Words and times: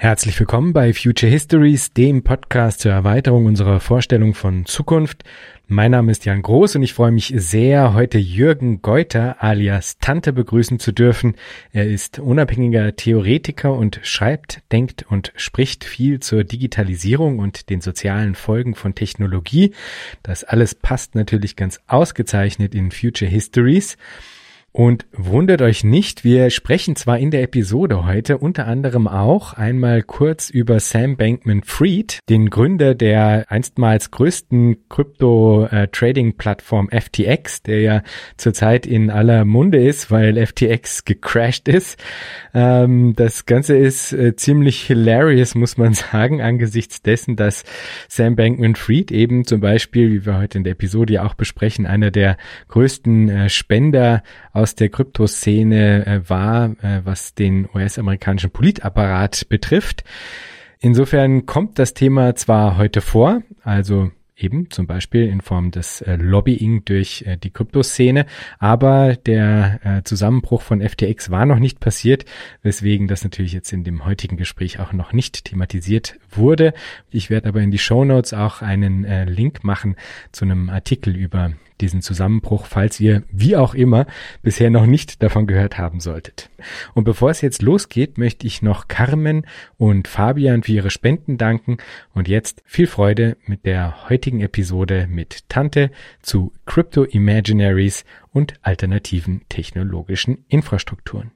Herzlich 0.00 0.38
willkommen 0.38 0.72
bei 0.72 0.94
Future 0.94 1.28
Histories, 1.28 1.92
dem 1.92 2.22
Podcast 2.22 2.78
zur 2.78 2.92
Erweiterung 2.92 3.46
unserer 3.46 3.80
Vorstellung 3.80 4.32
von 4.32 4.64
Zukunft. 4.64 5.24
Mein 5.66 5.90
Name 5.90 6.12
ist 6.12 6.24
Jan 6.24 6.40
Groß 6.40 6.76
und 6.76 6.84
ich 6.84 6.94
freue 6.94 7.10
mich 7.10 7.34
sehr, 7.36 7.94
heute 7.94 8.16
Jürgen 8.16 8.80
Geuter 8.80 9.42
alias 9.42 9.98
Tante 9.98 10.32
begrüßen 10.32 10.78
zu 10.78 10.92
dürfen. 10.92 11.34
Er 11.72 11.88
ist 11.88 12.20
unabhängiger 12.20 12.94
Theoretiker 12.94 13.72
und 13.72 13.98
schreibt, 14.04 14.62
denkt 14.70 15.04
und 15.10 15.32
spricht 15.34 15.82
viel 15.82 16.20
zur 16.20 16.44
Digitalisierung 16.44 17.40
und 17.40 17.68
den 17.68 17.80
sozialen 17.80 18.36
Folgen 18.36 18.76
von 18.76 18.94
Technologie. 18.94 19.74
Das 20.22 20.44
alles 20.44 20.76
passt 20.76 21.16
natürlich 21.16 21.56
ganz 21.56 21.80
ausgezeichnet 21.88 22.72
in 22.72 22.92
Future 22.92 23.28
Histories. 23.28 23.96
Und 24.78 25.06
wundert 25.12 25.60
euch 25.60 25.82
nicht, 25.82 26.22
wir 26.22 26.50
sprechen 26.50 26.94
zwar 26.94 27.18
in 27.18 27.32
der 27.32 27.42
Episode 27.42 28.06
heute 28.06 28.38
unter 28.38 28.68
anderem 28.68 29.08
auch 29.08 29.54
einmal 29.54 30.04
kurz 30.04 30.50
über 30.50 30.78
Sam 30.78 31.16
Bankman-Fried, 31.16 32.20
den 32.28 32.48
Gründer 32.48 32.94
der 32.94 33.46
einstmals 33.48 34.12
größten 34.12 34.88
Krypto-Trading-Plattform 34.88 36.90
FTX, 36.92 37.64
der 37.64 37.80
ja 37.80 38.02
zurzeit 38.36 38.86
in 38.86 39.10
aller 39.10 39.44
Munde 39.44 39.84
ist, 39.84 40.12
weil 40.12 40.46
FTX 40.46 41.04
gecrashed 41.04 41.66
ist. 41.66 42.00
Ähm, 42.54 43.14
das 43.16 43.46
Ganze 43.46 43.76
ist 43.76 44.12
äh, 44.12 44.36
ziemlich 44.36 44.82
hilarious, 44.82 45.56
muss 45.56 45.76
man 45.76 45.94
sagen, 45.94 46.40
angesichts 46.40 47.02
dessen, 47.02 47.34
dass 47.34 47.64
Sam 48.06 48.36
Bankman-Fried 48.36 49.10
eben 49.10 49.44
zum 49.44 49.60
Beispiel, 49.60 50.12
wie 50.12 50.24
wir 50.24 50.38
heute 50.38 50.58
in 50.58 50.62
der 50.62 50.74
Episode 50.74 51.14
ja 51.14 51.26
auch 51.26 51.34
besprechen, 51.34 51.84
einer 51.84 52.12
der 52.12 52.36
größten 52.68 53.28
äh, 53.28 53.48
Spender 53.48 54.22
aus 54.52 54.67
der 54.74 54.88
Kryptoszene 54.88 56.06
äh, 56.06 56.28
war, 56.28 56.70
äh, 56.82 57.00
was 57.04 57.34
den 57.34 57.68
US-amerikanischen 57.74 58.50
Politapparat 58.50 59.48
betrifft. 59.48 60.04
Insofern 60.80 61.46
kommt 61.46 61.78
das 61.78 61.94
Thema 61.94 62.34
zwar 62.36 62.76
heute 62.76 63.00
vor, 63.00 63.42
also 63.64 64.10
eben 64.38 64.70
zum 64.70 64.86
Beispiel 64.86 65.26
in 65.26 65.40
Form 65.40 65.70
des 65.70 66.00
äh, 66.00 66.16
Lobbying 66.16 66.84
durch 66.84 67.24
äh, 67.26 67.36
die 67.36 67.50
Kryptoszene. 67.50 68.26
Aber 68.58 69.16
der 69.16 69.80
äh, 69.82 70.02
Zusammenbruch 70.04 70.62
von 70.62 70.80
FTX 70.80 71.30
war 71.30 71.46
noch 71.46 71.58
nicht 71.58 71.80
passiert, 71.80 72.24
weswegen 72.62 73.08
das 73.08 73.24
natürlich 73.24 73.52
jetzt 73.52 73.72
in 73.72 73.84
dem 73.84 74.04
heutigen 74.04 74.36
Gespräch 74.36 74.78
auch 74.78 74.92
noch 74.92 75.12
nicht 75.12 75.44
thematisiert 75.44 76.18
wurde. 76.30 76.72
Ich 77.10 77.30
werde 77.30 77.48
aber 77.48 77.60
in 77.60 77.70
die 77.70 77.78
Show 77.78 78.04
Notes 78.04 78.32
auch 78.32 78.62
einen 78.62 79.04
äh, 79.04 79.24
Link 79.24 79.64
machen 79.64 79.96
zu 80.32 80.44
einem 80.44 80.70
Artikel 80.70 81.16
über 81.16 81.52
diesen 81.80 82.02
Zusammenbruch, 82.02 82.66
falls 82.66 83.00
ihr, 83.00 83.22
wie 83.30 83.56
auch 83.56 83.74
immer, 83.74 84.06
bisher 84.42 84.70
noch 84.70 84.86
nicht 84.86 85.22
davon 85.22 85.46
gehört 85.46 85.78
haben 85.78 86.00
solltet. 86.00 86.50
Und 86.94 87.04
bevor 87.04 87.30
es 87.30 87.40
jetzt 87.40 87.62
losgeht, 87.62 88.18
möchte 88.18 88.46
ich 88.46 88.62
noch 88.62 88.88
Carmen 88.88 89.46
und 89.76 90.08
Fabian 90.08 90.62
für 90.62 90.72
ihre 90.72 90.90
Spenden 90.90 91.38
danken 91.38 91.78
und 92.14 92.28
jetzt 92.28 92.62
viel 92.64 92.86
Freude 92.86 93.36
mit 93.46 93.64
der 93.64 94.08
heutigen 94.08 94.40
Episode 94.40 95.06
mit 95.08 95.48
Tante 95.48 95.90
zu 96.22 96.52
Crypto 96.66 97.04
Imaginaries 97.04 98.04
und 98.32 98.54
alternativen 98.62 99.42
technologischen 99.48 100.44
Infrastrukturen. 100.48 101.32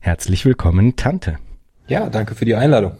Herzlich 0.00 0.44
willkommen, 0.44 0.96
Tante. 0.96 1.38
Ja, 1.86 2.08
danke 2.08 2.34
für 2.34 2.44
die 2.44 2.54
Einladung. 2.54 2.96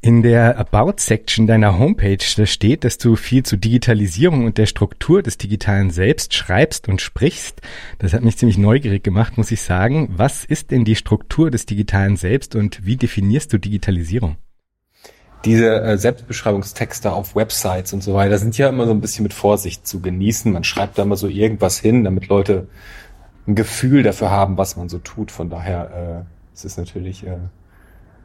In 0.00 0.22
der 0.22 0.56
About-Section 0.58 1.48
deiner 1.48 1.76
Homepage 1.76 2.24
da 2.36 2.46
steht, 2.46 2.84
dass 2.84 2.98
du 2.98 3.16
viel 3.16 3.42
zu 3.42 3.56
Digitalisierung 3.56 4.44
und 4.44 4.56
der 4.56 4.66
Struktur 4.66 5.22
des 5.22 5.38
Digitalen 5.38 5.90
selbst 5.90 6.34
schreibst 6.34 6.88
und 6.88 7.00
sprichst. 7.00 7.60
Das 7.98 8.12
hat 8.12 8.22
mich 8.22 8.36
ziemlich 8.36 8.58
neugierig 8.58 9.02
gemacht, 9.02 9.36
muss 9.36 9.50
ich 9.50 9.60
sagen. 9.60 10.08
Was 10.16 10.44
ist 10.44 10.70
denn 10.70 10.84
die 10.84 10.94
Struktur 10.94 11.50
des 11.50 11.66
Digitalen 11.66 12.14
selbst 12.14 12.54
und 12.54 12.86
wie 12.86 12.96
definierst 12.96 13.52
du 13.52 13.58
Digitalisierung? 13.58 14.36
Diese 15.44 15.82
äh, 15.82 15.98
Selbstbeschreibungstexte 15.98 17.12
auf 17.12 17.34
Websites 17.34 17.92
und 17.92 18.02
so 18.04 18.14
weiter 18.14 18.38
sind 18.38 18.56
ja 18.56 18.68
immer 18.68 18.86
so 18.86 18.92
ein 18.92 19.00
bisschen 19.00 19.24
mit 19.24 19.34
Vorsicht 19.34 19.84
zu 19.84 20.00
genießen. 20.00 20.52
Man 20.52 20.62
schreibt 20.62 20.98
da 20.98 21.02
immer 21.02 21.16
so 21.16 21.26
irgendwas 21.26 21.80
hin, 21.80 22.04
damit 22.04 22.28
Leute 22.28 22.68
ein 23.48 23.56
Gefühl 23.56 24.04
dafür 24.04 24.30
haben, 24.30 24.58
was 24.58 24.76
man 24.76 24.88
so 24.88 24.98
tut. 24.98 25.32
Von 25.32 25.50
daher 25.50 26.24
äh, 26.24 26.32
es 26.54 26.64
ist 26.64 26.72
es 26.72 26.78
natürlich 26.78 27.26
äh, 27.26 27.38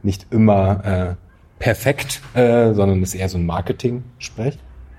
nicht 0.04 0.26
immer 0.30 0.84
äh, 0.84 1.23
perfekt, 1.58 2.20
äh, 2.34 2.72
sondern 2.72 3.02
ist 3.02 3.14
eher 3.14 3.28
so 3.28 3.38
ein 3.38 3.46
Marketing-Sprech. 3.46 4.58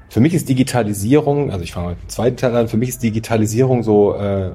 Für 0.10 0.20
mich 0.20 0.34
ist 0.34 0.48
Digitalisierung, 0.48 1.52
also 1.52 1.64
ich 1.64 1.74
fange 1.74 1.90
mit 1.90 2.02
dem 2.02 2.10
zweiten 2.10 2.38
Teil 2.38 2.56
an, 2.56 2.68
für 2.68 2.78
mich 2.78 2.90
ist 2.90 3.04
Digitalisierung 3.04 3.84
so 3.84 4.16
äh, 4.16 4.52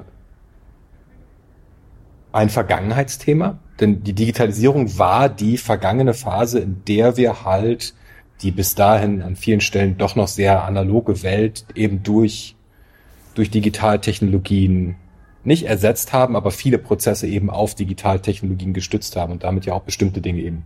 ein 2.31 2.49
Vergangenheitsthema, 2.49 3.59
denn 3.79 4.03
die 4.03 4.13
Digitalisierung 4.13 4.97
war 4.97 5.29
die 5.29 5.57
vergangene 5.57 6.13
Phase, 6.13 6.59
in 6.59 6.83
der 6.85 7.17
wir 7.17 7.43
halt 7.43 7.93
die 8.41 8.51
bis 8.51 8.75
dahin 8.75 9.21
an 9.21 9.35
vielen 9.35 9.61
Stellen 9.61 9.97
doch 9.97 10.15
noch 10.15 10.27
sehr 10.27 10.63
analoge 10.63 11.21
Welt 11.23 11.65
eben 11.75 12.01
durch, 12.01 12.55
durch 13.35 13.51
Digitaltechnologien 13.51 14.95
nicht 15.43 15.65
ersetzt 15.65 16.13
haben, 16.13 16.35
aber 16.35 16.51
viele 16.51 16.77
Prozesse 16.77 17.27
eben 17.27 17.49
auf 17.49 17.75
Digitaltechnologien 17.75 18.73
gestützt 18.73 19.15
haben 19.15 19.33
und 19.33 19.43
damit 19.43 19.65
ja 19.65 19.73
auch 19.73 19.83
bestimmte 19.83 20.21
Dinge 20.21 20.41
eben 20.41 20.63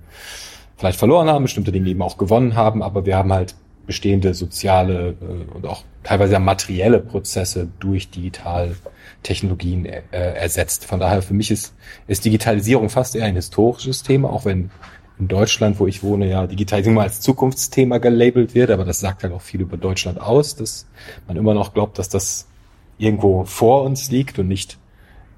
vielleicht 0.77 0.99
verloren 0.99 1.29
haben, 1.29 1.43
bestimmte 1.43 1.71
Dinge 1.71 1.89
eben 1.89 2.01
auch 2.01 2.17
gewonnen 2.17 2.55
haben, 2.55 2.83
aber 2.83 3.05
wir 3.05 3.17
haben 3.17 3.33
halt 3.33 3.55
bestehende 3.85 4.33
soziale 4.33 5.15
äh, 5.21 5.55
und 5.55 5.65
auch 5.65 5.83
teilweise 6.03 6.33
ja 6.33 6.39
materielle 6.39 6.99
Prozesse 6.99 7.67
durch 7.79 8.09
Digitaltechnologien 8.09 9.85
äh, 9.85 10.01
ersetzt. 10.11 10.85
Von 10.85 10.99
daher 10.99 11.21
für 11.21 11.33
mich 11.33 11.51
ist, 11.51 11.75
ist 12.07 12.25
Digitalisierung 12.25 12.89
fast 12.89 13.15
eher 13.15 13.25
ein 13.25 13.35
historisches 13.35 14.03
Thema, 14.03 14.29
auch 14.29 14.45
wenn 14.45 14.71
in 15.17 15.27
Deutschland, 15.29 15.79
wo 15.79 15.87
ich 15.87 16.03
wohne, 16.03 16.29
ja 16.29 16.45
Digitalisierung 16.45 16.99
als 16.99 17.21
Zukunftsthema 17.21 17.99
gelabelt 17.99 18.53
wird, 18.53 18.69
aber 18.69 18.83
das 18.83 18.99
sagt 18.99 19.23
halt 19.23 19.33
auch 19.33 19.41
viel 19.41 19.61
über 19.61 19.77
Deutschland 19.77 20.19
aus, 20.19 20.55
dass 20.55 20.87
man 21.27 21.37
immer 21.37 21.53
noch 21.53 21.73
glaubt, 21.73 21.99
dass 21.99 22.09
das 22.09 22.47
irgendwo 22.97 23.45
vor 23.45 23.83
uns 23.83 24.11
liegt 24.11 24.39
und 24.39 24.47
nicht 24.47 24.77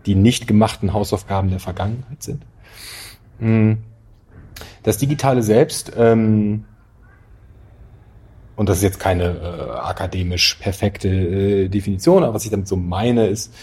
die 0.05 0.15
nicht 0.15 0.47
gemachten 0.47 0.93
Hausaufgaben 0.93 1.49
der 1.49 1.59
Vergangenheit 1.59 2.23
sind. 2.23 2.43
Hm. 3.39 3.79
Das 4.83 4.97
Digitale 4.97 5.43
selbst, 5.43 5.91
ähm, 5.97 6.65
und 8.55 8.69
das 8.69 8.77
ist 8.77 8.83
jetzt 8.83 8.99
keine 8.99 9.23
äh, 9.23 9.77
akademisch 9.77 10.55
perfekte 10.55 11.09
äh, 11.09 11.69
Definition, 11.69 12.23
aber 12.23 12.33
was 12.33 12.45
ich 12.45 12.51
damit 12.51 12.67
so 12.67 12.75
meine, 12.75 13.27
ist 13.27 13.53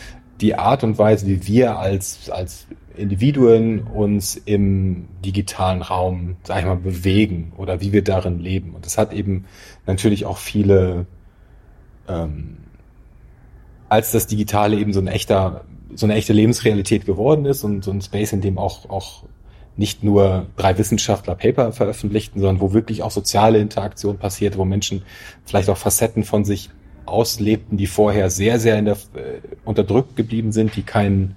die 0.40 0.54
Art 0.54 0.84
und 0.84 0.98
Weise, 0.98 1.26
wie 1.26 1.46
wir 1.46 1.78
als, 1.78 2.30
als 2.30 2.66
Individuen 2.96 3.82
uns 3.82 4.36
im 4.36 5.08
digitalen 5.24 5.82
Raum, 5.82 6.36
sag 6.44 6.60
ich 6.60 6.64
mal, 6.64 6.76
bewegen 6.76 7.52
oder 7.56 7.80
wie 7.80 7.92
wir 7.92 8.02
darin 8.02 8.38
leben. 8.38 8.74
Und 8.74 8.86
das 8.86 8.98
hat 8.98 9.12
eben 9.12 9.46
natürlich 9.86 10.26
auch 10.26 10.38
viele, 10.38 11.06
ähm, 12.08 12.58
als 13.88 14.12
das 14.12 14.26
Digitale 14.26 14.76
eben 14.76 14.92
so 14.92 15.00
ein 15.00 15.08
echter, 15.08 15.64
so 15.94 16.06
eine 16.06 16.14
echte 16.14 16.32
Lebensrealität 16.32 17.06
geworden 17.06 17.46
ist 17.46 17.64
und 17.64 17.84
so 17.84 17.90
ein 17.90 18.00
Space, 18.00 18.32
in 18.32 18.40
dem 18.40 18.58
auch, 18.58 18.88
auch 18.88 19.24
nicht 19.76 20.04
nur 20.04 20.46
drei 20.56 20.78
Wissenschaftler 20.78 21.34
Paper 21.34 21.72
veröffentlichten, 21.72 22.40
sondern 22.40 22.60
wo 22.60 22.72
wirklich 22.72 23.02
auch 23.02 23.10
soziale 23.10 23.58
Interaktion 23.58 24.18
passiert, 24.18 24.56
wo 24.56 24.64
Menschen 24.64 25.02
vielleicht 25.44 25.68
auch 25.68 25.76
Facetten 25.76 26.24
von 26.24 26.44
sich 26.44 26.70
auslebten, 27.06 27.76
die 27.76 27.86
vorher 27.86 28.30
sehr, 28.30 28.60
sehr 28.60 28.80
der, 28.80 28.94
äh, 28.94 29.40
unterdrückt 29.64 30.16
geblieben 30.16 30.52
sind, 30.52 30.76
die 30.76 30.82
keinen, 30.82 31.36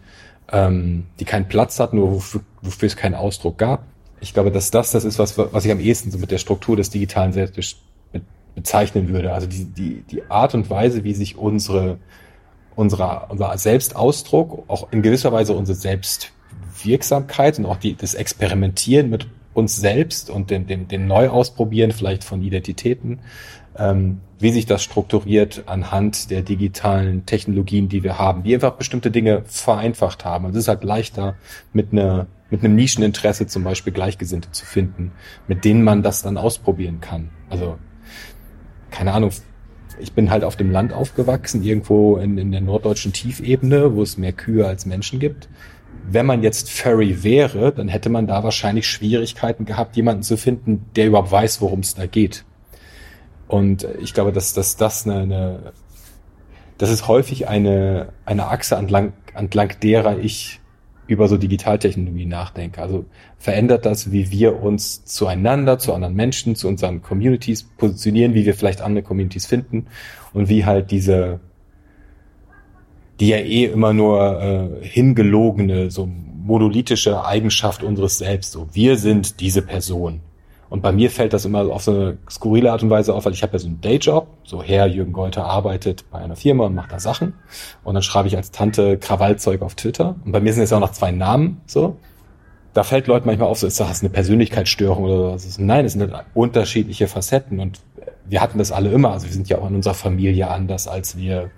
ähm, 0.51 1.05
die 1.19 1.25
keinen 1.25 1.47
Platz 1.47 1.79
hatten, 1.79 1.97
nur 1.97 2.13
wofür, 2.13 2.41
wofür 2.61 2.87
es 2.87 2.95
keinen 2.95 3.15
Ausdruck 3.15 3.57
gab. 3.57 3.83
Ich 4.19 4.33
glaube, 4.33 4.51
dass 4.51 4.71
das 4.71 4.91
das 4.91 5.03
ist, 5.03 5.19
was, 5.19 5.37
was 5.37 5.65
ich 5.65 5.71
am 5.71 5.79
ehesten 5.79 6.11
so 6.11 6.17
mit 6.17 6.31
der 6.31 6.37
Struktur 6.37 6.75
des 6.75 6.89
digitalen 6.89 7.33
Selbst 7.33 7.77
bezeichnen 8.57 9.09
würde. 9.09 9.33
Also 9.33 9.45
die, 9.45 9.65
die, 9.65 10.03
die 10.09 10.23
Art 10.29 10.55
und 10.55 10.69
Weise, 10.71 11.03
wie 11.03 11.13
sich 11.13 11.37
unsere, 11.37 11.99
unsere, 12.75 13.27
unser 13.29 13.55
Selbstausdruck, 13.55 14.63
auch 14.67 14.91
in 14.91 15.03
gewisser 15.03 15.31
Weise 15.31 15.53
unsere 15.53 15.77
Selbst 15.77 16.31
Wirksamkeit 16.83 17.59
und 17.59 17.65
auch 17.65 17.77
die, 17.77 17.95
das 17.95 18.13
Experimentieren 18.13 19.09
mit 19.09 19.27
uns 19.53 19.75
selbst 19.75 20.29
und 20.29 20.51
den, 20.51 20.67
den, 20.67 20.87
den 20.87 21.07
Neuausprobieren 21.07 21.91
vielleicht 21.91 22.23
von 22.23 22.43
Identitäten, 22.43 23.19
ähm, 23.75 24.19
wie 24.39 24.51
sich 24.51 24.67
das 24.67 24.83
strukturiert 24.83 25.63
anhand 25.65 26.29
der 26.29 26.43
digitalen 26.43 27.25
Technologien, 27.25 27.89
die 27.89 28.03
wir 28.03 28.19
haben, 28.19 28.43
die 28.43 28.53
einfach 28.53 28.73
bestimmte 28.73 29.09
Dinge 29.09 29.41
vereinfacht 29.45 30.25
haben. 30.25 30.45
Also 30.45 30.59
es 30.59 30.65
ist 30.65 30.69
halt 30.69 30.83
leichter, 30.83 31.35
mit 31.73 31.91
einer 31.91 32.27
mit 32.49 32.63
einem 32.63 32.75
Nischeninteresse 32.75 33.47
zum 33.47 33.65
Beispiel 33.65 33.91
Gleichgesinnte 33.91 34.51
zu 34.51 34.65
finden, 34.65 35.11
mit 35.49 35.65
denen 35.65 35.83
man 35.83 36.01
das 36.01 36.21
dann 36.21 36.37
ausprobieren 36.37 37.01
kann. 37.01 37.29
Also 37.49 37.77
keine 38.89 39.11
Ahnung, 39.11 39.31
ich 39.99 40.13
bin 40.13 40.29
halt 40.29 40.43
auf 40.43 40.55
dem 40.55 40.71
Land 40.71 40.93
aufgewachsen, 40.93 41.61
irgendwo 41.63 42.17
in, 42.17 42.37
in 42.37 42.51
der 42.51 42.61
norddeutschen 42.61 43.11
Tiefebene, 43.11 43.95
wo 43.95 44.01
es 44.01 44.17
mehr 44.17 44.31
Kühe 44.31 44.65
als 44.65 44.85
Menschen 44.85 45.19
gibt 45.19 45.49
wenn 46.09 46.25
man 46.25 46.43
jetzt 46.43 46.71
Furry 46.71 47.23
wäre, 47.23 47.71
dann 47.71 47.87
hätte 47.87 48.09
man 48.09 48.27
da 48.27 48.43
wahrscheinlich 48.43 48.87
Schwierigkeiten 48.87 49.65
gehabt, 49.65 49.95
jemanden 49.95 50.23
zu 50.23 50.37
finden, 50.37 50.85
der 50.95 51.07
überhaupt 51.07 51.31
weiß, 51.31 51.61
worum 51.61 51.81
es 51.81 51.95
da 51.95 52.05
geht. 52.05 52.45
Und 53.47 53.87
ich 54.01 54.13
glaube, 54.13 54.31
dass, 54.31 54.53
dass 54.53 54.77
das 54.77 55.05
eine, 55.05 55.21
eine 55.21 55.73
das 56.77 56.89
ist 56.91 57.07
häufig 57.07 57.47
eine, 57.47 58.09
eine 58.25 58.47
Achse, 58.47 58.75
entlang, 58.75 59.13
entlang 59.33 59.73
derer 59.81 60.19
ich 60.19 60.59
über 61.07 61.27
so 61.27 61.37
Digitaltechnologie 61.37 62.25
nachdenke. 62.25 62.81
Also 62.81 63.05
verändert 63.37 63.85
das, 63.85 64.11
wie 64.11 64.29
wir 64.29 64.61
uns 64.61 65.05
zueinander, 65.05 65.79
zu 65.79 65.93
anderen 65.93 66.15
Menschen, 66.15 66.55
zu 66.55 66.67
unseren 66.67 67.01
Communities 67.01 67.63
positionieren, 67.63 68.33
wie 68.33 68.45
wir 68.45 68.53
vielleicht 68.53 68.81
andere 68.81 69.03
Communities 69.03 69.45
finden 69.45 69.87
und 70.33 70.49
wie 70.49 70.65
halt 70.65 70.91
diese, 70.91 71.39
die 73.19 73.29
ja 73.29 73.37
eh 73.37 73.65
immer 73.65 73.93
nur 73.93 74.41
äh, 74.41 74.85
hingelogene, 74.85 75.91
so 75.91 76.07
monolithische 76.07 77.25
Eigenschaft 77.25 77.83
unseres 77.83 78.17
Selbst, 78.17 78.51
so 78.51 78.67
wir 78.71 78.97
sind 78.97 79.39
diese 79.39 79.61
Person. 79.61 80.21
Und 80.69 80.81
bei 80.81 80.91
mir 80.91 81.09
fällt 81.09 81.33
das 81.33 81.45
immer 81.45 81.61
auf 81.71 81.83
so 81.83 81.91
eine 81.91 82.17
skurrile 82.29 82.71
Art 82.71 82.83
und 82.83 82.89
Weise 82.89 83.13
auf, 83.13 83.25
weil 83.25 83.33
ich 83.33 83.41
habe 83.41 83.53
ja 83.53 83.59
so 83.59 83.67
einen 83.67 83.79
Dayjob. 83.79 84.27
So 84.43 84.61
Herr 84.61 84.85
Jürgen 84.85 85.13
Golter 85.13 85.45
arbeitet 85.45 86.05
bei 86.11 86.19
einer 86.19 86.35
Firma 86.35 86.65
und 86.65 86.75
macht 86.75 86.91
da 86.91 86.99
Sachen. 86.99 87.33
Und 87.83 87.93
dann 87.93 88.03
schreibe 88.03 88.27
ich 88.27 88.35
als 88.35 88.51
Tante 88.51 88.97
Krawallzeug 88.97 89.61
auf 89.61 89.75
Twitter. 89.75 90.15
Und 90.25 90.33
bei 90.33 90.41
mir 90.41 90.51
sind 90.51 90.61
jetzt 90.61 90.73
auch 90.73 90.81
noch 90.81 90.91
zwei 90.91 91.11
Namen 91.11 91.61
so. 91.67 91.97
Da 92.73 92.83
fällt 92.83 93.07
Leuten 93.07 93.27
manchmal 93.27 93.47
auf, 93.47 93.59
so 93.59 93.65
ist 93.65 93.79
das 93.79 94.01
eine 94.01 94.09
Persönlichkeitsstörung 94.09 95.05
oder 95.05 95.33
was. 95.33 95.57
Nein, 95.57 95.85
es 95.85 95.93
sind 95.93 96.11
halt 96.11 96.25
unterschiedliche 96.33 97.07
Facetten. 97.07 97.59
Und 97.59 97.79
wir 98.25 98.41
hatten 98.41 98.57
das 98.57 98.73
alle 98.73 98.91
immer. 98.91 99.11
Also 99.11 99.27
wir 99.27 99.33
sind 99.33 99.47
ja 99.47 99.59
auch 99.59 99.69
in 99.69 99.75
unserer 99.75 99.93
Familie 99.93 100.49
anders, 100.49 100.87
als 100.87 101.17
wir 101.17 101.49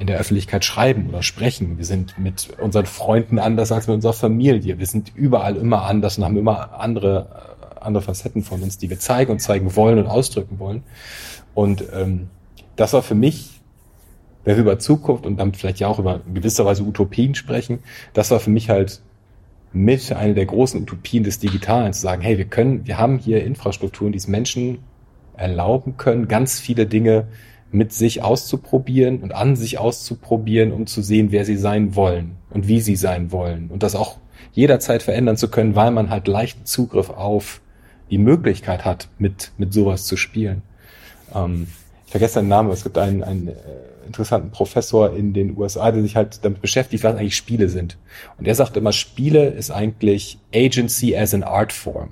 in 0.00 0.06
der 0.06 0.18
Öffentlichkeit 0.18 0.64
schreiben 0.64 1.08
oder 1.10 1.22
sprechen. 1.22 1.78
Wir 1.78 1.84
sind 1.84 2.18
mit 2.18 2.48
unseren 2.58 2.86
Freunden 2.86 3.38
anders 3.38 3.70
als 3.70 3.86
mit 3.86 3.94
unserer 3.94 4.14
Familie. 4.14 4.78
Wir 4.78 4.86
sind 4.86 5.12
überall 5.14 5.56
immer 5.56 5.82
anders 5.82 6.18
und 6.18 6.24
haben 6.24 6.36
immer 6.36 6.80
andere 6.80 7.50
andere 7.80 8.02
Facetten 8.02 8.42
von 8.42 8.62
uns, 8.62 8.78
die 8.78 8.90
wir 8.90 8.98
zeigen 8.98 9.32
und 9.32 9.40
zeigen 9.40 9.74
wollen 9.76 9.98
und 9.98 10.06
ausdrücken 10.06 10.58
wollen. 10.58 10.82
Und 11.54 11.84
ähm, 11.92 12.28
das 12.76 12.92
war 12.92 13.02
für 13.02 13.14
mich, 13.14 13.60
wenn 14.44 14.56
wir 14.56 14.62
über 14.62 14.78
Zukunft 14.78 15.26
und 15.26 15.38
damit 15.38 15.56
vielleicht 15.56 15.80
ja 15.80 15.88
auch 15.88 15.98
über 15.98 16.20
gewisser 16.32 16.64
Weise 16.64 16.82
Utopien 16.82 17.34
sprechen, 17.34 17.80
das 18.12 18.30
war 18.30 18.40
für 18.40 18.50
mich 18.50 18.70
halt 18.70 19.02
mit 19.72 20.12
einer 20.12 20.34
der 20.34 20.46
großen 20.46 20.80
Utopien 20.80 21.22
des 21.22 21.38
Digitalen 21.38 21.92
zu 21.92 22.00
sagen, 22.00 22.22
hey, 22.22 22.38
wir 22.38 22.46
können, 22.46 22.86
wir 22.86 22.98
haben 22.98 23.18
hier 23.18 23.44
Infrastrukturen, 23.44 24.12
die 24.12 24.18
es 24.18 24.26
Menschen 24.26 24.78
erlauben 25.36 25.96
können, 25.96 26.28
ganz 26.28 26.58
viele 26.58 26.86
Dinge 26.86 27.28
mit 27.72 27.92
sich 27.92 28.22
auszuprobieren 28.22 29.20
und 29.20 29.34
an 29.34 29.56
sich 29.56 29.78
auszuprobieren, 29.78 30.72
um 30.72 30.86
zu 30.86 31.02
sehen, 31.02 31.30
wer 31.30 31.44
sie 31.44 31.56
sein 31.56 31.94
wollen 31.94 32.36
und 32.50 32.68
wie 32.68 32.80
sie 32.80 32.96
sein 32.96 33.32
wollen 33.32 33.68
und 33.70 33.82
das 33.82 33.94
auch 33.94 34.18
jederzeit 34.52 35.02
verändern 35.02 35.36
zu 35.36 35.48
können, 35.48 35.76
weil 35.76 35.90
man 35.90 36.10
halt 36.10 36.26
leichten 36.26 36.64
Zugriff 36.66 37.10
auf 37.10 37.60
die 38.10 38.18
Möglichkeit 38.18 38.84
hat, 38.84 39.08
mit, 39.18 39.52
mit 39.56 39.72
sowas 39.72 40.04
zu 40.04 40.16
spielen. 40.16 40.62
Ähm, 41.34 41.68
ich 42.06 42.10
vergesse 42.10 42.34
seinen 42.34 42.48
Namen, 42.48 42.70
es 42.70 42.82
gibt 42.82 42.98
einen, 42.98 43.22
einen 43.22 43.48
äh, 43.48 43.52
interessanten 44.04 44.50
Professor 44.50 45.14
in 45.14 45.32
den 45.32 45.56
USA, 45.56 45.92
der 45.92 46.02
sich 46.02 46.16
halt 46.16 46.44
damit 46.44 46.60
beschäftigt, 46.60 47.04
was 47.04 47.14
eigentlich 47.14 47.36
Spiele 47.36 47.68
sind. 47.68 47.96
Und 48.36 48.48
er 48.48 48.54
sagt 48.56 48.76
immer, 48.76 48.92
Spiele 48.92 49.46
ist 49.46 49.70
eigentlich 49.70 50.38
Agency 50.52 51.16
as 51.16 51.32
an 51.34 51.44
Art 51.44 51.72
Form. 51.72 52.10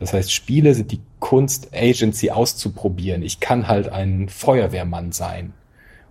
Das 0.00 0.12
heißt, 0.12 0.32
Spiele 0.32 0.74
sind 0.74 0.90
die 0.90 1.00
Kunst, 1.20 1.68
Agency 1.74 2.30
auszuprobieren. 2.30 3.22
Ich 3.22 3.38
kann 3.38 3.68
halt 3.68 3.88
ein 3.90 4.28
Feuerwehrmann 4.28 5.12
sein 5.12 5.52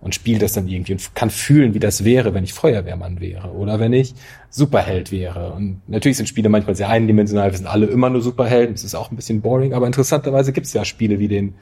und 0.00 0.14
spiele 0.14 0.38
das 0.38 0.52
dann 0.52 0.68
irgendwie 0.68 0.92
und 0.92 1.14
kann 1.14 1.28
fühlen, 1.28 1.74
wie 1.74 1.80
das 1.80 2.04
wäre, 2.04 2.32
wenn 2.32 2.44
ich 2.44 2.54
Feuerwehrmann 2.54 3.20
wäre 3.20 3.50
oder 3.50 3.80
wenn 3.80 3.92
ich 3.92 4.14
Superheld 4.48 5.12
wäre. 5.12 5.52
Und 5.52 5.82
natürlich 5.88 6.16
sind 6.16 6.28
Spiele 6.28 6.48
manchmal 6.48 6.76
sehr 6.76 6.88
eindimensional, 6.88 7.50
wir 7.50 7.58
sind 7.58 7.66
alle 7.66 7.86
immer 7.86 8.08
nur 8.08 8.22
Superhelden, 8.22 8.74
das 8.74 8.84
ist 8.84 8.94
auch 8.94 9.10
ein 9.10 9.16
bisschen 9.16 9.42
boring, 9.42 9.74
aber 9.74 9.86
interessanterweise 9.86 10.52
gibt 10.52 10.66
es 10.66 10.72
ja 10.72 10.84
Spiele 10.84 11.18
wie 11.18 11.28
den 11.28 11.54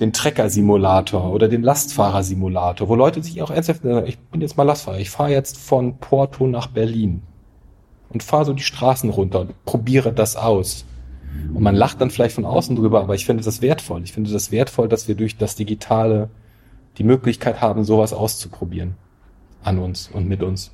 den 0.00 0.12
Trecker-Simulator 0.12 1.32
oder 1.32 1.48
den 1.48 1.62
Lastfahrer-Simulator, 1.62 2.88
wo 2.88 2.94
Leute 2.94 3.20
sich 3.20 3.42
auch 3.42 3.50
ernsthaft 3.50 3.82
sagen, 3.82 4.06
ich 4.06 4.16
bin 4.18 4.40
jetzt 4.40 4.56
mal 4.56 4.62
Lastfahrer, 4.62 5.00
ich 5.00 5.10
fahre 5.10 5.32
jetzt 5.32 5.58
von 5.58 5.98
Porto 5.98 6.46
nach 6.46 6.68
Berlin 6.68 7.22
und 8.10 8.22
fahre 8.22 8.44
so 8.44 8.52
die 8.52 8.62
Straßen 8.62 9.10
runter 9.10 9.40
und 9.40 9.64
probiere 9.64 10.12
das 10.12 10.36
aus. 10.36 10.84
Und 11.54 11.62
man 11.62 11.74
lacht 11.74 12.00
dann 12.00 12.10
vielleicht 12.10 12.34
von 12.34 12.44
außen 12.44 12.76
drüber, 12.76 13.00
aber 13.00 13.14
ich 13.14 13.26
finde 13.26 13.42
das 13.42 13.62
wertvoll. 13.62 14.02
Ich 14.04 14.12
finde 14.12 14.30
das 14.30 14.52
wertvoll, 14.52 14.88
dass 14.88 15.08
wir 15.08 15.14
durch 15.14 15.36
das 15.36 15.56
Digitale 15.56 16.28
die 16.98 17.04
Möglichkeit 17.04 17.60
haben, 17.60 17.84
sowas 17.84 18.12
auszuprobieren 18.12 18.94
an 19.62 19.78
uns 19.78 20.08
und 20.12 20.28
mit 20.28 20.42
uns. 20.42 20.72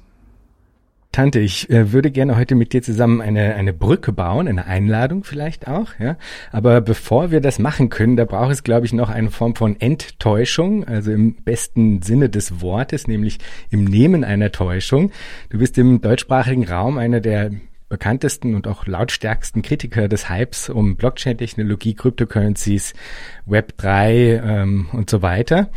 Tante, 1.15 1.39
ich 1.39 1.71
äh, 1.71 1.93
würde 1.93 2.11
gerne 2.11 2.37
heute 2.37 2.57
mit 2.57 2.73
dir 2.73 2.83
zusammen 2.83 3.21
eine, 3.21 3.55
eine 3.55 3.73
Brücke 3.73 4.11
bauen, 4.11 4.49
eine 4.49 4.67
Einladung 4.67 5.23
vielleicht 5.23 5.69
auch, 5.69 5.91
ja. 6.01 6.17
Aber 6.51 6.81
bevor 6.81 7.31
wir 7.31 7.41
das 7.41 7.61
machen 7.61 7.89
können, 7.89 8.17
da 8.17 8.25
braucht 8.25 8.51
es, 8.51 8.65
glaube 8.65 8.85
ich, 8.85 8.93
noch 8.93 9.11
eine 9.11 9.31
Form 9.31 9.55
von 9.55 9.81
Enttäuschung, 9.81 10.83
also 10.89 11.13
im 11.13 11.37
besten 11.37 12.03
Sinne 12.03 12.31
des 12.31 12.61
Wortes, 12.61 13.07
nämlich 13.07 13.39
im 13.71 13.85
Nehmen 13.85 14.25
einer 14.25 14.51
Täuschung. 14.51 15.13
Du 15.51 15.59
bist 15.59 15.79
im 15.79 16.01
deutschsprachigen 16.01 16.67
Raum 16.67 16.99
einer 16.99 17.21
der 17.21 17.53
bekanntesten 17.89 18.55
und 18.55 18.67
auch 18.67 18.87
lautstärksten 18.87 19.63
Kritiker 19.63 20.09
des 20.09 20.29
Hypes 20.29 20.69
um 20.69 20.97
Blockchain-Technologie, 20.97 21.95
Cryptocurrencies, 21.95 22.95
Web3 23.47 24.43
ähm, 24.43 24.89
und 24.93 25.11
so 25.11 25.23
weiter 25.23 25.71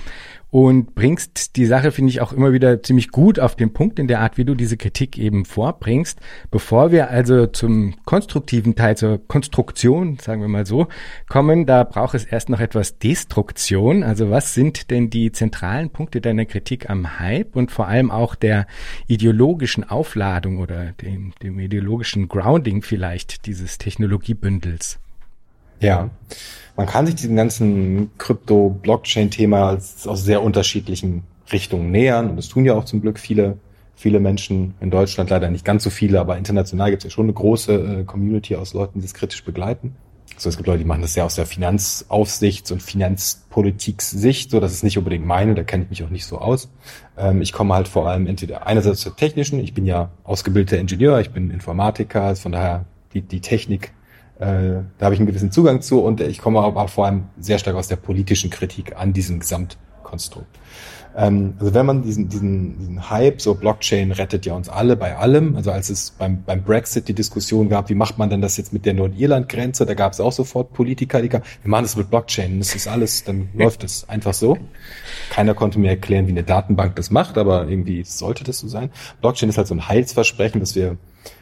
und 0.57 0.95
bringst 0.95 1.56
die 1.56 1.68
Sache, 1.68 1.92
finde 1.92 2.09
ich, 2.09 2.19
auch 2.19 2.33
immer 2.33 2.51
wieder 2.51 2.81
ziemlich 2.81 3.12
gut 3.12 3.39
auf 3.39 3.56
den 3.56 3.74
Punkt 3.74 4.00
in 4.00 4.07
der 4.07 4.21
Art, 4.21 4.39
wie 4.39 4.44
du 4.44 4.56
diese 4.56 4.75
Kritik 4.75 5.19
eben 5.19 5.45
vorbringst. 5.45 6.19
Bevor 6.50 6.92
wir 6.92 7.12
also 7.12 7.45
zum 7.45 7.94
konstruktiven 8.06 8.74
Teil, 8.74 8.98
zur 8.98 9.21
Konstruktion, 9.27 10.18
sagen 10.18 10.42
wir 10.42 10.48
mal 10.48 10.65
so, 10.65 10.88
kommen, 11.30 11.68
da 11.68 11.83
braucht 11.83 12.15
es 12.15 12.25
erst 12.25 12.50
noch 12.50 12.59
etwas 12.59 12.98
Destruktion. 12.98 14.01
Also 14.01 14.31
was 14.31 14.56
sind 14.56 14.89
denn 14.89 15.12
die 15.12 15.31
zentralen 15.31 15.92
Punkte 15.92 16.21
deiner 16.21 16.45
Kritik 16.45 16.89
am 16.89 17.19
Hype 17.19 17.56
und 17.56 17.69
vor 17.69 17.88
allem 17.88 18.09
auch 18.09 18.33
der 18.33 18.65
ideologischen 19.06 19.88
Aufladung 19.88 20.57
oder 20.57 20.94
dem, 21.04 21.33
dem 21.44 21.59
ideologischen 21.59 22.30
Grounding 22.30 22.81
vielleicht 22.81 23.45
dieses 23.45 23.77
Technologiebündels? 23.77 24.98
Ja. 25.80 26.09
Man 26.77 26.85
kann 26.85 27.07
sich 27.07 27.15
diesem 27.15 27.35
ganzen 27.35 28.12
Krypto-Blockchain-Thema 28.19 29.79
aus 30.06 30.24
sehr 30.24 30.44
unterschiedlichen 30.44 31.24
Richtungen 31.51 31.89
nähern. 31.89 32.29
Und 32.29 32.35
das 32.35 32.50
tun 32.50 32.65
ja 32.65 32.75
auch 32.75 32.85
zum 32.85 33.01
Glück 33.01 33.18
viele, 33.18 33.57
viele 33.95 34.19
Menschen 34.19 34.75
in 34.79 34.91
Deutschland, 34.91 35.31
leider 35.31 35.50
nicht 35.50 35.65
ganz 35.65 35.83
so 35.83 35.89
viele, 35.89 36.19
aber 36.19 36.38
international 36.38 36.91
gibt 36.91 37.03
es 37.03 37.06
ja 37.06 37.09
schon 37.09 37.25
eine 37.25 37.33
große 37.33 37.74
äh, 37.74 38.03
Community 38.03 38.56
aus 38.56 38.75
Leuten, 38.75 39.00
die 39.00 39.07
das 39.07 39.15
kritisch 39.15 39.44
begleiten. 39.44 39.95
So, 40.38 40.50
es 40.50 40.57
gibt 40.57 40.68
Leute, 40.68 40.79
die 40.79 40.85
machen 40.85 41.01
das 41.01 41.15
ja 41.15 41.25
aus 41.25 41.33
der 41.33 41.47
Finanzaufsichts- 41.47 42.71
und 42.71 42.83
Finanzpolitik-Sicht. 42.83 44.51
So, 44.51 44.59
das 44.59 44.71
ist 44.71 44.83
nicht 44.83 45.00
unbedingt 45.00 45.25
meine, 45.25 45.56
da 45.56 45.63
kenne 45.63 45.85
ich 45.85 45.89
mich 45.89 46.03
auch 46.03 46.12
nicht 46.12 46.25
so 46.25 46.38
aus. 46.38 46.69
Ähm, 47.18 47.41
ich 47.41 47.53
komme 47.53 47.73
halt 47.73 47.88
vor 47.88 48.07
allem 48.07 48.27
entweder 48.27 48.68
einerseits 48.68 49.01
zur 49.01 49.15
technischen, 49.15 49.59
ich 49.59 49.73
bin 49.73 49.88
ja 49.88 50.12
ausgebildeter 50.23 50.80
Ingenieur, 50.80 51.19
ich 51.21 51.31
bin 51.31 51.49
Informatiker, 51.49 52.35
von 52.35 52.51
daher 52.51 52.85
die, 53.16 53.21
die 53.21 53.42
Technik 53.42 53.94
da 54.39 54.83
habe 55.01 55.15
ich 55.15 55.19
einen 55.19 55.27
gewissen 55.27 55.51
Zugang 55.51 55.81
zu 55.81 56.01
und 56.01 56.21
ich 56.21 56.39
komme 56.39 56.59
aber 56.59 56.87
vor 56.87 57.06
allem 57.06 57.23
sehr 57.39 57.57
stark 57.57 57.75
aus 57.75 57.87
der 57.87 57.95
politischen 57.95 58.49
Kritik 58.49 58.95
an 58.95 59.13
diesem 59.13 59.39
Gesamtkonstrukt. 59.39 60.57
Ähm, 61.17 61.56
also 61.59 61.73
wenn 61.73 61.85
man 61.85 62.03
diesen, 62.03 62.29
diesen, 62.29 62.77
diesen 62.77 63.09
Hype, 63.09 63.41
so 63.41 63.56
Blockchain 63.56 64.11
rettet 64.11 64.45
ja 64.45 64.53
uns 64.53 64.69
alle 64.69 64.95
bei 64.95 65.17
allem, 65.17 65.56
also 65.56 65.71
als 65.71 65.89
es 65.89 66.11
beim, 66.11 66.44
beim 66.44 66.63
Brexit 66.63 67.07
die 67.07 67.15
Diskussion 67.15 67.69
gab, 67.69 67.89
wie 67.89 67.95
macht 67.95 68.19
man 68.19 68.29
denn 68.29 68.39
das 68.39 68.56
jetzt 68.57 68.71
mit 68.71 68.85
der 68.85 68.94
Nordirland-Grenze, 68.94 69.87
da 69.87 69.95
gab 69.95 70.13
es 70.13 70.19
auch 70.19 70.31
sofort 70.31 70.73
Politiker, 70.73 71.21
die 71.21 71.29
kamen, 71.29 71.44
wir 71.63 71.71
machen 71.71 71.83
das 71.85 71.97
mit 71.97 72.11
Blockchain, 72.11 72.59
das 72.59 72.75
ist 72.75 72.87
alles, 72.87 73.23
dann 73.23 73.49
läuft 73.56 73.83
es 73.83 74.07
einfach 74.07 74.35
so. 74.35 74.59
Keiner 75.31 75.56
konnte 75.56 75.79
mir 75.79 75.89
erklären, 75.89 76.27
wie 76.27 76.31
eine 76.31 76.44
Datenbank 76.44 76.95
das 76.95 77.09
macht, 77.09 77.39
aber 77.39 77.67
irgendwie 77.67 78.03
sollte 78.03 78.44
das 78.44 78.59
so 78.59 78.67
sein. 78.67 78.91
Blockchain 79.21 79.49
ist 79.49 79.57
halt 79.57 79.67
so 79.67 79.73
ein 79.73 79.87
Heilsversprechen, 79.87 80.59
dass 80.59 80.75
wir 80.75 80.97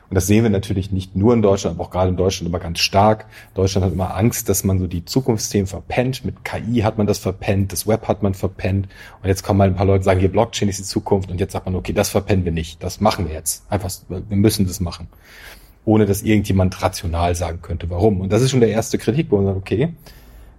und 0.10 0.16
das 0.16 0.28
sehen 0.28 0.44
wir 0.44 0.50
natürlich 0.50 0.92
nicht 0.92 1.16
nur 1.16 1.34
in 1.34 1.42
Deutschland, 1.42 1.78
aber 1.78 1.86
auch 1.86 1.92
gerade 1.92 2.10
in 2.10 2.18
Deutschland 2.18 2.48
immer 2.48 2.60
ganz 2.60 2.80
stark. 2.80 3.26
Deutschland 3.56 3.86
hat 3.86 3.94
immer 3.94 4.16
Angst, 4.16 4.50
dass 4.50 4.64
man 4.64 4.78
so 4.80 4.88
die 4.88 5.04
Zukunftsthemen 5.04 5.68
verpennt. 5.68 6.24
Mit 6.24 6.46
KI 6.46 6.82
hat 6.82 6.98
man 6.98 7.08
das 7.08 7.18
verpennt, 7.18 7.72
das 7.72 7.88
Web 7.88 8.08
hat 8.08 8.22
man 8.22 8.36
verpennt. 8.36 8.88
Und 9.22 9.28
jetzt 9.28 9.44
kommen 9.44 9.58
mal 9.58 9.68
ein 9.68 9.76
paar 9.76 9.86
Leute 9.86 10.04
sagen, 10.04 10.20
hier 10.20 10.32
Blockchain 10.32 10.70
ist 10.70 10.80
die 10.80 10.84
Zukunft. 10.84 11.32
Und 11.32 11.40
jetzt 11.40 11.54
sagt 11.54 11.66
man, 11.66 11.76
okay, 11.76 11.94
das 11.94 12.10
verpennen 12.10 12.46
wir 12.46 12.52
nicht. 12.52 12.84
Das 12.84 13.02
machen 13.02 13.28
wir 13.28 13.34
jetzt. 13.34 13.66
Einfach, 13.70 13.92
wir 14.08 14.38
müssen 14.38 14.68
das 14.68 14.80
machen. 14.80 15.08
Ohne 15.86 16.06
dass 16.06 16.22
irgendjemand 16.22 16.82
rational 16.82 17.36
sagen 17.36 17.62
könnte, 17.62 17.90
warum. 17.90 18.22
Und 18.22 18.32
das 18.32 18.42
ist 18.42 18.52
schon 18.52 18.60
der 18.60 18.70
erste 18.70 18.98
Kritik, 18.98 19.28
wo 19.32 19.38
man 19.38 19.46
sagt, 19.48 19.58
okay, 19.58 19.94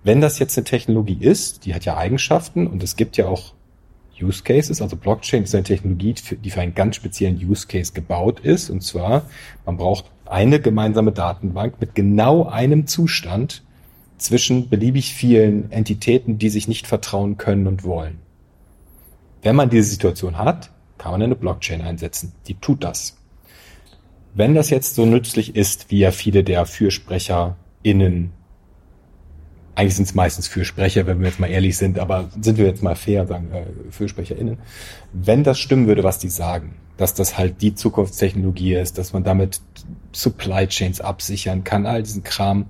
wenn 0.02 0.21
das 0.21 0.38
jetzt 0.38 0.56
eine 0.56 0.64
Technologie 0.64 1.18
ist, 1.18 1.64
die 1.66 1.75
hat 1.75 1.85
ja 1.85 1.97
Eigenschaften 1.97 2.66
und 2.66 2.83
es 2.83 2.95
gibt 2.95 3.16
ja 3.16 3.26
auch 3.26 3.54
Use 4.21 4.43
Cases. 4.43 4.81
Also 4.81 4.97
Blockchain 4.97 5.45
ist 5.45 5.55
eine 5.55 5.65
Technologie, 5.65 6.15
die 6.43 6.51
für 6.51 6.61
einen 6.61 6.75
ganz 6.75 6.97
speziellen 6.97 7.37
Use 7.37 7.67
Case 7.67 7.93
gebaut 7.93 8.41
ist. 8.41 8.71
Und 8.71 8.83
zwar, 8.83 9.29
man 9.65 9.77
braucht 9.77 10.07
eine 10.25 10.61
gemeinsame 10.61 11.13
Datenbank 11.13 11.81
mit 11.81 11.95
genau 11.95 12.47
einem 12.47 12.87
Zustand 12.87 13.63
zwischen 14.19 14.69
beliebig 14.69 15.15
vielen 15.15 15.71
Entitäten, 15.71 16.39
die 16.39 16.49
sich 16.49 16.69
nicht 16.69 16.87
vertrauen 16.87 17.37
können 17.37 17.67
und 17.67 17.85
wollen. 17.85 18.19
Wenn 19.43 19.57
man 19.57 19.71
diese 19.71 19.91
Situation 19.91 20.39
hat, 20.39 20.71
kann 20.99 21.13
man 21.13 21.23
eine 21.23 21.37
Blockchain 21.37 21.83
einsetzen. 21.83 22.33
Die 22.49 22.55
tut 22.55 22.83
das. 22.83 23.17
Wenn 24.35 24.55
das 24.55 24.71
jetzt 24.71 24.95
so 24.95 25.07
nützlich 25.07 25.55
ist, 25.55 25.91
wie 25.91 25.99
ja 25.99 26.11
viele 26.11 26.45
der 26.45 26.67
FürsprecherInnen 26.67 28.33
eigentlich 29.76 29.95
sind 29.95 30.09
es 30.09 30.14
meistens 30.14 30.49
Fürsprecher, 30.49 31.06
wenn 31.06 31.21
wir 31.21 31.28
jetzt 31.28 31.38
mal 31.38 31.50
ehrlich 31.50 31.76
sind, 31.76 31.99
aber 31.99 32.30
sind 32.40 32.56
wir 32.56 32.64
jetzt 32.64 32.83
mal 32.83 32.97
fair, 32.97 33.26
sagen 33.26 33.50
äh, 33.52 33.92
FürsprecherInnen. 33.92 34.59
Wenn 35.12 35.45
das 35.45 35.59
stimmen 35.59 35.87
würde, 35.87 36.02
was 36.02 36.18
die 36.18 36.30
sagen, 36.30 36.76
dass 36.97 37.12
das 37.12 37.37
halt 37.37 37.61
die 37.61 37.75
Zukunftstechnologie 37.75 38.75
ist, 38.75 38.97
dass 38.97 39.12
man 39.12 39.23
damit 39.23 39.61
Supply 40.12 40.66
Chains 40.66 41.02
absichern 41.02 41.62
kann, 41.62 41.85
all 41.85 42.02
diesen 42.02 42.25
Kram, 42.25 42.66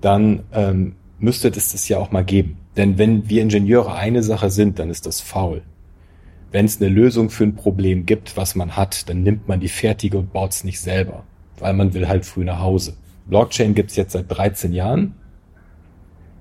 dann 0.00 0.44
ähm, 0.52 0.96
müsste 1.18 1.48
es 1.48 1.72
das 1.72 1.86
ja 1.86 1.98
auch 1.98 2.12
mal 2.12 2.24
geben. 2.24 2.56
Denn 2.78 2.96
wenn 2.96 3.28
wir 3.28 3.42
Ingenieure 3.42 3.94
eine 3.94 4.22
Sache 4.22 4.50
sind, 4.50 4.78
dann 4.78 4.88
ist 4.88 5.04
das 5.04 5.20
faul. 5.20 5.60
Wenn 6.50 6.64
es 6.64 6.80
eine 6.80 6.88
Lösung 6.88 7.28
für 7.28 7.44
ein 7.44 7.56
Problem 7.56 8.06
gibt, 8.06 8.38
was 8.38 8.54
man 8.54 8.74
hat, 8.74 9.10
dann 9.10 9.22
nimmt 9.22 9.48
man 9.48 9.60
die 9.60 9.68
fertige 9.68 10.16
und 10.16 10.32
baut 10.32 10.52
es 10.52 10.64
nicht 10.64 10.80
selber, 10.80 11.24
weil 11.58 11.74
man 11.74 11.92
will 11.92 12.08
halt 12.08 12.24
früh 12.24 12.44
nach 12.44 12.60
Hause. 12.60 12.94
Blockchain 13.26 13.74
gibt 13.74 13.90
es 13.90 13.96
jetzt 13.96 14.12
seit 14.12 14.30
13 14.30 14.72
Jahren 14.72 15.14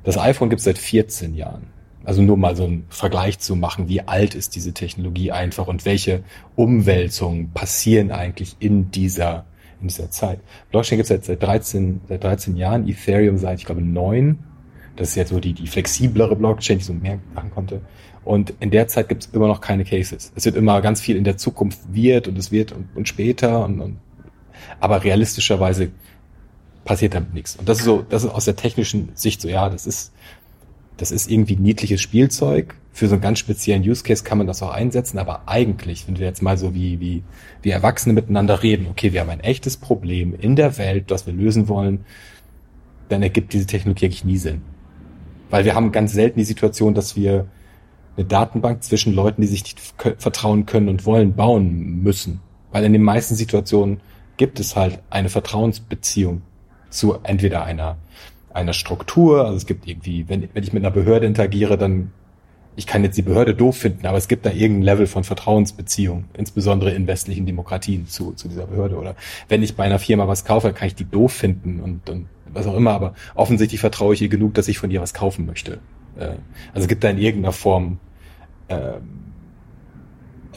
das 0.07 0.17
iPhone 0.17 0.49
gibt 0.49 0.59
es 0.59 0.63
seit 0.63 0.77
14 0.77 1.35
Jahren. 1.35 1.67
Also 2.05 2.21
nur 2.21 2.37
mal 2.37 2.55
so 2.55 2.63
einen 2.63 2.85
Vergleich 2.87 3.39
zu 3.39 3.57
machen, 3.57 3.89
wie 3.89 3.99
alt 4.07 4.35
ist 4.35 4.55
diese 4.55 4.71
Technologie 4.71 5.33
einfach 5.33 5.67
und 5.67 5.83
welche 5.83 6.23
Umwälzungen 6.55 7.51
passieren 7.51 8.11
eigentlich 8.11 8.55
in 8.59 8.89
dieser, 8.89 9.43
in 9.81 9.89
dieser 9.89 10.09
Zeit. 10.09 10.39
Blockchain 10.71 10.99
gibt 10.99 11.11
es 11.11 11.25
seit, 11.27 11.43
13, 11.43 11.99
seit 12.07 12.23
13 12.23 12.55
Jahren, 12.55 12.87
Ethereum 12.87 13.37
seit, 13.37 13.59
ich 13.59 13.65
glaube, 13.65 13.81
9. 13.81 14.39
Das 14.95 15.09
ist 15.09 15.15
jetzt 15.15 15.31
so 15.31 15.41
die, 15.41 15.51
die 15.51 15.67
flexiblere 15.67 16.37
Blockchain, 16.37 16.77
die 16.77 16.85
so 16.85 16.93
mehr 16.93 17.19
machen 17.35 17.51
konnte. 17.51 17.81
Und 18.23 18.53
in 18.61 18.71
der 18.71 18.87
Zeit 18.87 19.09
gibt 19.09 19.25
es 19.25 19.33
immer 19.33 19.47
noch 19.47 19.59
keine 19.59 19.83
Cases. 19.83 20.31
Es 20.37 20.45
wird 20.45 20.55
immer 20.55 20.79
ganz 20.79 21.01
viel 21.01 21.17
in 21.17 21.25
der 21.25 21.35
Zukunft 21.35 21.79
wird 21.91 22.29
und 22.29 22.37
es 22.37 22.49
wird 22.49 22.71
und, 22.71 22.87
und 22.95 23.09
später 23.09 23.65
und, 23.65 23.81
und 23.81 23.97
aber 24.79 25.03
realistischerweise 25.03 25.91
passiert 26.87 27.13
damit 27.13 27.35
nichts. 27.35 27.55
Und 27.57 27.69
das 27.69 27.79
ist 27.79 27.85
so, 27.85 28.03
das 28.09 28.23
ist 28.23 28.31
aus 28.31 28.45
der 28.45 28.55
technischen 28.55 29.09
Sicht 29.13 29.41
so, 29.41 29.47
ja, 29.49 29.69
das 29.69 29.85
ist, 29.85 30.13
das 30.95 31.11
ist 31.11 31.29
irgendwie 31.29 31.57
niedliches 31.57 32.01
Spielzeug. 32.01 32.75
Für 32.93 33.07
so 33.07 33.13
einen 33.13 33.21
ganz 33.21 33.37
speziellen 33.37 33.83
Use 33.83 34.01
Case 34.01 34.23
kann 34.23 34.39
man 34.39 34.47
das 34.47 34.63
auch 34.63 34.71
einsetzen, 34.71 35.19
aber 35.19 35.43
eigentlich, 35.47 36.07
wenn 36.07 36.17
wir 36.17 36.25
jetzt 36.25 36.41
mal 36.41 36.57
so 36.57 36.73
wie, 36.73 36.99
wie, 36.99 37.21
wie 37.61 37.69
Erwachsene 37.69 38.13
miteinander 38.13 38.63
reden, 38.63 38.87
okay, 38.89 39.13
wir 39.13 39.21
haben 39.21 39.29
ein 39.29 39.41
echtes 39.41 39.77
Problem 39.77 40.33
in 40.33 40.55
der 40.55 40.79
Welt, 40.79 41.11
das 41.11 41.27
wir 41.27 41.33
lösen 41.33 41.67
wollen, 41.67 42.05
dann 43.09 43.21
ergibt 43.21 43.53
diese 43.53 43.67
Technologie 43.67 44.05
eigentlich 44.05 44.25
nie 44.25 44.37
Sinn. 44.37 44.61
Weil 45.51 45.65
wir 45.65 45.75
haben 45.75 45.91
ganz 45.91 46.13
selten 46.13 46.39
die 46.39 46.45
Situation, 46.45 46.95
dass 46.95 47.15
wir 47.15 47.47
eine 48.15 48.25
Datenbank 48.25 48.81
zwischen 48.81 49.13
Leuten, 49.13 49.41
die 49.41 49.47
sich 49.47 49.63
nicht 49.63 49.79
vertrauen 50.17 50.65
können 50.65 50.89
und 50.89 51.05
wollen, 51.05 51.35
bauen 51.35 52.01
müssen. 52.01 52.39
Weil 52.71 52.83
in 52.83 52.93
den 52.93 53.03
meisten 53.03 53.35
Situationen 53.35 53.99
gibt 54.37 54.59
es 54.59 54.75
halt 54.75 54.99
eine 55.09 55.29
Vertrauensbeziehung 55.29 56.41
zu 56.89 57.17
entweder 57.23 57.63
einer, 57.63 57.97
einer 58.53 58.73
Struktur, 58.73 59.45
also 59.45 59.57
es 59.57 59.65
gibt 59.65 59.87
irgendwie, 59.87 60.27
wenn, 60.27 60.49
wenn 60.53 60.63
ich 60.63 60.73
mit 60.73 60.83
einer 60.83 60.91
Behörde 60.91 61.25
interagiere, 61.25 61.77
dann, 61.77 62.11
ich 62.75 62.87
kann 62.87 63.03
jetzt 63.03 63.17
die 63.17 63.23
Behörde 63.23 63.55
doof 63.55 63.77
finden, 63.77 64.05
aber 64.05 64.17
es 64.17 64.27
gibt 64.27 64.45
da 64.45 64.51
irgendein 64.51 64.83
Level 64.83 65.07
von 65.07 65.23
Vertrauensbeziehung, 65.23 66.25
insbesondere 66.35 66.91
in 66.91 67.07
westlichen 67.07 67.45
Demokratien 67.45 68.07
zu, 68.07 68.33
zu 68.33 68.47
dieser 68.47 68.67
Behörde. 68.67 68.97
Oder 68.97 69.15
wenn 69.47 69.63
ich 69.63 69.75
bei 69.75 69.83
einer 69.83 69.99
Firma 69.99 70.27
was 70.27 70.45
kaufe, 70.45 70.73
kann 70.73 70.87
ich 70.87 70.95
die 70.95 71.09
doof 71.09 71.33
finden 71.33 71.79
und, 71.79 72.09
und 72.09 72.27
was 72.53 72.67
auch 72.67 72.75
immer, 72.75 72.91
aber 72.91 73.13
offensichtlich 73.35 73.81
vertraue 73.81 74.13
ich 74.13 74.21
ihr 74.21 74.29
genug, 74.29 74.53
dass 74.53 74.67
ich 74.67 74.79
von 74.79 74.91
ihr 74.91 75.01
was 75.01 75.13
kaufen 75.13 75.45
möchte. 75.45 75.79
Äh, 76.17 76.35
also 76.73 76.83
es 76.83 76.87
gibt 76.87 77.03
da 77.03 77.09
in 77.09 77.17
irgendeiner 77.17 77.53
Form 77.53 77.99
äh, 78.67 78.93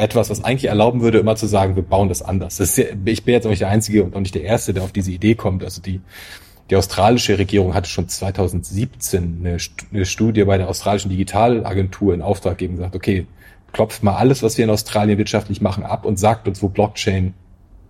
etwas, 0.01 0.31
was 0.31 0.43
eigentlich 0.43 0.69
erlauben 0.69 1.03
würde, 1.03 1.19
immer 1.19 1.37
zu 1.37 1.47
sagen, 1.47 1.77
wir 1.77 1.83
bauen 1.83 2.09
das 2.09 2.23
anders. 2.23 2.57
Das 2.57 2.77
ja, 2.77 2.87
ich 3.05 3.25
bin 3.25 3.35
jetzt 3.35 3.47
auch 3.47 3.51
nicht 3.51 3.63
der 3.63 3.69
Einzige 3.69 4.03
und 4.03 4.17
auch 4.17 4.21
nicht 4.21 4.35
der 4.35 4.43
Erste, 4.43 4.73
der 4.75 4.83
auf 4.83 4.93
diese 4.93 5.13
Idee 5.13 5.35
kommt. 5.35 5.63
Also 5.63 5.83
die, 5.83 6.01
die 6.71 6.77
australische 6.77 7.39
Regierung 7.39 7.75
hatte 7.75 7.89
schon 7.89 8.09
2017 8.09 9.41
eine, 9.41 9.59
eine 9.93 10.07
Studie 10.07 10.45
bei 10.45 10.57
der 10.57 10.69
australischen 10.69 11.11
Digitalagentur 11.11 12.15
in 12.15 12.23
Auftrag 12.23 12.59
gegeben 12.59 12.75
und 12.75 12.79
gesagt, 12.79 12.97
okay, 12.97 13.27
klopft 13.73 14.03
mal 14.03 14.17
alles, 14.17 14.43
was 14.43 14.59
wir 14.59 14.65
in 14.65 14.71
Australien 14.71 15.19
wirtschaftlich 15.19 15.61
machen, 15.61 15.85
ab 15.85 16.05
und 16.05 16.19
sagt 16.19 16.49
uns, 16.49 16.63
wo 16.63 16.69
Blockchain 16.69 17.35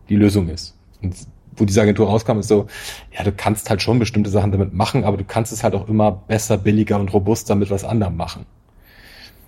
die 0.09 0.17
Lösung 0.17 0.49
ist. 0.49 0.75
Und 1.03 1.15
wo 1.57 1.65
diese 1.65 1.83
Agentur 1.83 2.09
rauskam, 2.09 2.39
ist 2.39 2.49
so, 2.49 2.67
ja, 3.17 3.23
du 3.23 3.33
kannst 3.33 3.71
halt 3.71 3.83
schon 3.83 3.99
bestimmte 3.99 4.31
Sachen 4.31 4.53
damit 4.53 4.73
machen, 4.73 5.05
aber 5.05 5.17
du 5.17 5.25
kannst 5.25 5.53
es 5.53 5.63
halt 5.63 5.75
auch 5.75 5.89
immer 5.89 6.11
besser, 6.11 6.59
billiger 6.59 6.99
und 6.99 7.13
robuster 7.13 7.55
mit 7.55 7.71
was 7.71 7.85
anderem 7.85 8.17
machen. 8.17 8.47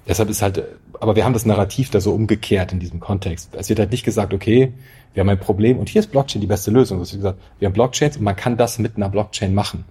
Deshalb 0.07 0.31
ist 0.31 0.43
halt, 0.43 0.65
aber 1.01 1.17
wir 1.17 1.25
haben 1.25 1.33
das 1.33 1.47
Narrativ 1.47 1.91
da 1.91 2.01
so 2.01 2.13
umgekehrt 2.13 2.73
in 2.73 2.81
diesem 2.81 3.01
Kontext. 3.01 3.51
Es 3.57 3.69
wird 3.69 3.79
halt 3.79 3.93
nicht 3.93 4.05
gesagt, 4.05 4.35
okay, 4.35 4.73
wir 5.15 5.21
haben 5.21 5.29
ein 5.29 5.39
Problem 5.39 5.79
und 5.79 5.89
hier 5.89 6.01
ist 6.01 6.11
Blockchain 6.11 6.41
die 6.41 6.47
beste 6.47 6.71
Lösung. 6.71 6.99
Das 6.99 7.11
ist 7.11 7.17
gesagt, 7.17 7.39
wir 7.59 7.67
haben 7.67 7.73
Blockchains 7.73 8.17
und 8.17 8.25
man 8.25 8.37
kann 8.37 8.57
das 8.57 8.79
mit 8.79 8.97
einer 8.97 9.09
Blockchain 9.09 9.55
machen. 9.55 9.85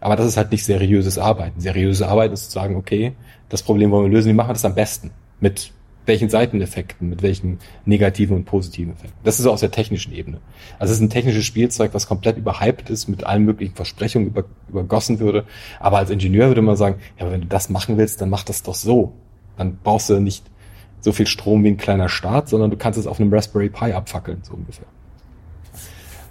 Aber 0.00 0.16
das 0.16 0.26
ist 0.26 0.36
halt 0.36 0.52
nicht 0.52 0.64
seriöses 0.64 1.18
Arbeiten. 1.18 1.60
Seriöse 1.60 2.06
Arbeit 2.08 2.32
ist 2.32 2.46
zu 2.46 2.52
sagen, 2.52 2.76
okay, 2.76 3.12
das 3.48 3.62
Problem 3.62 3.90
wollen 3.90 4.10
wir 4.10 4.16
lösen, 4.16 4.28
wie 4.28 4.34
machen 4.34 4.50
wir 4.50 4.54
das 4.54 4.64
am 4.64 4.74
besten? 4.74 5.10
Mit 5.40 5.72
welchen 6.04 6.28
Seiteneffekten, 6.28 7.08
mit 7.08 7.22
welchen 7.22 7.58
negativen 7.84 8.36
und 8.36 8.44
positiven 8.44 8.92
Effekten. 8.92 9.18
Das 9.24 9.38
ist 9.38 9.44
so 9.44 9.50
aus 9.50 9.60
der 9.60 9.72
technischen 9.72 10.12
Ebene. 10.12 10.38
Also 10.78 10.92
es 10.92 10.98
ist 10.98 11.02
ein 11.02 11.10
technisches 11.10 11.44
Spielzeug, 11.44 11.94
was 11.94 12.06
komplett 12.06 12.36
überhyped 12.36 12.90
ist, 12.90 13.08
mit 13.08 13.24
allen 13.24 13.44
möglichen 13.44 13.74
Versprechungen 13.74 14.28
über, 14.28 14.44
übergossen 14.68 15.18
würde. 15.18 15.44
Aber 15.80 15.98
als 15.98 16.10
Ingenieur 16.10 16.48
würde 16.48 16.62
man 16.62 16.76
sagen, 16.76 17.00
ja, 17.18 17.30
wenn 17.30 17.40
du 17.40 17.46
das 17.48 17.70
machen 17.70 17.98
willst, 17.98 18.20
dann 18.20 18.30
mach 18.30 18.44
das 18.44 18.62
doch 18.62 18.74
so. 18.74 19.14
Dann 19.56 19.78
brauchst 19.82 20.10
du 20.10 20.20
nicht 20.20 20.44
so 21.00 21.12
viel 21.12 21.26
Strom 21.26 21.62
wie 21.64 21.68
ein 21.68 21.76
kleiner 21.76 22.08
Staat, 22.08 22.48
sondern 22.48 22.70
du 22.70 22.76
kannst 22.76 22.98
es 22.98 23.06
auf 23.06 23.20
einem 23.20 23.32
Raspberry 23.32 23.68
Pi 23.68 23.92
abfackeln, 23.92 24.38
so 24.42 24.54
ungefähr. 24.54 24.86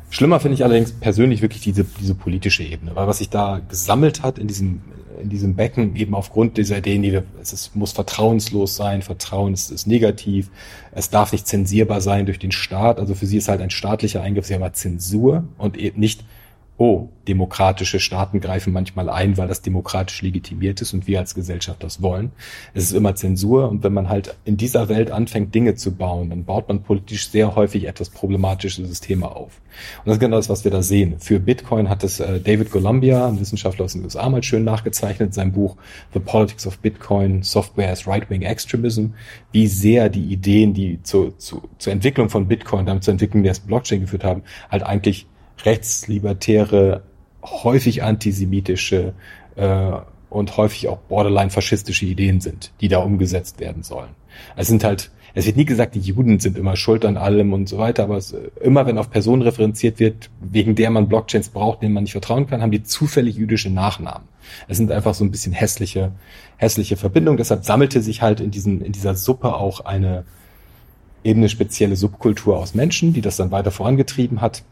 Schlimmer 0.09 0.39
finde 0.39 0.55
ich 0.55 0.63
allerdings 0.63 0.93
persönlich 0.93 1.41
wirklich 1.41 1.61
diese, 1.61 1.83
diese 1.83 2.15
politische 2.15 2.63
Ebene, 2.63 2.95
weil 2.95 3.07
was 3.07 3.17
sich 3.17 3.29
da 3.29 3.59
gesammelt 3.67 4.23
hat 4.23 4.37
in 4.37 4.47
diesem, 4.47 4.81
in 5.21 5.29
diesem 5.29 5.55
Becken, 5.55 5.95
eben 5.95 6.13
aufgrund 6.13 6.57
dieser 6.57 6.77
Ideen, 6.77 7.01
die 7.01 7.11
wir, 7.11 7.23
es 7.41 7.51
ist, 7.53 7.75
muss 7.75 7.91
vertrauenslos 7.91 8.75
sein, 8.75 9.01
Vertrauen 9.01 9.53
ist, 9.53 9.71
ist 9.71 9.87
negativ, 9.87 10.51
es 10.93 11.09
darf 11.09 11.31
nicht 11.31 11.47
zensierbar 11.47 12.01
sein 12.01 12.25
durch 12.25 12.39
den 12.39 12.51
Staat, 12.51 12.99
also 12.99 13.13
für 13.13 13.25
sie 13.25 13.37
ist 13.37 13.49
halt 13.49 13.61
ein 13.61 13.71
staatlicher 13.71 14.21
Eingriff, 14.21 14.45
sie 14.45 14.53
haben 14.53 14.63
halt 14.63 14.77
Zensur 14.77 15.43
und 15.57 15.77
eben 15.77 15.99
nicht 15.99 16.23
oh, 16.77 17.09
demokratische 17.27 17.99
Staaten 17.99 18.41
greifen 18.41 18.73
manchmal 18.73 19.09
ein, 19.09 19.37
weil 19.37 19.47
das 19.47 19.61
demokratisch 19.61 20.21
legitimiert 20.21 20.81
ist 20.81 20.93
und 20.93 21.07
wir 21.07 21.19
als 21.19 21.33
Gesellschaft 21.33 21.81
das 21.83 22.01
wollen. 22.01 22.31
Es 22.73 22.83
ist 22.83 22.91
immer 22.91 23.15
Zensur 23.15 23.69
und 23.69 23.83
wenn 23.83 23.93
man 23.93 24.09
halt 24.09 24.35
in 24.43 24.57
dieser 24.57 24.89
Welt 24.89 25.09
anfängt, 25.09 25.55
Dinge 25.55 25.75
zu 25.75 25.95
bauen, 25.95 26.29
dann 26.29 26.43
baut 26.43 26.67
man 26.67 26.83
politisch 26.83 27.29
sehr 27.29 27.55
häufig 27.55 27.85
etwas 27.85 28.09
problematische 28.09 28.85
Systeme 28.85 29.27
auf. 29.27 29.61
Und 29.99 30.07
das 30.07 30.15
ist 30.15 30.19
genau 30.19 30.37
das, 30.37 30.49
was 30.49 30.63
wir 30.63 30.71
da 30.71 30.81
sehen. 30.81 31.15
Für 31.19 31.39
Bitcoin 31.39 31.89
hat 31.89 32.03
es 32.03 32.19
äh, 32.19 32.39
David 32.39 32.71
Columbia, 32.71 33.27
ein 33.27 33.39
Wissenschaftler 33.39 33.85
aus 33.85 33.93
den 33.93 34.03
USA, 34.03 34.27
mal 34.29 34.43
schön 34.43 34.63
nachgezeichnet, 34.63 35.33
sein 35.33 35.51
Buch 35.51 35.77
The 36.13 36.19
Politics 36.19 36.67
of 36.67 36.79
Bitcoin, 36.79 37.43
Software 37.43 37.91
as 37.91 38.07
Right-Wing 38.07 38.41
Extremism, 38.41 39.07
wie 39.51 39.67
sehr 39.67 40.09
die 40.09 40.25
Ideen, 40.25 40.73
die 40.73 41.01
zu, 41.03 41.31
zu, 41.37 41.63
zur 41.77 41.93
Entwicklung 41.93 42.29
von 42.29 42.47
Bitcoin, 42.47 42.85
damit 42.85 43.03
zur 43.03 43.13
Entwicklung 43.13 43.43
der 43.43 43.55
Blockchain 43.65 44.01
geführt 44.01 44.23
haben, 44.23 44.43
halt 44.69 44.83
eigentlich 44.83 45.27
rechtslibertäre, 45.63 47.03
häufig 47.43 48.03
antisemitische 48.03 49.13
äh, 49.55 49.91
und 50.29 50.57
häufig 50.57 50.87
auch 50.87 50.97
borderline 50.97 51.49
faschistische 51.49 52.05
Ideen 52.05 52.41
sind, 52.41 52.71
die 52.81 52.87
da 52.87 52.99
umgesetzt 52.99 53.59
werden 53.59 53.83
sollen. 53.83 54.09
Es 54.55 54.67
sind 54.67 54.83
halt, 54.83 55.11
es 55.33 55.45
wird 55.45 55.55
nie 55.55 55.65
gesagt, 55.65 55.95
die 55.95 55.99
Juden 55.99 56.39
sind 56.39 56.57
immer 56.57 56.75
schuld 56.75 57.05
an 57.05 57.15
allem 57.15 57.53
und 57.53 57.69
so 57.69 57.77
weiter, 57.77 58.03
aber 58.03 58.17
es, 58.17 58.35
immer 58.61 58.85
wenn 58.85 58.97
auf 58.97 59.09
Personen 59.09 59.43
referenziert 59.43 59.99
wird, 59.99 60.29
wegen 60.41 60.75
der 60.75 60.89
man 60.89 61.07
Blockchains 61.07 61.49
braucht, 61.49 61.81
denen 61.81 61.93
man 61.93 62.03
nicht 62.03 62.11
vertrauen 62.11 62.47
kann, 62.47 62.61
haben 62.61 62.71
die 62.71 62.83
zufällig 62.83 63.35
jüdische 63.35 63.69
Nachnamen. 63.69 64.27
Es 64.67 64.77
sind 64.77 64.91
einfach 64.91 65.13
so 65.13 65.23
ein 65.23 65.31
bisschen 65.31 65.53
hässliche, 65.53 66.11
hässliche 66.57 66.97
Verbindungen. 66.97 67.37
Deshalb 67.37 67.63
sammelte 67.63 68.01
sich 68.01 68.21
halt 68.21 68.39
in 68.41 68.51
diesem, 68.51 68.83
in 68.83 68.91
dieser 68.91 69.15
Suppe 69.15 69.55
auch 69.55 69.81
eine 69.81 70.25
eben 71.23 71.39
eine 71.39 71.49
spezielle 71.49 71.95
Subkultur 71.95 72.57
aus 72.57 72.75
Menschen, 72.75 73.11
die 73.11 73.21
das 73.21 73.35
dann 73.35 73.49
weiter 73.49 73.71
vorangetrieben 73.71 74.41
hat. 74.41 74.63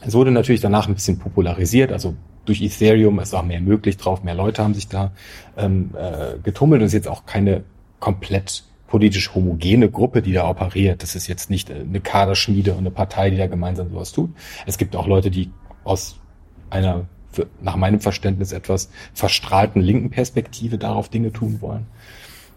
Es 0.00 0.14
wurde 0.14 0.30
natürlich 0.30 0.60
danach 0.60 0.88
ein 0.88 0.94
bisschen 0.94 1.18
popularisiert, 1.18 1.92
also 1.92 2.14
durch 2.44 2.62
Ethereum 2.62 3.18
ist 3.20 3.34
auch 3.34 3.42
mehr 3.42 3.60
möglich 3.60 3.96
drauf, 3.98 4.22
mehr 4.22 4.34
Leute 4.34 4.62
haben 4.62 4.74
sich 4.74 4.88
da 4.88 5.12
ähm, 5.56 5.90
äh, 5.96 6.38
getummelt. 6.42 6.80
und 6.80 6.86
ist 6.86 6.94
jetzt 6.94 7.08
auch 7.08 7.26
keine 7.26 7.64
komplett 8.00 8.64
politisch 8.86 9.34
homogene 9.34 9.90
Gruppe, 9.90 10.22
die 10.22 10.32
da 10.32 10.48
operiert. 10.48 11.02
Das 11.02 11.14
ist 11.14 11.26
jetzt 11.26 11.50
nicht 11.50 11.68
äh, 11.68 11.74
eine 11.74 12.00
Kaderschmiede 12.00 12.72
und 12.72 12.78
eine 12.78 12.90
Partei, 12.90 13.30
die 13.30 13.36
da 13.36 13.46
gemeinsam 13.46 13.90
sowas 13.90 14.12
tut. 14.12 14.30
Es 14.66 14.78
gibt 14.78 14.96
auch 14.96 15.06
Leute, 15.06 15.30
die 15.30 15.50
aus 15.84 16.18
einer, 16.70 17.06
nach 17.60 17.76
meinem 17.76 18.00
Verständnis 18.00 18.52
etwas 18.52 18.90
verstrahlten 19.12 19.82
linken 19.82 20.10
Perspektive 20.10 20.78
darauf 20.78 21.10
Dinge 21.10 21.32
tun 21.32 21.60
wollen. 21.60 21.86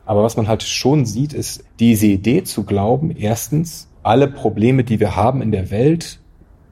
Aber 0.06 0.24
was 0.24 0.38
man 0.38 0.48
halt 0.48 0.64
schon 0.64 1.06
sieht, 1.06 1.34
ist 1.34 1.66
diese 1.80 2.08
Idee 2.08 2.44
zu 2.44 2.64
glauben, 2.64 3.12
erstens, 3.12 3.90
alle 4.04 4.28
Probleme, 4.28 4.84
die 4.84 5.00
wir 5.00 5.16
haben 5.16 5.42
in 5.42 5.52
der 5.52 5.70
Welt, 5.70 6.21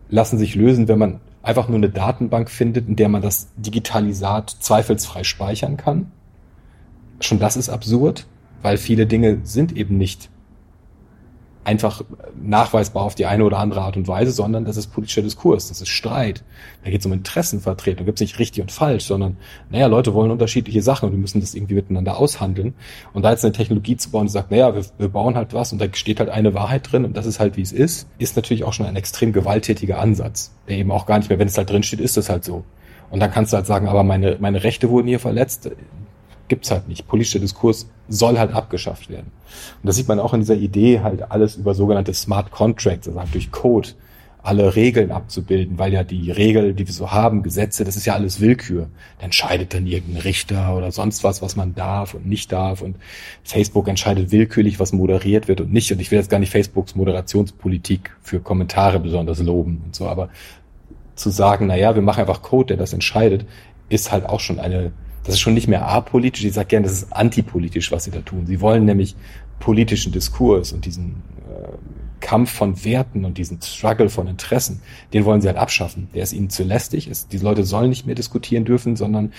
lassen 0.09 0.37
sich 0.37 0.55
lösen, 0.55 0.87
wenn 0.87 0.99
man 0.99 1.19
einfach 1.41 1.67
nur 1.67 1.77
eine 1.77 1.89
Datenbank 1.89 2.49
findet, 2.49 2.87
in 2.87 2.95
der 2.95 3.09
man 3.09 3.21
das 3.21 3.49
Digitalisat 3.55 4.49
zweifelsfrei 4.59 5.23
speichern 5.23 5.77
kann. 5.77 6.11
Schon 7.19 7.39
das 7.39 7.57
ist 7.57 7.69
absurd, 7.69 8.25
weil 8.61 8.77
viele 8.77 9.05
Dinge 9.05 9.39
sind 9.43 9.75
eben 9.75 9.97
nicht 9.97 10.29
einfach 11.63 12.01
nachweisbar 12.41 13.03
auf 13.03 13.15
die 13.15 13.25
eine 13.25 13.43
oder 13.43 13.59
andere 13.59 13.81
Art 13.81 13.97
und 13.97 14.07
Weise, 14.07 14.31
sondern 14.31 14.65
das 14.65 14.77
ist 14.77 14.87
politischer 14.87 15.21
Diskurs, 15.21 15.67
das 15.67 15.81
ist 15.81 15.89
Streit. 15.89 16.43
Da 16.83 16.89
geht 16.89 17.01
es 17.01 17.05
um 17.05 17.13
Interessenvertretung, 17.13 17.97
da 17.99 18.03
gibt 18.05 18.19
es 18.19 18.21
nicht 18.21 18.39
richtig 18.39 18.61
und 18.61 18.71
falsch, 18.71 19.05
sondern 19.05 19.37
naja, 19.69 19.87
Leute 19.87 20.13
wollen 20.13 20.31
unterschiedliche 20.31 20.81
Sachen 20.81 21.07
und 21.07 21.11
wir 21.11 21.19
müssen 21.19 21.41
das 21.41 21.53
irgendwie 21.53 21.75
miteinander 21.75 22.17
aushandeln. 22.17 22.73
Und 23.13 23.23
da 23.23 23.31
jetzt 23.31 23.43
eine 23.43 23.51
Technologie 23.51 23.97
zu 23.97 24.09
bauen, 24.09 24.27
die 24.27 24.31
sagt, 24.31 24.51
naja, 24.51 24.73
wir, 24.73 24.85
wir 24.97 25.09
bauen 25.09 25.35
halt 25.35 25.53
was 25.53 25.71
und 25.71 25.79
da 25.79 25.87
steht 25.93 26.19
halt 26.19 26.29
eine 26.29 26.53
Wahrheit 26.53 26.91
drin 26.91 27.05
und 27.05 27.15
das 27.15 27.25
ist 27.25 27.39
halt, 27.39 27.57
wie 27.57 27.61
es 27.61 27.71
ist, 27.71 28.07
ist 28.17 28.35
natürlich 28.35 28.63
auch 28.63 28.73
schon 28.73 28.85
ein 28.85 28.95
extrem 28.95 29.33
gewalttätiger 29.33 29.99
Ansatz, 29.99 30.51
der 30.67 30.77
eben 30.77 30.91
auch 30.91 31.05
gar 31.05 31.19
nicht 31.19 31.29
mehr, 31.29 31.39
wenn 31.39 31.47
es 31.47 31.57
halt 31.57 31.69
drin 31.69 31.83
steht, 31.83 31.99
ist 31.99 32.17
das 32.17 32.29
halt 32.29 32.43
so. 32.43 32.63
Und 33.11 33.19
dann 33.19 33.31
kannst 33.31 33.53
du 33.53 33.57
halt 33.57 33.65
sagen, 33.65 33.87
aber 33.87 34.03
meine, 34.03 34.37
meine 34.39 34.63
Rechte 34.63 34.89
wurden 34.89 35.07
hier 35.07 35.19
verletzt 35.19 35.71
gibt's 36.49 36.71
halt 36.71 36.87
nicht. 36.87 37.07
Politischer 37.07 37.39
Diskurs 37.39 37.89
soll 38.09 38.37
halt 38.37 38.53
abgeschafft 38.53 39.09
werden. 39.09 39.31
Und 39.81 39.87
das 39.87 39.95
sieht 39.95 40.07
man 40.07 40.19
auch 40.19 40.33
in 40.33 40.41
dieser 40.41 40.55
Idee, 40.55 40.99
halt 40.99 41.31
alles 41.31 41.55
über 41.55 41.73
sogenannte 41.73 42.13
Smart 42.13 42.51
Contracts, 42.51 43.07
also 43.07 43.19
halt 43.19 43.33
durch 43.33 43.51
Code, 43.51 43.89
alle 44.41 44.75
Regeln 44.75 45.11
abzubilden, 45.11 45.77
weil 45.77 45.91
ja 45.91 46.03
die 46.03 46.31
Regeln, 46.31 46.75
die 46.75 46.87
wir 46.87 46.93
so 46.93 47.11
haben, 47.11 47.43
Gesetze, 47.43 47.83
das 47.83 47.97
ist 47.97 48.05
ja 48.05 48.13
alles 48.13 48.39
Willkür. 48.39 48.87
Da 49.19 49.25
entscheidet 49.25 49.73
dann 49.73 49.85
irgendein 49.85 50.21
Richter 50.21 50.75
oder 50.75 50.91
sonst 50.91 51.23
was, 51.23 51.41
was 51.41 51.55
man 51.55 51.75
darf 51.75 52.13
und 52.13 52.25
nicht 52.25 52.51
darf. 52.51 52.81
Und 52.81 52.95
Facebook 53.43 53.87
entscheidet 53.87 54.31
willkürlich, 54.31 54.79
was 54.79 54.93
moderiert 54.93 55.49
wird 55.49 55.59
und 55.61 55.73
nicht. 55.73 55.91
Und 55.91 55.99
ich 55.99 56.09
will 56.09 56.19
jetzt 56.19 56.29
gar 56.29 56.39
nicht 56.39 56.51
Facebooks 56.51 56.95
Moderationspolitik 56.95 58.11
für 58.21 58.39
Kommentare 58.39 58.99
besonders 58.99 59.39
loben 59.39 59.81
und 59.85 59.95
so, 59.95 60.07
aber 60.07 60.29
zu 61.15 61.29
sagen, 61.29 61.67
na 61.67 61.75
ja, 61.75 61.95
wir 61.95 62.01
machen 62.01 62.21
einfach 62.21 62.41
Code, 62.41 62.67
der 62.67 62.77
das 62.77 62.93
entscheidet, 62.93 63.45
ist 63.89 64.11
halt 64.11 64.25
auch 64.25 64.39
schon 64.39 64.59
eine 64.59 64.93
das 65.29 65.35
ist 65.35 65.41
schon 65.41 65.53
nicht 65.53 65.67
mehr 65.67 65.87
apolitisch, 65.87 66.43
ich 66.43 66.53
sage 66.53 66.69
gerne, 66.69 66.87
das 66.87 67.03
ist 67.03 67.13
antipolitisch, 67.13 67.91
was 67.91 68.03
sie 68.03 68.09
da 68.11 68.21
tun. 68.21 68.47
Sie 68.47 68.61
wollen 68.61 68.85
nämlich 68.85 69.15
politischen 69.59 70.11
Diskurs 70.11 70.71
und 70.71 70.85
diesen 70.85 71.21
äh, 71.47 71.69
Kampf 72.19 72.51
von 72.51 72.83
Werten 72.83 73.25
und 73.25 73.37
diesen 73.37 73.61
Struggle 73.61 74.09
von 74.09 74.25
Interessen, 74.25 74.81
den 75.13 75.25
wollen 75.25 75.39
sie 75.39 75.47
halt 75.47 75.57
abschaffen. 75.57 76.09
Der 76.15 76.23
ist 76.23 76.33
ihnen 76.33 76.49
zu 76.49 76.63
lästig. 76.63 77.07
Ist, 77.07 77.31
die 77.31 77.37
Leute 77.37 77.63
sollen 77.63 77.89
nicht 77.89 78.07
mehr 78.07 78.15
diskutieren 78.15 78.65
dürfen, 78.65 78.95
sondern 78.95 79.31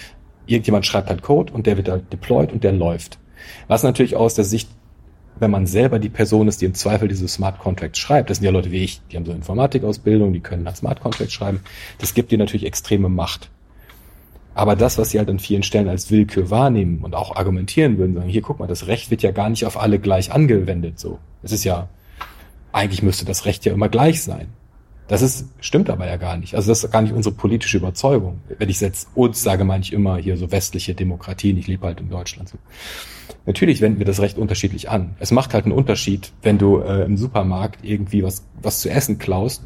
irgendjemand 0.47 0.87
schreibt 0.87 1.11
halt 1.11 1.23
Code 1.23 1.53
und 1.53 1.67
der 1.67 1.77
wird 1.77 1.89
halt 1.89 2.13
deployed 2.13 2.53
und 2.53 2.63
der 2.63 2.73
läuft. 2.73 3.19
Was 3.67 3.83
natürlich 3.83 4.15
aus 4.15 4.35
der 4.35 4.45
Sicht, 4.45 4.69
wenn 5.41 5.51
man 5.51 5.67
selber 5.67 5.99
die 5.99 6.09
Person 6.09 6.47
ist, 6.47 6.61
die 6.61 6.67
im 6.67 6.75
Zweifel 6.75 7.09
diese 7.09 7.27
Smart 7.27 7.59
Contracts 7.59 7.99
schreibt, 7.99 8.31
das 8.31 8.37
sind 8.39 8.45
ja 8.45 8.53
Leute 8.53 8.71
wie 8.71 8.85
ich, 8.85 9.01
die 9.11 9.17
haben 9.17 9.27
so 9.27 9.33
Informatikausbildung, 9.33 10.33
die 10.33 10.41
können 10.41 10.67
halt 10.67 10.77
Smart 10.77 11.01
Contracts 11.01 11.33
schreiben, 11.33 11.61
das 11.99 12.15
gibt 12.15 12.31
dir 12.31 12.39
natürlich 12.39 12.65
extreme 12.65 13.09
Macht. 13.09 13.51
Aber 14.55 14.77
das, 14.77 14.99
was 14.99 15.11
sie 15.11 15.19
halt 15.19 15.31
an 15.31 15.39
vielen 15.39 15.63
Stellen 15.63 15.89
als 15.89 16.11
Willkür 16.11 16.51
wahrnehmen 16.51 16.99
und 17.03 17.15
auch 17.15 17.37
argumentieren 17.37 17.99
würden, 17.99 18.15
sagen, 18.15 18.29
hier 18.29 18.43
guck 18.43 18.59
mal, 18.59 18.67
das 18.67 18.87
Recht 18.87 19.11
wird 19.11 19.23
ja 19.23 19.31
gar 19.31 19.49
nicht 19.49 19.65
auf 19.65 19.81
alle 19.81 19.99
gleich 19.99 20.33
angewendet, 20.33 20.99
so. 20.99 21.19
Es 21.43 21.53
ist 21.53 21.65
ja, 21.65 21.89
eigentlich 22.73 23.03
müsste 23.03 23.25
das 23.25 23.45
Recht 23.45 23.65
ja 23.65 23.73
immer 23.73 23.89
gleich 23.89 24.23
sein. 24.23 24.49
Das 25.09 25.23
ist, 25.23 25.49
stimmt 25.61 25.91
aber 25.91 26.07
ja 26.07 26.17
gar 26.17 26.37
nicht. 26.37 26.55
Also 26.55 26.71
das 26.71 26.85
ist 26.85 26.91
gar 26.93 27.03
nicht 27.03 27.13
unsere 27.13 27.35
politische 27.35 27.79
Überzeugung. 27.79 28.43
Wenn 28.59 28.69
ich 28.69 28.81
jetzt 28.81 29.09
uns 29.15 29.43
sage, 29.43 29.65
meine 29.65 29.83
ich 29.83 29.93
immer 29.93 30.19
hier 30.19 30.37
so 30.37 30.53
westliche 30.53 30.95
Demokratien, 30.95 31.57
ich 31.57 31.67
lebe 31.67 31.87
halt 31.87 32.01
in 32.01 32.11
Deutschland 32.11 32.49
so. 32.49 32.59
Natürlich 33.47 33.81
wenden 33.81 33.99
wir 33.99 34.07
das 34.07 34.21
Recht 34.21 34.39
unterschiedlich 34.39 34.91
an. 34.91 35.17
Es 35.19 35.33
macht 35.33 35.55
halt 35.55 35.65
einen 35.65 35.75
Unterschied, 35.75 36.33
wenn 36.43 36.59
du 36.59 36.79
äh, 36.79 37.05
im 37.05 37.17
Supermarkt 37.17 37.85
irgendwie 37.85 38.23
was, 38.23 38.45
was 38.63 38.81
zu 38.81 38.91
essen 38.91 39.19
klaust, 39.19 39.65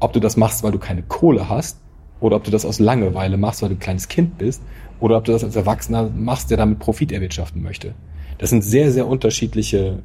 ob 0.00 0.12
du 0.14 0.20
das 0.20 0.36
machst, 0.36 0.64
weil 0.64 0.72
du 0.72 0.78
keine 0.78 1.02
Kohle 1.02 1.48
hast 1.48 1.78
oder 2.22 2.36
ob 2.36 2.44
du 2.44 2.50
das 2.50 2.64
aus 2.64 2.78
Langeweile 2.78 3.36
machst, 3.36 3.62
weil 3.62 3.68
du 3.68 3.74
ein 3.74 3.80
kleines 3.80 4.08
Kind 4.08 4.38
bist, 4.38 4.62
oder 5.00 5.18
ob 5.18 5.24
du 5.24 5.32
das 5.32 5.42
als 5.44 5.56
Erwachsener 5.56 6.08
machst, 6.14 6.50
der 6.50 6.56
damit 6.56 6.78
Profit 6.78 7.12
erwirtschaften 7.12 7.62
möchte. 7.62 7.94
Das 8.38 8.50
sind 8.50 8.62
sehr, 8.62 8.92
sehr 8.92 9.06
unterschiedliche 9.06 9.98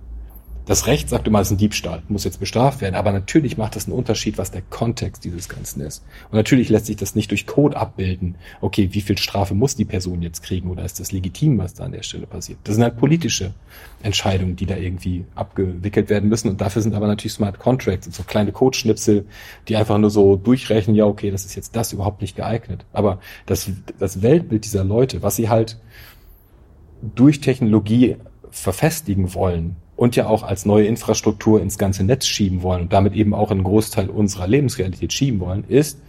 das 0.68 0.86
Recht 0.86 1.08
sagt 1.08 1.28
immer, 1.28 1.40
es 1.40 1.48
ist 1.48 1.54
ein 1.54 1.58
Diebstahl, 1.58 2.04
muss 2.10 2.26
jetzt 2.26 2.42
bestraft 2.42 2.82
werden, 2.82 2.96
aber 2.96 3.14
natürlich 3.14 3.58
macht 3.58 3.78
das 3.78 3.86
einen 3.86 3.96
Unterschied, 3.96 4.38
was 4.38 4.52
der 4.52 4.62
Kontext 4.62 5.24
dieses 5.24 5.48
Ganzen 5.48 5.80
ist. 5.80 6.04
Und 6.30 6.36
natürlich 6.36 6.68
lässt 6.68 6.88
sich 6.88 6.98
das 6.98 7.16
nicht 7.16 7.32
durch 7.32 7.48
Code 7.48 7.78
abbilden. 7.78 8.36
Okay, 8.60 8.90
wie 8.92 9.00
viel 9.00 9.18
Strafe 9.18 9.56
muss 9.56 9.78
die 9.78 9.86
Person 9.86 10.22
jetzt 10.22 10.44
kriegen 10.44 10.70
oder 10.70 10.84
ist 10.84 11.00
das 11.00 11.14
legitim, 11.14 11.58
was 11.58 11.74
da 11.74 11.86
an 11.86 11.94
der 11.94 12.04
Stelle 12.04 12.28
passiert? 12.28 12.60
Das 12.66 12.76
sind 12.76 12.84
halt 12.84 12.98
politische 12.98 13.54
Entscheidungen, 14.04 14.58
die 14.58 14.66
da 14.66 14.76
irgendwie 14.76 15.24
abgewickelt 15.36 16.10
werden 16.10 16.28
müssen. 16.28 16.50
Und 16.50 16.60
dafür 16.60 16.82
sind 16.82 16.96
aber 16.96 17.08
natürlich 17.08 17.34
Smart 17.34 17.60
Contracts 17.60 18.08
und 18.08 18.14
so 18.14 18.24
kleine 18.24 18.52
Codeschnipsel, 18.52 19.26
die 19.70 19.78
einfach 19.78 19.98
nur 19.98 20.10
so 20.10 20.36
durchrechnen, 20.36 20.98
ja, 20.98 21.06
okay, 21.06 21.32
das 21.32 21.46
ist 21.46 21.56
jetzt 21.56 21.78
das 21.78 21.94
überhaupt 21.94 22.22
nicht 22.22 22.36
geeignet. 22.36 22.86
Aber 22.92 23.20
das, 23.46 23.70
das 24.00 24.22
Weltbild 24.22 24.66
dieser 24.66 24.84
Leute, 24.84 25.24
was 25.24 25.38
sie 25.38 25.48
halt 25.48 25.80
durch 27.16 27.40
Technologie 27.40 28.18
verfestigen 28.52 29.34
wollen, 29.34 29.78
und 29.98 30.16
ja 30.16 30.28
auch 30.28 30.44
als 30.44 30.66
neue 30.66 30.86
Infrastruktur 30.86 31.60
ins 31.60 31.78
ganze 31.78 32.06
Netz 32.06 32.26
schieben 32.28 32.62
wollen 32.62 32.84
und 32.84 32.94
damit 32.94 33.14
eben 33.14 33.34
auch 33.34 33.52
einen 33.52 33.64
Großteil 33.64 34.10
unserer 34.10 34.48
Lebensrealität 34.48 35.12
schieben 35.12 35.42
wollen, 35.42 35.66
ist 35.68 36.00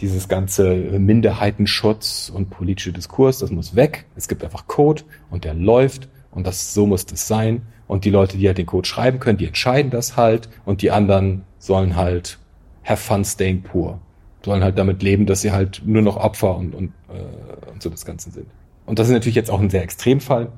dieses 0.00 0.28
ganze 0.28 0.74
Minderheitenschutz 0.74 2.30
und 2.34 2.50
politische 2.50 2.92
Diskurs, 2.92 3.38
das 3.38 3.50
muss 3.50 3.76
weg. 3.76 4.04
Es 4.16 4.28
gibt 4.28 4.44
einfach 4.44 4.66
Code 4.66 5.04
und 5.30 5.44
der 5.44 5.54
läuft 5.54 6.08
und 6.32 6.46
das 6.46 6.74
so 6.74 6.86
muss 6.86 7.06
das 7.06 7.26
sein. 7.26 7.62
Und 7.86 8.04
die 8.04 8.10
Leute, 8.10 8.36
die 8.36 8.46
halt 8.48 8.58
den 8.58 8.66
Code 8.66 8.86
schreiben 8.86 9.20
können, 9.20 9.38
die 9.38 9.46
entscheiden 9.46 9.90
das 9.90 10.16
halt 10.16 10.50
und 10.64 10.82
die 10.82 10.90
anderen 10.90 11.44
sollen 11.58 11.96
halt 11.96 12.38
have 12.84 13.02
fun 13.02 13.24
staying 13.24 13.62
poor. 13.62 14.00
Sollen 14.44 14.62
halt 14.62 14.76
damit 14.76 15.02
leben, 15.02 15.26
dass 15.26 15.40
sie 15.40 15.52
halt 15.52 15.82
nur 15.86 16.02
noch 16.02 16.16
Opfer 16.16 16.56
und, 16.56 16.74
und, 16.74 16.92
äh, 17.08 17.70
und 17.70 17.82
so 17.82 17.88
das 17.88 18.04
Ganze 18.04 18.30
sind. 18.30 18.46
Und 18.84 18.98
das 18.98 19.06
ist 19.06 19.14
natürlich 19.14 19.36
jetzt 19.36 19.50
auch 19.50 19.60
ein 19.60 19.70
sehr 19.70 19.82
Extremfall 19.82 20.52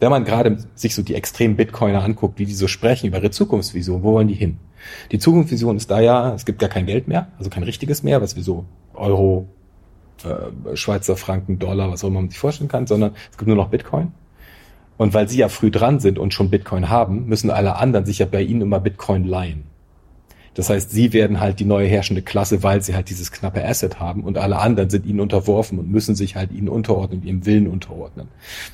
wenn 0.00 0.10
man 0.10 0.24
gerade 0.24 0.58
sich 0.74 0.94
so 0.94 1.02
die 1.02 1.14
extremen 1.14 1.56
Bitcoiner 1.56 2.02
anguckt, 2.02 2.38
wie 2.38 2.46
die 2.46 2.54
so 2.54 2.68
sprechen 2.68 3.06
über 3.06 3.18
ihre 3.18 3.30
Zukunftsvision, 3.30 4.02
wo 4.02 4.12
wollen 4.12 4.28
die 4.28 4.34
hin? 4.34 4.58
Die 5.10 5.18
Zukunftsvision 5.18 5.76
ist 5.76 5.90
da 5.90 6.00
ja, 6.00 6.34
es 6.34 6.44
gibt 6.44 6.58
gar 6.58 6.68
kein 6.68 6.86
Geld 6.86 7.08
mehr, 7.08 7.28
also 7.38 7.50
kein 7.50 7.62
richtiges 7.62 8.02
mehr, 8.02 8.20
was 8.20 8.36
wir 8.36 8.42
so 8.42 8.64
Euro, 8.94 9.48
äh, 10.24 10.76
Schweizer 10.76 11.16
Franken, 11.16 11.58
Dollar, 11.58 11.90
was 11.90 12.04
auch 12.04 12.08
immer 12.08 12.20
man 12.20 12.30
sich 12.30 12.38
vorstellen 12.38 12.68
kann, 12.68 12.86
sondern 12.86 13.12
es 13.30 13.36
gibt 13.36 13.48
nur 13.48 13.56
noch 13.56 13.68
Bitcoin. 13.68 14.12
Und 14.96 15.12
weil 15.12 15.28
sie 15.28 15.38
ja 15.38 15.48
früh 15.48 15.70
dran 15.70 16.00
sind 16.00 16.18
und 16.18 16.32
schon 16.32 16.50
Bitcoin 16.50 16.88
haben, 16.88 17.26
müssen 17.26 17.50
alle 17.50 17.76
anderen 17.76 18.06
sich 18.06 18.18
ja 18.18 18.26
bei 18.26 18.42
ihnen 18.42 18.62
immer 18.62 18.80
Bitcoin 18.80 19.24
leihen. 19.24 19.64
Das 20.56 20.70
heißt, 20.70 20.90
sie 20.90 21.12
werden 21.12 21.38
halt 21.38 21.60
die 21.60 21.66
neue 21.66 21.86
herrschende 21.86 22.22
Klasse, 22.22 22.62
weil 22.62 22.80
sie 22.80 22.94
halt 22.94 23.10
dieses 23.10 23.30
knappe 23.30 23.62
Asset 23.62 24.00
haben 24.00 24.24
und 24.24 24.38
alle 24.38 24.58
anderen 24.58 24.88
sind 24.88 25.04
ihnen 25.04 25.20
unterworfen 25.20 25.78
und 25.78 25.90
müssen 25.90 26.14
sich 26.14 26.34
halt 26.34 26.50
ihnen 26.50 26.70
unterordnen, 26.70 27.22
ihrem 27.22 27.44
Willen 27.44 27.68
unterordnen. 27.68 28.28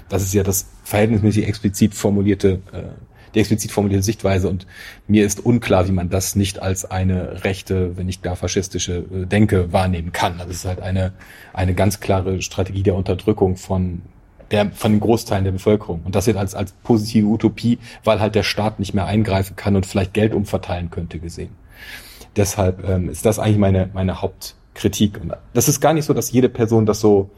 Das 0.09 0.23
ist 0.23 0.33
ja 0.33 0.45
das 0.45 0.67
verhältnismäßig 0.85 1.49
explizit 1.49 1.95
formulierte, 1.95 2.61
äh, 2.73 2.83
die 3.35 3.41
explizit 3.41 3.73
formulierte 3.73 4.05
Sichtweise 4.05 4.49
und 4.49 4.69
mir 5.09 5.27
ist 5.27 5.45
unklar, 5.45 5.89
wie 5.89 5.93
man 5.93 6.09
das 6.09 6.37
nicht 6.37 6.63
als 6.63 6.89
eine 6.89 7.43
rechte, 7.43 7.97
wenn 7.97 8.07
nicht 8.07 8.23
gar 8.23 8.37
faschistische 8.37 8.99
äh, 8.99 9.27
Denke 9.27 9.73
wahrnehmen 9.73 10.13
kann. 10.13 10.39
Das 10.39 10.51
ist 10.51 10.65
halt 10.65 10.81
eine, 10.81 11.13
eine 11.53 11.75
ganz 11.75 11.99
klare 11.99 12.43
Strategie 12.43 12.85
der 12.85 12.95
Unterdrückung 12.95 13.57
von 13.57 14.03
der, 14.53 14.71
von 14.71 14.93
den 14.93 15.01
Großteilen 15.01 15.43
der 15.43 15.53
Bevölkerung. 15.53 16.03
Und 16.05 16.15
das 16.15 16.29
wird 16.29 16.37
als, 16.37 16.55
als 16.55 16.71
positive 16.85 17.27
Utopie, 17.27 17.81
weil 18.05 18.21
halt 18.21 18.37
der 18.37 18.45
Staat 18.45 18.79
nicht 18.79 18.95
mehr 18.95 19.07
eingreifen 19.07 19.57
kann 19.57 19.75
und 19.75 19.85
vielleicht 19.85 20.15
Geld 20.15 20.33
umverteilen 20.33 20.89
könnte, 20.91 21.19
gesehen. 21.19 21.61
Deshalb 22.37 22.89
ähm, 22.89 23.09
ist 23.09 23.27
das 23.27 23.39
eigentlich 23.39 23.59
meine, 23.59 23.91
meine 23.93 24.23
Hauptkritik. 24.23 25.21
Und 25.21 25.33
das 25.55 25.69
ist 25.69 25.81
gar 25.81 25.93
nicht 25.93 26.07
so, 26.07 26.15
dass 26.15 26.33
jede 26.33 26.49
Person 26.49 26.87
das 26.87 27.01
so 27.01 27.31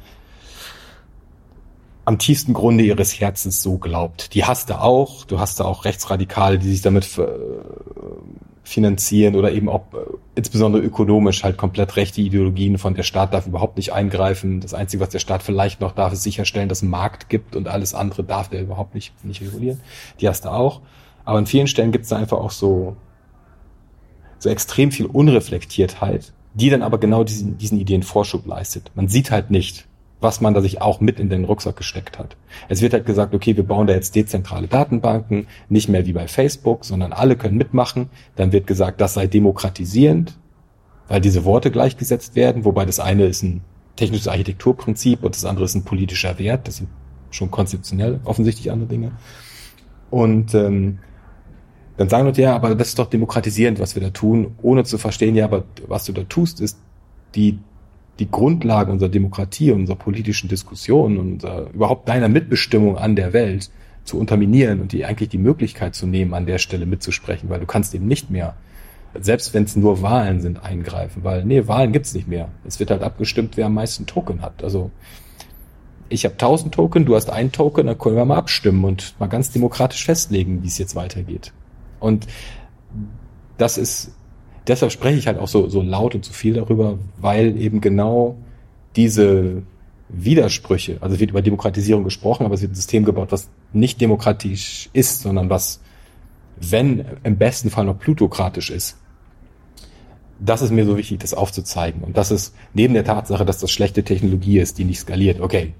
am 2.04 2.18
tiefsten 2.18 2.52
Grunde 2.52 2.84
ihres 2.84 3.18
Herzens 3.18 3.62
so 3.62 3.78
glaubt. 3.78 4.34
Die 4.34 4.44
hast 4.44 4.70
du 4.70 4.80
auch. 4.80 5.24
Du 5.24 5.38
hast 5.38 5.60
da 5.60 5.64
auch 5.64 5.84
Rechtsradikale, 5.84 6.58
die 6.58 6.70
sich 6.70 6.82
damit 6.82 7.18
äh, 7.18 7.26
finanzieren 8.62 9.36
oder 9.36 9.52
eben 9.52 9.68
auch 9.68 9.84
äh, 9.92 9.98
insbesondere 10.34 10.82
ökonomisch 10.82 11.44
halt 11.44 11.56
komplett 11.56 11.96
rechte 11.96 12.20
Ideologien 12.20 12.78
von 12.78 12.94
der 12.94 13.04
Staat 13.04 13.32
darf 13.32 13.46
überhaupt 13.46 13.76
nicht 13.76 13.92
eingreifen. 13.92 14.60
Das 14.60 14.74
Einzige, 14.74 15.02
was 15.02 15.10
der 15.10 15.18
Staat 15.18 15.42
vielleicht 15.42 15.80
noch 15.80 15.92
darf, 15.92 16.12
ist 16.12 16.22
sicherstellen, 16.22 16.68
dass 16.68 16.78
es 16.78 16.82
einen 16.82 16.90
Markt 16.90 17.28
gibt 17.28 17.56
und 17.56 17.68
alles 17.68 17.94
andere 17.94 18.22
darf 18.22 18.48
der 18.48 18.62
überhaupt 18.62 18.94
nicht, 18.94 19.12
nicht 19.24 19.40
regulieren. 19.40 19.80
Die 20.20 20.28
hast 20.28 20.44
du 20.44 20.50
auch. 20.50 20.80
Aber 21.24 21.38
an 21.38 21.46
vielen 21.46 21.66
Stellen 21.66 21.92
gibt 21.92 22.04
es 22.04 22.10
da 22.10 22.16
einfach 22.16 22.38
auch 22.38 22.50
so 22.50 22.96
so 24.44 24.50
extrem 24.50 24.92
viel 24.92 25.06
Unreflektiertheit, 25.06 26.32
die 26.54 26.70
dann 26.70 26.82
aber 26.82 26.98
genau 26.98 27.24
diesen, 27.24 27.58
diesen 27.58 27.80
Ideen 27.80 28.02
Vorschub 28.02 28.46
leistet. 28.46 28.92
Man 28.94 29.08
sieht 29.08 29.30
halt 29.30 29.50
nicht, 29.50 29.86
was 30.20 30.40
man 30.40 30.54
da 30.54 30.60
sich 30.60 30.80
auch 30.80 31.00
mit 31.00 31.18
in 31.18 31.28
den 31.30 31.44
Rucksack 31.44 31.76
gesteckt 31.76 32.18
hat. 32.18 32.36
Es 32.68 32.80
wird 32.80 32.92
halt 32.92 33.06
gesagt, 33.06 33.34
okay, 33.34 33.56
wir 33.56 33.64
bauen 33.64 33.86
da 33.86 33.94
jetzt 33.94 34.14
dezentrale 34.14 34.68
Datenbanken, 34.68 35.48
nicht 35.68 35.88
mehr 35.88 36.06
wie 36.06 36.12
bei 36.12 36.28
Facebook, 36.28 36.84
sondern 36.84 37.12
alle 37.12 37.36
können 37.36 37.56
mitmachen. 37.56 38.10
Dann 38.36 38.52
wird 38.52 38.66
gesagt, 38.66 39.00
das 39.00 39.14
sei 39.14 39.26
demokratisierend, 39.26 40.38
weil 41.08 41.20
diese 41.20 41.44
Worte 41.44 41.70
gleichgesetzt 41.70 42.36
werden, 42.36 42.64
wobei 42.64 42.84
das 42.84 43.00
eine 43.00 43.24
ist 43.24 43.42
ein 43.42 43.62
technisches 43.96 44.28
Architekturprinzip 44.28 45.22
und 45.24 45.34
das 45.34 45.44
andere 45.44 45.64
ist 45.64 45.74
ein 45.74 45.84
politischer 45.84 46.38
Wert. 46.38 46.68
Das 46.68 46.76
sind 46.76 46.88
schon 47.30 47.50
konzeptionell 47.50 48.20
offensichtlich 48.24 48.70
andere 48.70 48.88
Dinge. 48.88 49.12
Und 50.10 50.54
ähm, 50.54 50.98
dann 51.96 52.08
sagen 52.08 52.26
Leute, 52.26 52.42
ja, 52.42 52.54
aber 52.54 52.74
das 52.74 52.88
ist 52.88 52.98
doch 52.98 53.06
demokratisierend, 53.06 53.78
was 53.78 53.94
wir 53.94 54.02
da 54.02 54.10
tun, 54.10 54.54
ohne 54.62 54.84
zu 54.84 54.98
verstehen, 54.98 55.36
ja, 55.36 55.44
aber 55.44 55.64
was 55.86 56.04
du 56.04 56.12
da 56.12 56.24
tust, 56.24 56.60
ist 56.60 56.78
die, 57.34 57.58
die 58.18 58.30
Grundlage 58.30 58.90
unserer 58.90 59.08
Demokratie, 59.08 59.70
unserer 59.70 59.96
politischen 59.96 60.48
Diskussion 60.48 61.18
und 61.18 61.32
unserer, 61.34 61.70
überhaupt 61.72 62.08
deiner 62.08 62.28
Mitbestimmung 62.28 62.98
an 62.98 63.14
der 63.16 63.32
Welt 63.32 63.70
zu 64.04 64.18
unterminieren 64.18 64.80
und 64.80 64.92
die 64.92 65.04
eigentlich 65.04 65.28
die 65.30 65.38
Möglichkeit 65.38 65.94
zu 65.94 66.06
nehmen, 66.06 66.34
an 66.34 66.46
der 66.46 66.58
Stelle 66.58 66.84
mitzusprechen, 66.84 67.48
weil 67.48 67.60
du 67.60 67.66
kannst 67.66 67.94
eben 67.94 68.06
nicht 68.06 68.28
mehr, 68.30 68.54
selbst 69.18 69.54
wenn 69.54 69.64
es 69.64 69.76
nur 69.76 70.02
Wahlen 70.02 70.40
sind, 70.40 70.62
eingreifen, 70.64 71.22
weil 71.22 71.44
nee, 71.44 71.66
Wahlen 71.68 71.92
gibt's 71.92 72.14
nicht 72.14 72.26
mehr. 72.26 72.48
Es 72.64 72.80
wird 72.80 72.90
halt 72.90 73.02
abgestimmt, 73.02 73.56
wer 73.56 73.66
am 73.66 73.74
meisten 73.74 74.06
Token 74.06 74.42
hat. 74.42 74.64
Also 74.64 74.90
ich 76.08 76.24
habe 76.24 76.34
1000 76.34 76.74
Token, 76.74 77.04
du 77.06 77.14
hast 77.14 77.30
einen 77.30 77.52
Token, 77.52 77.86
dann 77.86 77.98
können 77.98 78.16
wir 78.16 78.24
mal 78.24 78.36
abstimmen 78.36 78.84
und 78.84 79.14
mal 79.20 79.28
ganz 79.28 79.52
demokratisch 79.52 80.04
festlegen, 80.04 80.62
wie 80.62 80.66
es 80.66 80.78
jetzt 80.78 80.96
weitergeht. 80.96 81.52
Und 82.04 82.26
das 83.56 83.78
ist, 83.78 84.12
deshalb 84.66 84.92
spreche 84.92 85.18
ich 85.18 85.26
halt 85.26 85.38
auch 85.38 85.48
so, 85.48 85.68
so 85.68 85.80
laut 85.80 86.14
und 86.14 86.24
so 86.24 86.32
viel 86.32 86.54
darüber, 86.54 86.98
weil 87.18 87.56
eben 87.56 87.80
genau 87.80 88.36
diese 88.94 89.62
Widersprüche, 90.10 90.98
also 91.00 91.18
wird 91.18 91.30
über 91.30 91.40
Demokratisierung 91.40 92.04
gesprochen, 92.04 92.44
aber 92.44 92.54
es 92.54 92.62
wird 92.62 92.72
ein 92.72 92.76
System 92.76 93.04
gebaut, 93.04 93.32
was 93.32 93.48
nicht 93.72 94.00
demokratisch 94.00 94.90
ist, 94.92 95.22
sondern 95.22 95.48
was, 95.48 95.80
wenn 96.60 97.06
im 97.22 97.38
besten 97.38 97.70
Fall 97.70 97.86
noch 97.86 97.98
plutokratisch 97.98 98.70
ist. 98.70 98.98
Das 100.38 100.60
ist 100.60 100.72
mir 100.72 100.84
so 100.84 100.98
wichtig, 100.98 101.20
das 101.20 101.32
aufzuzeigen. 101.32 102.02
Und 102.02 102.18
das 102.18 102.30
ist 102.30 102.54
neben 102.74 102.92
der 102.92 103.04
Tatsache, 103.04 103.44
dass 103.46 103.60
das 103.60 103.70
schlechte 103.70 104.04
Technologie 104.04 104.58
ist, 104.58 104.76
die 104.78 104.84
nicht 104.84 104.98
skaliert. 104.98 105.40
Okay, 105.40 105.72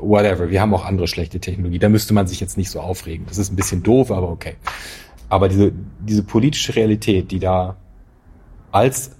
whatever. 0.00 0.50
Wir 0.50 0.60
haben 0.60 0.74
auch 0.74 0.84
andere 0.84 1.08
schlechte 1.08 1.40
Technologie. 1.40 1.78
Da 1.78 1.88
müsste 1.88 2.12
man 2.12 2.26
sich 2.26 2.40
jetzt 2.40 2.56
nicht 2.56 2.70
so 2.70 2.80
aufregen. 2.80 3.26
Das 3.28 3.38
ist 3.38 3.52
ein 3.52 3.56
bisschen 3.56 3.82
doof, 3.82 4.10
aber 4.10 4.30
okay. 4.30 4.56
Aber 5.28 5.48
diese, 5.48 5.72
diese 6.00 6.22
politische 6.22 6.74
Realität, 6.74 7.30
die 7.30 7.38
da 7.38 7.76
als 8.70 9.12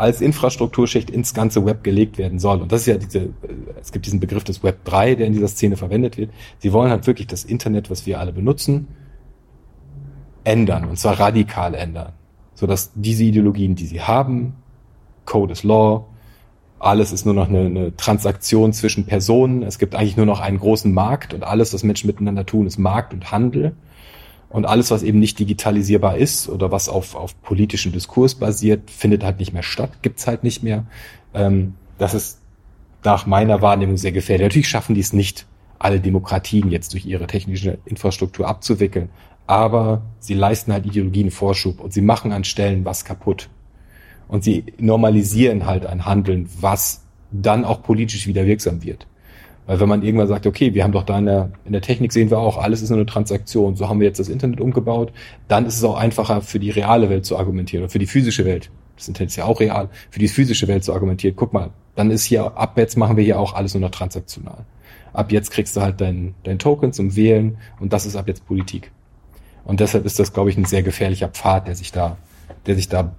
als 0.00 0.22
Infrastrukturschicht 0.22 1.10
ins 1.10 1.34
ganze 1.34 1.66
Web 1.66 1.84
gelegt 1.84 2.16
werden 2.16 2.38
soll. 2.38 2.62
Und 2.62 2.72
das 2.72 2.82
ist 2.82 2.86
ja 2.86 2.96
diese, 2.96 3.34
es 3.80 3.92
gibt 3.92 4.06
diesen 4.06 4.18
Begriff 4.18 4.44
des 4.44 4.62
Web 4.62 4.82
3, 4.84 5.14
der 5.16 5.26
in 5.26 5.34
dieser 5.34 5.48
Szene 5.48 5.76
verwendet 5.76 6.16
wird. 6.16 6.30
Sie 6.58 6.72
wollen 6.72 6.90
halt 6.90 7.06
wirklich 7.06 7.26
das 7.26 7.44
Internet, 7.44 7.90
was 7.90 8.06
wir 8.06 8.18
alle 8.18 8.32
benutzen, 8.32 8.88
ändern, 10.42 10.86
und 10.86 10.98
zwar 10.98 11.20
radikal 11.20 11.74
ändern. 11.74 12.12
Sodass 12.54 12.92
diese 12.94 13.24
Ideologien, 13.24 13.74
die 13.74 13.86
sie 13.86 14.00
haben, 14.00 14.54
Code 15.26 15.52
is 15.52 15.64
Law, 15.64 16.06
alles 16.78 17.12
ist 17.12 17.26
nur 17.26 17.34
noch 17.34 17.50
eine, 17.50 17.66
eine 17.66 17.96
Transaktion 17.96 18.72
zwischen 18.72 19.04
Personen, 19.04 19.62
es 19.62 19.78
gibt 19.78 19.94
eigentlich 19.94 20.16
nur 20.16 20.24
noch 20.24 20.40
einen 20.40 20.58
großen 20.58 20.92
Markt 20.94 21.34
und 21.34 21.44
alles, 21.44 21.74
was 21.74 21.82
Menschen 21.82 22.06
miteinander 22.06 22.46
tun, 22.46 22.66
ist 22.66 22.78
Markt 22.78 23.12
und 23.12 23.30
Handel. 23.30 23.76
Und 24.50 24.66
alles, 24.66 24.90
was 24.90 25.04
eben 25.04 25.20
nicht 25.20 25.38
digitalisierbar 25.38 26.16
ist 26.16 26.48
oder 26.48 26.72
was 26.72 26.88
auf, 26.88 27.14
auf 27.14 27.40
politischen 27.40 27.92
Diskurs 27.92 28.34
basiert, 28.34 28.90
findet 28.90 29.22
halt 29.22 29.38
nicht 29.38 29.52
mehr 29.52 29.62
statt, 29.62 30.02
gibt's 30.02 30.26
halt 30.26 30.42
nicht 30.42 30.62
mehr. 30.62 30.86
Ähm, 31.32 31.74
das 31.98 32.14
ist 32.14 32.40
nach 33.04 33.26
meiner 33.26 33.62
Wahrnehmung 33.62 33.96
sehr 33.96 34.12
gefährlich. 34.12 34.44
Natürlich 34.44 34.68
schaffen 34.68 34.94
die 34.94 35.00
es 35.00 35.12
nicht, 35.12 35.46
alle 35.78 36.00
Demokratien 36.00 36.70
jetzt 36.70 36.92
durch 36.92 37.06
ihre 37.06 37.26
technische 37.26 37.78
Infrastruktur 37.84 38.48
abzuwickeln. 38.48 39.08
Aber 39.46 40.02
sie 40.18 40.34
leisten 40.34 40.72
halt 40.72 40.84
Ideologien 40.84 41.30
Vorschub 41.30 41.80
und 41.80 41.92
sie 41.92 42.02
machen 42.02 42.32
an 42.32 42.44
Stellen 42.44 42.84
was 42.84 43.04
kaputt. 43.04 43.48
Und 44.28 44.44
sie 44.44 44.64
normalisieren 44.78 45.66
halt 45.66 45.86
ein 45.86 46.06
Handeln, 46.06 46.48
was 46.60 47.02
dann 47.30 47.64
auch 47.64 47.82
politisch 47.82 48.26
wieder 48.26 48.46
wirksam 48.46 48.82
wird. 48.82 49.06
Weil 49.70 49.78
wenn 49.78 49.88
man 49.88 50.02
irgendwann 50.02 50.26
sagt, 50.26 50.48
okay, 50.48 50.74
wir 50.74 50.82
haben 50.82 50.90
doch 50.90 51.04
da 51.04 51.16
in 51.16 51.26
der, 51.26 51.52
in 51.64 51.70
der 51.70 51.80
Technik 51.80 52.12
sehen 52.12 52.28
wir 52.28 52.38
auch, 52.38 52.58
alles 52.58 52.82
ist 52.82 52.90
nur 52.90 52.98
eine 52.98 53.06
Transaktion, 53.06 53.76
so 53.76 53.88
haben 53.88 54.00
wir 54.00 54.08
jetzt 54.08 54.18
das 54.18 54.28
Internet 54.28 54.60
umgebaut, 54.60 55.12
dann 55.46 55.64
ist 55.64 55.76
es 55.76 55.84
auch 55.84 55.94
einfacher 55.96 56.42
für 56.42 56.58
die 56.58 56.70
reale 56.70 57.08
Welt 57.08 57.24
zu 57.24 57.38
argumentieren 57.38 57.84
oder 57.84 57.88
für 57.88 58.00
die 58.00 58.08
physische 58.08 58.44
Welt. 58.44 58.68
Das 58.96 59.06
Internet 59.06 59.30
ist 59.30 59.36
ja 59.36 59.44
auch 59.44 59.60
real, 59.60 59.88
für 60.10 60.18
die 60.18 60.26
physische 60.26 60.66
Welt 60.66 60.82
zu 60.82 60.92
argumentieren. 60.92 61.36
Guck 61.36 61.52
mal, 61.52 61.70
dann 61.94 62.10
ist 62.10 62.24
hier, 62.24 62.58
ab 62.58 62.76
jetzt 62.78 62.96
machen 62.96 63.16
wir 63.16 63.22
hier 63.22 63.38
auch 63.38 63.54
alles 63.54 63.72
nur 63.74 63.82
noch 63.82 63.92
transaktional. 63.92 64.64
Ab 65.12 65.30
jetzt 65.30 65.52
kriegst 65.52 65.76
du 65.76 65.82
halt 65.82 66.00
dein, 66.00 66.34
dein 66.42 66.58
Token 66.58 66.92
zum 66.92 67.14
Wählen 67.14 67.56
und 67.78 67.92
das 67.92 68.06
ist 68.06 68.16
ab 68.16 68.26
jetzt 68.26 68.44
Politik. 68.48 68.90
Und 69.64 69.78
deshalb 69.78 70.04
ist 70.04 70.18
das, 70.18 70.32
glaube 70.32 70.50
ich, 70.50 70.56
ein 70.56 70.64
sehr 70.64 70.82
gefährlicher 70.82 71.28
Pfad, 71.28 71.68
der 71.68 71.76
sich 71.76 71.92
da, 71.92 72.16
der 72.66 72.74
sich 72.74 72.88
da 72.88 73.14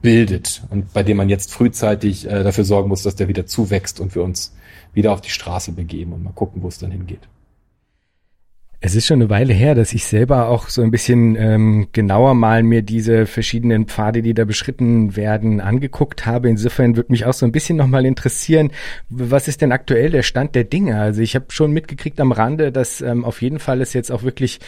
bildet 0.00 0.62
und 0.70 0.94
bei 0.94 1.02
dem 1.02 1.18
man 1.18 1.28
jetzt 1.28 1.52
frühzeitig 1.52 2.26
äh, 2.26 2.42
dafür 2.42 2.64
sorgen 2.64 2.88
muss, 2.88 3.02
dass 3.02 3.16
der 3.16 3.28
wieder 3.28 3.44
zuwächst 3.44 4.00
und 4.00 4.14
wir 4.14 4.22
uns 4.22 4.54
wieder 4.92 5.12
auf 5.12 5.20
die 5.20 5.30
Straße 5.30 5.72
begeben 5.72 6.12
und 6.12 6.22
mal 6.22 6.32
gucken, 6.32 6.62
wo 6.62 6.68
es 6.68 6.78
dann 6.78 6.90
hingeht. 6.90 7.28
Es 8.82 8.94
ist 8.94 9.06
schon 9.06 9.20
eine 9.20 9.28
Weile 9.28 9.52
her, 9.52 9.74
dass 9.74 9.92
ich 9.92 10.06
selber 10.06 10.48
auch 10.48 10.70
so 10.70 10.80
ein 10.80 10.90
bisschen 10.90 11.36
ähm, 11.36 11.88
genauer 11.92 12.34
mal 12.34 12.62
mir 12.62 12.80
diese 12.80 13.26
verschiedenen 13.26 13.84
Pfade, 13.84 14.22
die 14.22 14.32
da 14.32 14.46
beschritten 14.46 15.16
werden, 15.16 15.60
angeguckt 15.60 16.24
habe. 16.24 16.48
Insofern 16.48 16.96
würde 16.96 17.12
mich 17.12 17.26
auch 17.26 17.34
so 17.34 17.44
ein 17.44 17.52
bisschen 17.52 17.76
nochmal 17.76 18.06
interessieren, 18.06 18.70
was 19.10 19.48
ist 19.48 19.60
denn 19.60 19.72
aktuell 19.72 20.08
der 20.08 20.22
Stand 20.22 20.54
der 20.54 20.64
Dinge? 20.64 20.98
Also 20.98 21.20
ich 21.20 21.34
habe 21.34 21.46
schon 21.50 21.72
mitgekriegt 21.72 22.18
am 22.20 22.32
Rande, 22.32 22.72
dass 22.72 23.02
ähm, 23.02 23.26
auf 23.26 23.42
jeden 23.42 23.58
Fall 23.58 23.82
es 23.82 23.92
jetzt 23.92 24.10
auch 24.10 24.22
wirklich 24.22 24.60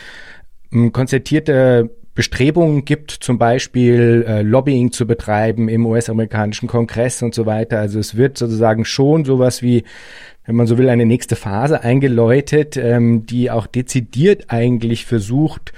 ähm, 0.72 0.92
konzertierte 0.92 1.88
Bestrebungen 2.14 2.84
gibt, 2.84 3.10
zum 3.10 3.38
Beispiel 3.38 4.24
äh, 4.28 4.42
Lobbying 4.42 4.92
zu 4.92 5.06
betreiben 5.06 5.68
im 5.68 5.86
US-amerikanischen 5.86 6.68
Kongress 6.68 7.22
und 7.22 7.34
so 7.34 7.46
weiter. 7.46 7.78
Also 7.78 7.98
es 7.98 8.16
wird 8.16 8.36
sozusagen 8.36 8.84
schon 8.84 9.24
sowas 9.24 9.62
wie, 9.62 9.84
wenn 10.44 10.56
man 10.56 10.66
so 10.66 10.76
will, 10.76 10.90
eine 10.90 11.06
nächste 11.06 11.36
Phase 11.36 11.82
eingeläutet, 11.82 12.76
ähm, 12.76 13.24
die 13.24 13.50
auch 13.50 13.66
dezidiert 13.66 14.46
eigentlich 14.48 15.06
versucht, 15.06 15.72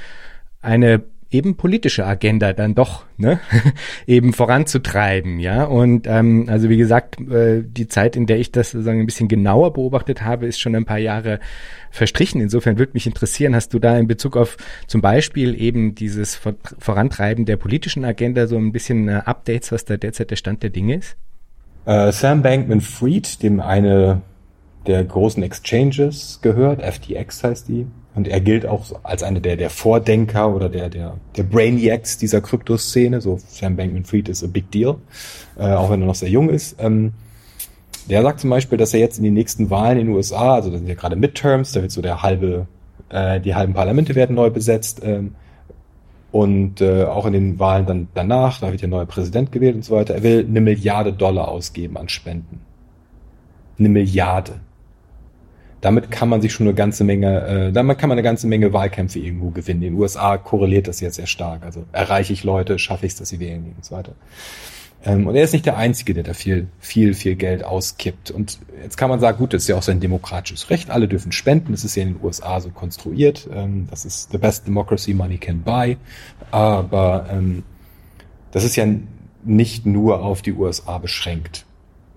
eine 0.61 1.03
eben 1.35 1.57
politische 1.57 2.07
Agenda 2.07 2.53
dann 2.53 2.75
doch 2.77 3.05
ne, 3.17 3.41
eben 4.07 4.33
voranzutreiben, 4.33 5.41
ja. 5.41 5.65
Und 5.65 6.07
ähm, 6.07 6.47
also 6.49 6.69
wie 6.69 6.77
gesagt, 6.77 7.21
äh, 7.21 7.63
die 7.63 7.89
Zeit, 7.89 8.15
in 8.15 8.27
der 8.27 8.39
ich 8.39 8.53
das 8.53 8.71
sozusagen 8.71 9.01
ein 9.01 9.07
bisschen 9.07 9.27
genauer 9.27 9.73
beobachtet 9.73 10.23
habe, 10.23 10.47
ist 10.47 10.61
schon 10.61 10.77
ein 10.77 10.85
paar 10.85 10.99
Jahre 10.99 11.41
verstrichen. 11.91 12.41
Insofern 12.41 12.79
würde 12.79 12.93
mich 12.95 13.07
interessieren, 13.07 13.55
hast 13.55 13.75
du 13.75 13.81
da 13.81 13.99
in 13.99 14.07
Bezug 14.07 14.37
auf 14.37 14.57
zum 14.87 15.01
Beispiel 15.01 15.61
eben 15.61 15.97
dieses 15.97 16.41
Vorantreiben 16.79 17.45
der 17.45 17.57
politischen 17.57 18.05
Agenda 18.05 18.47
so 18.47 18.57
ein 18.57 18.71
bisschen 18.71 19.09
äh, 19.09 19.23
Updates, 19.25 19.73
was 19.73 19.85
da 19.85 19.97
derzeit 19.97 20.31
der 20.31 20.37
Stand 20.37 20.63
der 20.63 20.71
Dinge 20.71 20.97
ist? 20.97 21.17
Uh, 21.87 22.11
Sam 22.13 22.43
Bankman-Fried, 22.43 23.43
dem 23.43 23.61
eine 23.61 24.23
der 24.87 25.05
großen 25.05 25.43
Exchanges 25.43 26.39
gehört, 26.43 26.81
FTX 26.81 27.45
heißt 27.45 27.69
die, 27.69 27.87
und 28.15 28.29
er 28.29 28.41
gilt 28.41 28.67
auch 28.67 28.87
als 29.03 29.23
einer 29.23 29.41
der, 29.41 29.57
der 29.57 29.71
Vordenker 29.71 30.55
oder 30.55 30.69
der, 30.69 30.89
der, 30.89 31.17
der 31.37 31.43
Brainiacs 31.43 32.19
dieser 32.19 32.41
Kryptoszene. 32.41 33.21
So 33.21 33.39
Sam 33.49 33.77
Bankman-Fried 33.77 34.29
ist 34.29 34.45
a 34.45 34.47
big 34.47 34.71
deal, 34.71 34.97
äh, 35.59 35.73
auch 35.73 35.91
wenn 35.91 36.01
er 36.01 36.07
noch 36.07 36.15
sehr 36.15 36.31
jung 36.31 36.49
ist. 36.49 36.77
Ähm, 36.79 37.13
der 38.09 38.23
sagt 38.23 38.41
zum 38.41 38.51
Beispiel, 38.51 38.79
dass 38.79 38.95
er 38.95 39.01
jetzt 39.01 39.19
in 39.19 39.25
den 39.25 39.35
nächsten 39.35 39.71
Wahlen 39.71 39.99
in 39.99 40.07
den 40.07 40.15
USA, 40.15 40.55
also 40.55 40.71
da 40.71 40.79
sind 40.79 40.87
ja 40.87 40.95
gerade 40.95 41.17
Midterms, 41.17 41.73
da 41.73 41.83
wird 41.83 41.91
so 41.91 42.03
der 42.03 42.23
halbe, 42.23 42.67
äh, 43.09 43.41
die 43.41 43.55
halben 43.55 43.73
Parlamente 43.73 44.15
werden 44.15 44.37
neu 44.37 44.51
besetzt, 44.51 45.01
ähm, 45.03 45.35
und 46.31 46.81
äh, 46.81 47.05
auch 47.05 47.27
in 47.27 47.33
den 47.33 47.59
Wahlen 47.61 47.87
dann 47.87 48.09
danach, 48.13 48.59
da 48.59 48.73
wird 48.73 48.83
ja 48.83 48.89
neuer 48.89 49.07
Präsident 49.07 49.53
gewählt 49.53 49.77
und 49.77 49.85
so 49.85 49.95
weiter. 49.95 50.17
Er 50.17 50.25
will 50.25 50.45
eine 50.45 50.61
Milliarde 50.61 51.13
Dollar 51.13 51.47
ausgeben 51.47 51.97
an 51.97 52.09
Spenden. 52.09 52.59
Eine 53.79 53.89
Milliarde 53.89 54.55
damit 55.85 56.11
kann 56.11 56.31
man 56.31 56.41
sich 56.41 56.53
schon 56.53 56.67
eine 56.67 56.75
ganze 56.75 57.05
Menge, 57.05 57.47
äh, 57.47 57.73
damit 57.73 57.99
kann 57.99 58.09
man 58.09 58.17
eine 58.17 58.23
ganze 58.23 58.47
Menge 58.47 58.73
Wahlkämpfe 58.73 59.19
irgendwo 59.19 59.51
gewinnen. 59.51 59.83
In 59.83 59.93
den 59.93 60.01
USA 60.01 60.39
korreliert 60.39 60.89
das 60.89 61.01
jetzt 61.01 61.17
sehr 61.17 61.27
stark. 61.27 61.63
Also 61.63 61.85
erreiche 61.93 62.33
ich 62.33 62.43
Leute, 62.43 62.79
schaffe 62.79 63.05
ich 63.05 63.13
es, 63.13 63.19
dass 63.19 63.29
sie 63.29 63.39
wählen 63.39 63.65
gehen 63.65 63.75
und 63.77 63.85
so 63.85 63.95
weiter. 63.95 64.13
Ähm, 65.05 65.27
und 65.27 65.37
er 65.37 65.45
ist 65.45 65.53
nicht 65.53 65.67
der 65.67 65.77
Einzige, 65.77 66.15
der 66.15 66.23
da 66.23 66.33
viel, 66.33 66.69
viel, 66.81 67.13
viel 67.13 67.35
Geld 67.35 67.65
auskippt. 67.65 68.31
Und 68.31 68.59
jetzt 68.83 68.97
kann 68.97 69.11
man 69.11 69.21
sagen, 69.21 69.37
gut, 69.37 69.53
das 69.53 69.65
ist 69.65 69.69
ja 69.69 69.77
auch 69.77 69.83
sein 69.83 70.01
demokratisches 70.01 70.71
Recht. 70.71 70.89
Alle 70.89 71.07
dürfen 71.07 71.33
spenden. 71.33 71.73
Das 71.73 71.85
ist 71.85 71.95
ja 71.97 72.03
in 72.03 72.15
den 72.15 72.25
USA 72.25 72.61
so 72.61 72.71
konstruiert. 72.71 73.47
Ähm, 73.53 73.87
das 73.91 74.07
ist 74.07 74.33
the 74.33 74.39
best 74.39 74.67
democracy 74.67 75.13
money 75.13 75.37
can 75.37 75.63
buy. 75.63 75.99
Aber 76.51 77.27
ähm, 77.31 77.63
das 78.53 78.65
ist 78.65 78.77
ja 78.77 78.87
nicht 79.45 79.85
nur 79.85 80.23
auf 80.23 80.41
die 80.41 80.55
USA 80.55 80.97
beschränkt, 80.97 81.67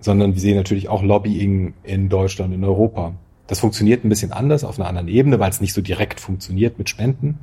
sondern 0.00 0.32
wir 0.32 0.40
sehen 0.40 0.56
natürlich 0.56 0.88
auch 0.88 1.02
Lobbying 1.02 1.74
in 1.82 2.08
Deutschland, 2.08 2.54
in 2.54 2.64
Europa. 2.64 3.12
Das 3.48 3.60
funktioniert 3.60 4.04
ein 4.04 4.08
bisschen 4.08 4.30
anders 4.30 4.62
auf 4.62 4.78
einer 4.78 4.88
anderen 4.88 5.08
Ebene, 5.08 5.40
weil 5.40 5.50
es 5.50 5.60
nicht 5.60 5.72
so 5.72 5.80
direkt 5.80 6.20
funktioniert 6.20 6.78
mit 6.78 6.88
Spenden. 6.88 7.40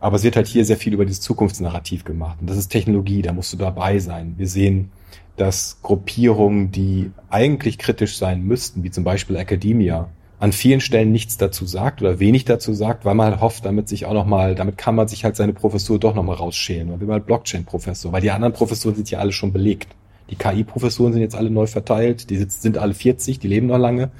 Aber 0.00 0.16
es 0.16 0.22
wird 0.22 0.36
halt 0.36 0.46
hier 0.46 0.64
sehr 0.64 0.78
viel 0.78 0.94
über 0.94 1.04
dieses 1.04 1.20
Zukunftsnarrativ 1.20 2.04
gemacht. 2.04 2.38
Und 2.40 2.48
das 2.48 2.56
ist 2.56 2.68
Technologie, 2.68 3.22
da 3.22 3.32
musst 3.32 3.52
du 3.52 3.56
dabei 3.56 3.98
sein. 3.98 4.34
Wir 4.38 4.48
sehen, 4.48 4.90
dass 5.36 5.78
Gruppierungen, 5.82 6.70
die 6.72 7.10
eigentlich 7.28 7.78
kritisch 7.78 8.16
sein 8.16 8.42
müssten, 8.42 8.82
wie 8.84 8.90
zum 8.90 9.04
Beispiel 9.04 9.36
Academia, 9.36 10.08
an 10.38 10.52
vielen 10.52 10.80
Stellen 10.80 11.12
nichts 11.12 11.36
dazu 11.36 11.66
sagt 11.66 12.02
oder 12.02 12.18
wenig 12.18 12.44
dazu 12.44 12.72
sagt, 12.72 13.04
weil 13.04 13.14
man 13.14 13.30
halt 13.30 13.40
hofft, 13.40 13.64
damit 13.64 13.88
sich 13.88 14.06
auch 14.06 14.12
nochmal, 14.12 14.56
damit 14.56 14.76
kann 14.76 14.96
man 14.96 15.06
sich 15.06 15.24
halt 15.24 15.36
seine 15.36 15.52
Professur 15.52 16.00
doch 16.00 16.16
nochmal 16.16 16.34
rausschälen. 16.34 16.90
Man 16.90 16.98
will 16.98 17.06
mal 17.06 17.20
Blockchain-Professor, 17.20 18.10
weil 18.12 18.22
die 18.22 18.32
anderen 18.32 18.52
Professuren 18.52 18.96
sind 18.96 19.08
ja 19.08 19.20
alle 19.20 19.30
schon 19.30 19.52
belegt. 19.52 19.94
Die 20.30 20.36
KI-Professuren 20.36 21.12
sind 21.12 21.22
jetzt 21.22 21.36
alle 21.36 21.50
neu 21.50 21.66
verteilt, 21.66 22.30
die 22.30 22.38
sind 22.48 22.76
alle 22.76 22.94
40, 22.94 23.38
die 23.38 23.46
leben 23.46 23.68
noch 23.68 23.78
lange. 23.78 24.10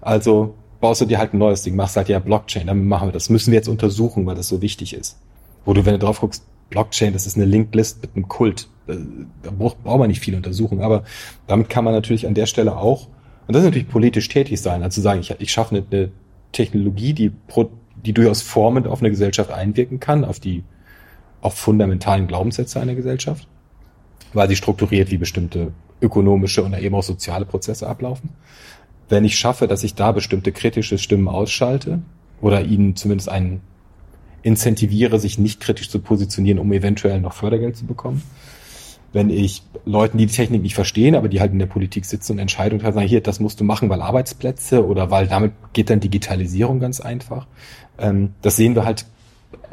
Also 0.00 0.54
baust 0.86 1.00
du 1.00 1.04
dir 1.04 1.18
halt 1.18 1.34
ein 1.34 1.38
neues 1.38 1.62
Ding, 1.62 1.74
machst 1.74 1.96
halt 1.96 2.08
ja 2.08 2.20
Blockchain, 2.20 2.68
damit 2.68 2.86
machen 2.86 3.08
wir 3.08 3.12
das. 3.12 3.28
Müssen 3.28 3.50
wir 3.50 3.56
jetzt 3.56 3.66
untersuchen, 3.66 4.24
weil 4.24 4.36
das 4.36 4.46
so 4.46 4.62
wichtig 4.62 4.94
ist. 4.94 5.18
Wo 5.64 5.72
du, 5.72 5.84
wenn 5.84 5.94
du 5.94 5.98
drauf 5.98 6.20
guckst, 6.20 6.46
Blockchain, 6.70 7.12
das 7.12 7.26
ist 7.26 7.34
eine 7.36 7.44
Linked 7.44 7.74
List 7.74 8.02
mit 8.02 8.12
einem 8.14 8.28
Kult. 8.28 8.68
Da 8.86 9.50
braucht, 9.50 9.82
braucht 9.82 9.98
man 9.98 10.06
nicht 10.06 10.20
viel 10.20 10.36
untersuchen, 10.36 10.80
aber 10.80 11.02
damit 11.48 11.68
kann 11.70 11.82
man 11.82 11.92
natürlich 11.92 12.24
an 12.28 12.34
der 12.34 12.46
Stelle 12.46 12.76
auch, 12.76 13.08
und 13.48 13.54
das 13.54 13.62
ist 13.62 13.66
natürlich 13.66 13.88
politisch 13.88 14.28
tätig 14.28 14.60
sein, 14.60 14.84
also 14.84 15.02
sagen, 15.02 15.18
ich, 15.18 15.34
ich 15.40 15.50
schaffe 15.50 15.74
eine, 15.74 15.84
eine 15.90 16.12
Technologie, 16.52 17.14
die 17.14 17.30
pro, 17.30 17.68
die 18.04 18.12
durchaus 18.12 18.42
formend 18.42 18.86
auf 18.86 19.00
eine 19.00 19.10
Gesellschaft 19.10 19.50
einwirken 19.50 19.98
kann, 19.98 20.24
auf 20.24 20.38
die 20.38 20.62
auf 21.40 21.54
fundamentalen 21.54 22.28
Glaubenssätze 22.28 22.78
einer 22.78 22.94
Gesellschaft, 22.94 23.48
weil 24.34 24.48
sie 24.48 24.54
strukturiert, 24.54 25.10
wie 25.10 25.18
bestimmte 25.18 25.72
ökonomische 26.00 26.62
und 26.62 26.78
eben 26.78 26.94
auch 26.94 27.02
soziale 27.02 27.44
Prozesse 27.44 27.88
ablaufen. 27.88 28.28
Wenn 29.08 29.24
ich 29.24 29.38
schaffe, 29.38 29.68
dass 29.68 29.84
ich 29.84 29.94
da 29.94 30.12
bestimmte 30.12 30.52
kritische 30.52 30.98
Stimmen 30.98 31.28
ausschalte 31.28 32.00
oder 32.40 32.62
ihnen 32.62 32.96
zumindest 32.96 33.28
einen 33.28 33.60
incentiviere, 34.42 35.18
sich 35.18 35.38
nicht 35.38 35.60
kritisch 35.60 35.90
zu 35.90 35.98
positionieren, 35.98 36.60
um 36.60 36.72
eventuell 36.72 37.20
noch 37.20 37.32
Fördergeld 37.32 37.76
zu 37.76 37.84
bekommen. 37.84 38.22
Wenn 39.12 39.28
ich 39.28 39.62
Leuten, 39.84 40.18
die 40.18 40.26
die 40.26 40.32
Technik 40.32 40.62
nicht 40.62 40.74
verstehen, 40.74 41.14
aber 41.14 41.28
die 41.28 41.40
halt 41.40 41.52
in 41.52 41.58
der 41.58 41.66
Politik 41.66 42.04
sitzen 42.04 42.32
und 42.32 42.38
Entscheidungen 42.38 42.80
treffen, 42.80 42.94
sagen, 42.94 43.08
hier, 43.08 43.20
das 43.20 43.40
musst 43.40 43.60
du 43.60 43.64
machen, 43.64 43.88
weil 43.88 44.02
Arbeitsplätze 44.02 44.86
oder 44.86 45.10
weil 45.10 45.26
damit 45.26 45.52
geht 45.72 45.90
dann 45.90 46.00
Digitalisierung 46.00 46.78
ganz 46.78 47.00
einfach. 47.00 47.46
Ähm, 47.98 48.34
das 48.42 48.56
sehen 48.56 48.74
wir 48.74 48.84
halt 48.84 49.06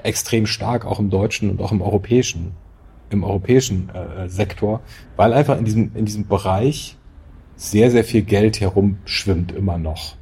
extrem 0.01 0.45
stark 0.47 0.85
auch 0.85 0.99
im 0.99 1.09
deutschen 1.09 1.49
und 1.51 1.61
auch 1.61 1.71
im 1.71 1.81
europäischen, 1.81 2.53
im 3.09 3.23
europäischen 3.23 3.89
äh, 3.89 4.27
Sektor, 4.27 4.81
weil 5.17 5.33
einfach 5.33 5.57
in 5.57 5.65
diesem, 5.65 5.91
in 5.95 6.05
diesem 6.05 6.27
Bereich 6.27 6.97
sehr, 7.55 7.91
sehr 7.91 8.03
viel 8.03 8.23
Geld 8.23 8.59
herumschwimmt 8.59 9.51
immer 9.51 9.77
noch. 9.77 10.15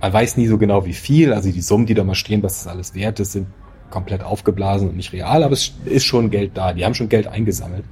Man 0.00 0.12
weiß 0.12 0.36
nie 0.36 0.46
so 0.46 0.58
genau 0.58 0.84
wie 0.84 0.92
viel, 0.92 1.32
also 1.32 1.50
die 1.50 1.60
Summen, 1.60 1.86
die 1.86 1.94
da 1.94 2.04
mal 2.04 2.14
stehen, 2.14 2.42
was 2.42 2.64
das 2.64 2.72
alles 2.72 2.94
wert 2.94 3.20
ist, 3.20 3.32
sind 3.32 3.46
komplett 3.90 4.24
aufgeblasen 4.24 4.88
und 4.88 4.96
nicht 4.96 5.12
real, 5.12 5.44
aber 5.44 5.52
es 5.52 5.74
ist 5.84 6.04
schon 6.04 6.30
Geld 6.30 6.52
da, 6.54 6.72
die 6.72 6.84
haben 6.84 6.94
schon 6.94 7.08
Geld 7.08 7.26
eingesammelt. 7.26 7.84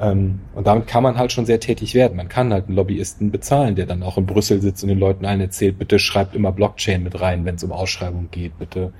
Ähm, 0.00 0.40
und 0.54 0.66
damit 0.66 0.86
kann 0.86 1.02
man 1.02 1.16
halt 1.16 1.32
schon 1.32 1.46
sehr 1.46 1.60
tätig 1.60 1.94
werden. 1.94 2.16
Man 2.16 2.28
kann 2.28 2.52
halt 2.52 2.66
einen 2.66 2.76
Lobbyisten 2.76 3.30
bezahlen, 3.30 3.76
der 3.76 3.86
dann 3.86 4.02
auch 4.02 4.18
in 4.18 4.26
Brüssel 4.26 4.60
sitzt 4.60 4.82
und 4.82 4.88
den 4.88 4.98
Leuten 4.98 5.24
allen 5.24 5.40
erzählt, 5.40 5.78
bitte 5.78 5.98
schreibt 5.98 6.34
immer 6.34 6.52
Blockchain 6.52 7.02
mit 7.02 7.20
rein, 7.20 7.44
wenn 7.44 7.54
es 7.54 7.64
um 7.64 7.72
Ausschreibungen 7.72 8.30
geht, 8.30 8.58
bitte 8.58 8.92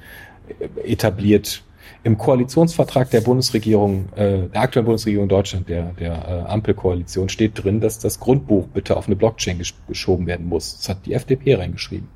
etabliert 0.84 1.64
im 2.02 2.18
Koalitionsvertrag 2.18 3.10
der 3.10 3.20
Bundesregierung, 3.20 4.08
äh, 4.14 4.48
der 4.48 4.60
aktuellen 4.60 4.86
Bundesregierung 4.86 5.28
Deutschland, 5.28 5.68
der, 5.68 5.92
der 5.98 6.12
äh, 6.12 6.50
Ampelkoalition, 6.50 7.28
steht 7.28 7.62
drin, 7.62 7.80
dass 7.80 7.98
das 7.98 8.20
Grundbuch 8.20 8.66
bitte 8.68 8.96
auf 8.96 9.06
eine 9.06 9.16
Blockchain 9.16 9.58
gesch 9.58 9.74
geschoben 9.88 10.26
werden 10.26 10.46
muss. 10.46 10.78
Das 10.78 10.88
hat 10.88 11.06
die 11.06 11.14
FDP 11.14 11.54
reingeschrieben. 11.54 12.08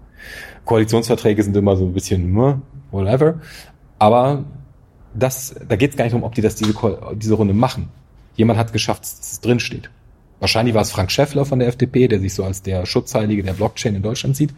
Koalitionsverträge 0.65 1.43
sind 1.43 1.57
immer 1.57 1.77
so 1.77 1.85
ein 1.85 1.93
bisschen 1.93 2.23
hm, 2.23 2.63
whatever. 2.91 3.41
Aber 3.99 4.45
das, 5.15 5.55
da 5.69 5.77
geht 5.77 5.91
es 5.91 5.97
gar 5.97 6.05
nicht 6.05 6.13
darum, 6.13 6.25
ob 6.25 6.35
die 6.35 6.43
das 6.43 6.55
diese, 6.55 6.75
diese 7.17 7.35
Runde 7.35 7.55
machen. 7.55 7.89
Jemand 8.37 8.59
hat 8.59 8.73
geschafft, 8.73 9.03
dass 9.03 9.33
es 9.33 9.41
drin 9.41 9.61
steht. 9.61 9.91
Wahrscheinlich 10.39 10.75
war 10.75 10.83
es 10.83 10.91
Frank 10.91 11.11
Schäffler 11.11 11.45
von 11.45 11.59
der 11.59 11.69
FDP, 11.69 12.09
der 12.09 12.21
sich 12.21 12.33
so 12.33 12.45
als 12.45 12.63
der 12.63 12.87
Schutzheilige 12.87 13.43
der 13.43 13.53
Blockchain 13.53 13.95
in 13.95 14.03
Deutschland 14.03 14.37
sieht. 14.37 14.55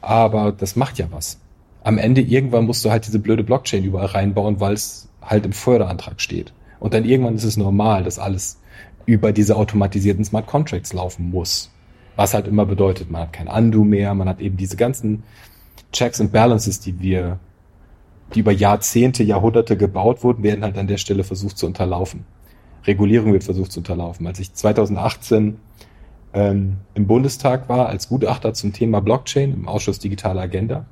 Aber 0.00 0.52
das 0.52 0.74
macht 0.74 0.98
ja 0.98 1.06
was 1.10 1.38
am 1.82 1.98
Ende 1.98 2.20
irgendwann 2.20 2.66
musst 2.66 2.84
du 2.84 2.90
halt 2.90 3.06
diese 3.06 3.18
blöde 3.18 3.44
Blockchain 3.44 3.84
überall 3.84 4.06
reinbauen, 4.06 4.60
weil 4.60 4.74
es 4.74 5.08
halt 5.22 5.46
im 5.46 5.52
Förderantrag 5.52 6.20
steht. 6.20 6.52
Und 6.78 6.94
dann 6.94 7.04
irgendwann 7.04 7.36
ist 7.36 7.44
es 7.44 7.56
normal, 7.56 8.04
dass 8.04 8.18
alles 8.18 8.60
über 9.06 9.32
diese 9.32 9.56
automatisierten 9.56 10.24
Smart 10.24 10.46
Contracts 10.46 10.92
laufen 10.92 11.30
muss. 11.30 11.70
Was 12.16 12.34
halt 12.34 12.46
immer 12.46 12.66
bedeutet, 12.66 13.10
man 13.10 13.22
hat 13.22 13.32
kein 13.32 13.48
Undo 13.48 13.84
mehr, 13.84 14.14
man 14.14 14.28
hat 14.28 14.40
eben 14.40 14.56
diese 14.56 14.76
ganzen 14.76 15.22
Checks 15.92 16.20
and 16.20 16.32
Balances, 16.32 16.80
die 16.80 17.00
wir, 17.00 17.38
die 18.34 18.40
über 18.40 18.52
Jahrzehnte, 18.52 19.22
Jahrhunderte 19.22 19.76
gebaut 19.76 20.22
wurden, 20.22 20.42
werden 20.42 20.64
halt 20.64 20.76
an 20.76 20.86
der 20.86 20.98
Stelle 20.98 21.24
versucht 21.24 21.58
zu 21.58 21.66
unterlaufen. 21.66 22.24
Regulierung 22.86 23.32
wird 23.32 23.44
versucht 23.44 23.72
zu 23.72 23.80
unterlaufen. 23.80 24.26
Als 24.26 24.38
ich 24.38 24.52
2018 24.52 25.58
ähm, 26.32 26.76
im 26.94 27.06
Bundestag 27.06 27.68
war 27.68 27.88
als 27.88 28.08
Gutachter 28.08 28.54
zum 28.54 28.72
Thema 28.72 29.00
Blockchain 29.00 29.52
im 29.52 29.68
Ausschuss 29.68 29.98
Digitale 29.98 30.40
Agenda, 30.40 30.86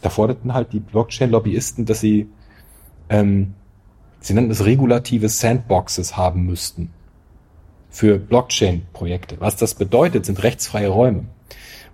da 0.00 0.08
forderten 0.08 0.54
halt 0.54 0.72
die 0.72 0.80
Blockchain-Lobbyisten, 0.80 1.84
dass 1.84 2.00
sie, 2.00 2.28
ähm, 3.08 3.54
sie 4.20 4.34
nannten 4.34 4.50
es 4.50 4.64
regulative 4.64 5.28
Sandboxes 5.28 6.16
haben 6.16 6.46
müssten 6.46 6.90
für 7.90 8.18
Blockchain-Projekte. 8.18 9.36
Was 9.40 9.56
das 9.56 9.74
bedeutet, 9.74 10.24
sind 10.24 10.42
rechtsfreie 10.42 10.88
Räume. 10.88 11.24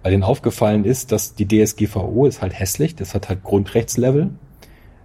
Weil 0.02 0.12
denen 0.12 0.22
aufgefallen 0.22 0.84
ist, 0.84 1.10
dass 1.10 1.34
die 1.34 1.48
DSGVO 1.48 2.26
ist 2.26 2.42
halt 2.42 2.58
hässlich, 2.58 2.94
das 2.94 3.14
hat 3.14 3.28
halt 3.28 3.42
Grundrechtslevel. 3.42 4.30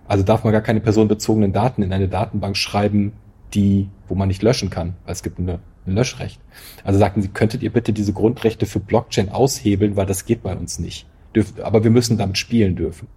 Also 0.08 0.24
darf 0.24 0.44
man 0.44 0.54
gar 0.54 0.62
keine 0.62 0.82
personenbezogenen 0.82 1.54
Daten 1.54 1.82
in 1.82 1.94
eine 1.94 2.10
Datenbank 2.10 2.58
schreiben, 2.58 3.14
die, 3.54 3.90
wo 4.08 4.16
man 4.16 4.28
nicht 4.28 4.44
löschen 4.44 4.70
kann, 4.70 4.96
weil 5.06 5.14
es 5.14 5.24
gibt 5.24 5.40
eine, 5.40 5.60
ein 5.88 5.96
Löschrecht. 5.96 6.40
Also 6.84 7.00
sagten 7.00 7.22
sie, 7.22 7.30
könntet 7.30 7.64
ihr 7.64 7.72
bitte 7.72 7.94
diese 7.94 8.14
Grundrechte 8.14 8.66
für 8.66 8.80
Blockchain 8.80 9.30
aushebeln, 9.30 9.96
weil 9.96 10.06
das 10.06 10.26
geht 10.26 10.44
bei 10.44 10.56
uns 10.56 10.78
nicht 10.78 11.08
dürf, 11.36 11.54
aber 11.62 11.84
wir 11.84 11.92
müssen 11.92 12.18
damit 12.18 12.38
spielen 12.38 12.76
dürfen. 12.76 13.08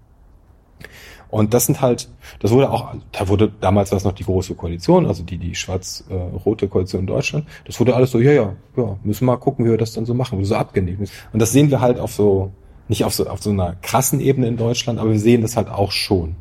Und 1.34 1.52
das 1.52 1.66
sind 1.66 1.80
halt, 1.80 2.08
das 2.38 2.52
wurde 2.52 2.70
auch, 2.70 2.94
da 3.10 3.28
wurde 3.28 3.52
damals 3.60 3.90
war 3.90 3.96
es 3.96 4.04
noch 4.04 4.12
die 4.12 4.22
große 4.22 4.54
Koalition, 4.54 5.04
also 5.04 5.24
die 5.24 5.36
die 5.36 5.56
schwarz-rote 5.56 6.68
Koalition 6.68 7.00
in 7.00 7.06
Deutschland. 7.08 7.46
Das 7.64 7.80
wurde 7.80 7.96
alles 7.96 8.12
so, 8.12 8.20
ja 8.20 8.30
ja, 8.30 8.52
ja, 8.76 8.96
müssen 9.02 9.24
mal 9.24 9.36
gucken, 9.36 9.64
wie 9.64 9.70
wir 9.70 9.76
das 9.76 9.94
dann 9.94 10.06
so 10.06 10.14
machen, 10.14 10.44
so 10.44 10.54
abgenehm 10.54 10.98
Und 11.32 11.42
das 11.42 11.50
sehen 11.50 11.70
wir 11.70 11.80
halt 11.80 11.98
auf 11.98 12.12
so 12.12 12.52
nicht 12.86 13.04
auf 13.04 13.14
so 13.14 13.26
auf 13.26 13.42
so 13.42 13.50
einer 13.50 13.74
krassen 13.82 14.20
Ebene 14.20 14.46
in 14.46 14.56
Deutschland, 14.56 15.00
aber 15.00 15.10
wir 15.10 15.18
sehen 15.18 15.42
das 15.42 15.56
halt 15.56 15.68
auch 15.68 15.90
schon. 15.90 16.36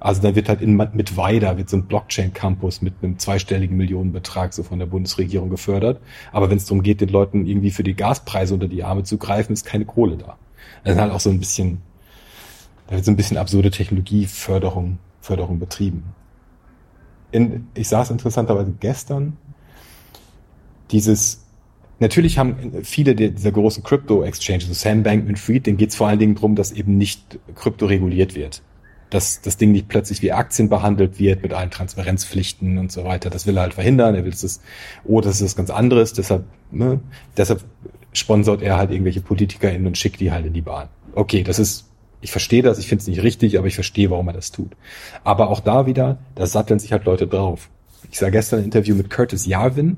Also 0.00 0.22
da 0.22 0.34
wird 0.34 0.48
halt 0.48 0.62
in 0.62 0.76
mit 0.76 1.16
Weida 1.18 1.58
wird 1.58 1.68
so 1.68 1.76
ein 1.76 1.84
Blockchain-Campus 1.84 2.80
mit 2.80 2.94
einem 3.02 3.18
zweistelligen 3.18 3.76
Millionenbetrag 3.76 4.52
so 4.54 4.62
von 4.62 4.78
der 4.78 4.86
Bundesregierung 4.86 5.50
gefördert. 5.50 6.00
Aber 6.32 6.50
wenn 6.50 6.56
es 6.56 6.64
darum 6.64 6.82
geht, 6.82 7.00
den 7.02 7.10
Leuten 7.10 7.46
irgendwie 7.46 7.70
für 7.70 7.84
die 7.84 7.94
Gaspreise 7.94 8.54
unter 8.54 8.66
die 8.66 8.82
Arme 8.82 9.04
zu 9.04 9.18
greifen, 9.18 9.52
ist 9.52 9.66
keine 9.66 9.84
Kohle 9.84 10.16
da. 10.16 10.38
Das 10.84 10.94
ist 10.94 11.00
halt 11.00 11.12
auch 11.12 11.20
so 11.20 11.30
ein 11.30 11.38
bisschen, 11.38 11.80
da 12.88 12.96
wird 12.96 13.04
so 13.04 13.10
ein 13.10 13.16
bisschen 13.16 13.36
absurde 13.36 13.70
Technologieförderung 13.70 14.98
Förderung 15.22 15.58
betrieben. 15.58 16.04
In, 17.30 17.68
ich 17.74 17.88
saß 17.88 18.10
interessanterweise 18.10 18.74
gestern 18.78 19.38
dieses, 20.90 21.46
natürlich 22.00 22.36
haben 22.36 22.84
viele 22.84 23.14
dieser 23.14 23.52
großen 23.52 23.82
Crypto-Exchanges, 23.82 24.66
so 24.66 24.74
Sam 24.74 25.02
Bankman-Fried, 25.02 25.66
denen 25.66 25.78
geht 25.78 25.90
es 25.90 25.96
vor 25.96 26.08
allen 26.08 26.18
Dingen 26.18 26.34
darum, 26.34 26.56
dass 26.56 26.72
eben 26.72 26.98
nicht 26.98 27.38
Krypto 27.54 27.86
reguliert 27.86 28.34
wird. 28.34 28.62
Dass 29.08 29.40
das 29.40 29.56
Ding 29.56 29.72
nicht 29.72 29.88
plötzlich 29.88 30.20
wie 30.22 30.32
Aktien 30.32 30.68
behandelt 30.68 31.18
wird 31.18 31.42
mit 31.42 31.54
allen 31.54 31.70
Transparenzpflichten 31.70 32.78
und 32.78 32.90
so 32.90 33.04
weiter. 33.04 33.30
Das 33.30 33.46
will 33.46 33.56
er 33.56 33.62
halt 33.62 33.74
verhindern. 33.74 34.14
Er 34.14 34.24
will, 34.24 34.30
dass 34.30 34.42
es, 34.42 34.60
oh, 35.04 35.20
das 35.20 35.36
ist 35.36 35.42
was 35.42 35.56
ganz 35.56 35.70
anderes. 35.70 36.14
Deshalb, 36.14 36.44
ne, 36.70 37.00
deshalb 37.36 37.62
sponsort 38.12 38.62
er 38.62 38.76
halt 38.76 38.90
irgendwelche 38.90 39.20
PolitikerInnen 39.20 39.86
und 39.86 39.98
schickt 39.98 40.20
die 40.20 40.32
halt 40.32 40.46
in 40.46 40.52
die 40.52 40.60
Bahn. 40.60 40.88
Okay, 41.14 41.42
das 41.42 41.58
ist, 41.58 41.88
ich 42.20 42.30
verstehe 42.30 42.62
das, 42.62 42.78
ich 42.78 42.88
finde 42.88 43.02
es 43.02 43.08
nicht 43.08 43.22
richtig, 43.22 43.58
aber 43.58 43.66
ich 43.66 43.74
verstehe, 43.74 44.10
warum 44.10 44.28
er 44.28 44.34
das 44.34 44.52
tut. 44.52 44.72
Aber 45.24 45.50
auch 45.50 45.60
da 45.60 45.86
wieder, 45.86 46.18
da 46.34 46.46
satteln 46.46 46.78
sich 46.78 46.92
halt 46.92 47.04
Leute 47.04 47.26
drauf. 47.26 47.68
Ich 48.10 48.18
sah 48.18 48.30
gestern 48.30 48.60
ein 48.60 48.66
Interview 48.66 48.94
mit 48.94 49.10
Curtis 49.10 49.46
Yarvin. 49.46 49.96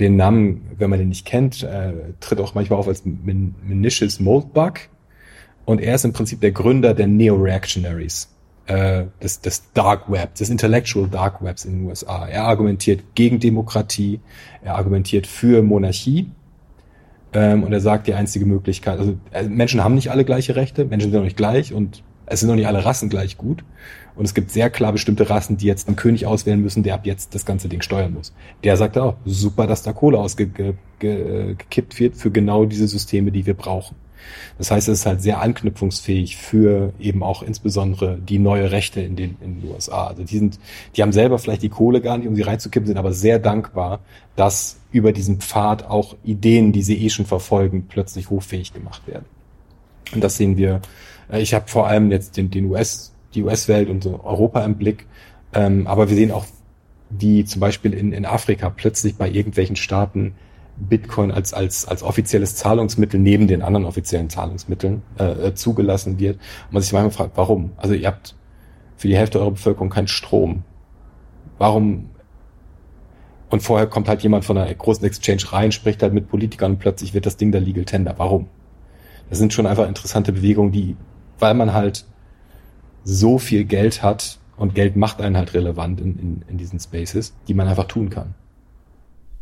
Den 0.00 0.16
Namen, 0.16 0.66
wenn 0.76 0.90
man 0.90 0.98
den 0.98 1.08
nicht 1.08 1.24
kennt, 1.24 1.62
äh, 1.62 1.92
tritt 2.20 2.40
auch 2.40 2.54
manchmal 2.54 2.78
auf 2.80 2.88
als 2.88 3.04
Menicious 3.04 4.18
Moldbug. 4.18 4.80
Und 5.64 5.80
er 5.80 5.94
ist 5.94 6.04
im 6.04 6.12
Prinzip 6.12 6.40
der 6.40 6.50
Gründer 6.50 6.94
der 6.94 7.06
Neo-Reactionaries 7.06 8.28
äh, 8.66 9.04
des, 9.22 9.40
des 9.40 9.72
Dark 9.72 10.10
Web, 10.10 10.34
des 10.34 10.50
Intellectual 10.50 11.08
Dark 11.08 11.42
Webs 11.42 11.64
in 11.64 11.78
den 11.78 11.86
USA. 11.86 12.26
Er 12.26 12.44
argumentiert 12.44 13.14
gegen 13.14 13.38
Demokratie, 13.38 14.20
er 14.62 14.74
argumentiert 14.74 15.26
für 15.26 15.62
Monarchie 15.62 16.30
und 17.34 17.72
er 17.72 17.80
sagt, 17.80 18.06
die 18.06 18.14
einzige 18.14 18.46
Möglichkeit, 18.46 18.98
also 18.98 19.16
äh, 19.32 19.44
Menschen 19.44 19.82
haben 19.82 19.94
nicht 19.94 20.10
alle 20.10 20.24
gleiche 20.24 20.56
Rechte, 20.56 20.84
Menschen 20.84 21.10
sind 21.10 21.20
auch 21.20 21.24
nicht 21.24 21.36
gleich 21.36 21.72
und 21.72 22.02
es 22.26 22.40
sind 22.40 22.50
auch 22.50 22.54
nicht 22.54 22.66
alle 22.66 22.84
Rassen 22.84 23.08
gleich 23.08 23.36
gut. 23.36 23.64
Und 24.16 24.24
es 24.24 24.34
gibt 24.34 24.50
sehr 24.52 24.70
klar 24.70 24.92
bestimmte 24.92 25.28
Rassen, 25.28 25.56
die 25.56 25.66
jetzt 25.66 25.88
einen 25.88 25.96
König 25.96 26.24
auswählen 26.26 26.62
müssen, 26.62 26.84
der 26.84 26.94
ab 26.94 27.04
jetzt 27.04 27.34
das 27.34 27.44
ganze 27.44 27.68
Ding 27.68 27.82
steuern 27.82 28.14
muss. 28.14 28.32
Der 28.62 28.76
sagt 28.76 28.96
auch, 28.96 29.16
super, 29.24 29.66
dass 29.66 29.82
da 29.82 29.92
Kohle 29.92 30.18
ausgekippt 30.18 31.98
wird 31.98 32.16
für 32.16 32.30
genau 32.30 32.64
diese 32.64 32.86
Systeme, 32.86 33.32
die 33.32 33.44
wir 33.44 33.54
brauchen. 33.54 33.96
Das 34.58 34.70
heißt, 34.70 34.88
es 34.88 35.00
ist 35.00 35.06
halt 35.06 35.22
sehr 35.22 35.40
anknüpfungsfähig 35.40 36.36
für 36.36 36.92
eben 36.98 37.22
auch 37.22 37.42
insbesondere 37.42 38.18
die 38.18 38.38
neue 38.38 38.70
Rechte 38.70 39.00
in 39.00 39.16
den, 39.16 39.36
in 39.40 39.60
den 39.60 39.70
USA. 39.70 40.08
Also 40.08 40.24
die 40.24 40.38
sind, 40.38 40.58
die 40.96 41.02
haben 41.02 41.12
selber 41.12 41.38
vielleicht 41.38 41.62
die 41.62 41.68
Kohle 41.68 42.00
gar 42.00 42.18
nicht, 42.18 42.28
um 42.28 42.36
sie 42.36 42.42
reinzukippen, 42.42 42.86
sind 42.86 42.98
aber 42.98 43.12
sehr 43.12 43.38
dankbar, 43.38 44.00
dass 44.36 44.78
über 44.92 45.12
diesen 45.12 45.40
Pfad 45.40 45.84
auch 45.84 46.16
Ideen, 46.24 46.72
die 46.72 46.82
sie 46.82 47.04
eh 47.04 47.10
schon 47.10 47.26
verfolgen, 47.26 47.86
plötzlich 47.88 48.30
hochfähig 48.30 48.72
gemacht 48.72 49.06
werden. 49.06 49.24
Und 50.12 50.22
das 50.22 50.36
sehen 50.36 50.56
wir. 50.56 50.80
Äh, 51.30 51.40
ich 51.40 51.54
habe 51.54 51.68
vor 51.68 51.86
allem 51.86 52.10
jetzt 52.10 52.36
den, 52.36 52.50
den 52.50 52.66
US, 52.66 53.12
die 53.34 53.42
US-Welt 53.42 53.88
und 53.88 54.04
so 54.04 54.20
Europa 54.22 54.64
im 54.64 54.76
Blick, 54.76 55.06
ähm, 55.52 55.86
aber 55.86 56.08
wir 56.08 56.16
sehen 56.16 56.30
auch, 56.30 56.46
wie 57.10 57.44
zum 57.44 57.60
Beispiel 57.60 57.92
in, 57.92 58.12
in 58.12 58.26
Afrika 58.26 58.70
plötzlich 58.70 59.16
bei 59.16 59.28
irgendwelchen 59.28 59.76
Staaten 59.76 60.34
Bitcoin 60.76 61.30
als, 61.30 61.54
als, 61.54 61.86
als 61.86 62.02
offizielles 62.02 62.56
Zahlungsmittel 62.56 63.20
neben 63.20 63.46
den 63.46 63.62
anderen 63.62 63.86
offiziellen 63.86 64.28
Zahlungsmitteln 64.28 65.02
äh, 65.18 65.48
äh, 65.48 65.54
zugelassen 65.54 66.18
wird. 66.18 66.36
Und 66.66 66.72
man 66.72 66.82
sich 66.82 66.92
manchmal 66.92 67.12
fragt, 67.12 67.36
warum? 67.36 67.72
Also 67.76 67.94
ihr 67.94 68.08
habt 68.08 68.34
für 68.96 69.08
die 69.08 69.16
Hälfte 69.16 69.40
eurer 69.40 69.52
Bevölkerung 69.52 69.90
keinen 69.90 70.08
Strom. 70.08 70.64
Warum? 71.58 72.10
Und 73.50 73.62
vorher 73.62 73.86
kommt 73.86 74.08
halt 74.08 74.22
jemand 74.22 74.44
von 74.44 74.58
einer 74.58 74.72
großen 74.74 75.04
Exchange 75.04 75.52
rein, 75.52 75.70
spricht 75.70 76.02
halt 76.02 76.12
mit 76.12 76.28
Politikern 76.28 76.72
und 76.72 76.78
plötzlich 76.78 77.14
wird 77.14 77.26
das 77.26 77.36
Ding 77.36 77.52
der 77.52 77.60
Legal 77.60 77.84
Tender. 77.84 78.14
Warum? 78.16 78.48
Das 79.30 79.38
sind 79.38 79.52
schon 79.52 79.66
einfach 79.66 79.86
interessante 79.86 80.32
Bewegungen, 80.32 80.72
die, 80.72 80.96
weil 81.38 81.54
man 81.54 81.72
halt 81.72 82.04
so 83.04 83.38
viel 83.38 83.64
Geld 83.64 84.02
hat 84.02 84.38
und 84.56 84.74
Geld 84.74 84.96
macht 84.96 85.20
einen 85.20 85.36
halt 85.36 85.54
relevant 85.54 86.00
in, 86.00 86.18
in, 86.18 86.44
in 86.48 86.58
diesen 86.58 86.80
Spaces, 86.80 87.34
die 87.46 87.54
man 87.54 87.68
einfach 87.68 87.84
tun 87.84 88.10
kann. 88.10 88.34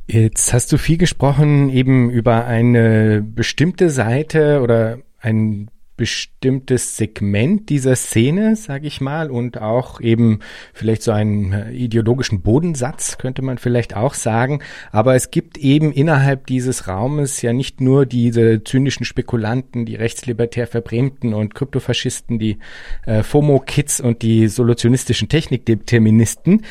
Jetzt 0.06 0.52
hast 0.52 0.72
du 0.72 0.78
viel 0.78 0.98
gesprochen 0.98 1.70
eben 1.70 2.10
über 2.10 2.44
eine 2.46 3.22
bestimmte 3.22 3.88
Seite 3.88 4.60
oder 4.60 4.98
ein 5.20 5.70
bestimmtes 6.02 6.96
Segment 6.96 7.68
dieser 7.68 7.94
Szene, 7.94 8.56
sage 8.56 8.88
ich 8.88 9.00
mal, 9.00 9.30
und 9.30 9.60
auch 9.60 10.00
eben 10.00 10.40
vielleicht 10.74 11.04
so 11.04 11.12
einen 11.12 11.52
äh, 11.52 11.70
ideologischen 11.70 12.42
Bodensatz, 12.42 13.18
könnte 13.18 13.40
man 13.40 13.56
vielleicht 13.56 13.94
auch 13.94 14.14
sagen. 14.14 14.64
Aber 14.90 15.14
es 15.14 15.30
gibt 15.30 15.58
eben 15.58 15.92
innerhalb 15.92 16.48
dieses 16.48 16.88
Raumes 16.88 17.40
ja 17.40 17.52
nicht 17.52 17.80
nur 17.80 18.04
diese 18.04 18.64
zynischen 18.64 19.06
Spekulanten, 19.06 19.86
die 19.86 19.94
rechtslibertär 19.94 20.66
Verbrämten 20.66 21.34
und 21.34 21.54
Kryptofaschisten, 21.54 22.40
die 22.40 22.58
äh, 23.06 23.22
FOMO-Kids 23.22 24.00
und 24.00 24.22
die 24.22 24.48
solutionistischen 24.48 25.28
Technikdeterministen, 25.28 26.62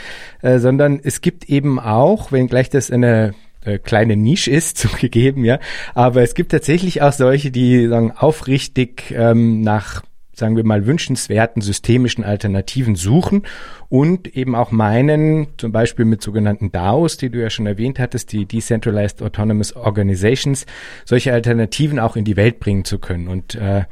äh, 0.41 0.59
sondern 0.59 0.99
es 1.01 1.21
gibt 1.21 1.47
eben 1.47 1.79
auch, 1.79 2.33
wenn 2.33 2.47
gleich 2.47 2.69
das 2.69 2.91
eine 2.91 3.33
äh, 3.65 3.77
kleine 3.77 4.15
Nische 4.15 4.51
ist, 4.51 4.77
zugegeben, 4.79 5.45
ja. 5.45 5.59
Aber 5.93 6.21
es 6.21 6.33
gibt 6.33 6.51
tatsächlich 6.51 7.01
auch 7.01 7.13
solche, 7.13 7.51
die 7.51 7.87
sagen, 7.87 8.11
aufrichtig 8.11 9.13
ähm, 9.15 9.61
nach 9.61 10.03
sagen 10.33 10.55
wir 10.55 10.65
mal, 10.65 10.87
wünschenswerten 10.87 11.61
systemischen 11.61 12.23
Alternativen 12.23 12.95
suchen 12.95 13.43
und 13.89 14.35
eben 14.35 14.55
auch 14.55 14.71
meinen, 14.71 15.47
zum 15.57 15.71
Beispiel 15.71 16.03
mit 16.03 16.21
sogenannten 16.21 16.71
DAOs, 16.71 17.17
die 17.17 17.29
du 17.29 17.39
ja 17.39 17.49
schon 17.49 17.67
erwähnt 17.67 17.99
hattest, 17.99 18.31
die 18.31 18.45
Decentralized 18.45 19.21
Autonomous 19.21 19.75
Organizations, 19.75 20.65
solche 21.05 21.31
Alternativen 21.31 21.99
auch 21.99 22.15
in 22.15 22.25
die 22.25 22.37
Welt 22.37 22.59
bringen 22.59 22.85
zu 22.85 22.97
können. 22.97 23.27
Und 23.27 23.55
äh, 23.55 23.83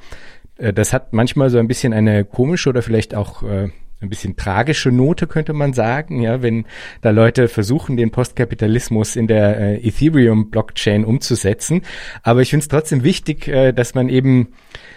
äh 0.58 0.73
das 0.73 0.91
hat 0.91 1.13
manchmal 1.13 1.49
so 1.49 1.60
ein 1.60 1.67
bisschen 1.67 1.93
eine 1.93 2.25
komische 2.25 2.69
oder 2.69 2.82
vielleicht 2.82 3.13
auch 3.13 3.43
äh, 3.43 3.69
ein 4.01 4.09
bisschen 4.09 4.35
tragische 4.35 4.91
Note, 4.91 5.27
könnte 5.27 5.53
man 5.53 5.73
sagen, 5.73 6.21
ja, 6.21 6.41
wenn 6.41 6.65
da 7.01 7.09
Leute 7.09 7.47
versuchen, 7.47 7.97
den 7.97 8.12
Postkapitalismus 8.12 9.15
in 9.15 9.27
der 9.27 9.59
äh, 9.59 9.88
Ethereum-Blockchain 9.88 11.03
umzusetzen. 11.03 11.81
Aber 12.23 12.41
ich 12.41 12.49
finde 12.49 12.63
es 12.63 12.69
trotzdem 12.69 13.03
wichtig, 13.03 13.47
äh, 13.47 13.73
dass 13.73 13.95
man 13.95 14.07
eben, 14.07 14.49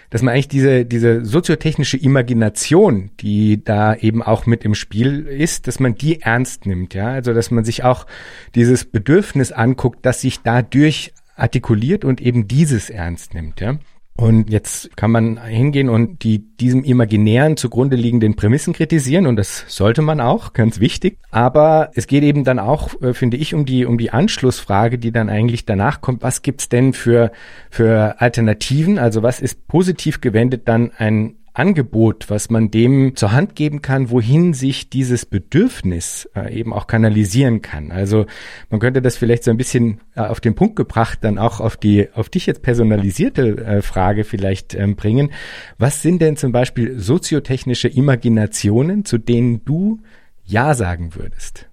dass 0.09 0.21
man 0.21 0.33
eigentlich 0.33 0.47
diese, 0.47 0.85
diese 0.85 1.25
soziotechnische 1.25 1.97
Imagination, 1.97 3.11
die 3.19 3.63
da 3.63 3.93
eben 3.95 4.23
auch 4.23 4.45
mit 4.45 4.63
im 4.63 4.75
Spiel 4.75 5.27
ist, 5.27 5.67
dass 5.67 5.79
man 5.79 5.95
die 5.95 6.21
ernst 6.21 6.65
nimmt, 6.65 6.93
ja. 6.93 7.07
Also, 7.07 7.33
dass 7.33 7.51
man 7.51 7.65
sich 7.65 7.83
auch 7.83 8.07
dieses 8.55 8.85
Bedürfnis 8.85 9.51
anguckt, 9.51 10.05
dass 10.05 10.21
sich 10.21 10.41
dadurch 10.43 11.13
artikuliert 11.35 12.05
und 12.05 12.21
eben 12.21 12.47
dieses 12.47 12.89
ernst 12.89 13.33
nimmt, 13.33 13.59
ja. 13.59 13.79
Und 14.15 14.51
jetzt 14.51 14.95
kann 14.95 15.09
man 15.09 15.43
hingehen 15.43 15.89
und 15.89 16.23
die 16.23 16.39
diesem 16.57 16.83
imaginären 16.83 17.57
zugrunde 17.57 17.95
liegenden 17.95 18.35
Prämissen 18.35 18.71
kritisieren 18.71 19.25
und 19.25 19.37
das 19.37 19.65
sollte 19.67 20.03
man 20.03 20.21
auch, 20.21 20.53
ganz 20.53 20.79
wichtig. 20.79 21.17
Aber 21.31 21.89
es 21.95 22.05
geht 22.05 22.23
eben 22.23 22.43
dann 22.43 22.59
auch, 22.59 23.01
äh, 23.01 23.13
finde 23.15 23.37
ich, 23.37 23.55
um 23.55 23.65
die 23.65 23.85
um 23.85 23.97
die 23.97 24.11
Anschlussfrage, 24.11 24.99
die 24.99 25.11
dann 25.11 25.29
eigentlich 25.29 25.65
danach 25.65 26.01
kommt. 26.01 26.21
Was 26.21 26.43
gibt's 26.43 26.69
denn 26.69 26.93
für 26.93 27.31
für 27.71 28.21
Alternativen? 28.21 28.99
Also 28.99 29.23
was 29.23 29.39
ist 29.39 29.67
positiv 29.67 30.21
gewendet 30.21 30.67
dann 30.67 30.91
ein 30.95 31.35
Angebot, 31.53 32.29
was 32.29 32.49
man 32.49 32.71
dem 32.71 33.15
zur 33.15 33.31
Hand 33.31 33.55
geben 33.55 33.81
kann, 33.83 34.09
wohin 34.09 34.53
sich 34.53 34.89
dieses 34.89 35.25
Bedürfnis 35.25 36.27
äh, 36.35 36.51
eben 36.51 36.73
auch 36.73 36.87
kanalisieren 36.87 37.61
kann. 37.61 37.91
Also 37.91 38.25
man 38.71 38.79
könnte 38.79 39.03
das 39.03 39.17
vielleicht 39.17 39.43
so 39.43 39.51
ein 39.51 39.57
bisschen 39.57 40.01
äh, 40.15 40.21
auf 40.21 40.41
den 40.41 40.55
Punkt 40.55 40.75
gebracht, 40.75 41.19
dann 41.21 41.37
auch 41.37 41.59
auf 41.59 41.77
die 41.77 42.09
auf 42.15 42.29
dich 42.29 42.47
jetzt 42.47 42.63
personalisierte 42.63 43.57
äh, 43.57 43.81
Frage 43.83 44.23
vielleicht 44.23 44.73
ähm, 44.73 44.95
bringen. 44.95 45.31
Was 45.77 46.01
sind 46.01 46.21
denn 46.23 46.37
zum 46.37 46.51
Beispiel 46.51 46.99
soziotechnische 46.99 47.87
Imaginationen, 47.87 49.05
zu 49.05 49.19
denen 49.19 49.63
du 49.63 50.01
Ja 50.43 50.73
sagen 50.73 51.13
würdest? 51.13 51.69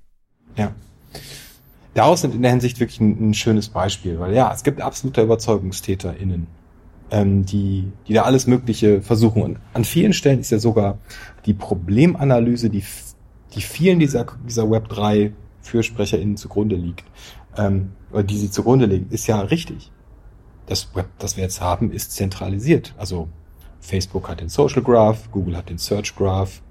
Ja. 0.57 0.73
Daraus 1.95 2.21
sind 2.21 2.35
in 2.35 2.43
der 2.43 2.51
Hinsicht 2.51 2.81
wirklich 2.81 3.01
ein, 3.01 3.31
ein 3.31 3.35
schönes 3.35 3.71
Beispiel, 3.71 4.21
weil 4.21 4.35
ja, 4.35 4.53
es 4.53 4.63
gibt 4.63 4.81
absolute 4.83 5.25
UberzeugungstäterInnen 5.25 6.60
ähm, 7.11 7.45
die, 7.45 7.91
die 8.07 8.15
da 8.15 8.23
alles 8.23 8.47
Mögliche 8.47 9.03
versuchen. 9.03 9.43
Und 9.43 9.59
an 9.75 9.85
vielen 9.85 10.13
Stellen 10.13 10.41
ist 10.41 10.51
ja 10.51 10.59
sogar 10.59 10.99
die 11.47 11.55
Problemanalyse, 11.55 12.71
die, 12.71 12.85
die 13.55 13.61
vielen 13.61 13.99
dieser, 13.99 14.27
dieser 14.47 14.65
Web3 14.65 15.33
FürsprecherInnen 15.63 16.37
zugrunde 16.37 16.77
liegt, 16.77 17.05
ähm, 17.57 17.93
oder 18.13 18.23
die 18.23 18.39
sie 18.39 18.51
zugrunde 18.51 18.87
legen, 18.87 19.07
ist 19.11 19.27
ja 19.27 19.41
richtig. 19.41 19.91
Das 20.67 20.95
Web, 20.95 21.07
das 21.19 21.37
wir 21.37 21.45
jetzt 21.45 21.61
haben, 21.61 21.91
ist 21.93 22.13
zentralisiert. 22.13 22.95
Also 22.97 23.29
Facebook 23.81 24.29
hat 24.29 24.41
den 24.41 24.49
Social 24.49 24.83
Graph, 24.83 25.31
Google 25.33 25.57
hat 25.57 25.69
den 25.69 25.79
Search 25.79 26.15
Graph, 26.15 26.63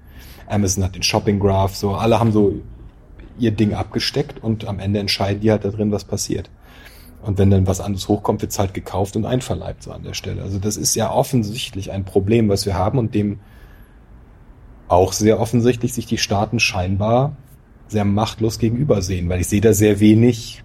Amazon 0.46 0.84
hat 0.84 0.94
den 0.94 1.02
Shopping 1.02 1.38
Graph, 1.38 1.74
so 1.74 1.94
alle 1.94 2.18
haben 2.18 2.32
so 2.32 2.60
ihr 3.38 3.50
Ding 3.50 3.74
abgesteckt 3.74 4.42
und 4.42 4.66
am 4.66 4.78
Ende 4.78 4.98
entscheiden 5.00 5.40
die 5.40 5.50
halt 5.50 5.64
da 5.64 5.70
drin, 5.70 5.92
was 5.92 6.04
passiert. 6.04 6.50
Und 7.22 7.38
wenn 7.38 7.50
dann 7.50 7.66
was 7.66 7.80
anderes 7.80 8.08
hochkommt, 8.08 8.40
wird's 8.40 8.58
halt 8.58 8.72
gekauft 8.72 9.14
und 9.16 9.26
einverleibt 9.26 9.82
so 9.82 9.92
an 9.92 10.02
der 10.02 10.14
Stelle. 10.14 10.42
Also 10.42 10.58
das 10.58 10.76
ist 10.76 10.94
ja 10.94 11.12
offensichtlich 11.12 11.92
ein 11.92 12.04
Problem, 12.04 12.48
was 12.48 12.64
wir 12.64 12.74
haben 12.74 12.98
und 12.98 13.14
dem 13.14 13.40
auch 14.88 15.12
sehr 15.12 15.38
offensichtlich 15.38 15.92
sich 15.92 16.06
die 16.06 16.18
Staaten 16.18 16.58
scheinbar 16.58 17.36
sehr 17.88 18.04
machtlos 18.04 18.58
gegenübersehen, 18.58 19.28
weil 19.28 19.40
ich 19.40 19.48
sehe 19.48 19.60
da 19.60 19.72
sehr 19.72 20.00
wenig 20.00 20.64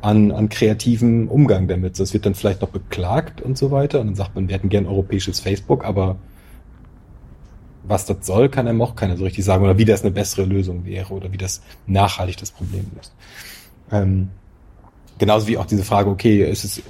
an, 0.00 0.32
an 0.32 0.48
kreativen 0.48 1.28
Umgang 1.28 1.68
damit. 1.68 2.00
Das 2.00 2.14
wird 2.14 2.24
dann 2.24 2.34
vielleicht 2.34 2.62
noch 2.62 2.70
beklagt 2.70 3.40
und 3.40 3.58
so 3.58 3.70
weiter 3.70 4.00
und 4.00 4.06
dann 4.08 4.14
sagt 4.14 4.34
man, 4.34 4.48
wir 4.48 4.54
hätten 4.54 4.68
gern 4.68 4.86
europäisches 4.86 5.40
Facebook, 5.40 5.84
aber 5.84 6.16
was 7.82 8.06
das 8.06 8.26
soll, 8.26 8.48
kann 8.48 8.68
einem 8.68 8.80
auch 8.82 8.94
keiner 8.94 9.16
so 9.16 9.24
richtig 9.24 9.44
sagen 9.44 9.64
oder 9.64 9.78
wie 9.78 9.84
das 9.84 10.02
eine 10.02 10.10
bessere 10.10 10.44
Lösung 10.44 10.84
wäre 10.84 11.12
oder 11.12 11.32
wie 11.32 11.38
das 11.38 11.62
nachhaltig 11.86 12.36
das 12.38 12.50
Problem 12.50 12.86
löst. 12.94 13.14
Ähm, 13.90 14.30
Genauso 15.20 15.48
wie 15.48 15.58
auch 15.58 15.66
diese 15.66 15.84
Frage, 15.84 16.08
okay, 16.08 16.42
ist 16.50 16.64
es, 16.64 16.82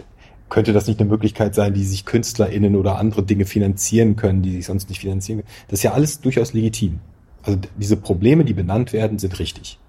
könnte 0.48 0.72
das 0.72 0.86
nicht 0.86 1.00
eine 1.00 1.10
Möglichkeit 1.10 1.52
sein, 1.52 1.74
die 1.74 1.82
sich 1.82 2.04
KünstlerInnen 2.04 2.76
oder 2.76 2.96
andere 2.96 3.24
Dinge 3.24 3.44
finanzieren 3.44 4.14
können, 4.14 4.40
die 4.40 4.52
sich 4.52 4.66
sonst 4.66 4.88
nicht 4.88 5.00
finanzieren 5.00 5.40
können? 5.40 5.52
Das 5.66 5.80
ist 5.80 5.82
ja 5.82 5.94
alles 5.94 6.20
durchaus 6.20 6.52
legitim. 6.52 7.00
Also 7.42 7.58
diese 7.76 7.96
Probleme, 7.96 8.44
die 8.44 8.54
benannt 8.54 8.92
werden, 8.92 9.18
sind 9.18 9.40
richtig. 9.40 9.80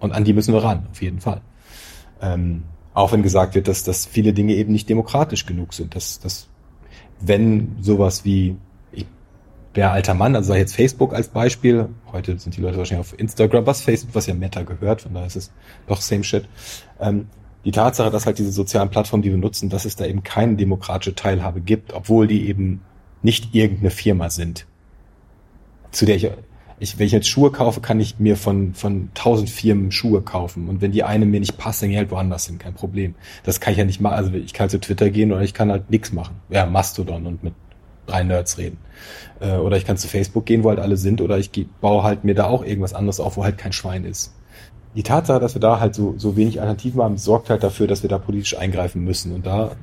Und 0.00 0.10
an 0.10 0.24
die 0.24 0.32
müssen 0.32 0.52
wir 0.52 0.64
ran, 0.64 0.88
auf 0.90 1.00
jeden 1.00 1.20
Fall. 1.20 1.40
Ähm, 2.20 2.64
auch 2.94 3.12
wenn 3.12 3.22
gesagt 3.22 3.54
wird, 3.54 3.68
dass, 3.68 3.84
dass 3.84 4.06
viele 4.06 4.32
Dinge 4.32 4.54
eben 4.54 4.72
nicht 4.72 4.88
demokratisch 4.88 5.46
genug 5.46 5.72
sind, 5.72 5.94
dass, 5.94 6.18
dass 6.18 6.48
wenn 7.20 7.76
sowas 7.80 8.24
wie 8.24 8.56
ich, 8.90 9.06
der 9.76 9.92
alter 9.92 10.14
Mann, 10.14 10.34
also 10.34 10.48
sei 10.48 10.58
jetzt 10.58 10.74
Facebook 10.74 11.14
als 11.14 11.28
Beispiel, 11.28 11.90
heute 12.10 12.36
sind 12.40 12.56
die 12.56 12.60
Leute 12.60 12.76
wahrscheinlich 12.78 13.06
auf 13.06 13.16
Instagram, 13.16 13.66
was 13.66 13.82
Facebook, 13.82 14.16
was 14.16 14.26
ja 14.26 14.34
Meta 14.34 14.62
gehört, 14.62 15.02
von 15.02 15.14
daher 15.14 15.28
ist 15.28 15.36
es 15.36 15.52
doch 15.86 16.00
same 16.00 16.24
shit. 16.24 16.48
Ähm, 16.98 17.28
die 17.64 17.70
Tatsache, 17.70 18.10
dass 18.10 18.26
halt 18.26 18.38
diese 18.38 18.52
sozialen 18.52 18.90
Plattformen, 18.90 19.22
die 19.22 19.30
wir 19.30 19.38
nutzen, 19.38 19.68
dass 19.68 19.84
es 19.84 19.96
da 19.96 20.06
eben 20.06 20.22
keine 20.22 20.56
demokratische 20.56 21.14
Teilhabe 21.14 21.60
gibt, 21.60 21.92
obwohl 21.92 22.26
die 22.26 22.48
eben 22.48 22.82
nicht 23.22 23.54
irgendeine 23.54 23.90
Firma 23.90 24.30
sind, 24.30 24.66
zu 25.90 26.06
der 26.06 26.16
ich, 26.16 26.30
ich 26.78 26.98
wenn 26.98 27.06
ich 27.06 27.12
jetzt 27.12 27.28
Schuhe 27.28 27.50
kaufe, 27.50 27.80
kann 27.80 27.98
ich 27.98 28.18
mir 28.20 28.36
von 28.36 28.74
von 28.74 29.10
tausend 29.14 29.50
Firmen 29.50 29.90
Schuhe 29.90 30.22
kaufen 30.22 30.68
und 30.68 30.80
wenn 30.80 30.92
die 30.92 31.02
eine 31.02 31.26
mir 31.26 31.40
nicht 31.40 31.58
passt, 31.58 31.82
dann 31.82 31.88
gehe 31.90 31.98
halt 31.98 32.10
woanders 32.10 32.46
hin, 32.46 32.58
kein 32.58 32.74
Problem. 32.74 33.16
Das 33.42 33.60
kann 33.60 33.72
ich 33.72 33.78
ja 33.78 33.84
nicht 33.84 34.00
machen. 34.00 34.14
Also 34.14 34.32
ich 34.32 34.54
kann 34.54 34.68
zu 34.68 34.78
Twitter 34.80 35.10
gehen 35.10 35.32
oder 35.32 35.42
ich 35.42 35.54
kann 35.54 35.70
halt 35.70 35.90
nichts 35.90 36.12
machen. 36.12 36.36
Ja, 36.50 36.66
Mastodon 36.66 37.26
und 37.26 37.42
mit 37.42 37.54
drei 38.06 38.22
Nerds 38.22 38.56
reden. 38.56 38.78
Äh, 39.40 39.56
oder 39.56 39.76
ich 39.76 39.84
kann 39.84 39.96
zu 39.96 40.08
Facebook 40.08 40.46
gehen, 40.46 40.62
wo 40.62 40.70
halt 40.70 40.78
alle 40.78 40.96
sind, 40.96 41.20
oder 41.20 41.38
ich 41.38 41.50
baue 41.80 42.04
halt 42.04 42.24
mir 42.24 42.34
da 42.34 42.46
auch 42.46 42.64
irgendwas 42.64 42.94
anderes 42.94 43.20
auf, 43.20 43.36
wo 43.36 43.44
halt 43.44 43.58
kein 43.58 43.72
Schwein 43.72 44.04
ist 44.04 44.32
die 44.98 45.04
Tatsache, 45.04 45.38
dass 45.38 45.54
wir 45.54 45.60
da 45.60 45.78
halt 45.78 45.94
so, 45.94 46.14
so 46.16 46.36
wenig 46.36 46.58
Alternativen 46.58 47.00
haben, 47.00 47.18
sorgt 47.18 47.50
halt 47.50 47.62
dafür, 47.62 47.86
dass 47.86 48.02
wir 48.02 48.10
da 48.10 48.18
politisch 48.18 48.58
eingreifen 48.58 49.04
müssen. 49.04 49.32
Und 49.32 49.46
da, 49.46 49.76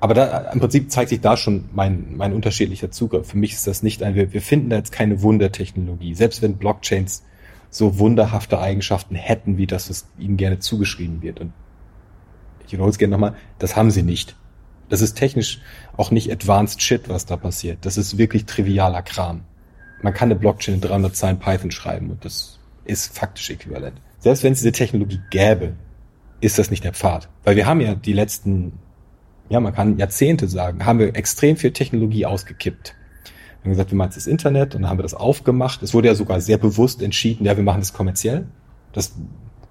aber 0.00 0.14
da, 0.14 0.50
im 0.50 0.60
Prinzip 0.60 0.90
zeigt 0.90 1.10
sich 1.10 1.20
da 1.20 1.36
schon 1.36 1.68
mein, 1.74 2.16
mein 2.16 2.32
unterschiedlicher 2.32 2.90
Zugriff. 2.90 3.28
Für 3.28 3.36
mich 3.36 3.52
ist 3.52 3.66
das 3.66 3.82
nicht 3.82 4.02
ein, 4.02 4.14
wir, 4.14 4.32
wir 4.32 4.40
finden 4.40 4.70
da 4.70 4.76
jetzt 4.76 4.92
keine 4.92 5.20
Wundertechnologie. 5.20 6.14
Selbst 6.14 6.40
wenn 6.40 6.56
Blockchains 6.56 7.22
so 7.68 7.98
wunderhafte 7.98 8.58
Eigenschaften 8.58 9.14
hätten, 9.14 9.58
wie 9.58 9.66
das, 9.66 9.90
was 9.90 10.06
ihnen 10.18 10.38
gerne 10.38 10.60
zugeschrieben 10.60 11.20
wird. 11.20 11.38
Und 11.38 11.52
ich 12.66 12.72
wiederhole 12.72 12.92
es 12.92 12.96
gerne 12.96 13.12
nochmal, 13.12 13.34
das 13.58 13.76
haben 13.76 13.90
sie 13.90 14.04
nicht. 14.04 14.36
Das 14.88 15.02
ist 15.02 15.18
technisch 15.18 15.60
auch 15.98 16.10
nicht 16.12 16.32
advanced 16.32 16.80
shit, 16.80 17.10
was 17.10 17.26
da 17.26 17.36
passiert. 17.36 17.80
Das 17.82 17.98
ist 17.98 18.16
wirklich 18.16 18.46
trivialer 18.46 19.02
Kram. 19.02 19.42
Man 20.00 20.14
kann 20.14 20.30
eine 20.30 20.40
Blockchain 20.40 20.76
in 20.76 20.80
300 20.80 21.14
Zeilen 21.14 21.38
Python 21.38 21.70
schreiben 21.70 22.10
und 22.10 22.24
das 22.24 22.58
ist 22.92 23.16
faktisch 23.16 23.50
äquivalent. 23.50 24.00
Selbst 24.18 24.44
wenn 24.44 24.52
es 24.52 24.60
diese 24.60 24.72
Technologie 24.72 25.20
gäbe, 25.30 25.72
ist 26.40 26.58
das 26.58 26.70
nicht 26.70 26.84
der 26.84 26.92
Pfad. 26.92 27.28
Weil 27.44 27.56
wir 27.56 27.66
haben 27.66 27.80
ja 27.80 27.94
die 27.94 28.12
letzten, 28.12 28.72
ja, 29.48 29.60
man 29.60 29.74
kann 29.74 29.98
Jahrzehnte 29.98 30.48
sagen, 30.48 30.84
haben 30.84 30.98
wir 30.98 31.16
extrem 31.16 31.56
viel 31.56 31.72
Technologie 31.72 32.26
ausgekippt. 32.26 32.94
Wir 33.62 33.64
haben 33.64 33.70
gesagt, 33.70 33.90
wir 33.92 33.96
machen 33.96 34.08
jetzt 34.08 34.16
das 34.16 34.26
Internet 34.26 34.74
und 34.74 34.82
dann 34.82 34.90
haben 34.90 34.98
wir 34.98 35.04
das 35.04 35.14
aufgemacht. 35.14 35.82
Es 35.82 35.94
wurde 35.94 36.08
ja 36.08 36.14
sogar 36.14 36.40
sehr 36.40 36.58
bewusst 36.58 37.00
entschieden, 37.00 37.46
ja, 37.46 37.56
wir 37.56 37.64
machen 37.64 37.80
das 37.80 37.92
kommerziell. 37.92 38.46
Das 38.92 39.14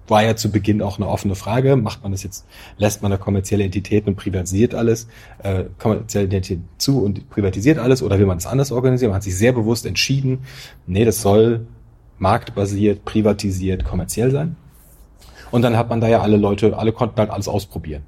war 0.08 0.24
ja 0.24 0.34
zu 0.34 0.50
Beginn 0.50 0.82
auch 0.82 0.98
eine 0.98 1.08
offene 1.08 1.34
Frage. 1.34 1.76
Macht 1.76 2.02
man 2.02 2.12
das 2.12 2.22
jetzt, 2.22 2.46
lässt 2.76 3.02
man 3.02 3.12
eine 3.12 3.20
kommerzielle 3.20 3.64
Entität 3.64 4.06
und 4.06 4.16
privatisiert 4.16 4.74
alles, 4.74 5.08
äh, 5.42 5.64
kommerzielle 5.78 6.26
Identität 6.26 6.60
zu 6.78 7.02
und 7.02 7.28
privatisiert 7.30 7.78
alles 7.78 8.02
oder 8.02 8.18
will 8.18 8.26
man 8.26 8.38
das 8.38 8.46
anders 8.46 8.72
organisieren? 8.72 9.10
Man 9.10 9.16
hat 9.16 9.22
sich 9.22 9.36
sehr 9.36 9.52
bewusst 9.52 9.86
entschieden, 9.86 10.40
nee, 10.86 11.04
das 11.04 11.22
soll 11.22 11.66
marktbasiert, 12.22 13.04
privatisiert, 13.04 13.84
kommerziell 13.84 14.30
sein. 14.30 14.56
Und 15.50 15.62
dann 15.62 15.76
hat 15.76 15.90
man 15.90 16.00
da 16.00 16.08
ja 16.08 16.22
alle 16.22 16.36
Leute, 16.36 16.78
alle 16.78 16.92
konnten 16.92 17.18
halt 17.18 17.30
alles 17.30 17.48
ausprobieren. 17.48 18.04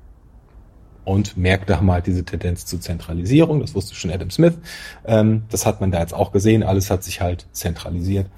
Und 1.05 1.37
Märkte 1.37 1.77
haben 1.77 1.91
halt 1.91 2.07
diese 2.07 2.25
Tendenz 2.25 2.65
zur 2.65 2.81
Zentralisierung, 2.81 3.61
das 3.61 3.75
wusste 3.75 3.95
schon 3.95 4.11
Adam 4.11 4.31
Smith. 4.31 4.55
Ähm, 5.05 5.43
das 5.51 5.67
hat 5.67 5.81
man 5.81 5.91
da 5.91 6.01
jetzt 6.01 6.15
auch 6.15 6.33
gesehen, 6.33 6.63
alles 6.63 6.91
hat 6.91 7.03
sich 7.03 7.21
halt 7.21 7.47
zentralisiert. 7.53 8.29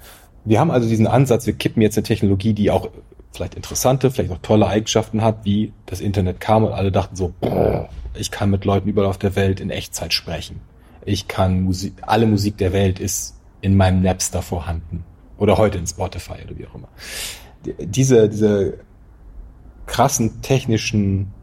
Wir 0.43 0.59
haben 0.59 0.71
also 0.71 0.89
diesen 0.89 1.07
Ansatz, 1.07 1.45
wir 1.45 1.53
kippen 1.53 1.81
jetzt 1.81 1.97
eine 1.97 2.03
Technologie, 2.03 2.53
die 2.53 2.71
auch 2.71 2.89
vielleicht 3.31 3.55
interessante, 3.55 4.09
vielleicht 4.09 4.31
auch 4.31 4.41
tolle 4.41 4.67
Eigenschaften 4.67 5.21
hat, 5.21 5.45
wie 5.45 5.71
das 5.85 6.01
Internet 6.01 6.41
kam 6.41 6.63
und 6.65 6.73
alle 6.73 6.91
dachten 6.91 7.15
so, 7.15 7.33
ich 8.15 8.31
kann 8.31 8.49
mit 8.49 8.65
Leuten 8.65 8.89
überall 8.89 9.07
auf 9.07 9.19
der 9.19 9.35
Welt 9.35 9.59
in 9.59 9.69
Echtzeit 9.69 10.11
sprechen. 10.11 10.59
Ich 11.05 11.27
kann 11.27 11.61
Musik, 11.61 11.93
alle 12.01 12.25
Musik 12.25 12.57
der 12.57 12.73
Welt 12.73 12.99
ist 12.99 13.35
in 13.61 13.77
meinem 13.77 14.01
Napster 14.01 14.41
vorhanden. 14.41 15.05
Oder 15.37 15.57
heute 15.57 15.77
in 15.77 15.87
Spotify 15.87 16.43
oder 16.45 16.57
wie 16.57 16.67
auch 16.67 16.75
immer. 16.75 16.89
Diese, 17.79 18.29
diese 18.29 18.79
krassen 19.85 20.41
technischen 20.41 21.33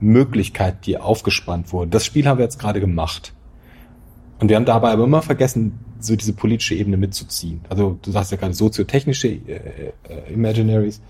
Möglichkeiten, 0.00 0.78
die 0.84 0.98
aufgespannt 0.98 1.72
wurden. 1.72 1.90
Das 1.90 2.04
Spiel 2.04 2.26
haben 2.26 2.38
wir 2.38 2.44
jetzt 2.44 2.58
gerade 2.58 2.80
gemacht. 2.80 3.32
Und 4.40 4.48
wir 4.48 4.56
haben 4.56 4.64
dabei 4.64 4.90
aber 4.90 5.04
immer 5.04 5.22
vergessen, 5.22 5.78
so 6.00 6.16
diese 6.16 6.32
politische 6.32 6.74
Ebene 6.74 6.96
mitzuziehen. 6.96 7.60
Also 7.68 7.98
du 8.02 8.10
sagst 8.10 8.30
ja 8.30 8.36
gerade 8.36 8.54
soziotechnische 8.54 9.28
äh, 9.28 9.92
äh, 10.08 10.32
Imaginaries. 10.32 11.00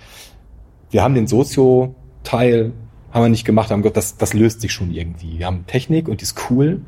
Wir 0.91 1.03
haben 1.03 1.15
den 1.15 1.27
Sozio-Teil, 1.27 2.73
haben 3.11 3.25
wir 3.25 3.29
nicht 3.29 3.45
gemacht, 3.45 3.71
haben 3.71 3.83
gesagt, 3.83 3.97
das, 3.97 4.17
das 4.17 4.35
löst 4.35 4.61
sich 4.61 4.73
schon 4.73 4.93
irgendwie. 4.93 5.39
Wir 5.39 5.47
haben 5.47 5.67
Technik 5.67 6.09
und 6.09 6.21
die 6.21 6.25
ist 6.25 6.51
cool. 6.51 6.83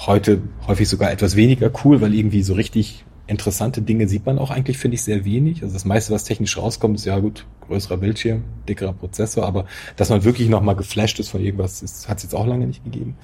Heute 0.00 0.42
häufig 0.66 0.88
sogar 0.88 1.10
etwas 1.10 1.36
weniger 1.36 1.70
cool, 1.84 2.00
weil 2.00 2.14
irgendwie 2.14 2.42
so 2.42 2.54
richtig 2.54 3.05
interessante 3.26 3.82
Dinge 3.82 4.08
sieht 4.08 4.26
man 4.26 4.38
auch 4.38 4.50
eigentlich, 4.50 4.78
finde 4.78 4.94
ich, 4.94 5.02
sehr 5.02 5.24
wenig. 5.24 5.62
Also 5.62 5.74
das 5.74 5.84
meiste, 5.84 6.12
was 6.12 6.24
technisch 6.24 6.56
rauskommt, 6.56 6.96
ist 6.96 7.04
ja 7.06 7.18
gut, 7.18 7.46
größerer 7.66 7.96
Bildschirm, 7.96 8.44
dickerer 8.68 8.92
Prozessor, 8.92 9.46
aber 9.46 9.66
dass 9.96 10.10
man 10.10 10.24
wirklich 10.24 10.48
nochmal 10.48 10.76
geflasht 10.76 11.18
ist 11.18 11.30
von 11.30 11.40
irgendwas, 11.40 11.82
hat 12.08 12.18
es 12.18 12.22
jetzt 12.22 12.34
auch 12.34 12.46
lange 12.46 12.66
nicht 12.66 12.84
gegeben. 12.84 13.16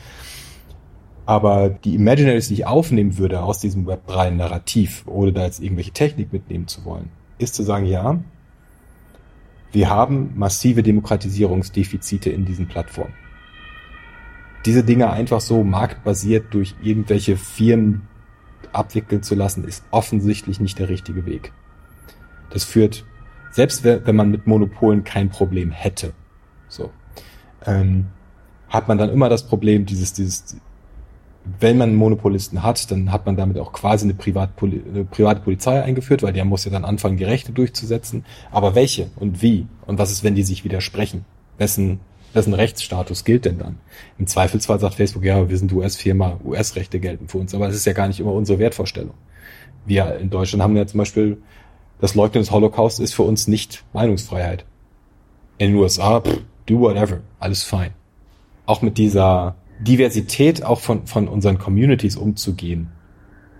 Aber 1.24 1.68
die 1.70 1.94
Imaginaries, 1.94 2.48
die 2.48 2.54
ich 2.54 2.66
aufnehmen 2.66 3.16
würde 3.16 3.42
aus 3.42 3.60
diesem 3.60 3.86
Web 3.86 4.06
3 4.08 4.30
Narrativ, 4.30 5.04
ohne 5.06 5.32
da 5.32 5.44
jetzt 5.44 5.62
irgendwelche 5.62 5.92
Technik 5.92 6.32
mitnehmen 6.32 6.66
zu 6.66 6.84
wollen, 6.84 7.10
ist 7.38 7.54
zu 7.54 7.62
sagen, 7.62 7.86
ja, 7.86 8.18
wir 9.70 9.88
haben 9.88 10.32
massive 10.34 10.82
Demokratisierungsdefizite 10.82 12.30
in 12.30 12.44
diesen 12.44 12.66
Plattformen. 12.66 13.14
Diese 14.66 14.84
Dinge 14.84 15.10
einfach 15.10 15.40
so 15.40 15.64
marktbasiert 15.64 16.52
durch 16.52 16.74
irgendwelche 16.82 17.36
Firmen 17.36 18.02
abwickeln 18.72 19.22
zu 19.22 19.34
lassen, 19.34 19.64
ist 19.64 19.84
offensichtlich 19.90 20.60
nicht 20.60 20.78
der 20.78 20.88
richtige 20.88 21.26
Weg. 21.26 21.52
Das 22.50 22.64
führt, 22.64 23.04
selbst 23.50 23.84
wenn 23.84 24.16
man 24.16 24.30
mit 24.30 24.46
Monopolen 24.46 25.04
kein 25.04 25.30
Problem 25.30 25.70
hätte, 25.70 26.12
so, 26.68 26.90
ähm, 27.66 28.06
hat 28.68 28.88
man 28.88 28.98
dann 28.98 29.10
immer 29.10 29.28
das 29.28 29.46
Problem, 29.46 29.84
dieses, 29.84 30.12
dieses, 30.14 30.56
wenn 31.60 31.76
man 31.76 31.94
Monopolisten 31.94 32.62
hat, 32.62 32.90
dann 32.90 33.12
hat 33.12 33.26
man 33.26 33.36
damit 33.36 33.58
auch 33.58 33.72
quasi 33.72 34.06
eine, 34.06 34.14
Privatpoli 34.14 34.82
eine 34.88 35.04
private 35.04 35.40
Polizei 35.40 35.82
eingeführt, 35.82 36.22
weil 36.22 36.32
der 36.32 36.44
muss 36.44 36.64
ja 36.64 36.70
dann 36.70 36.84
anfangen, 36.84 37.16
die 37.16 37.24
Rechte 37.24 37.52
durchzusetzen. 37.52 38.24
Aber 38.50 38.74
welche 38.74 39.10
und 39.16 39.42
wie? 39.42 39.66
Und 39.86 39.98
was 39.98 40.10
ist, 40.10 40.24
wenn 40.24 40.34
die 40.34 40.44
sich 40.44 40.64
widersprechen? 40.64 41.24
Wessen 41.58 42.00
wessen 42.34 42.54
Rechtsstatus 42.54 43.24
gilt 43.24 43.44
denn 43.44 43.58
dann? 43.58 43.78
Im 44.18 44.26
Zweifelsfall 44.26 44.80
sagt 44.80 44.94
Facebook, 44.94 45.24
ja, 45.24 45.48
wir 45.48 45.58
sind 45.58 45.72
US-Firma, 45.72 46.40
US-Rechte 46.44 47.00
gelten 47.00 47.28
für 47.28 47.38
uns, 47.38 47.54
aber 47.54 47.68
es 47.68 47.76
ist 47.76 47.86
ja 47.86 47.92
gar 47.92 48.08
nicht 48.08 48.20
immer 48.20 48.32
unsere 48.32 48.58
Wertvorstellung. 48.58 49.14
Wir 49.86 50.16
in 50.18 50.30
Deutschland 50.30 50.62
haben 50.62 50.76
ja 50.76 50.86
zum 50.86 50.98
Beispiel, 50.98 51.38
das 52.00 52.14
Leugnen 52.14 52.42
des 52.42 52.50
Holocaust 52.50 53.00
ist 53.00 53.14
für 53.14 53.22
uns 53.22 53.48
nicht 53.48 53.84
Meinungsfreiheit. 53.92 54.64
In 55.58 55.72
den 55.72 55.76
USA, 55.76 56.20
pff, 56.20 56.40
do 56.66 56.80
whatever, 56.80 57.20
alles 57.38 57.62
fein. 57.62 57.90
Auch 58.66 58.82
mit 58.82 58.98
dieser 58.98 59.56
Diversität 59.80 60.64
auch 60.64 60.80
von, 60.80 61.06
von 61.06 61.28
unseren 61.28 61.58
Communities 61.58 62.16
umzugehen, 62.16 62.90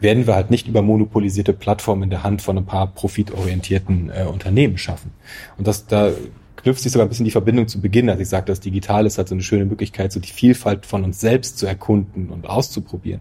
werden 0.00 0.26
wir 0.26 0.34
halt 0.34 0.50
nicht 0.50 0.66
über 0.66 0.82
monopolisierte 0.82 1.52
Plattformen 1.52 2.04
in 2.04 2.10
der 2.10 2.22
Hand 2.22 2.42
von 2.42 2.58
ein 2.58 2.66
paar 2.66 2.88
profitorientierten 2.88 4.10
äh, 4.10 4.24
Unternehmen 4.24 4.76
schaffen. 4.76 5.12
Und 5.56 5.66
das, 5.66 5.86
da 5.86 6.10
knüpft 6.56 6.82
sich 6.82 6.92
sogar 6.92 7.06
ein 7.06 7.08
bisschen 7.08 7.24
die 7.24 7.30
Verbindung 7.30 7.68
zu 7.68 7.80
Beginn, 7.80 8.08
als 8.10 8.20
ich 8.20 8.28
sagte, 8.28 8.52
das 8.52 8.60
Digital 8.60 9.06
ist 9.06 9.18
halt 9.18 9.28
so 9.28 9.34
eine 9.34 9.42
schöne 9.42 9.64
Möglichkeit, 9.64 10.12
so 10.12 10.20
die 10.20 10.28
Vielfalt 10.28 10.86
von 10.86 11.04
uns 11.04 11.20
selbst 11.20 11.58
zu 11.58 11.66
erkunden 11.66 12.28
und 12.28 12.46
auszuprobieren. 12.46 13.20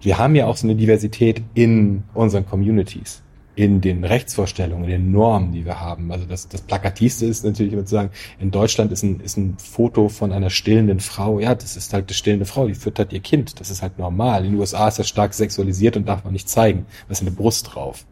Wir 0.00 0.18
haben 0.18 0.34
ja 0.34 0.46
auch 0.46 0.56
so 0.56 0.66
eine 0.66 0.76
Diversität 0.76 1.42
in 1.54 2.02
unseren 2.12 2.44
Communities, 2.46 3.22
in 3.56 3.80
den 3.80 4.04
Rechtsvorstellungen, 4.04 4.84
in 4.84 4.90
den 4.90 5.12
Normen, 5.12 5.52
die 5.52 5.64
wir 5.64 5.80
haben. 5.80 6.12
Also 6.12 6.26
das, 6.26 6.46
das 6.48 6.60
Plakativste 6.60 7.24
ist 7.24 7.44
natürlich 7.44 7.72
immer 7.72 7.86
zu 7.86 7.94
sagen, 7.94 8.10
in 8.38 8.50
Deutschland 8.50 8.92
ist 8.92 9.02
ein, 9.02 9.20
ist 9.20 9.38
ein 9.38 9.56
Foto 9.56 10.10
von 10.10 10.32
einer 10.32 10.50
stillenden 10.50 11.00
Frau. 11.00 11.40
Ja, 11.40 11.54
das 11.54 11.76
ist 11.76 11.94
halt 11.94 12.08
eine 12.08 12.14
stillende 12.14 12.44
Frau, 12.44 12.66
die 12.66 12.74
füttert 12.74 13.14
ihr 13.14 13.20
Kind. 13.20 13.60
Das 13.60 13.70
ist 13.70 13.80
halt 13.80 13.98
normal. 13.98 14.44
In 14.44 14.52
den 14.52 14.60
USA 14.60 14.88
ist 14.88 14.98
das 14.98 15.08
stark 15.08 15.32
sexualisiert 15.32 15.96
und 15.96 16.06
darf 16.06 16.24
man 16.24 16.34
nicht 16.34 16.50
zeigen. 16.50 16.84
Da 17.08 17.12
ist 17.12 17.22
eine 17.22 17.30
Brust 17.30 17.74
drauf. 17.74 18.04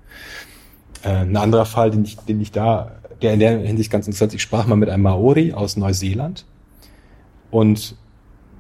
Äh, 1.03 1.09
ein 1.09 1.37
anderer 1.37 1.67
Fall, 1.67 1.91
den 1.91 2.05
ich, 2.05 2.17
den 2.17 2.41
ich 2.41 2.53
da 2.53 3.02
der 3.23 3.35
in 3.35 3.41
der 3.41 3.59
Hinsicht 3.61 3.91
ganz 3.91 4.07
interessant. 4.07 4.35
Ich 4.35 4.43
sprach 4.43 4.67
mal 4.67 4.77
mit 4.77 4.89
einem 4.89 5.05
Maori 5.05 5.53
aus 5.53 5.77
Neuseeland 5.77 6.45
und 7.51 7.97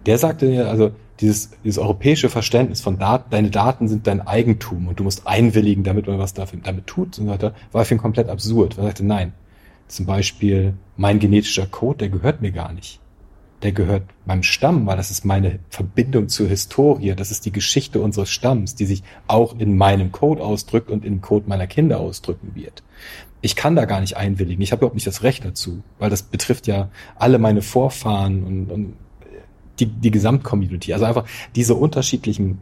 der 0.06 0.18
sagte 0.18 0.46
mir, 0.46 0.68
also 0.68 0.92
dieses, 1.20 1.50
dieses 1.64 1.78
europäische 1.78 2.28
Verständnis 2.28 2.80
von 2.80 2.98
Daten, 2.98 3.30
deine 3.30 3.50
Daten 3.50 3.88
sind 3.88 4.06
dein 4.06 4.20
Eigentum 4.26 4.88
und 4.88 4.98
du 4.98 5.04
musst 5.04 5.26
einwilligen, 5.26 5.84
damit 5.84 6.06
man 6.06 6.18
was 6.18 6.34
dafür, 6.34 6.60
damit 6.62 6.86
tut 6.86 7.18
und 7.18 7.26
so 7.26 7.30
weiter, 7.30 7.54
war 7.70 7.84
für 7.84 7.94
ihn 7.94 8.00
komplett 8.00 8.28
absurd. 8.28 8.78
Er 8.78 8.84
sagte, 8.84 9.04
nein, 9.04 9.32
zum 9.86 10.06
Beispiel 10.06 10.74
mein 10.96 11.18
genetischer 11.18 11.66
Code, 11.66 11.98
der 11.98 12.08
gehört 12.08 12.42
mir 12.42 12.50
gar 12.50 12.72
nicht. 12.72 12.98
Der 13.62 13.70
gehört 13.70 14.02
meinem 14.26 14.42
Stamm, 14.42 14.86
weil 14.86 14.96
das 14.96 15.12
ist 15.12 15.24
meine 15.24 15.60
Verbindung 15.70 16.28
zur 16.28 16.48
Historie. 16.48 17.14
Das 17.14 17.30
ist 17.30 17.46
die 17.46 17.52
Geschichte 17.52 18.00
unseres 18.00 18.28
Stamms, 18.28 18.74
die 18.74 18.86
sich 18.86 19.04
auch 19.28 19.56
in 19.56 19.76
meinem 19.76 20.10
Code 20.10 20.42
ausdrückt 20.42 20.90
und 20.90 21.04
im 21.04 21.20
Code 21.20 21.48
meiner 21.48 21.68
Kinder 21.68 22.00
ausdrücken 22.00 22.52
wird 22.54 22.82
ich 23.42 23.56
kann 23.56 23.76
da 23.76 23.84
gar 23.84 24.00
nicht 24.00 24.16
einwilligen. 24.16 24.62
Ich 24.62 24.70
habe 24.70 24.80
überhaupt 24.80 24.94
nicht 24.94 25.06
das 25.06 25.24
Recht 25.24 25.44
dazu, 25.44 25.82
weil 25.98 26.10
das 26.10 26.22
betrifft 26.22 26.68
ja 26.68 26.88
alle 27.16 27.38
meine 27.38 27.60
Vorfahren 27.60 28.44
und, 28.44 28.70
und 28.70 28.94
die, 29.80 29.86
die 29.86 30.12
Gesamtcommunity. 30.12 30.92
Also 30.92 31.04
einfach 31.04 31.24
diese 31.56 31.74
unterschiedlichen 31.74 32.60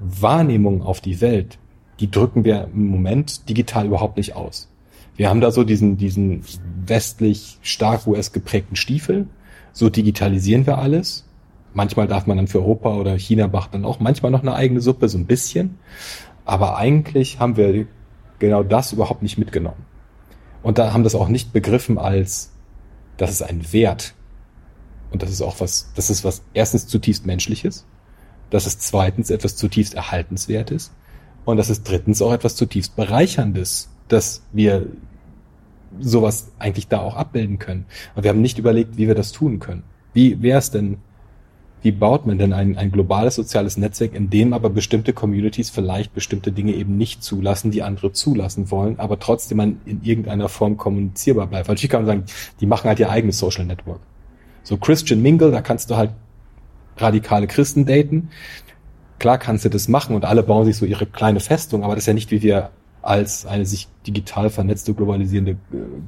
Wahrnehmungen 0.00 0.82
auf 0.82 1.02
die 1.02 1.20
Welt, 1.20 1.58
die 2.00 2.10
drücken 2.10 2.44
wir 2.44 2.68
im 2.74 2.88
Moment 2.88 3.48
digital 3.48 3.86
überhaupt 3.86 4.16
nicht 4.16 4.34
aus. 4.34 4.68
Wir 5.16 5.28
haben 5.28 5.42
da 5.42 5.50
so 5.50 5.64
diesen, 5.64 5.98
diesen 5.98 6.42
westlich 6.86 7.58
stark 7.60 8.06
US 8.06 8.32
geprägten 8.32 8.76
Stiefel. 8.76 9.28
So 9.72 9.90
digitalisieren 9.90 10.66
wir 10.66 10.78
alles. 10.78 11.26
Manchmal 11.74 12.08
darf 12.08 12.26
man 12.26 12.38
dann 12.38 12.48
für 12.48 12.60
Europa 12.60 12.96
oder 12.96 13.18
China 13.18 13.48
macht 13.48 13.74
dann 13.74 13.84
auch 13.84 14.00
manchmal 14.00 14.32
noch 14.32 14.42
eine 14.42 14.54
eigene 14.54 14.80
Suppe, 14.80 15.10
so 15.10 15.18
ein 15.18 15.26
bisschen. 15.26 15.78
Aber 16.46 16.78
eigentlich 16.78 17.38
haben 17.38 17.58
wir 17.58 17.86
genau 18.38 18.62
das 18.62 18.92
überhaupt 18.92 19.22
nicht 19.22 19.36
mitgenommen. 19.36 19.91
Und 20.62 20.78
da 20.78 20.92
haben 20.92 21.04
das 21.04 21.14
auch 21.14 21.28
nicht 21.28 21.52
begriffen 21.52 21.98
als, 21.98 22.52
das 23.16 23.30
ist 23.30 23.42
ein 23.42 23.72
Wert. 23.72 24.14
Und 25.10 25.22
das 25.22 25.30
ist 25.30 25.42
auch 25.42 25.60
was, 25.60 25.92
das 25.94 26.10
ist 26.10 26.24
was 26.24 26.42
erstens 26.54 26.86
zutiefst 26.86 27.26
menschliches. 27.26 27.84
Das 28.50 28.66
ist 28.66 28.82
zweitens 28.82 29.30
etwas 29.30 29.56
zutiefst 29.56 29.94
erhaltenswertes. 29.94 30.92
Und 31.44 31.56
das 31.56 31.70
ist 31.70 31.88
drittens 31.88 32.22
auch 32.22 32.32
etwas 32.32 32.56
zutiefst 32.56 32.96
bereicherndes, 32.96 33.90
dass 34.08 34.42
wir 34.52 34.86
sowas 36.00 36.52
eigentlich 36.58 36.88
da 36.88 37.00
auch 37.00 37.16
abbilden 37.16 37.58
können. 37.58 37.86
Und 38.14 38.22
wir 38.22 38.30
haben 38.30 38.40
nicht 38.40 38.58
überlegt, 38.58 38.96
wie 38.96 39.08
wir 39.08 39.14
das 39.14 39.32
tun 39.32 39.58
können. 39.58 39.82
Wie 40.14 40.42
wäre 40.42 40.58
es 40.58 40.70
denn, 40.70 40.98
wie 41.82 41.90
baut 41.90 42.26
man 42.26 42.38
denn 42.38 42.52
ein, 42.52 42.78
ein 42.78 42.92
globales 42.92 43.34
soziales 43.34 43.76
Netzwerk, 43.76 44.14
in 44.14 44.30
dem 44.30 44.52
aber 44.52 44.70
bestimmte 44.70 45.12
Communities 45.12 45.68
vielleicht 45.68 46.14
bestimmte 46.14 46.52
Dinge 46.52 46.72
eben 46.72 46.96
nicht 46.96 47.22
zulassen, 47.24 47.72
die 47.72 47.82
andere 47.82 48.12
zulassen 48.12 48.70
wollen, 48.70 48.98
aber 49.00 49.18
trotzdem 49.18 49.58
man 49.58 49.80
in 49.84 50.02
irgendeiner 50.02 50.48
Form 50.48 50.76
kommunizierbar 50.76 51.48
bleibt. 51.48 51.68
Weil 51.68 51.74
ich 51.74 51.88
kann 51.88 52.06
sagen, 52.06 52.24
die 52.60 52.66
machen 52.66 52.88
halt 52.88 53.00
ihr 53.00 53.10
eigenes 53.10 53.38
Social 53.38 53.64
Network. 53.64 54.00
So 54.62 54.76
Christian 54.76 55.22
Mingle, 55.22 55.50
da 55.50 55.60
kannst 55.60 55.90
du 55.90 55.96
halt 55.96 56.12
radikale 56.96 57.48
Christen 57.48 57.84
daten. 57.84 58.30
Klar 59.18 59.38
kannst 59.38 59.64
du 59.64 59.68
das 59.68 59.88
machen 59.88 60.14
und 60.14 60.24
alle 60.24 60.44
bauen 60.44 60.64
sich 60.64 60.76
so 60.76 60.86
ihre 60.86 61.06
kleine 61.06 61.40
Festung, 61.40 61.82
aber 61.82 61.94
das 61.94 62.04
ist 62.04 62.08
ja 62.08 62.14
nicht, 62.14 62.30
wie 62.30 62.42
wir 62.42 62.70
als 63.02 63.44
eine 63.46 63.66
sich 63.66 63.88
digital 64.06 64.50
vernetzte, 64.50 64.94
globalisierende 64.94 65.52
äh, 65.52 65.56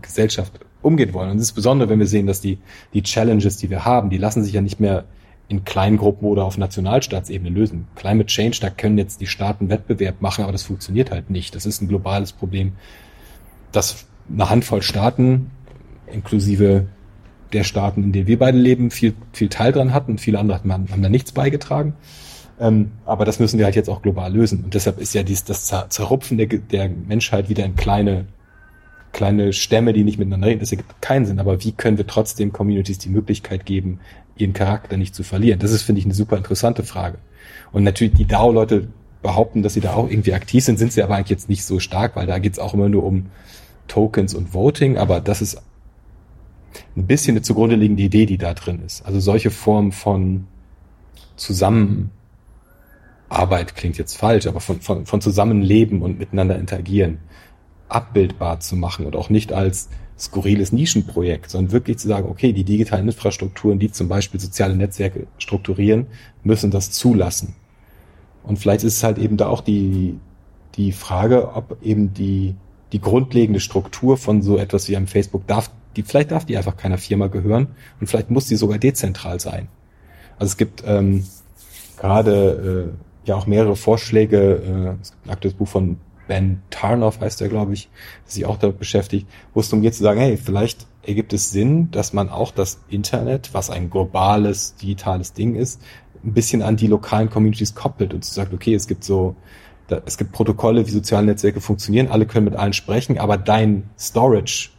Gesellschaft 0.00 0.60
umgehen 0.82 1.12
wollen. 1.12 1.30
Und 1.30 1.38
insbesondere, 1.38 1.88
wenn 1.88 1.98
wir 1.98 2.06
sehen, 2.06 2.28
dass 2.28 2.40
die, 2.40 2.58
die 2.92 3.02
Challenges, 3.02 3.56
die 3.56 3.70
wir 3.70 3.84
haben, 3.84 4.10
die 4.10 4.18
lassen 4.18 4.44
sich 4.44 4.52
ja 4.52 4.60
nicht 4.60 4.78
mehr 4.78 5.04
in 5.48 5.64
kleinen 5.64 5.98
Gruppen 5.98 6.26
oder 6.26 6.44
auf 6.44 6.56
Nationalstaatsebene 6.56 7.50
lösen. 7.50 7.86
Climate 7.96 8.26
Change, 8.26 8.58
da 8.60 8.70
können 8.70 8.96
jetzt 8.96 9.20
die 9.20 9.26
Staaten 9.26 9.68
Wettbewerb 9.68 10.20
machen, 10.20 10.42
aber 10.42 10.52
das 10.52 10.62
funktioniert 10.62 11.10
halt 11.10 11.30
nicht. 11.30 11.54
Das 11.54 11.66
ist 11.66 11.82
ein 11.82 11.88
globales 11.88 12.32
Problem, 12.32 12.72
dass 13.72 14.06
eine 14.32 14.48
Handvoll 14.48 14.82
Staaten 14.82 15.50
inklusive 16.06 16.86
der 17.52 17.64
Staaten, 17.64 18.02
in 18.02 18.12
denen 18.12 18.26
wir 18.26 18.38
beide 18.38 18.58
leben, 18.58 18.90
viel, 18.90 19.14
viel 19.32 19.48
Teil 19.48 19.72
dran 19.72 19.92
hatten. 19.92 20.18
Viele 20.18 20.38
andere 20.38 20.58
haben, 20.58 20.72
haben 20.72 21.02
da 21.02 21.08
nichts 21.08 21.32
beigetragen. 21.32 21.94
Ähm, 22.60 22.92
aber 23.04 23.24
das 23.24 23.38
müssen 23.38 23.58
wir 23.58 23.64
halt 23.64 23.76
jetzt 23.76 23.88
auch 23.88 24.02
global 24.02 24.32
lösen. 24.32 24.64
Und 24.64 24.74
deshalb 24.74 24.98
ist 24.98 25.14
ja 25.14 25.22
dies, 25.22 25.44
das 25.44 25.72
Zerrupfen 25.88 26.38
der, 26.38 26.46
der 26.46 26.88
Menschheit 26.88 27.48
wieder 27.48 27.64
in 27.64 27.76
kleine, 27.76 28.26
kleine 29.12 29.52
Stämme, 29.52 29.92
die 29.92 30.04
nicht 30.04 30.18
miteinander 30.18 30.48
reden. 30.48 30.60
Das 30.60 30.72
ergibt 30.72 31.00
keinen 31.00 31.26
Sinn. 31.26 31.38
Aber 31.38 31.62
wie 31.64 31.72
können 31.72 31.98
wir 31.98 32.06
trotzdem 32.06 32.52
Communities 32.52 32.98
die 32.98 33.08
Möglichkeit 33.08 33.66
geben, 33.66 34.00
ihren 34.36 34.52
Charakter 34.52 34.96
nicht 34.96 35.14
zu 35.14 35.22
verlieren? 35.22 35.58
Das 35.58 35.70
ist, 35.70 35.82
finde 35.82 36.00
ich, 36.00 36.04
eine 36.04 36.14
super 36.14 36.36
interessante 36.36 36.82
Frage. 36.82 37.18
Und 37.72 37.82
natürlich, 37.84 38.14
die 38.14 38.26
DAO-Leute 38.26 38.88
behaupten, 39.22 39.62
dass 39.62 39.74
sie 39.74 39.80
da 39.80 39.94
auch 39.94 40.08
irgendwie 40.08 40.34
aktiv 40.34 40.64
sind, 40.64 40.78
sind 40.78 40.92
sie 40.92 41.02
aber 41.02 41.16
eigentlich 41.16 41.30
jetzt 41.30 41.48
nicht 41.48 41.64
so 41.64 41.80
stark, 41.80 42.16
weil 42.16 42.26
da 42.26 42.38
geht's 42.38 42.58
auch 42.58 42.74
immer 42.74 42.88
nur 42.88 43.04
um 43.04 43.26
Tokens 43.88 44.34
und 44.34 44.54
Voting. 44.54 44.98
Aber 44.98 45.20
das 45.20 45.42
ist 45.42 45.62
ein 46.96 47.06
bisschen 47.06 47.34
eine 47.34 47.42
zugrunde 47.42 47.76
liegende 47.76 48.02
Idee, 48.02 48.26
die 48.26 48.38
da 48.38 48.54
drin 48.54 48.82
ist. 48.84 49.04
Also 49.06 49.20
solche 49.20 49.50
Formen 49.50 49.92
von 49.92 50.46
Zusammenarbeit 51.36 52.10
klingt 53.74 53.98
jetzt 53.98 54.16
falsch, 54.16 54.46
aber 54.46 54.60
von, 54.60 54.80
von, 54.80 55.06
von 55.06 55.20
Zusammenleben 55.20 56.02
und 56.02 56.18
miteinander 56.18 56.58
interagieren 56.58 57.18
abbildbar 57.88 58.60
zu 58.60 58.76
machen 58.76 59.06
und 59.06 59.16
auch 59.16 59.30
nicht 59.30 59.52
als 59.52 59.88
skurriles 60.18 60.72
Nischenprojekt, 60.72 61.50
sondern 61.50 61.72
wirklich 61.72 61.98
zu 61.98 62.08
sagen, 62.08 62.28
okay, 62.28 62.52
die 62.52 62.64
digitalen 62.64 63.08
Infrastrukturen, 63.08 63.78
die 63.78 63.90
zum 63.90 64.08
Beispiel 64.08 64.40
soziale 64.40 64.76
Netzwerke 64.76 65.26
strukturieren, 65.38 66.06
müssen 66.42 66.70
das 66.70 66.90
zulassen. 66.90 67.54
Und 68.44 68.58
vielleicht 68.58 68.84
ist 68.84 68.96
es 68.96 69.02
halt 69.02 69.18
eben 69.18 69.36
da 69.36 69.48
auch 69.48 69.60
die, 69.60 70.18
die 70.76 70.92
Frage, 70.92 71.54
ob 71.54 71.78
eben 71.82 72.14
die, 72.14 72.54
die 72.92 73.00
grundlegende 73.00 73.60
Struktur 73.60 74.16
von 74.16 74.42
so 74.42 74.58
etwas 74.58 74.88
wie 74.88 74.96
einem 74.96 75.06
Facebook 75.06 75.46
darf 75.46 75.70
die, 75.96 76.02
vielleicht 76.02 76.30
darf 76.30 76.44
die 76.44 76.56
einfach 76.56 76.76
keiner 76.76 76.98
Firma 76.98 77.28
gehören 77.28 77.68
und 78.00 78.06
vielleicht 78.06 78.30
muss 78.30 78.46
die 78.46 78.56
sogar 78.56 78.78
dezentral 78.78 79.40
sein. 79.40 79.68
Also 80.38 80.50
es 80.50 80.56
gibt 80.56 80.82
ähm, 80.86 81.24
gerade 81.98 82.92
äh, 83.24 83.28
ja 83.28 83.36
auch 83.36 83.46
mehrere 83.46 83.76
Vorschläge, 83.76 84.38
äh, 84.38 85.00
es 85.00 85.12
gibt 85.12 85.26
ein 85.26 85.30
aktuelles 85.30 85.56
Buch 85.56 85.68
von 85.68 85.98
Ben 86.26 86.62
Tarnoff 86.70 87.20
heißt 87.20 87.40
er, 87.40 87.48
glaube 87.48 87.74
ich, 87.74 87.90
sich 88.24 88.46
auch 88.46 88.56
damit 88.56 88.78
beschäftigt, 88.78 89.26
wo 89.52 89.60
es 89.60 89.68
darum 89.68 89.82
geht 89.82 89.94
zu 89.94 90.02
sagen, 90.02 90.20
hey, 90.20 90.36
vielleicht 90.36 90.86
ergibt 91.02 91.32
es 91.32 91.50
Sinn, 91.50 91.90
dass 91.90 92.12
man 92.12 92.28
auch 92.28 92.50
das 92.50 92.80
Internet, 92.88 93.50
was 93.52 93.70
ein 93.70 93.90
globales, 93.90 94.76
digitales 94.76 95.32
Ding 95.32 95.54
ist, 95.54 95.80
ein 96.24 96.32
bisschen 96.32 96.62
an 96.62 96.76
die 96.76 96.86
lokalen 96.86 97.30
Communities 97.30 97.74
koppelt 97.74 98.14
und 98.14 98.24
sagen, 98.24 98.54
okay, 98.54 98.74
es 98.74 98.86
gibt 98.86 99.04
so, 99.04 99.36
da, 99.88 100.00
es 100.06 100.16
gibt 100.16 100.32
Protokolle, 100.32 100.86
wie 100.86 100.90
soziale 100.90 101.26
Netzwerke 101.26 101.60
funktionieren, 101.60 102.08
alle 102.08 102.26
können 102.26 102.46
mit 102.46 102.56
allen 102.56 102.72
sprechen, 102.72 103.18
aber 103.18 103.36
dein 103.36 103.90
Storage 103.98 104.70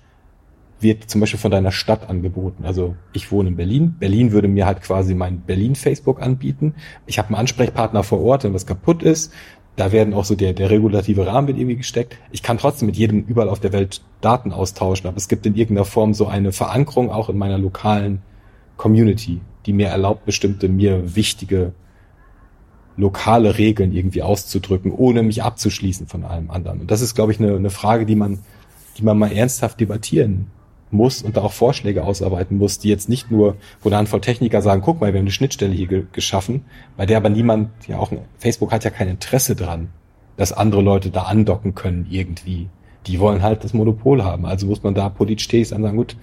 wird 0.80 1.10
zum 1.10 1.22
Beispiel 1.22 1.40
von 1.40 1.52
deiner 1.52 1.72
Stadt 1.72 2.10
angeboten. 2.10 2.66
Also 2.66 2.96
ich 3.14 3.32
wohne 3.32 3.50
in 3.50 3.56
Berlin. 3.56 3.96
Berlin 3.98 4.32
würde 4.32 4.48
mir 4.48 4.66
halt 4.66 4.82
quasi 4.82 5.14
mein 5.14 5.42
Berlin-Facebook 5.42 6.22
anbieten. 6.22 6.76
Ich 7.06 7.18
habe 7.18 7.30
einen 7.30 7.38
Ansprechpartner 7.38 8.04
vor 8.04 8.22
Ort, 8.22 8.44
wenn 8.44 8.54
was 8.54 8.66
kaputt 8.66 9.02
ist. 9.02 9.32
Da 9.76 9.92
werden 9.92 10.14
auch 10.14 10.24
so 10.24 10.36
der, 10.36 10.54
der 10.54 10.70
regulative 10.70 11.28
Rahmen 11.28 11.48
mit 11.48 11.58
irgendwie 11.58 11.76
gesteckt. 11.76 12.18
Ich 12.32 12.42
kann 12.44 12.58
trotzdem 12.58 12.86
mit 12.86 12.96
jedem 12.96 13.26
überall 13.26 13.50
auf 13.50 13.60
der 13.60 13.74
Welt 13.74 14.02
Daten 14.22 14.52
austauschen, 14.54 15.08
aber 15.08 15.18
es 15.18 15.28
gibt 15.28 15.46
in 15.46 15.56
irgendeiner 15.56 15.86
Form 15.86 16.14
so 16.14 16.28
eine 16.28 16.52
Verankerung 16.54 17.12
auch 17.12 17.30
in 17.30 17.38
meiner 17.38 17.58
lokalen 17.58 18.22
Community, 18.78 19.42
die 19.66 19.74
mir 19.74 19.88
erlaubt, 19.88 20.26
bestimmte 20.26 20.70
mir 20.70 21.16
wichtige 21.16 21.74
lokale 22.98 23.58
Regeln 23.58 23.92
irgendwie 23.92 24.22
auszudrücken, 24.22 24.92
ohne 24.92 25.22
mich 25.24 25.44
abzuschließen 25.44 26.08
von 26.08 26.24
allem 26.24 26.50
anderen. 26.50 26.82
Und 26.82 26.92
das 26.92 27.02
ist, 27.02 27.14
glaube 27.14 27.34
ich, 27.34 27.40
eine, 27.40 27.56
eine 27.56 27.70
Frage, 27.70 28.06
die 28.06 28.16
man, 28.16 28.40
die 28.98 29.04
man 29.04 29.18
mal 29.18 29.32
ernsthaft 29.32 29.80
debattieren 29.82 30.48
muss 30.96 31.22
und 31.22 31.38
da 31.38 31.42
auch 31.42 31.52
Vorschläge 31.52 32.04
ausarbeiten 32.04 32.58
muss, 32.58 32.80
die 32.80 32.90
jetzt 32.90 33.10
nicht 33.10 33.32
nur, 33.32 33.58
wo 33.82 33.90
eine 33.90 33.98
Handvoll 33.98 34.22
Techniker 34.22 34.62
sagen, 34.62 34.82
guck 34.82 35.02
mal, 35.02 35.14
wir 35.14 35.20
haben 35.20 35.26
eine 35.26 35.32
Schnittstelle 35.32 35.74
hier 35.74 35.88
ge 35.88 36.04
geschaffen, 36.12 36.66
bei 36.98 37.06
der 37.06 37.18
aber 37.18 37.30
niemand, 37.30 37.70
ja 37.88 38.00
auch, 38.00 38.12
Facebook 38.38 38.72
hat 38.72 38.84
ja 38.84 38.90
kein 38.90 39.08
Interesse 39.08 39.56
dran, 39.56 39.90
dass 40.38 40.52
andere 40.52 40.82
Leute 40.82 41.10
da 41.10 41.24
andocken 41.24 41.76
können 41.76 42.08
irgendwie. 42.10 42.70
Die 43.08 43.20
wollen 43.20 43.44
halt 43.44 43.64
das 43.64 43.74
Monopol 43.74 44.24
haben. 44.24 44.46
Also 44.46 44.66
muss 44.68 44.84
man 44.84 44.96
da 44.96 45.10
politisch 45.10 45.48
tätig 45.48 45.70
sein 45.70 45.78
und 45.78 45.84
sagen, 45.84 45.98
gut, 45.98 46.18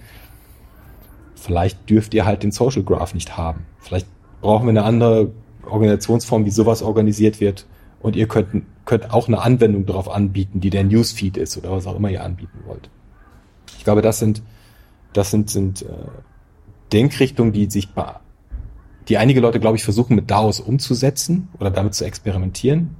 vielleicht 1.35 1.89
dürft 1.89 2.13
ihr 2.13 2.25
halt 2.25 2.43
den 2.43 2.51
Social 2.51 2.83
Graph 2.83 3.13
nicht 3.13 3.37
haben. 3.37 3.65
Vielleicht 3.79 4.07
brauchen 4.41 4.65
wir 4.65 4.71
eine 4.71 4.83
andere 4.83 5.31
Organisationsform, 5.65 6.45
wie 6.45 6.51
sowas 6.51 6.81
organisiert 6.81 7.39
wird. 7.39 7.65
Und 8.01 8.15
ihr 8.15 8.27
könnt, 8.27 8.63
könnt 8.85 9.13
auch 9.13 9.27
eine 9.27 9.41
Anwendung 9.41 9.85
darauf 9.85 10.09
anbieten, 10.09 10.59
die 10.59 10.69
der 10.69 10.83
Newsfeed 10.83 11.37
ist 11.37 11.57
oder 11.57 11.71
was 11.71 11.87
auch 11.87 11.95
immer 11.95 12.09
ihr 12.09 12.23
anbieten 12.23 12.59
wollt. 12.65 12.89
Ich 13.77 13.85
glaube, 13.85 14.01
das 14.01 14.19
sind 14.19 14.41
das 15.13 15.31
sind, 15.31 15.49
sind 15.49 15.83
äh, 15.83 15.87
Denkrichtungen, 16.91 17.53
die 17.53 17.69
sich 17.69 17.93
bei, 17.93 18.15
die 19.07 19.17
einige 19.17 19.39
Leute, 19.39 19.59
glaube 19.59 19.77
ich, 19.77 19.83
versuchen 19.83 20.15
mit 20.15 20.31
DAOs 20.31 20.59
umzusetzen 20.59 21.49
oder 21.59 21.71
damit 21.71 21.93
zu 21.93 22.05
experimentieren. 22.05 22.95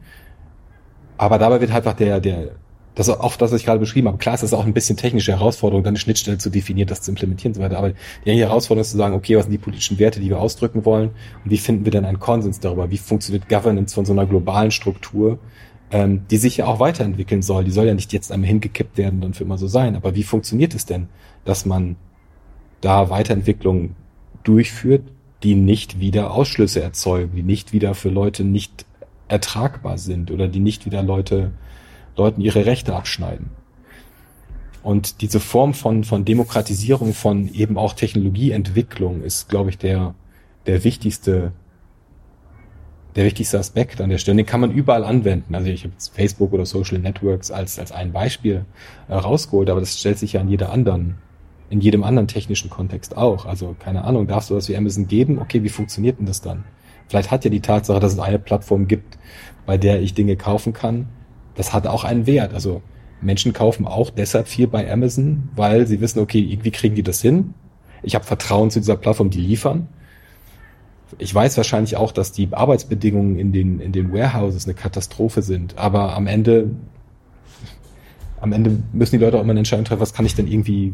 Aber 1.17 1.37
dabei 1.37 1.61
wird 1.61 1.71
einfach 1.71 1.93
der, 1.93 2.19
der, 2.19 2.51
das 2.95 3.07
ist 3.07 3.19
auch 3.19 3.35
das, 3.37 3.51
was 3.51 3.59
ich 3.59 3.65
gerade 3.65 3.79
beschrieben 3.79 4.07
habe. 4.07 4.17
Klar 4.17 4.35
ist 4.35 4.43
das 4.43 4.53
auch 4.53 4.65
ein 4.65 4.73
bisschen 4.73 4.97
technische 4.97 5.31
Herausforderung, 5.31 5.83
dann 5.83 5.91
eine 5.91 5.99
Schnittstelle 5.99 6.37
zu 6.37 6.49
definieren, 6.49 6.87
das 6.87 7.01
zu 7.01 7.11
implementieren 7.11 7.51
und 7.51 7.55
so 7.55 7.61
weiter. 7.61 7.77
Aber 7.77 7.93
die 8.25 8.31
Herausforderung 8.31 8.81
ist 8.81 8.91
zu 8.91 8.97
sagen, 8.97 9.15
okay, 9.15 9.37
was 9.37 9.45
sind 9.45 9.51
die 9.51 9.57
politischen 9.57 9.99
Werte, 9.99 10.19
die 10.19 10.29
wir 10.29 10.39
ausdrücken 10.39 10.85
wollen 10.85 11.11
und 11.43 11.51
wie 11.51 11.57
finden 11.57 11.85
wir 11.85 11.91
denn 11.91 12.05
einen 12.05 12.19
Konsens 12.19 12.59
darüber? 12.59 12.91
Wie 12.91 12.97
funktioniert 12.97 13.47
Governance 13.47 13.95
von 13.95 14.05
so 14.05 14.13
einer 14.13 14.25
globalen 14.25 14.71
Struktur, 14.71 15.39
ähm, 15.93 16.25
die 16.29 16.37
sich 16.37 16.57
ja 16.57 16.65
auch 16.65 16.81
weiterentwickeln 16.81 17.41
soll? 17.41 17.63
Die 17.63 17.71
soll 17.71 17.87
ja 17.87 17.93
nicht 17.93 18.11
jetzt 18.11 18.33
einmal 18.33 18.49
hingekippt 18.49 18.97
werden 18.97 19.15
und 19.15 19.21
dann 19.21 19.33
für 19.33 19.45
immer 19.45 19.57
so 19.57 19.67
sein. 19.67 19.95
Aber 19.95 20.13
wie 20.15 20.23
funktioniert 20.23 20.75
es 20.75 20.85
denn? 20.85 21.07
dass 21.45 21.65
man 21.65 21.95
da 22.81 23.09
Weiterentwicklungen 23.09 23.95
durchführt, 24.43 25.03
die 25.43 25.55
nicht 25.55 25.99
wieder 25.99 26.31
Ausschlüsse 26.31 26.81
erzeugen, 26.81 27.35
die 27.35 27.43
nicht 27.43 27.73
wieder 27.73 27.95
für 27.95 28.09
Leute 28.09 28.43
nicht 28.43 28.85
ertragbar 29.27 29.97
sind 29.97 30.31
oder 30.31 30.47
die 30.47 30.59
nicht 30.59 30.85
wieder 30.85 31.03
Leute, 31.03 31.51
Leuten 32.15 32.41
ihre 32.41 32.65
Rechte 32.65 32.95
abschneiden. 32.95 33.49
Und 34.83 35.21
diese 35.21 35.39
Form 35.39 35.73
von, 35.73 36.03
von 36.03 36.25
Demokratisierung, 36.25 37.13
von 37.13 37.53
eben 37.53 37.77
auch 37.77 37.93
Technologieentwicklung 37.93 39.21
ist, 39.21 39.47
glaube 39.47 39.69
ich, 39.69 39.77
der, 39.77 40.13
der 40.65 40.83
wichtigste, 40.83 41.53
der 43.15 43.25
wichtigste 43.25 43.59
Aspekt 43.59 44.01
an 44.01 44.09
der 44.09 44.17
Stelle. 44.17 44.37
Den 44.37 44.45
kann 44.45 44.61
man 44.61 44.71
überall 44.71 45.03
anwenden. 45.03 45.53
Also 45.55 45.69
ich 45.69 45.83
habe 45.83 45.93
jetzt 45.93 46.15
Facebook 46.15 46.53
oder 46.53 46.65
Social 46.65 46.99
Networks 46.99 47.51
als, 47.51 47.79
als 47.79 47.91
ein 47.91 48.11
Beispiel 48.11 48.65
äh, 49.07 49.13
rausgeholt, 49.13 49.69
aber 49.69 49.79
das 49.79 49.99
stellt 49.99 50.17
sich 50.17 50.33
ja 50.33 50.41
an 50.41 50.49
jeder 50.49 50.71
anderen 50.71 51.15
in 51.69 51.81
jedem 51.81 52.03
anderen 52.03 52.27
technischen 52.27 52.69
Kontext 52.69 53.17
auch. 53.17 53.47
Also 53.47 53.75
keine 53.79 54.03
Ahnung, 54.03 54.27
darfst 54.27 54.51
du 54.51 54.53
das 54.53 54.69
wie 54.69 54.77
Amazon 54.77 55.07
geben? 55.07 55.39
Okay, 55.39 55.63
wie 55.63 55.69
funktioniert 55.69 56.19
denn 56.19 56.27
das 56.27 56.41
dann? 56.41 56.65
Vielleicht 57.07 57.31
hat 57.31 57.45
ja 57.45 57.49
die 57.49 57.61
Tatsache, 57.61 57.99
dass 57.99 58.13
es 58.13 58.19
eine 58.19 58.37
Plattform 58.37 58.87
gibt, 58.87 59.17
bei 59.65 59.77
der 59.77 60.01
ich 60.01 60.13
Dinge 60.13 60.35
kaufen 60.35 60.73
kann, 60.73 61.07
das 61.55 61.73
hat 61.73 61.87
auch 61.87 62.03
einen 62.03 62.27
Wert. 62.27 62.53
Also 62.53 62.81
Menschen 63.21 63.53
kaufen 63.53 63.87
auch 63.87 64.09
deshalb 64.09 64.47
viel 64.47 64.67
bei 64.67 64.91
Amazon, 64.91 65.49
weil 65.55 65.87
sie 65.87 66.01
wissen, 66.01 66.19
okay, 66.19 66.39
irgendwie 66.39 66.71
kriegen 66.71 66.95
die 66.95 67.03
das 67.03 67.21
hin. 67.21 67.53
Ich 68.01 68.15
habe 68.15 68.25
Vertrauen 68.25 68.69
zu 68.69 68.79
dieser 68.79 68.97
Plattform, 68.97 69.29
die 69.29 69.41
liefern. 69.41 69.87
Ich 71.17 71.33
weiß 71.33 71.57
wahrscheinlich 71.57 71.97
auch, 71.97 72.11
dass 72.11 72.31
die 72.31 72.49
Arbeitsbedingungen 72.51 73.37
in 73.37 73.51
den, 73.51 73.79
in 73.79 73.91
den 73.91 74.13
Warehouses 74.13 74.65
eine 74.65 74.73
Katastrophe 74.73 75.41
sind, 75.41 75.77
aber 75.77 76.15
am 76.15 76.27
Ende 76.27 76.71
am 78.43 78.51
Ende 78.51 78.77
müssen 78.91 79.17
die 79.17 79.23
Leute 79.23 79.37
auch 79.37 79.41
immer 79.41 79.51
eine 79.51 79.61
Entscheidung 79.61 79.85
treffen, 79.85 80.01
was 80.01 80.13
kann 80.13 80.25
ich 80.25 80.35
denn 80.35 80.47
irgendwie, 80.47 80.93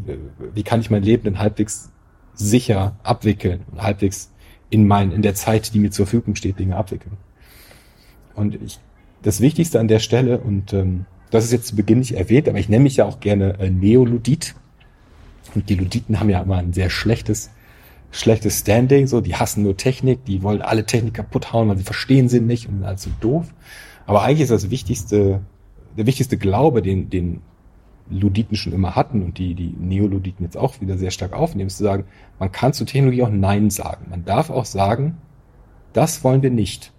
wie 0.54 0.62
kann 0.62 0.80
ich 0.80 0.88
mein 0.88 1.02
Leben 1.02 1.24
denn 1.24 1.40
halbwegs 1.40 1.90
sicher 2.32 2.94
abwickeln 3.02 3.62
und 3.72 3.82
halbwegs 3.82 4.30
in 4.70 4.86
mein, 4.86 5.10
in 5.10 5.22
der 5.22 5.34
Zeit, 5.34 5.74
die 5.74 5.80
mir 5.80 5.90
zur 5.90 6.06
Verfügung 6.06 6.36
steht, 6.36 6.60
Dinge 6.60 6.76
abwickeln. 6.76 7.16
Und 8.36 8.54
ich, 8.54 8.78
das 9.22 9.40
Wichtigste 9.40 9.80
an 9.80 9.88
der 9.88 9.98
Stelle, 9.98 10.38
und 10.38 10.72
ähm, 10.72 11.06
das 11.30 11.44
ist 11.44 11.52
jetzt 11.52 11.66
zu 11.66 11.76
Beginn 11.76 11.98
nicht 11.98 12.12
erwähnt, 12.12 12.48
aber 12.48 12.58
ich 12.58 12.68
nenne 12.68 12.84
mich 12.84 12.96
ja 12.96 13.04
auch 13.04 13.18
gerne 13.18 13.58
äh, 13.58 13.68
Neoludit. 13.68 14.54
Und 15.54 15.68
die 15.68 15.74
Luditen 15.74 16.20
haben 16.20 16.30
ja 16.30 16.40
immer 16.40 16.58
ein 16.58 16.72
sehr 16.72 16.88
schlechtes, 16.88 17.50
schlechtes 18.10 18.60
Standing, 18.60 19.06
so, 19.06 19.20
die 19.20 19.36
hassen 19.36 19.62
nur 19.62 19.76
Technik, 19.76 20.24
die 20.24 20.42
wollen 20.42 20.62
alle 20.62 20.84
Technik 20.84 21.14
kaputt 21.14 21.52
hauen, 21.52 21.68
weil 21.68 21.78
sie 21.78 21.84
verstehen 21.84 22.28
sie 22.28 22.40
nicht 22.40 22.66
und 22.68 22.76
sind 22.76 22.84
alles 22.84 23.02
so 23.02 23.10
doof. 23.20 23.54
Aber 24.06 24.22
eigentlich 24.22 24.42
ist 24.42 24.50
das 24.50 24.70
Wichtigste 24.70 25.40
der 25.96 26.06
wichtigste 26.06 26.36
Glaube, 26.36 26.82
den, 26.82 27.10
den 27.10 27.42
Luditen 28.10 28.56
schon 28.56 28.72
immer 28.72 28.96
hatten 28.96 29.22
und 29.22 29.38
die, 29.38 29.54
die 29.54 29.74
Neoluditen 29.78 30.44
jetzt 30.44 30.56
auch 30.56 30.80
wieder 30.80 30.98
sehr 30.98 31.10
stark 31.10 31.32
aufnehmen, 31.32 31.68
ist 31.68 31.78
zu 31.78 31.84
sagen, 31.84 32.04
man 32.38 32.50
kann 32.50 32.72
zu 32.72 32.84
Technologie 32.84 33.22
auch 33.22 33.30
Nein 33.30 33.70
sagen. 33.70 34.06
Man 34.10 34.24
darf 34.24 34.50
auch 34.50 34.64
sagen, 34.64 35.18
das 35.92 36.24
wollen 36.24 36.42
wir 36.42 36.50
nicht. 36.50 36.92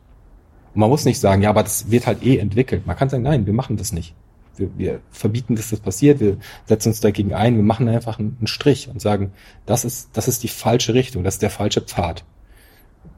Und 0.73 0.81
man 0.81 0.89
muss 0.89 1.05
nicht 1.05 1.19
sagen, 1.19 1.41
ja, 1.41 1.49
aber 1.49 1.63
das 1.63 1.91
wird 1.91 2.07
halt 2.07 2.23
eh 2.23 2.37
entwickelt. 2.37 2.87
Man 2.87 2.95
kann 2.95 3.09
sagen, 3.09 3.23
nein, 3.23 3.45
wir 3.45 3.53
machen 3.53 3.77
das 3.77 3.91
nicht. 3.91 4.15
Wir, 4.61 4.69
wir 4.77 4.99
verbieten, 5.11 5.55
dass 5.55 5.69
das 5.69 5.79
passiert, 5.79 6.19
wir 6.19 6.37
setzen 6.65 6.89
uns 6.89 7.01
dagegen 7.01 7.33
ein, 7.33 7.55
wir 7.55 7.63
machen 7.63 7.89
einfach 7.89 8.19
einen, 8.19 8.37
Strich 8.45 8.87
und 8.87 9.01
sagen, 9.01 9.31
das 9.65 9.83
ist, 9.83 10.09
das 10.13 10.27
ist 10.27 10.43
die 10.43 10.47
falsche 10.47 10.93
Richtung, 10.93 11.23
das 11.23 11.35
ist 11.35 11.41
der 11.41 11.49
falsche 11.49 11.81
Pfad. 11.81 12.23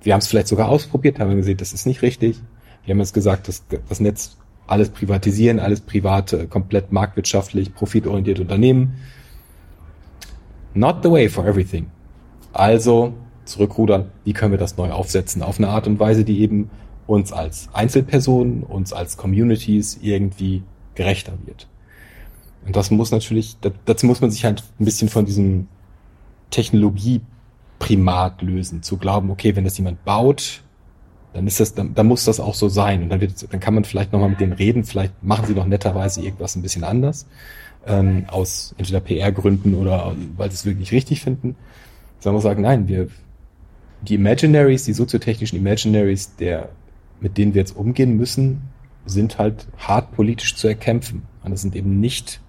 Wir 0.02 0.14
haben 0.14 0.20
es 0.20 0.28
vielleicht 0.28 0.48
sogar 0.48 0.70
ausprobiert, 0.70 1.20
haben 1.20 1.36
gesehen, 1.36 1.58
das 1.58 1.74
ist 1.74 1.86
nicht 1.86 2.02
richtig. 2.02 2.40
Wir 2.86 2.94
haben 2.94 3.00
jetzt 3.00 3.14
gesagt, 3.14 3.48
dass 3.48 3.64
das 3.88 4.00
Netz 4.00 4.38
alles 4.68 4.90
privatisieren, 4.90 5.60
alles 5.60 5.82
private, 5.82 6.48
komplett 6.48 6.92
marktwirtschaftlich, 6.92 7.74
profitorientierte 7.74 8.42
Unternehmen. 8.42 8.96
not 10.74 11.04
the 11.04 11.12
way 11.12 11.30
for 11.30 11.46
everything. 11.46 11.92
Also 12.52 13.14
zurückrudern, 13.46 14.12
wie 14.24 14.34
können 14.34 14.52
wir 14.52 14.58
das 14.58 14.78
neu 14.78 14.92
aufsetzen 14.92 15.42
auf 15.42 15.58
eine 15.58 15.70
Art 15.70 15.88
und 15.88 16.00
Weise, 16.00 16.24
die 16.24 16.40
eben 16.42 16.70
uns 17.08 17.34
als 17.34 17.70
Einzelpersonen, 17.74 18.64
uns 18.64 18.94
als 18.94 19.18
Communities 19.18 20.00
irgendwie 20.02 20.64
gerechter 20.96 21.34
wird. 21.46 21.68
Und 22.66 22.76
das 22.76 22.92
muss 22.92 23.12
natürlich, 23.12 23.58
dazu 23.86 24.06
muss 24.06 24.22
man 24.22 24.32
sich 24.32 24.46
halt 24.46 24.64
ein 24.80 24.86
bisschen 24.86 25.10
von 25.10 25.26
diesem 25.26 25.68
Technologieprimat 26.50 28.42
lösen, 28.42 28.84
zu 28.84 28.98
glauben, 28.98 29.32
okay, 29.32 29.56
wenn 29.56 29.64
das 29.66 29.78
jemand 29.78 30.04
baut, 30.06 30.62
dann 31.34 31.48
ist 31.48 31.60
das, 31.60 31.74
dann, 31.74 31.94
dann 31.96 32.08
muss 32.08 32.26
das 32.26 32.40
auch 32.40 32.54
so 32.54 32.70
sein. 32.70 33.04
Und 33.04 33.10
dann 33.10 33.20
wird, 33.20 33.52
dann 33.52 33.60
kann 33.60 33.74
man 33.74 33.84
vielleicht 33.84 34.14
nochmal 34.14 34.30
mit 34.30 34.40
denen 34.40 34.54
reden, 34.54 34.84
vielleicht 34.84 35.24
machen 35.24 35.48
sie 35.48 35.56
doch 35.56 35.66
netterweise 35.66 36.22
irgendwas 36.22 36.56
ein 36.56 36.62
bisschen 36.62 36.84
anders, 36.84 37.26
ähm, 37.86 38.26
aus 38.28 38.76
entweder 38.78 39.00
PR-Gründen 39.02 39.74
oder 39.74 40.16
weil 40.38 40.50
sie 40.52 40.56
es 40.56 40.66
wirklich 40.66 40.92
richtig 40.92 41.22
finden. 41.22 41.56
Sondern 42.20 42.38
wir 42.40 42.44
sagen, 42.44 42.62
nein, 42.62 42.88
wir, 42.88 43.08
die 44.04 44.16
Imaginaries, 44.16 44.86
die 44.86 44.94
soziotechnischen 44.94 45.58
Imaginaries, 45.58 46.36
der, 46.36 46.70
mit 47.20 47.38
denen 47.38 47.54
wir 47.54 47.62
jetzt 47.62 47.76
umgehen 47.76 48.16
müssen, 48.16 48.62
sind 49.06 49.38
halt 49.38 49.68
hart 49.78 50.12
politisch 50.12 50.56
zu 50.56 50.68
erkämpfen. 50.68 51.24
Und 51.44 51.52
das 51.52 51.62
sind 51.62 51.76
eben 51.76 52.00
nicht 52.00 52.42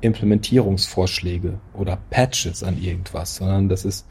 Implementierungsvorschläge 0.00 1.58
oder 1.74 1.98
Patches 2.10 2.62
an 2.62 2.80
irgendwas, 2.80 3.36
sondern 3.36 3.68
das 3.68 3.84
ist 3.84 4.06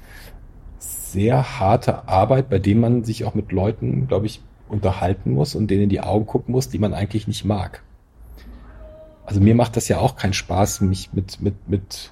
sehr 0.79 1.59
harte 1.59 2.07
Arbeit, 2.07 2.49
bei 2.49 2.59
dem 2.59 2.79
man 2.79 3.03
sich 3.03 3.25
auch 3.25 3.33
mit 3.33 3.51
Leuten, 3.51 4.07
glaube 4.07 4.27
ich, 4.27 4.41
unterhalten 4.67 5.33
muss 5.33 5.55
und 5.55 5.69
denen 5.69 5.83
in 5.83 5.89
die 5.89 6.01
Augen 6.01 6.27
gucken 6.27 6.51
muss, 6.51 6.69
die 6.69 6.77
man 6.79 6.93
eigentlich 6.93 7.27
nicht 7.27 7.43
mag. 7.43 7.83
Also 9.25 9.41
mir 9.41 9.55
macht 9.55 9.75
das 9.75 9.87
ja 9.87 9.99
auch 9.99 10.15
keinen 10.15 10.33
Spaß, 10.33 10.81
mich 10.81 11.11
mit, 11.13 11.41
mit, 11.41 11.67
mit, 11.67 12.11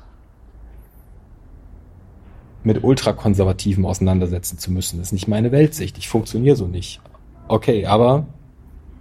mit 2.63 2.83
Ultrakonservativen 2.83 3.85
auseinandersetzen 3.85 4.57
zu 4.57 4.71
müssen. 4.71 4.97
Das 4.97 5.09
ist 5.09 5.13
nicht 5.13 5.27
meine 5.27 5.51
Weltsicht. 5.51 5.97
Ich 5.97 6.09
funktioniere 6.09 6.55
so 6.55 6.67
nicht. 6.67 6.99
Okay, 7.47 7.85
aber 7.85 8.27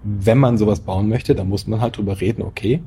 wenn 0.06 0.38
man 0.38 0.56
sowas 0.56 0.80
bauen 0.80 1.08
möchte, 1.08 1.34
dann 1.34 1.48
muss 1.48 1.66
man 1.66 1.80
halt 1.80 1.96
drüber 1.96 2.20
reden, 2.20 2.42
okay, 2.42 2.80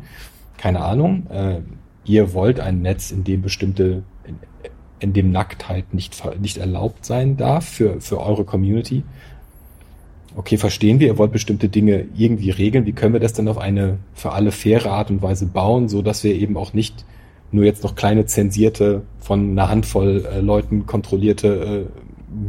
keine 0.57 0.81
Ahnung, 0.81 1.27
äh, 1.29 1.59
ihr 2.05 2.33
wollt 2.33 2.59
ein 2.59 2.81
Netz, 2.81 3.11
in 3.11 3.23
dem 3.23 3.41
bestimmte, 3.41 4.03
in, 4.25 4.35
in 4.99 5.13
dem 5.13 5.31
Nacktheit 5.31 5.93
nicht, 5.93 6.21
nicht 6.39 6.57
erlaubt 6.57 7.05
sein 7.05 7.35
darf 7.37 7.67
für, 7.67 7.99
für 7.99 8.19
eure 8.21 8.45
Community. 8.45 9.03
Okay, 10.35 10.57
verstehen 10.57 10.99
wir, 10.99 11.07
ihr 11.07 11.17
wollt 11.17 11.33
bestimmte 11.33 11.67
Dinge 11.67 12.05
irgendwie 12.15 12.51
regeln. 12.51 12.85
Wie 12.85 12.93
können 12.93 13.13
wir 13.13 13.19
das 13.19 13.33
denn 13.33 13.47
auf 13.47 13.57
eine 13.57 13.97
für 14.13 14.31
alle 14.31 14.51
faire 14.51 14.91
Art 14.91 15.09
und 15.09 15.21
Weise 15.21 15.45
bauen, 15.47 15.89
so 15.89 16.01
dass 16.01 16.23
wir 16.23 16.33
eben 16.35 16.55
auch 16.55 16.73
nicht 16.73 17.05
nur 17.51 17.65
jetzt 17.65 17.83
noch 17.83 17.95
kleine 17.95 18.25
zensierte, 18.25 19.01
von 19.19 19.51
einer 19.51 19.69
Handvoll 19.69 20.25
äh, 20.25 20.39
Leuten 20.39 20.85
kontrollierte 20.85 21.47
äh, 21.47 21.85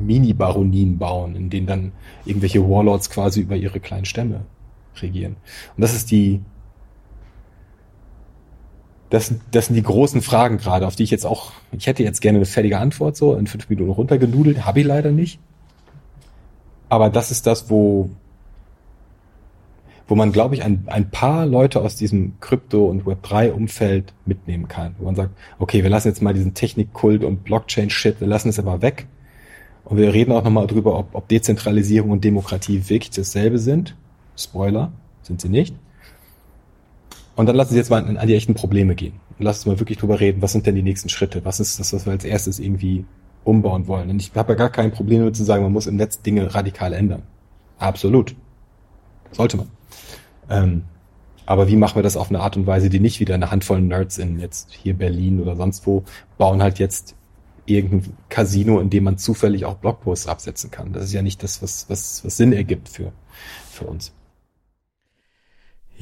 Mini-Baronien 0.06 0.98
bauen, 0.98 1.34
in 1.34 1.50
denen 1.50 1.66
dann 1.66 1.92
irgendwelche 2.24 2.62
Warlords 2.68 3.10
quasi 3.10 3.40
über 3.40 3.56
ihre 3.56 3.80
kleinen 3.80 4.04
Stämme 4.04 4.42
regieren. 5.02 5.36
Und 5.76 5.82
das 5.82 5.94
ist 5.94 6.10
die, 6.10 6.40
das, 9.10 9.34
das 9.50 9.66
sind 9.66 9.74
die 9.74 9.82
großen 9.82 10.22
Fragen 10.22 10.58
gerade, 10.58 10.86
auf 10.86 10.96
die 10.96 11.02
ich 11.02 11.10
jetzt 11.10 11.26
auch, 11.26 11.52
ich 11.72 11.86
hätte 11.86 12.02
jetzt 12.02 12.20
gerne 12.20 12.38
eine 12.38 12.46
fertige 12.46 12.78
Antwort 12.78 13.16
so 13.16 13.34
in 13.34 13.46
fünf 13.46 13.68
Minuten 13.68 13.90
runtergenudelt, 13.90 14.64
habe 14.64 14.80
ich 14.80 14.86
leider 14.86 15.10
nicht. 15.10 15.40
Aber 16.88 17.10
das 17.10 17.30
ist 17.30 17.46
das, 17.46 17.70
wo, 17.70 18.10
wo 20.06 20.14
man, 20.14 20.32
glaube 20.32 20.54
ich, 20.54 20.62
ein, 20.64 20.84
ein 20.86 21.10
paar 21.10 21.46
Leute 21.46 21.80
aus 21.80 21.96
diesem 21.96 22.34
Krypto- 22.40 22.86
und 22.86 23.04
Web3-Umfeld 23.04 24.12
mitnehmen 24.26 24.68
kann. 24.68 24.94
Wo 24.98 25.04
man 25.04 25.16
sagt, 25.16 25.30
okay, 25.58 25.82
wir 25.82 25.90
lassen 25.90 26.08
jetzt 26.08 26.22
mal 26.22 26.34
diesen 26.34 26.54
Technikkult 26.54 27.22
und 27.24 27.44
Blockchain-Shit, 27.44 28.20
wir 28.20 28.28
lassen 28.28 28.48
es 28.48 28.58
aber 28.58 28.82
weg. 28.82 29.06
Und 29.84 29.96
wir 29.96 30.12
reden 30.12 30.32
auch 30.32 30.44
nochmal 30.44 30.66
drüber, 30.66 30.98
ob, 30.98 31.14
ob 31.14 31.28
Dezentralisierung 31.28 32.10
und 32.10 32.24
Demokratie 32.24 32.88
wirklich 32.88 33.10
dasselbe 33.10 33.58
sind. 33.58 33.96
Spoiler, 34.40 34.92
sind 35.22 35.40
sie 35.40 35.48
nicht. 35.48 35.74
Und 37.36 37.46
dann 37.46 37.56
lassen 37.56 37.70
Sie 37.70 37.78
jetzt 37.78 37.90
mal 37.90 38.04
an, 38.04 38.26
die 38.26 38.34
echten 38.34 38.54
Probleme 38.54 38.94
gehen. 38.94 39.14
Und 39.38 39.44
lass 39.44 39.58
uns 39.58 39.66
mal 39.66 39.80
wirklich 39.80 39.98
drüber 39.98 40.20
reden, 40.20 40.42
was 40.42 40.52
sind 40.52 40.66
denn 40.66 40.74
die 40.74 40.82
nächsten 40.82 41.08
Schritte? 41.08 41.44
Was 41.44 41.60
ist 41.60 41.80
das, 41.80 41.92
was 41.92 42.04
wir 42.04 42.12
als 42.12 42.24
erstes 42.24 42.58
irgendwie 42.58 43.04
umbauen 43.44 43.86
wollen? 43.86 44.10
Und 44.10 44.20
ich 44.20 44.32
habe 44.34 44.52
ja 44.52 44.58
gar 44.58 44.70
kein 44.70 44.92
Problem 44.92 45.20
damit 45.20 45.36
zu 45.36 45.44
sagen, 45.44 45.62
man 45.62 45.72
muss 45.72 45.86
im 45.86 45.96
Netz 45.96 46.20
Dinge 46.20 46.54
radikal 46.54 46.92
ändern. 46.92 47.22
Absolut. 47.78 48.34
Sollte 49.32 49.56
man. 49.56 49.68
Ähm, 50.50 50.82
aber 51.46 51.68
wie 51.68 51.76
machen 51.76 51.96
wir 51.96 52.02
das 52.02 52.16
auf 52.16 52.28
eine 52.28 52.40
Art 52.40 52.56
und 52.56 52.66
Weise, 52.66 52.90
die 52.90 53.00
nicht 53.00 53.20
wieder 53.20 53.34
eine 53.34 53.50
Handvoll 53.50 53.80
Nerds 53.80 54.18
in 54.18 54.38
jetzt 54.38 54.72
hier 54.72 54.94
Berlin 54.94 55.40
oder 55.40 55.56
sonst 55.56 55.86
wo 55.86 56.04
bauen 56.36 56.62
halt 56.62 56.78
jetzt 56.78 57.16
irgendein 57.66 58.16
Casino, 58.28 58.80
in 58.80 58.90
dem 58.90 59.04
man 59.04 59.18
zufällig 59.18 59.64
auch 59.64 59.76
Blogposts 59.76 60.26
absetzen 60.26 60.70
kann. 60.70 60.92
Das 60.92 61.04
ist 61.04 61.12
ja 61.12 61.22
nicht 61.22 61.42
das, 61.42 61.62
was, 61.62 61.88
was, 61.88 62.24
was 62.24 62.36
Sinn 62.36 62.52
ergibt 62.52 62.88
für, 62.88 63.12
für 63.70 63.86
uns. 63.86 64.12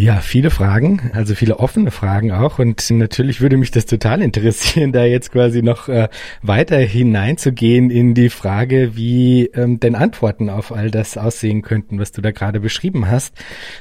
Ja, 0.00 0.20
viele 0.20 0.50
Fragen, 0.50 1.10
also 1.12 1.34
viele 1.34 1.58
offene 1.58 1.90
Fragen 1.90 2.30
auch. 2.30 2.60
Und 2.60 2.88
natürlich 2.88 3.40
würde 3.40 3.56
mich 3.56 3.72
das 3.72 3.84
total 3.84 4.22
interessieren, 4.22 4.92
da 4.92 5.04
jetzt 5.04 5.32
quasi 5.32 5.60
noch 5.60 5.88
äh, 5.88 6.08
weiter 6.40 6.78
hineinzugehen 6.78 7.90
in 7.90 8.14
die 8.14 8.28
Frage, 8.28 8.94
wie 8.94 9.46
ähm, 9.46 9.80
denn 9.80 9.96
Antworten 9.96 10.50
auf 10.50 10.70
all 10.70 10.92
das 10.92 11.16
aussehen 11.16 11.62
könnten, 11.62 11.98
was 11.98 12.12
du 12.12 12.22
da 12.22 12.30
gerade 12.30 12.60
beschrieben 12.60 13.10
hast. 13.10 13.34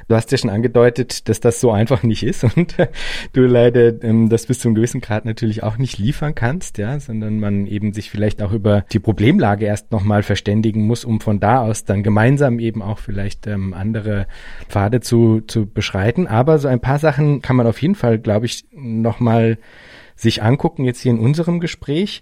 Du 0.07 0.15
hast 0.15 0.31
ja 0.31 0.39
schon 0.39 0.49
angedeutet, 0.49 1.29
dass 1.29 1.39
das 1.39 1.61
so 1.61 1.69
einfach 1.69 2.01
nicht 2.01 2.23
ist 2.23 2.43
und 2.55 2.79
äh, 2.79 2.87
du 3.33 3.41
leider 3.41 4.01
ähm, 4.01 4.27
das 4.27 4.47
bis 4.47 4.57
zu 4.57 4.69
einem 4.69 4.75
gewissen 4.75 5.01
Grad 5.01 5.23
natürlich 5.23 5.61
auch 5.61 5.77
nicht 5.77 5.99
liefern 5.99 6.33
kannst, 6.33 6.79
ja, 6.79 6.99
sondern 6.99 7.39
man 7.39 7.67
eben 7.67 7.93
sich 7.93 8.09
vielleicht 8.09 8.41
auch 8.41 8.53
über 8.53 8.85
die 8.91 8.99
Problemlage 8.99 9.67
erst 9.67 9.91
nochmal 9.91 10.23
verständigen 10.23 10.87
muss, 10.87 11.05
um 11.05 11.21
von 11.21 11.39
da 11.39 11.61
aus 11.61 11.85
dann 11.85 12.01
gemeinsam 12.01 12.57
eben 12.57 12.81
auch 12.81 12.97
vielleicht 12.97 13.45
ähm, 13.45 13.75
andere 13.75 14.25
Pfade 14.67 14.99
zu, 14.99 15.41
zu 15.41 15.67
beschreiben 15.67 16.06
streiten, 16.07 16.27
aber 16.27 16.57
so 16.57 16.67
ein 16.67 16.79
paar 16.79 16.99
Sachen 16.99 17.41
kann 17.41 17.55
man 17.55 17.67
auf 17.67 17.81
jeden 17.81 17.95
Fall, 17.95 18.17
glaube 18.19 18.45
ich, 18.45 18.65
nochmal 18.71 19.57
sich 20.15 20.41
angucken, 20.41 20.85
jetzt 20.85 21.01
hier 21.01 21.11
in 21.11 21.19
unserem 21.19 21.59
Gespräch. 21.59 22.21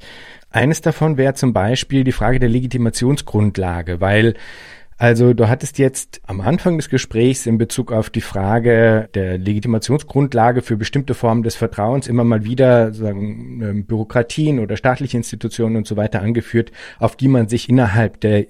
Eines 0.49 0.81
davon 0.81 1.17
wäre 1.17 1.33
zum 1.33 1.53
Beispiel 1.53 2.03
die 2.03 2.11
Frage 2.11 2.39
der 2.39 2.49
Legitimationsgrundlage, 2.49 4.01
weil 4.01 4.33
also 4.97 5.33
du 5.33 5.49
hattest 5.49 5.77
jetzt 5.77 6.21
am 6.25 6.39
Anfang 6.39 6.77
des 6.77 6.89
Gesprächs 6.89 7.45
in 7.45 7.57
Bezug 7.57 7.91
auf 7.91 8.09
die 8.09 8.21
Frage 8.21 9.09
der 9.13 9.37
Legitimationsgrundlage 9.37 10.61
für 10.61 10.77
bestimmte 10.77 11.13
Formen 11.13 11.43
des 11.43 11.55
Vertrauens 11.55 12.07
immer 12.07 12.23
mal 12.23 12.45
wieder 12.45 12.93
sagen, 12.93 13.61
ähm, 13.61 13.85
Bürokratien 13.85 14.59
oder 14.59 14.77
staatliche 14.77 15.17
Institutionen 15.17 15.75
und 15.75 15.85
so 15.85 15.97
weiter 15.97 16.21
angeführt, 16.21 16.71
auf 16.97 17.17
die 17.17 17.27
man 17.27 17.49
sich 17.49 17.67
innerhalb 17.67 18.21
der 18.21 18.45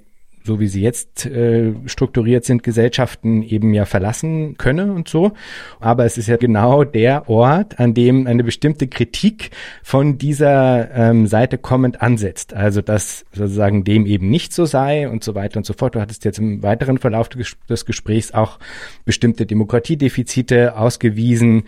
so 0.45 0.59
wie 0.59 0.67
sie 0.67 0.81
jetzt 0.81 1.25
äh, 1.25 1.73
strukturiert 1.87 2.45
sind, 2.45 2.61
Gesellschaften 2.63 3.41
eben 3.41 3.73
ja 3.73 3.85
verlassen 3.85 4.57
könne 4.57 4.93
und 4.93 5.07
so. 5.07 5.31
Aber 5.79 6.05
es 6.05 6.17
ist 6.17 6.27
ja 6.27 6.37
genau 6.37 6.83
der 6.83 7.27
Ort, 7.29 7.79
an 7.79 7.93
dem 7.93 8.27
eine 8.27 8.43
bestimmte 8.43 8.87
Kritik 8.87 9.49
von 9.83 10.17
dieser 10.17 10.91
ähm, 10.93 11.25
Seite 11.25 11.57
kommend 11.57 12.01
ansetzt. 12.01 12.53
Also 12.53 12.81
dass 12.81 13.25
sozusagen 13.31 13.83
dem 13.83 14.05
eben 14.05 14.29
nicht 14.29 14.53
so 14.53 14.65
sei 14.65 15.09
und 15.09 15.23
so 15.23 15.33
weiter 15.33 15.57
und 15.57 15.65
so 15.65 15.73
fort. 15.73 15.95
Du 15.95 15.99
hattest 15.99 16.25
jetzt 16.25 16.37
im 16.37 16.61
weiteren 16.61 16.99
Verlauf 16.99 17.29
des 17.29 17.85
Gesprächs 17.85 18.31
auch 18.31 18.59
bestimmte 19.03 19.45
Demokratiedefizite 19.45 20.77
ausgewiesen, 20.77 21.63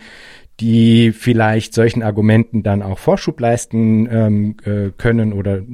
die 0.60 1.12
vielleicht 1.12 1.74
solchen 1.74 2.02
Argumenten 2.02 2.62
dann 2.62 2.82
auch 2.82 2.98
Vorschub 2.98 3.38
leisten 3.40 4.08
ähm, 4.10 4.56
äh, 4.64 4.90
können 4.96 5.32
oder 5.32 5.58
äh, 5.58 5.64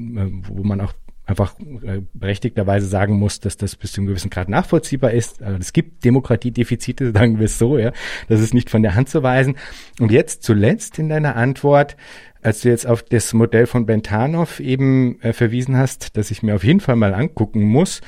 wo 0.49 0.63
man 0.63 0.81
auch 0.81 0.93
einfach 1.27 1.59
äh, 1.59 2.03
berechtigterweise 2.13 2.87
sagen 2.87 3.15
muss, 3.15 3.41
dass 3.41 3.57
das 3.57 3.77
bis 3.77 3.93
zu 3.93 4.01
einem 4.01 4.09
gewissen 4.09 4.31
Grad 4.31 4.49
nachvollziehbar 4.49 5.13
ist. 5.13 5.43
Also 5.43 5.59
es 5.59 5.73
gibt 5.73 6.05
Demokratiedefizite, 6.05 7.13
sagen 7.15 7.39
wir 7.39 7.47
es 7.47 7.59
so, 7.59 7.79
ja. 7.79 7.93
Das 8.29 8.41
ist 8.41 8.55
nicht 8.55 8.71
von 8.71 8.83
der 8.83 8.95
Hand 8.95 9.09
zu 9.09 9.23
weisen. 9.23 9.57
Und 10.01 10.13
jetzt 10.13 10.43
zuletzt 10.43 10.99
in 10.99 11.09
deiner 11.09 11.37
Antwort, 11.37 11.97
als 12.43 12.61
du 12.61 12.69
jetzt 12.69 12.87
auf 12.87 13.03
das 13.03 13.33
Modell 13.33 13.67
von 13.67 13.87
Bentanov 13.87 14.61
eben 14.61 15.21
äh, 15.23 15.33
verwiesen 15.33 15.77
hast, 15.77 16.17
dass 16.17 16.31
ich 16.31 16.43
mir 16.43 16.55
auf 16.55 16.65
jeden 16.65 16.81
Fall 16.81 16.97
mal 16.97 17.15
angucken 17.15 17.63
muss, 17.63 18.03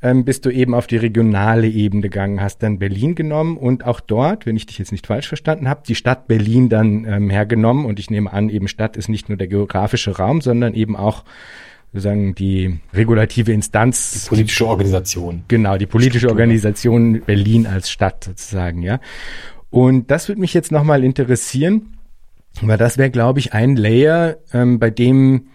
ähm, 0.00 0.24
bist 0.24 0.46
du 0.46 0.50
eben 0.50 0.74
auf 0.74 0.86
die 0.86 0.96
regionale 0.96 1.66
Ebene 1.66 2.02
gegangen, 2.02 2.40
hast 2.40 2.62
dann 2.62 2.78
Berlin 2.78 3.14
genommen 3.14 3.56
und 3.56 3.84
auch 3.84 3.98
dort, 4.00 4.46
wenn 4.46 4.56
ich 4.56 4.66
dich 4.66 4.78
jetzt 4.78 4.92
nicht 4.92 5.06
falsch 5.06 5.26
verstanden 5.26 5.68
habe, 5.68 5.82
die 5.88 5.96
Stadt 5.96 6.28
Berlin 6.28 6.68
dann 6.68 7.04
ähm, 7.04 7.30
hergenommen. 7.30 7.84
Und 7.84 7.98
ich 7.98 8.10
nehme 8.10 8.32
an, 8.32 8.48
eben 8.48 8.68
Stadt 8.68 8.96
ist 8.96 9.08
nicht 9.08 9.28
nur 9.28 9.38
der 9.38 9.48
geografische 9.48 10.16
Raum, 10.16 10.40
sondern 10.40 10.74
eben 10.74 10.94
auch 10.96 11.24
sozusagen 11.92 12.34
die 12.34 12.80
regulative 12.92 13.52
Instanz. 13.52 14.24
Die 14.24 14.28
politische 14.28 14.66
Organisation. 14.66 15.44
Genau, 15.48 15.76
die 15.76 15.86
politische 15.86 16.20
Struktur. 16.20 16.42
Organisation 16.42 17.22
Berlin 17.22 17.66
als 17.66 17.90
Stadt 17.90 18.24
sozusagen, 18.24 18.82
ja. 18.82 19.00
Und 19.70 20.10
das 20.10 20.28
würde 20.28 20.40
mich 20.40 20.54
jetzt 20.54 20.72
nochmal 20.72 21.04
interessieren, 21.04 21.96
weil 22.62 22.78
das 22.78 22.98
wäre, 22.98 23.10
glaube 23.10 23.38
ich, 23.38 23.52
ein 23.52 23.76
Layer, 23.76 24.38
ähm, 24.52 24.78
bei 24.78 24.90
dem, 24.90 25.48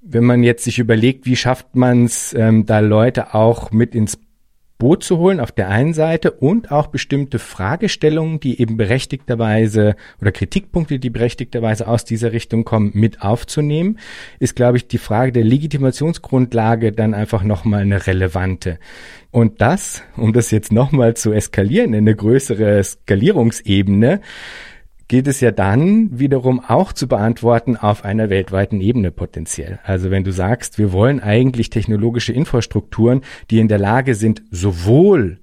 wenn 0.00 0.24
man 0.24 0.42
jetzt 0.42 0.64
sich 0.64 0.78
überlegt, 0.78 1.26
wie 1.26 1.36
schafft 1.36 1.74
man 1.76 2.04
es, 2.04 2.34
ähm, 2.34 2.66
da 2.66 2.80
Leute 2.80 3.34
auch 3.34 3.70
mit 3.70 3.94
ins 3.94 4.18
Boot 4.80 5.04
zu 5.04 5.18
holen 5.18 5.38
auf 5.38 5.52
der 5.52 5.68
einen 5.68 5.94
Seite 5.94 6.32
und 6.32 6.72
auch 6.72 6.88
bestimmte 6.88 7.38
Fragestellungen, 7.38 8.40
die 8.40 8.60
eben 8.60 8.76
berechtigterweise 8.76 9.94
oder 10.20 10.32
Kritikpunkte, 10.32 10.98
die 10.98 11.10
berechtigterweise 11.10 11.86
aus 11.86 12.04
dieser 12.04 12.32
Richtung 12.32 12.64
kommen, 12.64 12.90
mit 12.94 13.22
aufzunehmen, 13.22 13.98
ist, 14.40 14.56
glaube 14.56 14.78
ich, 14.78 14.88
die 14.88 14.98
Frage 14.98 15.30
der 15.30 15.44
Legitimationsgrundlage 15.44 16.90
dann 16.90 17.14
einfach 17.14 17.44
nochmal 17.44 17.82
eine 17.82 18.08
relevante. 18.08 18.78
Und 19.30 19.60
das, 19.60 20.02
um 20.16 20.32
das 20.32 20.50
jetzt 20.50 20.72
nochmal 20.72 21.14
zu 21.14 21.32
eskalieren 21.32 21.92
in 21.92 22.00
eine 22.00 22.16
größere 22.16 22.82
Skalierungsebene, 22.82 24.20
gilt 25.10 25.26
es 25.26 25.40
ja 25.40 25.50
dann 25.50 26.20
wiederum 26.20 26.60
auch 26.60 26.92
zu 26.92 27.08
beantworten 27.08 27.76
auf 27.76 28.04
einer 28.04 28.30
weltweiten 28.30 28.80
Ebene 28.80 29.10
potenziell. 29.10 29.80
Also 29.82 30.12
wenn 30.12 30.22
du 30.22 30.30
sagst, 30.30 30.78
wir 30.78 30.92
wollen 30.92 31.18
eigentlich 31.18 31.68
technologische 31.68 32.32
Infrastrukturen, 32.32 33.22
die 33.50 33.58
in 33.58 33.66
der 33.66 33.80
Lage 33.80 34.14
sind, 34.14 34.40
sowohl 34.52 35.40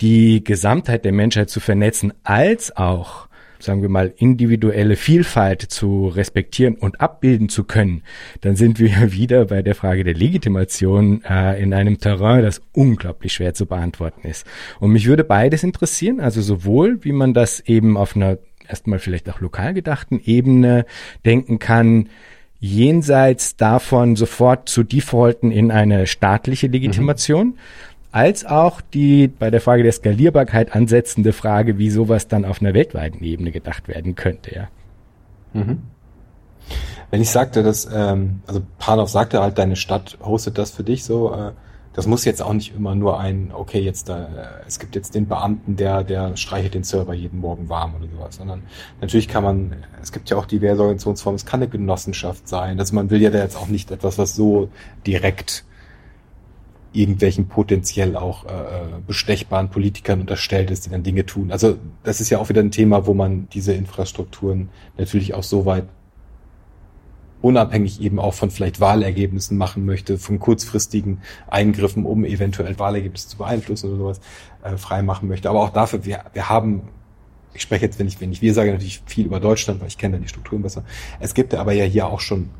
die 0.00 0.42
Gesamtheit 0.42 1.04
der 1.04 1.12
Menschheit 1.12 1.50
zu 1.50 1.60
vernetzen, 1.60 2.12
als 2.24 2.76
auch 2.76 3.28
sagen 3.62 3.82
wir 3.82 3.90
mal, 3.90 4.12
individuelle 4.16 4.96
Vielfalt 4.96 5.60
zu 5.60 6.08
respektieren 6.08 6.76
und 6.76 7.00
abbilden 7.00 7.50
zu 7.50 7.64
können, 7.64 8.02
dann 8.40 8.56
sind 8.56 8.80
wir 8.80 9.12
wieder 9.12 9.44
bei 9.44 9.62
der 9.62 9.74
Frage 9.74 10.02
der 10.02 10.14
Legitimation 10.14 11.22
äh, 11.28 11.62
in 11.62 11.74
einem 11.74 11.98
Terrain, 11.98 12.42
das 12.42 12.62
unglaublich 12.72 13.34
schwer 13.34 13.54
zu 13.54 13.66
beantworten 13.66 14.26
ist. 14.26 14.46
Und 14.80 14.92
mich 14.92 15.06
würde 15.06 15.24
beides 15.24 15.62
interessieren, 15.62 16.20
also 16.20 16.40
sowohl, 16.40 17.04
wie 17.04 17.12
man 17.12 17.34
das 17.34 17.60
eben 17.60 17.96
auf 17.96 18.16
einer 18.16 18.38
erstmal 18.70 18.98
vielleicht 18.98 19.28
auch 19.28 19.40
lokal 19.40 19.74
gedachten 19.74 20.20
Ebene 20.24 20.86
denken 21.26 21.58
kann, 21.58 22.08
jenseits 22.60 23.56
davon 23.56 24.16
sofort 24.16 24.68
zu 24.68 24.82
defaulten 24.82 25.50
in 25.50 25.70
eine 25.70 26.06
staatliche 26.06 26.68
Legitimation, 26.68 27.46
mhm. 27.46 27.54
als 28.12 28.44
auch 28.44 28.80
die 28.80 29.28
bei 29.28 29.50
der 29.50 29.60
Frage 29.60 29.82
der 29.82 29.92
Skalierbarkeit 29.92 30.74
ansetzende 30.74 31.32
Frage, 31.32 31.78
wie 31.78 31.90
sowas 31.90 32.28
dann 32.28 32.44
auf 32.44 32.60
einer 32.60 32.74
weltweiten 32.74 33.24
Ebene 33.24 33.50
gedacht 33.50 33.88
werden 33.88 34.14
könnte, 34.14 34.54
ja. 34.54 34.68
Mhm. 35.52 35.82
Wenn 37.10 37.22
ich 37.22 37.30
sagte, 37.30 37.64
dass, 37.64 37.88
ähm, 37.92 38.42
also 38.46 38.62
Panov 38.78 39.10
sagte 39.10 39.40
halt, 39.40 39.58
deine 39.58 39.74
Stadt 39.74 40.18
hostet 40.22 40.58
das 40.58 40.70
für 40.70 40.84
dich 40.84 41.02
so, 41.02 41.34
äh, 41.34 41.52
das 41.92 42.06
muss 42.06 42.24
jetzt 42.24 42.40
auch 42.40 42.52
nicht 42.52 42.74
immer 42.74 42.94
nur 42.94 43.18
ein, 43.18 43.50
okay, 43.52 43.80
jetzt 43.80 44.08
da, 44.08 44.28
es 44.66 44.78
gibt 44.78 44.94
jetzt 44.94 45.14
den 45.14 45.26
Beamten, 45.26 45.76
der, 45.76 46.04
der 46.04 46.36
streichelt 46.36 46.74
den 46.74 46.84
Server 46.84 47.14
jeden 47.14 47.40
Morgen 47.40 47.68
warm 47.68 47.94
oder 47.96 48.06
sowas, 48.08 48.36
sondern 48.36 48.62
natürlich 49.00 49.26
kann 49.26 49.42
man, 49.42 49.76
es 50.00 50.12
gibt 50.12 50.30
ja 50.30 50.36
auch 50.36 50.46
diverse 50.46 50.82
Organisationsformen, 50.82 51.36
es 51.36 51.46
kann 51.46 51.60
eine 51.60 51.68
Genossenschaft 51.68 52.48
sein, 52.48 52.78
also 52.78 52.94
man 52.94 53.10
will 53.10 53.20
ja 53.20 53.30
da 53.30 53.38
jetzt 53.38 53.56
auch 53.56 53.68
nicht 53.68 53.90
etwas, 53.90 54.18
was 54.18 54.34
so 54.34 54.68
direkt 55.06 55.64
irgendwelchen 56.92 57.46
potenziell 57.48 58.16
auch 58.16 58.46
äh 58.46 58.48
bestechbaren 59.06 59.70
Politikern 59.70 60.20
unterstellt 60.20 60.70
ist, 60.70 60.86
die 60.86 60.90
dann 60.90 61.04
Dinge 61.04 61.24
tun. 61.24 61.52
Also 61.52 61.78
das 62.02 62.20
ist 62.20 62.30
ja 62.30 62.38
auch 62.38 62.48
wieder 62.48 62.60
ein 62.60 62.72
Thema, 62.72 63.06
wo 63.06 63.14
man 63.14 63.48
diese 63.52 63.72
Infrastrukturen 63.72 64.70
natürlich 64.98 65.34
auch 65.34 65.44
so 65.44 65.66
weit 65.66 65.84
unabhängig 67.42 68.00
eben 68.00 68.18
auch 68.18 68.34
von 68.34 68.50
vielleicht 68.50 68.80
Wahlergebnissen 68.80 69.56
machen 69.56 69.84
möchte, 69.84 70.18
von 70.18 70.38
kurzfristigen 70.38 71.22
Eingriffen, 71.48 72.04
um 72.04 72.24
eventuell 72.24 72.78
Wahlergebnisse 72.78 73.28
zu 73.28 73.38
beeinflussen 73.38 73.88
oder 73.88 73.98
sowas, 73.98 74.20
äh, 74.62 74.76
frei 74.76 75.02
machen 75.02 75.28
möchte. 75.28 75.48
Aber 75.48 75.60
auch 75.62 75.70
dafür, 75.70 76.04
wir, 76.04 76.24
wir 76.32 76.48
haben, 76.48 76.82
ich 77.54 77.62
spreche 77.62 77.86
jetzt, 77.86 77.98
wenn 77.98 78.08
ich, 78.08 78.20
wenn 78.20 78.32
ich 78.32 78.42
wir 78.42 78.54
sage, 78.54 78.72
natürlich 78.72 79.02
viel 79.06 79.26
über 79.26 79.40
Deutschland, 79.40 79.80
weil 79.80 79.88
ich 79.88 79.98
kenne 79.98 80.16
da 80.16 80.22
die 80.22 80.28
Strukturen 80.28 80.62
besser. 80.62 80.84
Es 81.18 81.34
gibt 81.34 81.54
aber 81.54 81.72
ja 81.72 81.84
hier 81.84 82.06
auch 82.06 82.20
schon 82.20 82.50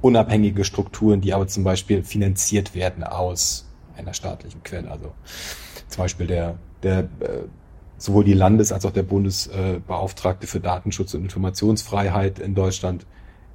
unabhängige 0.00 0.64
Strukturen, 0.64 1.20
die 1.20 1.32
aber 1.32 1.46
zum 1.46 1.64
Beispiel 1.64 2.02
finanziert 2.02 2.74
werden 2.74 3.04
aus 3.04 3.66
einer 3.96 4.14
staatlichen 4.14 4.62
Quelle. 4.62 4.90
Also 4.90 5.12
zum 5.88 6.04
Beispiel 6.04 6.26
der, 6.26 6.58
der 6.82 7.00
äh, 7.20 7.44
sowohl 7.96 8.24
die 8.24 8.34
Landes- 8.34 8.72
als 8.72 8.84
auch 8.84 8.92
der 8.92 9.02
Bundesbeauftragte 9.02 10.46
für 10.46 10.60
Datenschutz 10.60 11.14
und 11.14 11.22
Informationsfreiheit 11.22 12.38
in 12.38 12.54
Deutschland 12.54 13.06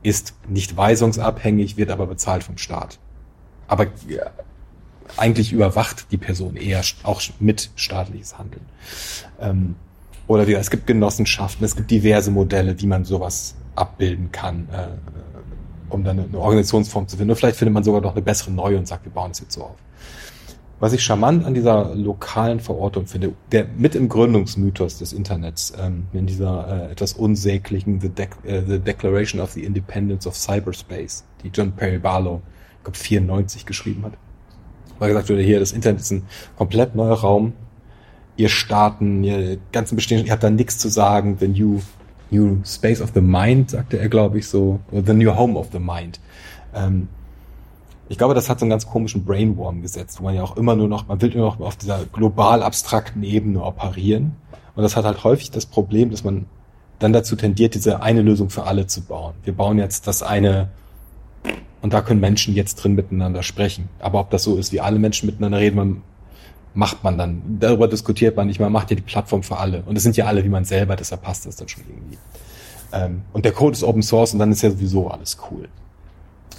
ist 0.04 0.36
nicht 0.48 0.78
weisungsabhängig, 0.78 1.78
wird 1.78 1.90
aber 1.90 2.08
bezahlt 2.08 2.44
vom 2.44 2.58
Staat. 2.58 3.00
Aber 3.68 3.88
ja, 4.08 4.30
eigentlich 5.18 5.52
überwacht 5.54 6.08
die 6.12 6.18
Person 6.18 6.56
eher 6.56 6.82
auch 7.04 7.22
mit 7.40 7.72
staatliches 7.76 8.38
Handeln. 8.38 8.66
Ähm, 9.40 9.76
oder 10.28 10.48
wie, 10.48 10.54
es 10.54 10.70
gibt 10.70 10.88
Genossenschaften, 10.88 11.66
es 11.66 11.76
gibt 11.76 11.92
diverse 11.92 12.32
Modelle, 12.32 12.80
wie 12.80 12.88
man 12.88 13.06
sowas 13.06 13.56
abbilden 13.76 14.32
kann, 14.32 14.68
äh, 14.72 14.88
um 15.90 16.04
dann 16.04 16.20
eine 16.20 16.38
Organisationsform 16.38 17.08
zu 17.08 17.18
finden. 17.18 17.32
Und 17.32 17.38
vielleicht 17.38 17.58
findet 17.58 17.74
man 17.74 17.84
sogar 17.84 18.02
noch 18.02 18.14
eine 18.14 18.22
bessere 18.22 18.52
neue 18.52 18.78
und 18.78 18.88
sagt, 18.88 19.06
wir 19.06 19.12
bauen 19.12 19.32
es 19.32 19.40
jetzt 19.40 19.54
so 19.54 19.64
auf. 19.64 19.76
Was 20.84 20.92
ich 20.92 21.02
charmant 21.02 21.46
an 21.46 21.54
dieser 21.54 21.96
lokalen 21.96 22.60
Verortung 22.60 23.08
finde, 23.08 23.32
der 23.54 23.68
mit 23.78 23.96
im 23.96 24.10
Gründungsmythos 24.10 24.98
des 25.00 25.14
Internets, 25.14 25.72
ähm, 25.82 26.08
in 26.12 26.26
dieser 26.26 26.90
äh, 26.90 26.92
etwas 26.92 27.14
unsäglichen 27.14 28.02
The, 28.02 28.10
De 28.10 28.28
äh, 28.44 28.62
The 28.68 28.80
Declaration 28.80 29.40
of 29.40 29.52
the 29.52 29.64
Independence 29.64 30.28
of 30.28 30.36
Cyberspace, 30.36 31.24
die 31.42 31.52
John 31.54 31.72
Perry 31.72 32.00
Barlow, 32.00 32.42
ich 32.80 32.84
glaube 32.84 32.98
94 32.98 33.66
geschrieben 33.66 34.04
hat, 34.04 34.16
weil 35.00 35.08
gesagt 35.08 35.30
wurde, 35.30 35.42
hier, 35.42 35.62
das 35.62 35.72
Internet 35.72 36.02
ist 36.02 36.12
ein 36.12 36.24
komplett 36.58 36.96
neuer 36.96 37.18
Raum, 37.18 37.54
ihr 38.36 38.50
Staaten, 38.50 39.24
ihr 39.24 39.60
ganzen 39.72 39.96
Bestehen, 39.96 40.26
ihr 40.26 40.34
habt 40.34 40.44
da 40.44 40.50
nichts 40.50 40.80
zu 40.80 40.90
sagen, 40.90 41.38
the 41.40 41.48
new, 41.48 41.80
new 42.30 42.58
space 42.66 43.00
of 43.00 43.12
the 43.14 43.22
mind, 43.22 43.72
sagte 43.72 44.00
er, 44.00 44.10
glaube 44.10 44.38
ich, 44.38 44.50
so, 44.50 44.82
the 44.92 45.14
new 45.14 45.34
home 45.34 45.58
of 45.58 45.70
the 45.72 45.80
mind. 45.80 46.20
Ähm, 46.76 47.08
ich 48.10 48.18
glaube, 48.18 48.34
das 48.34 48.50
hat 48.50 48.60
so 48.60 48.66
einen 48.66 48.70
ganz 48.70 48.88
komischen 48.88 49.24
Brainworm 49.24 49.82
gesetzt, 49.82 50.20
wo 50.20 50.26
man 50.26 50.36
ja 50.36 50.44
auch 50.44 50.58
immer 50.58 50.76
nur 50.76 50.88
noch, 50.88 51.08
man 51.08 51.22
will 51.22 51.34
nur 51.34 51.46
noch 51.46 51.60
auf 51.60 51.78
dieser 51.78 52.06
global 52.06 52.62
abstrakten 52.62 53.24
Ebene 53.24 53.64
operieren. 53.64 54.36
Und 54.76 54.84
das 54.84 54.96
hat 54.96 55.06
halt 55.06 55.24
häufig 55.24 55.52
das 55.52 55.66
Problem, 55.66 56.12
dass 56.12 56.24
man 56.24 56.46
dann 57.00 57.14
dazu 57.14 57.36
tendiert, 57.36 57.76
diese 57.76 58.02
eine 58.02 58.22
Lösung 58.22 58.50
für 58.50 58.64
alle 58.64 58.88
zu 58.88 59.02
bauen. 59.02 59.34
Wir 59.44 59.54
bauen 59.54 59.78
jetzt 59.78 60.08
das 60.08 60.22
eine, 60.22 60.70
und 61.82 61.94
da 61.94 62.02
können 62.02 62.20
Menschen 62.20 62.56
jetzt 62.56 62.76
drin 62.76 62.94
miteinander 62.94 63.44
sprechen. 63.44 63.90
Aber 64.00 64.20
ob 64.20 64.30
das 64.32 64.44
so 64.44 64.58
ist, 64.58 64.72
wie 64.72 64.82
alle 64.82 65.00
Menschen 65.00 65.26
miteinander 65.26 65.60
reden, 65.60 65.76
man, 65.76 66.02
macht 66.74 67.04
man 67.04 67.18
dann. 67.18 67.42
Darüber 67.60 67.88
diskutiert 67.88 68.36
man 68.36 68.48
nicht, 68.48 68.60
man 68.60 68.72
macht 68.72 68.90
ja 68.90 68.96
die 68.96 69.02
Plattform 69.02 69.44
für 69.44 69.58
alle. 69.58 69.84
Und 69.86 69.96
es 69.96 70.04
sind 70.04 70.18
ja 70.18 70.26
alle 70.26 70.44
wie 70.44 70.50
man 70.50 70.66
selber, 70.66 70.96
deshalb 70.96 71.22
passt 71.22 71.46
das 71.46 71.56
dann 71.56 71.68
schon 71.68 71.84
irgendwie. 71.88 72.18
Ähm, 72.92 73.22
und 73.32 73.46
der 73.46 73.52
Code 73.52 73.74
ist 73.74 73.84
Open 73.84 74.02
Source 74.02 74.34
und 74.34 74.40
dann 74.40 74.52
ist 74.52 74.62
ja 74.62 74.72
sowieso 74.72 75.08
alles 75.08 75.38
cool 75.50 75.68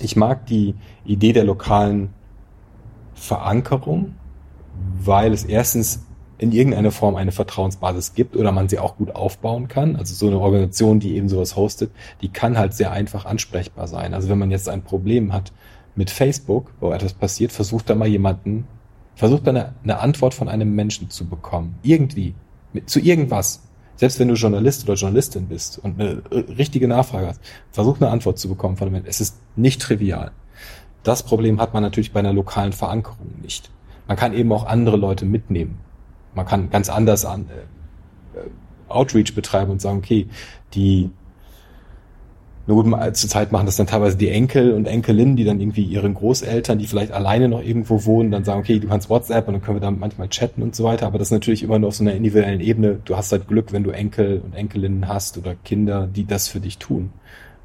ich 0.01 0.17
mag 0.17 0.47
die 0.47 0.75
Idee 1.05 1.33
der 1.33 1.45
lokalen 1.45 2.11
Verankerung, 3.15 4.15
weil 5.03 5.33
es 5.33 5.45
erstens 5.45 6.05
in 6.39 6.53
irgendeiner 6.53 6.91
Form 6.91 7.15
eine 7.15 7.33
Vertrauensbasis 7.33 8.15
gibt 8.15 8.37
oder 8.37 8.51
man 8.53 8.69
sie 8.69 8.79
auch 8.79 8.97
gut 8.97 9.15
aufbauen 9.15 9.69
kann. 9.69 9.97
Also 9.97 10.15
so 10.15 10.27
eine 10.27 10.41
Organisation, 10.41 11.01
die 11.01 11.17
eben 11.17 11.29
sowas 11.29 11.57
hostet, 11.57 11.93
die 12.23 12.29
kann 12.29 12.59
halt 12.59 12.75
sehr 12.75 12.91
einfach 12.91 13.25
ansprechbar 13.25 13.87
sein. 13.87 14.15
Also 14.15 14.29
wenn 14.29 14.39
man 14.39 14.51
jetzt 14.51 14.69
ein 14.69 14.83
Problem 14.83 15.33
hat 15.33 15.53
mit 15.95 16.11
Facebook, 16.11 16.73
wo 16.81 16.93
etwas 16.93 17.15
passiert, 17.15 17.53
versucht 17.53 17.89
da 17.89 17.95
mal 17.95 18.09
jemanden, 18.09 18.67
versucht 19.15 19.47
da 19.47 19.51
eine, 19.51 19.75
eine 19.85 20.01
Antwort 20.01 20.35
von 20.35 20.49
einem 20.49 20.75
Menschen 20.75 21.09
zu 21.09 21.27
bekommen. 21.27 21.77
Irgendwie. 21.83 22.35
Mit, 22.73 22.91
zu 22.91 22.99
irgendwas 22.99 23.63
selbst 23.97 24.19
wenn 24.19 24.29
du 24.29 24.35
Journalist 24.35 24.85
oder 24.85 24.95
Journalistin 24.95 25.47
bist 25.47 25.79
und 25.79 26.01
eine 26.01 26.23
richtige 26.59 26.89
Nachfrage 26.89 27.29
hast, 27.29 27.41
versuch 27.71 28.01
eine 28.01 28.11
Antwort 28.11 28.39
zu 28.39 28.49
bekommen 28.49 28.77
von 28.77 28.89
dem 28.89 28.93
Menschen. 28.93 29.09
Es 29.09 29.21
ist 29.21 29.37
nicht 29.57 29.81
trivial. 29.81 30.33
Das 31.03 31.23
Problem 31.23 31.61
hat 31.61 31.75
man 31.75 31.83
natürlich 31.83 32.13
bei 32.13 32.21
einer 32.21 32.33
lokalen 32.33 32.73
Verankerung 32.73 33.41
nicht. 33.43 33.71
Man 34.09 34.17
kann 34.17 34.33
eben 34.33 34.53
auch 34.53 34.67
andere 34.67 34.97
Leute 34.97 35.25
mitnehmen. 35.25 35.79
Man 36.35 36.47
kann 36.47 36.71
ganz 36.71 36.89
anders 36.89 37.25
an 37.25 37.47
äh, 37.49 38.39
äh 38.39 38.51
Outreach 38.89 39.35
betreiben 39.35 39.73
und 39.73 39.81
sagen, 39.81 39.99
okay, 39.99 40.29
die 40.75 41.11
nur 42.67 42.83
gut, 42.83 43.17
zur 43.17 43.29
Zeit 43.29 43.53
machen 43.53 43.67
das 43.67 43.77
dann 43.77 43.87
teilweise 43.87 44.17
die 44.17 44.31
Enkel 44.31 44.73
und 44.73 44.87
Enkelinnen, 44.87 45.37
die 45.37 45.45
dann 45.45 45.61
irgendwie 45.61 45.85
ihren 45.85 46.15
Großeltern, 46.15 46.79
die 46.79 46.87
vielleicht 46.87 47.12
alleine 47.12 47.49
noch 47.49 47.62
irgendwo 47.62 48.07
wohnen, 48.07 48.31
dann 48.31 48.45
sagen, 48.45 48.61
okay, 48.61 48.79
du 48.79 48.89
kannst 48.89 49.11
WhatsApp 49.11 49.47
und 49.49 49.55
dann 49.55 49.62
können 49.62 49.77
wir 49.77 49.83
da 49.83 49.91
manchmal 49.91 50.29
chatten 50.29 50.62
und 50.62 50.75
so 50.75 50.85
weiter. 50.85 51.07
Aber 51.07 51.19
das 51.19 51.29
ist 51.29 51.33
natürlich 51.33 51.62
immer 51.62 51.79
nur 51.79 51.89
auf 51.89 51.97
so 51.97 52.05
einer 52.05 52.15
individuellen 52.15 52.61
Ebene. 52.61 53.01
Du 53.05 53.17
hast 53.17 53.33
halt 53.33 53.49
Glück, 53.49 53.73
wenn 53.73 53.85
du 53.85 53.91
Enkel 53.91 54.41
und 54.43 54.55
Enkelinnen 54.55 55.09
hast 55.09 55.37
oder 55.37 55.55
Kinder, 55.55 56.07
die 56.07 56.27
das 56.27 56.49
für 56.49 56.61
dich 56.61 56.79
tun. 56.79 57.12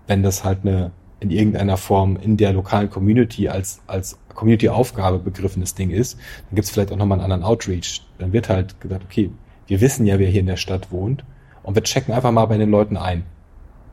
Wenn 0.07 0.21
das 0.21 0.43
halt 0.43 0.59
eine 0.63 0.91
in 1.21 1.31
irgendeiner 1.31 1.77
Form 1.77 2.17
in 2.21 2.37
der 2.37 2.53
lokalen 2.53 2.89
Community 2.89 3.49
als, 3.49 3.81
als 3.87 4.17
Community-Aufgabe 4.35 5.19
begriffenes 5.19 5.75
Ding 5.75 5.89
ist, 5.89 6.17
dann 6.49 6.55
gibt 6.55 6.65
es 6.65 6.71
vielleicht 6.71 6.91
auch 6.91 6.97
nochmal 6.97 7.19
einen 7.19 7.31
anderen 7.31 7.43
Outreach. 7.43 8.05
Dann 8.19 8.31
wird 8.31 8.49
halt 8.49 8.79
gesagt, 8.79 9.03
okay, 9.03 9.29
wir 9.67 9.81
wissen 9.81 10.05
ja, 10.05 10.17
wer 10.17 10.29
hier 10.29 10.39
in 10.39 10.47
der 10.47 10.57
Stadt 10.57 10.91
wohnt 10.91 11.23
und 11.63 11.75
wir 11.75 11.83
checken 11.83 12.13
einfach 12.13 12.31
mal 12.31 12.45
bei 12.45 12.57
den 12.57 12.71
Leuten 12.71 12.95
ein 12.95 13.23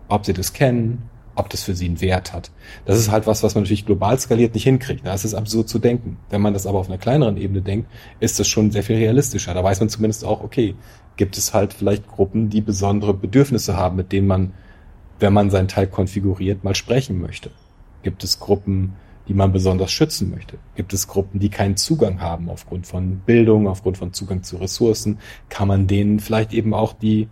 ob 0.08 0.26
sie 0.26 0.32
das 0.32 0.52
kennen, 0.52 1.08
ob 1.36 1.50
das 1.50 1.62
für 1.62 1.74
sie 1.74 1.86
einen 1.86 2.00
Wert 2.00 2.32
hat. 2.32 2.50
Das 2.86 2.98
ist 2.98 3.10
halt 3.10 3.26
was, 3.26 3.42
was 3.42 3.54
man 3.54 3.64
natürlich 3.64 3.86
global 3.86 4.18
skaliert 4.18 4.54
nicht 4.54 4.64
hinkriegt. 4.64 5.06
Da 5.06 5.14
ist 5.14 5.24
es 5.24 5.34
absurd 5.34 5.68
zu 5.68 5.78
denken. 5.78 6.16
Wenn 6.30 6.40
man 6.40 6.54
das 6.54 6.66
aber 6.66 6.78
auf 6.78 6.88
einer 6.88 6.98
kleineren 6.98 7.36
Ebene 7.36 7.60
denkt, 7.60 7.90
ist 8.20 8.40
das 8.40 8.48
schon 8.48 8.70
sehr 8.70 8.82
viel 8.82 8.96
realistischer. 8.96 9.54
Da 9.54 9.62
weiß 9.62 9.80
man 9.80 9.88
zumindest 9.88 10.24
auch, 10.24 10.42
okay, 10.42 10.74
gibt 11.16 11.36
es 11.36 11.54
halt 11.54 11.72
vielleicht 11.72 12.08
Gruppen, 12.08 12.50
die 12.50 12.60
besondere 12.60 13.14
Bedürfnisse 13.14 13.76
haben, 13.76 13.96
mit 13.96 14.12
denen 14.12 14.26
man, 14.26 14.52
wenn 15.18 15.32
man 15.32 15.50
seinen 15.50 15.68
Teil 15.68 15.86
konfiguriert, 15.86 16.64
mal 16.64 16.74
sprechen 16.74 17.20
möchte. 17.20 17.50
Gibt 18.02 18.24
es 18.24 18.40
Gruppen, 18.40 18.94
die 19.28 19.34
man 19.34 19.52
besonders 19.52 19.90
schützen 19.90 20.30
möchte? 20.30 20.58
Gibt 20.74 20.92
es 20.92 21.08
Gruppen, 21.08 21.40
die 21.40 21.48
keinen 21.48 21.76
Zugang 21.76 22.20
haben 22.20 22.48
aufgrund 22.48 22.86
von 22.86 23.18
Bildung, 23.20 23.66
aufgrund 23.66 23.98
von 23.98 24.12
Zugang 24.12 24.42
zu 24.42 24.56
Ressourcen? 24.56 25.18
Kann 25.48 25.68
man 25.68 25.86
denen 25.86 26.20
vielleicht 26.20 26.52
eben 26.52 26.74
auch 26.74 26.92
die, 26.92 27.28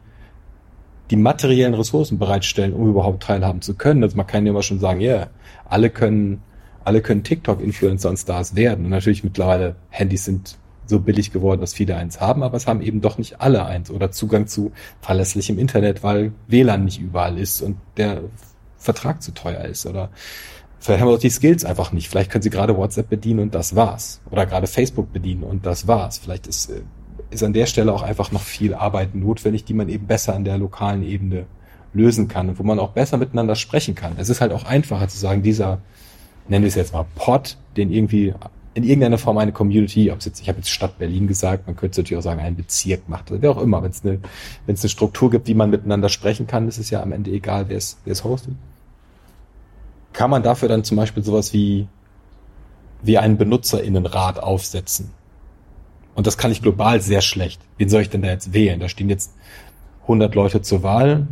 die 1.11 1.17
materiellen 1.17 1.75
Ressourcen 1.75 2.19
bereitstellen, 2.19 2.73
um 2.73 2.89
überhaupt 2.89 3.23
teilhaben 3.23 3.61
zu 3.61 3.75
können? 3.75 4.03
Also 4.03 4.17
man 4.17 4.27
kann 4.27 4.47
ja 4.47 4.51
immer 4.51 4.63
schon 4.63 4.81
sagen, 4.81 5.01
ja, 5.01 5.15
yeah, 5.15 5.31
alle 5.69 5.91
können, 5.91 6.43
alle 6.85 7.01
können 7.01 7.23
TikTok-Influencer 7.23 8.11
und 8.11 8.17
Stars 8.17 8.57
werden. 8.57 8.85
Und 8.85 8.91
natürlich 8.91 9.25
mittlerweile 9.25 9.77
Handys 9.91 10.25
sind 10.25 10.59
so 10.87 11.01
billig 11.01 11.33
geworden, 11.33 11.61
dass 11.61 11.75
viele 11.75 11.97
eins 11.97 12.21
haben, 12.21 12.43
aber 12.43 12.57
es 12.57 12.67
haben 12.67 12.83
eben 12.83 13.01
doch 13.01 13.17
nicht 13.17 13.41
alle 13.41 13.65
eins 13.65 13.91
oder 13.91 14.11
Zugang 14.11 14.47
zu 14.47 14.73
verlässlichem 15.01 15.59
Internet, 15.59 16.03
weil 16.03 16.33
WLAN 16.47 16.85
nicht 16.85 17.01
überall 17.01 17.39
ist 17.39 17.63
und 17.63 17.77
der 17.97 18.23
Vertrag 18.77 19.23
zu 19.23 19.33
teuer 19.33 19.65
ist 19.65 19.87
oder 19.87 20.11
Vielleicht 20.85 21.01
haben 21.01 21.09
wir 21.09 21.15
auch 21.15 21.19
die 21.19 21.31
Skills 21.31 21.65
einfach 21.65 21.93
nicht. 21.93 22.11
Vielleicht 22.11 22.31
können 22.31 22.43
sie 22.43 22.51
gerade 22.51 22.77
WhatsApp 22.77 23.09
bedienen 23.09 23.41
und 23.41 23.55
das 23.55 23.75
war's. 23.75 24.21
Oder 24.31 24.45
gerade 24.45 24.67
Facebook 24.67 25.15
bedienen 25.15 25.43
und 25.43 25.65
das 25.65 25.89
war's. 25.89 26.19
Vielleicht 26.19 26.47
ist, 26.47 26.69
äh, 26.69 26.83
ist 27.35 27.43
an 27.43 27.53
der 27.53 27.67
Stelle 27.67 27.93
auch 27.93 28.03
einfach 28.03 28.33
noch 28.33 28.41
viel 28.41 28.75
Arbeit 28.75 29.15
notwendig, 29.15 29.65
die 29.65 29.75
man 29.75 29.89
eben 29.89 30.07
besser 30.07 30.35
an 30.35 30.45
der 30.45 30.59
lokalen 30.59 31.03
Ebene 31.03 31.47
lösen 31.93 32.29
kann 32.29 32.49
und 32.49 32.59
wo 32.59 32.63
man 32.63 32.79
auch 32.79 32.91
besser 32.91 33.17
miteinander 33.17 33.55
sprechen 33.55 33.95
kann. 33.95 34.15
Es 34.17 34.29
ist 34.29 34.41
halt 34.41 34.53
auch 34.53 34.65
einfacher 34.65 35.09
zu 35.09 35.19
sagen, 35.19 35.43
dieser, 35.43 35.79
nennen 36.49 36.65
wir 36.65 36.69
es 36.69 36.75
jetzt 36.75 36.93
mal 36.93 37.07
Pod, 37.15 37.57
den 37.77 37.93
irgendwie 37.93 38.35
in 38.75 38.83
irgendeiner 38.83 39.19
Form 39.19 39.39
eine 39.39 39.53
Community, 39.53 40.11
ob 40.11 40.19
es 40.19 40.25
jetzt, 40.25 40.41
ich 40.41 40.49
habe 40.49 40.59
jetzt 40.59 40.71
Stadt 40.71 40.99
Berlin 40.99 41.29
gesagt, 41.29 41.67
man 41.67 41.77
könnte 41.77 42.01
natürlich 42.01 42.19
auch 42.19 42.25
sagen, 42.25 42.41
ein 42.41 42.57
Bezirk 42.57 43.09
macht, 43.09 43.31
oder 43.31 43.43
wer 43.43 43.51
auch 43.53 43.63
immer, 43.63 43.83
wenn 43.83 43.91
es 43.91 44.05
eine, 44.05 44.19
wenn 44.67 44.75
es 44.75 44.83
eine 44.83 44.91
Struktur 44.91 45.31
gibt, 45.31 45.47
wie 45.47 45.55
man 45.55 45.71
miteinander 45.71 46.09
sprechen 46.09 46.49
kann, 46.49 46.67
ist 46.67 46.79
es 46.79 46.91
ja 46.91 47.01
am 47.01 47.13
Ende 47.13 47.31
egal, 47.31 47.69
wer 47.69 47.77
es, 47.77 47.99
wer 48.05 48.13
es 48.13 48.25
hostet 48.25 48.55
kann 50.15 50.31
man 50.31 50.43
dafür 50.43 50.69
dann 50.69 50.85
zum 50.85 50.97
Beispiel 50.97 51.23
sowas 51.23 51.53
wie, 51.53 51.87
wie 53.03 53.19
einen 53.19 53.37
Benutzerinnenrat 53.37 54.43
aufsetzen. 54.43 55.11
Und 56.15 56.27
das 56.27 56.39
kann 56.39 56.53
ich 56.53 56.63
global 56.63 57.01
sehr 57.01 57.21
schlecht. 57.21 57.61
Wen 57.77 57.89
soll 57.89 58.03
ich 58.03 58.11
denn 58.11 58.23
da 58.23 58.29
jetzt 58.29 58.53
wählen? 58.53 58.81
Da 58.81 58.89
stehen 58.89 59.09
jetzt 59.09 59.35
100 60.03 60.35
Leute 60.35 60.63
zur 60.63 60.83
Wahl, 60.83 61.27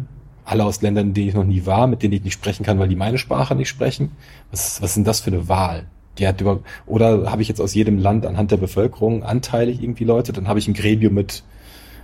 alle 0.45 0.65
aus 0.65 0.83
Ländern, 0.83 1.09
in 1.09 1.15
denen 1.15 1.29
ich 1.29 1.35
noch 1.35 1.45
nie 1.45 1.67
war, 1.67 1.87
mit 1.87 2.03
denen 2.03 2.15
ich 2.15 2.25
nicht 2.25 2.33
sprechen 2.33 2.65
kann, 2.65 2.79
weil 2.79 2.89
die 2.89 2.97
meine 2.97 3.19
Sprache 3.19 3.55
nicht 3.55 3.69
sprechen. 3.69 4.13
Was, 4.51 4.83
was 4.83 4.95
denn 4.95 5.05
das 5.05 5.21
für 5.21 5.31
eine 5.31 5.49
Wahl? 5.49 5.87
Die 6.19 6.27
hat 6.27 6.41
über, 6.41 6.61
oder 6.87 7.31
habe 7.31 7.43
ich 7.43 7.49
jetzt 7.49 7.61
aus 7.61 7.75
jedem 7.75 7.99
Land 7.99 8.27
anhand 8.27 8.51
der 8.51 8.57
Bevölkerung 8.57 9.23
anteilig 9.23 9.83
irgendwie 9.83 10.05
Leute? 10.05 10.33
Dann 10.33 10.49
habe 10.49 10.59
ich 10.59 10.69
ein 10.69 10.75
Gremium 10.75 11.15
mit 11.15 11.45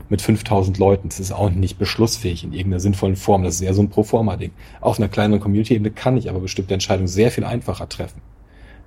mit 0.08 0.22
5000 0.22 0.78
Leuten. 0.78 1.08
Das 1.08 1.20
ist 1.20 1.32
auch 1.32 1.50
nicht 1.50 1.78
beschlussfähig 1.78 2.44
in 2.44 2.52
irgendeiner 2.52 2.80
sinnvollen 2.80 3.16
Form. 3.16 3.42
Das 3.42 3.56
ist 3.56 3.60
eher 3.60 3.74
so 3.74 3.82
ein 3.82 3.90
Proforma-Ding. 3.90 4.52
Auf 4.80 4.98
einer 4.98 5.08
kleineren 5.08 5.40
Community-Ebene 5.40 5.90
kann 5.90 6.16
ich 6.16 6.30
aber 6.30 6.40
bestimmte 6.40 6.74
Entscheidungen 6.74 7.08
sehr 7.08 7.30
viel 7.30 7.44
einfacher 7.44 7.88
treffen. 7.88 8.20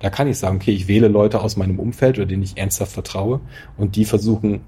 Da 0.02 0.10
kann 0.10 0.28
ich 0.28 0.36
sagen, 0.36 0.56
okay, 0.56 0.72
ich 0.72 0.88
wähle 0.88 1.08
Leute 1.08 1.40
aus 1.40 1.56
meinem 1.56 1.78
Umfeld 1.78 2.18
oder 2.18 2.26
denen 2.26 2.42
ich 2.42 2.58
ernsthaft 2.58 2.92
vertraue 2.92 3.40
und 3.76 3.96
die 3.96 4.04
versuchen 4.04 4.60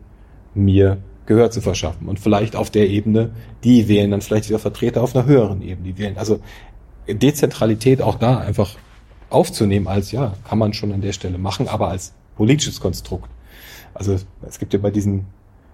mir 0.55 0.99
Gehör 1.27 1.51
zu 1.51 1.61
verschaffen. 1.61 2.07
Und 2.07 2.21
vielleicht 2.21 2.55
auf 2.55 2.71
der 2.71 2.89
Ebene, 2.89 3.31
die 3.65 3.89
wählen 3.89 4.11
dann 4.11 4.21
vielleicht 4.21 4.49
wieder 4.49 4.59
Vertreter 4.59 5.03
auf 5.03 5.17
einer 5.17 5.27
höheren 5.27 5.61
Ebene. 5.61 5.93
Die 5.93 5.99
wählen. 5.99 6.19
Also 6.19 6.41
Dezentralität 7.09 8.01
auch 8.01 8.17
da 8.17 8.39
einfach 8.39 8.77
aufzunehmen 9.31 9.89
als, 9.89 10.13
ja, 10.13 10.35
kann 10.49 10.59
man 10.59 10.73
schon 10.73 10.93
an 10.93 11.01
der 11.01 11.13
Stelle 11.13 11.39
machen, 11.39 11.67
aber 11.67 11.89
als 11.89 12.13
politisches 12.37 12.81
Konstrukt. 12.81 13.29
Also 13.93 14.17
es 14.47 14.59
gibt 14.59 14.73
ja 14.73 14.79
bei 14.79 14.91
diesen 14.91 15.27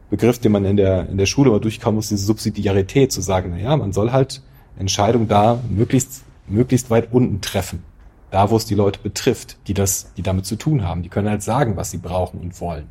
Begriff, 0.09 0.39
den 0.39 0.53
man 0.53 0.65
in 0.65 0.77
der, 0.77 1.09
in 1.09 1.19
der 1.19 1.27
Schule 1.27 1.51
mal 1.51 1.61
durchkommen 1.61 1.97
muss, 1.97 2.09
diese 2.09 2.25
Subsidiarität, 2.25 3.13
zu 3.13 3.21
sagen, 3.21 3.51
na 3.53 3.59
ja, 3.59 3.77
man 3.77 3.93
soll 3.93 4.13
halt 4.13 4.43
Entscheidungen 4.79 5.29
da 5.29 5.61
möglichst, 5.69 6.23
möglichst 6.49 6.91
weit 6.91 7.13
unten 7.13 7.41
treffen. 7.41 7.83
Da, 8.31 8.51
wo 8.51 8.57
es 8.57 8.65
die 8.65 8.75
Leute 8.75 9.01
betrifft, 9.01 9.57
die 9.67 9.75
das, 9.75 10.13
die 10.17 10.23
damit 10.23 10.47
zu 10.47 10.57
tun 10.57 10.87
haben. 10.87 11.03
Die 11.03 11.09
können 11.09 11.29
halt 11.29 11.43
sagen, 11.43 11.77
was 11.77 11.91
sie 11.91 11.99
brauchen 11.99 12.41
und 12.41 12.61
wollen. 12.61 12.87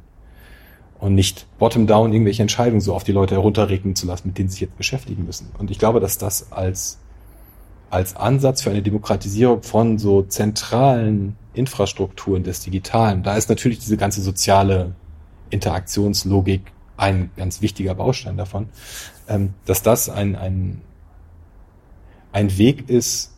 Und 1.00 1.16
nicht 1.16 1.48
bottom-down 1.60 2.12
irgendwelche 2.12 2.42
Entscheidungen 2.42 2.82
so 2.82 2.94
auf 2.94 3.06
die 3.06 3.14
Leute 3.14 3.36
herunterregnen 3.36 3.96
zu 3.96 4.06
lassen, 4.06 4.28
mit 4.28 4.38
denen 4.38 4.50
sie 4.50 4.54
sich 4.54 4.62
jetzt 4.62 4.78
beschäftigen 4.78 5.26
müssen. 5.26 5.50
Und 5.58 5.72
ich 5.72 5.80
glaube, 5.80 6.02
dass 6.02 6.18
das 6.18 6.52
als, 6.52 7.00
als 7.90 8.18
Ansatz 8.18 8.62
für 8.62 8.70
eine 8.70 8.82
Demokratisierung 8.82 9.64
von 9.64 9.98
so 9.98 10.24
zentralen 10.24 11.38
Infrastrukturen 11.54 12.44
des 12.44 12.60
Digitalen, 12.60 13.24
da 13.24 13.38
ist 13.38 13.48
natürlich 13.48 13.80
diese 13.80 13.96
ganze 13.96 14.22
soziale 14.22 14.94
Interaktionslogik 15.50 16.72
ein 16.98 17.32
ganz 17.38 17.62
wichtiger 17.62 17.96
Baustein 17.96 18.38
davon, 18.38 18.68
ähm, 19.28 19.54
dass 19.66 19.82
das 19.82 20.10
ein, 20.10 20.36
ein, 20.36 20.82
ein 22.32 22.58
Weg 22.58 22.90
ist, 22.90 23.34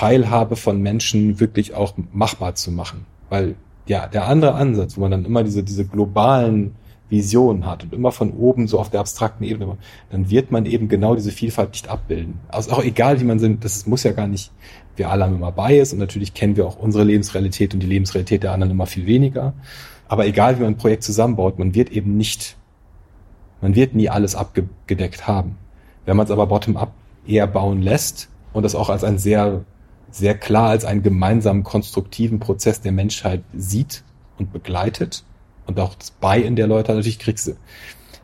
Teilhabe 0.00 0.56
von 0.56 0.80
Menschen 0.80 1.40
wirklich 1.40 1.74
auch 1.74 1.92
machbar 2.10 2.54
zu 2.54 2.72
machen. 2.72 3.04
Weil 3.28 3.54
ja, 3.86 4.06
der 4.06 4.26
andere 4.28 4.54
Ansatz, 4.54 4.96
wo 4.96 5.02
man 5.02 5.10
dann 5.10 5.26
immer 5.26 5.44
diese, 5.44 5.62
diese 5.62 5.84
globalen 5.84 6.74
Visionen 7.10 7.66
hat 7.66 7.84
und 7.84 7.92
immer 7.92 8.10
von 8.10 8.32
oben 8.32 8.66
so 8.66 8.78
auf 8.80 8.88
der 8.88 9.00
abstrakten 9.00 9.44
Ebene, 9.44 9.76
dann 10.10 10.30
wird 10.30 10.52
man 10.52 10.64
eben 10.64 10.88
genau 10.88 11.16
diese 11.16 11.30
Vielfalt 11.30 11.72
nicht 11.72 11.88
abbilden. 11.88 12.40
Also 12.48 12.70
auch 12.70 12.82
egal, 12.82 13.20
wie 13.20 13.24
man 13.24 13.38
sind, 13.38 13.62
das 13.62 13.86
muss 13.86 14.02
ja 14.02 14.12
gar 14.12 14.26
nicht, 14.26 14.50
wir 14.96 15.10
alle 15.10 15.24
haben 15.24 15.34
immer 15.34 15.52
Bias 15.52 15.92
und 15.92 15.98
natürlich 15.98 16.32
kennen 16.32 16.56
wir 16.56 16.66
auch 16.66 16.78
unsere 16.78 17.04
Lebensrealität 17.04 17.74
und 17.74 17.80
die 17.80 17.86
Lebensrealität 17.86 18.42
der 18.42 18.52
anderen 18.52 18.70
immer 18.70 18.86
viel 18.86 19.04
weniger. 19.04 19.52
Aber 20.08 20.26
egal 20.26 20.56
wie 20.56 20.62
man 20.62 20.72
ein 20.72 20.78
Projekt 20.78 21.02
zusammenbaut, 21.02 21.58
man 21.58 21.74
wird 21.74 21.90
eben 21.90 22.16
nicht, 22.16 22.56
man 23.60 23.74
wird 23.74 23.94
nie 23.94 24.08
alles 24.08 24.34
abgedeckt 24.34 25.28
haben. 25.28 25.58
Wenn 26.06 26.16
man 26.16 26.24
es 26.24 26.32
aber 26.32 26.46
bottom-up 26.46 26.94
eher 27.26 27.46
bauen 27.46 27.82
lässt 27.82 28.30
und 28.54 28.62
das 28.62 28.74
auch 28.74 28.88
als 28.88 29.04
ein 29.04 29.18
sehr, 29.18 29.66
sehr 30.10 30.36
klar 30.36 30.70
als 30.70 30.84
einen 30.84 31.02
gemeinsamen 31.02 31.64
konstruktiven 31.64 32.40
Prozess 32.40 32.80
der 32.80 32.92
Menschheit 32.92 33.42
sieht 33.54 34.02
und 34.38 34.52
begleitet 34.52 35.24
und 35.66 35.78
auch 35.78 35.94
das 35.94 36.10
Buy-in 36.10 36.56
der 36.56 36.66
Leute, 36.66 36.92
natürlich 36.92 37.18
kriegst 37.18 37.46
du, 37.46 37.52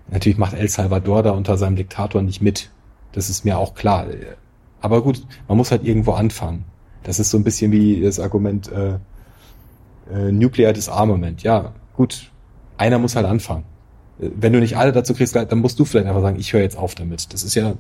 natürlich 0.09 0.39
macht 0.39 0.55
El 0.55 0.68
Salvador 0.68 1.22
da 1.22 1.30
unter 1.30 1.57
seinem 1.57 1.76
Diktator 1.76 2.22
nicht 2.22 2.43
mit. 2.43 2.70
Das 3.12 3.30
ist 3.30 3.45
mir 3.45 3.59
auch 3.59 3.74
klar. 3.74 4.07
Aber 4.80 5.03
gut, 5.03 5.24
man 5.49 5.57
muss 5.57 5.70
halt 5.70 5.84
irgendwo 5.84 6.12
anfangen. 6.12 6.64
Das 7.03 7.18
ist 7.18 7.30
so 7.30 7.39
ein 7.39 7.45
bisschen 7.45 7.72
wie 7.72 8.01
das 8.01 8.18
Argument, 8.18 8.70
äh, 8.70 8.99
äh, 10.12 10.32
Nuclear 10.32 10.72
Disarmament. 10.72 11.43
Ja, 11.43 11.72
gut, 11.95 12.30
einer 12.76 12.99
muss 12.99 13.16
halt 13.16 13.26
anfangen. 13.26 13.64
Äh, 14.20 14.30
wenn 14.34 14.53
du 14.53 14.61
nicht 14.61 14.76
alle 14.76 14.93
dazu 14.93 15.14
kriegst, 15.14 15.37
dann 15.37 15.59
musst 15.61 15.78
du 15.78 15.84
vielleicht 15.84 16.07
einfach 16.07 16.22
sagen, 16.22 16.39
ich 16.39 16.53
höre 16.53 16.62
jetzt 16.62 16.76
auf 16.76 16.95
damit. 16.95 17.32
Das 17.32 17.43
ist 17.43 17.55
ja, 17.55 17.74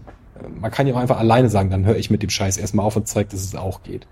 man 0.60 0.70
kann 0.70 0.86
ja 0.86 0.94
auch 0.94 0.98
einfach 0.98 1.18
alleine 1.18 1.48
sagen, 1.48 1.70
dann 1.70 1.84
höre 1.84 1.96
ich 1.96 2.10
mit 2.10 2.22
dem 2.22 2.30
Scheiß 2.30 2.56
erstmal 2.56 2.86
auf 2.86 2.96
und 2.96 3.08
zeige, 3.08 3.30
dass 3.30 3.40
es 3.40 3.54
auch 3.54 3.82
geht. 3.82 4.06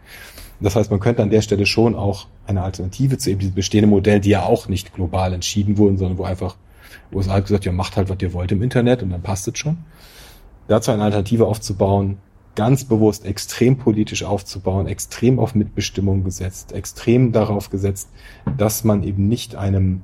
Das 0.60 0.76
heißt, 0.76 0.90
man 0.90 1.00
könnte 1.00 1.22
an 1.22 1.30
der 1.30 1.42
Stelle 1.42 1.66
schon 1.66 1.94
auch 1.94 2.26
eine 2.46 2.62
Alternative 2.62 3.18
zu 3.18 3.30
eben 3.30 3.40
diesem 3.40 3.54
bestehenden 3.54 3.90
Modell, 3.90 4.20
die 4.20 4.30
ja 4.30 4.44
auch 4.44 4.68
nicht 4.68 4.94
global 4.94 5.32
entschieden 5.32 5.78
wurden, 5.78 5.98
sondern 5.98 6.18
wo 6.18 6.24
einfach, 6.24 6.56
es 7.12 7.28
halt 7.28 7.46
gesagt, 7.46 7.64
ja, 7.64 7.72
macht 7.72 7.96
halt, 7.96 8.08
was 8.08 8.16
ihr 8.20 8.32
wollt 8.32 8.52
im 8.52 8.62
Internet 8.62 9.02
und 9.02 9.10
dann 9.10 9.22
passt 9.22 9.46
es 9.48 9.58
schon. 9.58 9.78
Dazu 10.68 10.90
eine 10.90 11.02
Alternative 11.02 11.46
aufzubauen, 11.46 12.18
ganz 12.54 12.84
bewusst 12.84 13.24
extrem 13.26 13.76
politisch 13.76 14.22
aufzubauen, 14.22 14.86
extrem 14.86 15.38
auf 15.38 15.54
Mitbestimmung 15.54 16.24
gesetzt, 16.24 16.72
extrem 16.72 17.32
darauf 17.32 17.70
gesetzt, 17.70 18.08
dass 18.56 18.84
man 18.84 19.02
eben 19.02 19.28
nicht 19.28 19.56
einem 19.56 20.02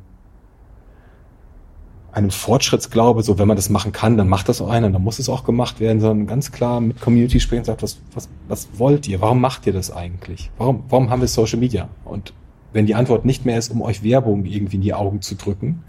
einem 2.12 2.30
Fortschrittsglaube, 2.30 3.22
so 3.22 3.38
wenn 3.38 3.46
man 3.46 3.56
das 3.56 3.70
machen 3.70 3.92
kann, 3.92 4.16
dann 4.16 4.28
macht 4.28 4.48
das 4.48 4.60
auch 4.60 4.68
einer, 4.68 4.90
dann 4.90 5.02
muss 5.02 5.18
es 5.18 5.28
auch 5.28 5.44
gemacht 5.44 5.78
werden, 5.80 6.00
sondern 6.00 6.26
ganz 6.26 6.50
klar 6.50 6.80
mit 6.80 7.00
Community 7.00 7.38
sprechen 7.38 7.64
sagt, 7.64 7.82
was, 7.82 8.00
was, 8.14 8.28
was 8.48 8.68
wollt 8.74 9.06
ihr? 9.06 9.20
Warum 9.20 9.40
macht 9.40 9.66
ihr 9.66 9.72
das 9.72 9.90
eigentlich? 9.92 10.50
Warum, 10.58 10.84
warum 10.88 11.10
haben 11.10 11.20
wir 11.20 11.28
Social 11.28 11.58
Media? 11.58 11.88
Und 12.04 12.32
wenn 12.72 12.86
die 12.86 12.94
Antwort 12.94 13.24
nicht 13.24 13.44
mehr 13.46 13.58
ist, 13.58 13.70
um 13.70 13.82
euch 13.82 14.02
Werbung 14.02 14.44
irgendwie 14.44 14.76
in 14.76 14.82
die 14.82 14.94
Augen 14.94 15.22
zu 15.22 15.36
drücken, 15.36 15.84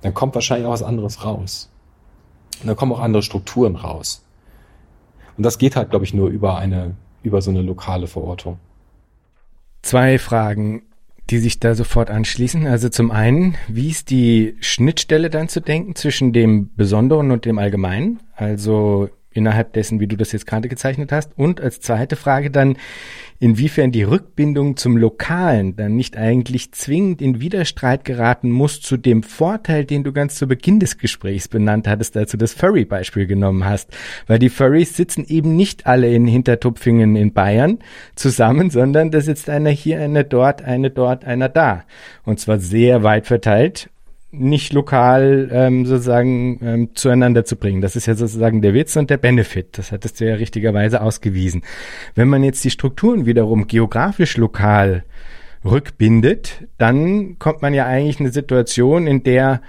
dann 0.00 0.14
kommt 0.14 0.34
wahrscheinlich 0.34 0.66
auch 0.66 0.72
was 0.72 0.82
anderes 0.82 1.24
raus. 1.24 1.70
Und 2.60 2.68
dann 2.68 2.76
kommen 2.76 2.92
auch 2.92 3.00
andere 3.00 3.22
Strukturen 3.22 3.76
raus. 3.76 4.24
Und 5.36 5.44
das 5.44 5.58
geht 5.58 5.76
halt, 5.76 5.90
glaube 5.90 6.04
ich, 6.04 6.14
nur 6.14 6.28
über 6.28 6.56
eine, 6.56 6.94
über 7.22 7.42
so 7.42 7.50
eine 7.50 7.62
lokale 7.62 8.06
Verortung. 8.06 8.58
Zwei 9.82 10.18
Fragen, 10.18 10.82
die 11.30 11.38
sich 11.38 11.58
da 11.58 11.74
sofort 11.74 12.10
anschließen. 12.10 12.66
Also 12.66 12.88
zum 12.88 13.10
einen, 13.10 13.56
wie 13.68 13.88
ist 13.88 14.10
die 14.10 14.56
Schnittstelle 14.60 15.30
dann 15.30 15.48
zu 15.48 15.60
denken 15.60 15.94
zwischen 15.94 16.32
dem 16.32 16.70
Besonderen 16.76 17.30
und 17.30 17.44
dem 17.44 17.58
Allgemeinen? 17.58 18.20
Also 18.34 19.08
innerhalb 19.36 19.72
dessen, 19.72 20.00
wie 20.00 20.06
du 20.06 20.16
das 20.16 20.32
jetzt 20.32 20.46
gerade 20.46 20.68
gezeichnet 20.68 21.12
hast. 21.12 21.32
Und 21.36 21.60
als 21.60 21.80
zweite 21.80 22.16
Frage 22.16 22.50
dann, 22.50 22.76
inwiefern 23.38 23.92
die 23.92 24.02
Rückbindung 24.02 24.76
zum 24.76 24.96
Lokalen 24.96 25.76
dann 25.76 25.94
nicht 25.94 26.16
eigentlich 26.16 26.72
zwingend 26.72 27.20
in 27.20 27.40
Widerstreit 27.40 28.04
geraten 28.04 28.50
muss 28.50 28.80
zu 28.80 28.96
dem 28.96 29.22
Vorteil, 29.22 29.84
den 29.84 30.04
du 30.04 30.12
ganz 30.12 30.36
zu 30.36 30.46
Beginn 30.46 30.80
des 30.80 30.98
Gesprächs 30.98 31.48
benannt 31.48 31.86
hattest, 31.86 32.16
als 32.16 32.30
du 32.30 32.36
das 32.36 32.54
Furry-Beispiel 32.54 33.26
genommen 33.26 33.64
hast. 33.64 33.90
Weil 34.26 34.38
die 34.38 34.48
Furries 34.48 34.96
sitzen 34.96 35.24
eben 35.26 35.56
nicht 35.56 35.86
alle 35.86 36.12
in 36.12 36.26
Hintertupfingen 36.26 37.16
in 37.16 37.32
Bayern 37.32 37.78
zusammen, 38.14 38.70
sondern 38.70 39.10
da 39.10 39.20
sitzt 39.20 39.50
einer 39.50 39.70
hier, 39.70 40.00
einer 40.00 40.24
dort, 40.24 40.62
eine 40.62 40.90
dort, 40.90 41.24
einer 41.24 41.48
da. 41.48 41.84
Und 42.24 42.40
zwar 42.40 42.58
sehr 42.58 43.02
weit 43.02 43.26
verteilt 43.26 43.90
nicht 44.38 44.72
lokal 44.72 45.48
ähm, 45.52 45.86
sozusagen 45.86 46.60
ähm, 46.62 46.88
zueinander 46.94 47.44
zu 47.44 47.56
bringen. 47.56 47.80
Das 47.80 47.96
ist 47.96 48.06
ja 48.06 48.14
sozusagen 48.14 48.62
der 48.62 48.74
Witz 48.74 48.96
und 48.96 49.10
der 49.10 49.16
Benefit. 49.16 49.78
Das 49.78 49.92
hattest 49.92 50.20
du 50.20 50.26
ja 50.28 50.34
richtigerweise 50.34 51.00
ausgewiesen. 51.00 51.62
Wenn 52.14 52.28
man 52.28 52.42
jetzt 52.42 52.64
die 52.64 52.70
Strukturen 52.70 53.26
wiederum 53.26 53.66
geografisch 53.66 54.36
lokal 54.36 55.04
rückbindet, 55.64 56.66
dann 56.78 57.38
kommt 57.38 57.62
man 57.62 57.74
ja 57.74 57.86
eigentlich 57.86 58.20
in 58.20 58.26
eine 58.26 58.32
Situation, 58.32 59.06
in 59.06 59.22
der 59.22 59.60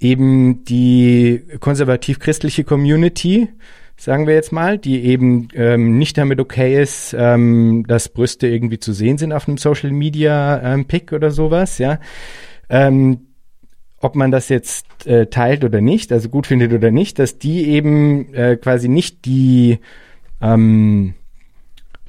eben 0.00 0.64
die 0.64 1.42
konservativ-christliche 1.60 2.64
Community 2.64 3.48
sagen 3.96 4.26
wir 4.26 4.34
jetzt 4.34 4.52
mal, 4.52 4.78
die 4.78 5.04
eben 5.04 5.48
ähm, 5.54 5.98
nicht 5.98 6.18
damit 6.18 6.40
okay 6.40 6.80
ist, 6.80 7.14
ähm, 7.16 7.84
dass 7.86 8.08
Brüste 8.08 8.48
irgendwie 8.48 8.78
zu 8.78 8.92
sehen 8.92 9.18
sind 9.18 9.32
auf 9.32 9.46
einem 9.46 9.56
Social 9.56 9.92
Media 9.92 10.60
ähm, 10.62 10.86
Pick 10.86 11.12
oder 11.12 11.30
sowas, 11.30 11.78
ja. 11.78 12.00
Ähm, 12.68 13.26
ob 14.04 14.16
man 14.16 14.30
das 14.30 14.50
jetzt 14.50 15.06
äh, 15.06 15.26
teilt 15.26 15.64
oder 15.64 15.80
nicht, 15.80 16.12
also 16.12 16.28
gut 16.28 16.46
findet 16.46 16.72
oder 16.72 16.90
nicht, 16.90 17.18
dass 17.18 17.38
die 17.38 17.68
eben 17.68 18.34
äh, 18.34 18.56
quasi 18.56 18.88
nicht 18.88 19.24
die 19.24 19.78
ähm, 20.42 21.14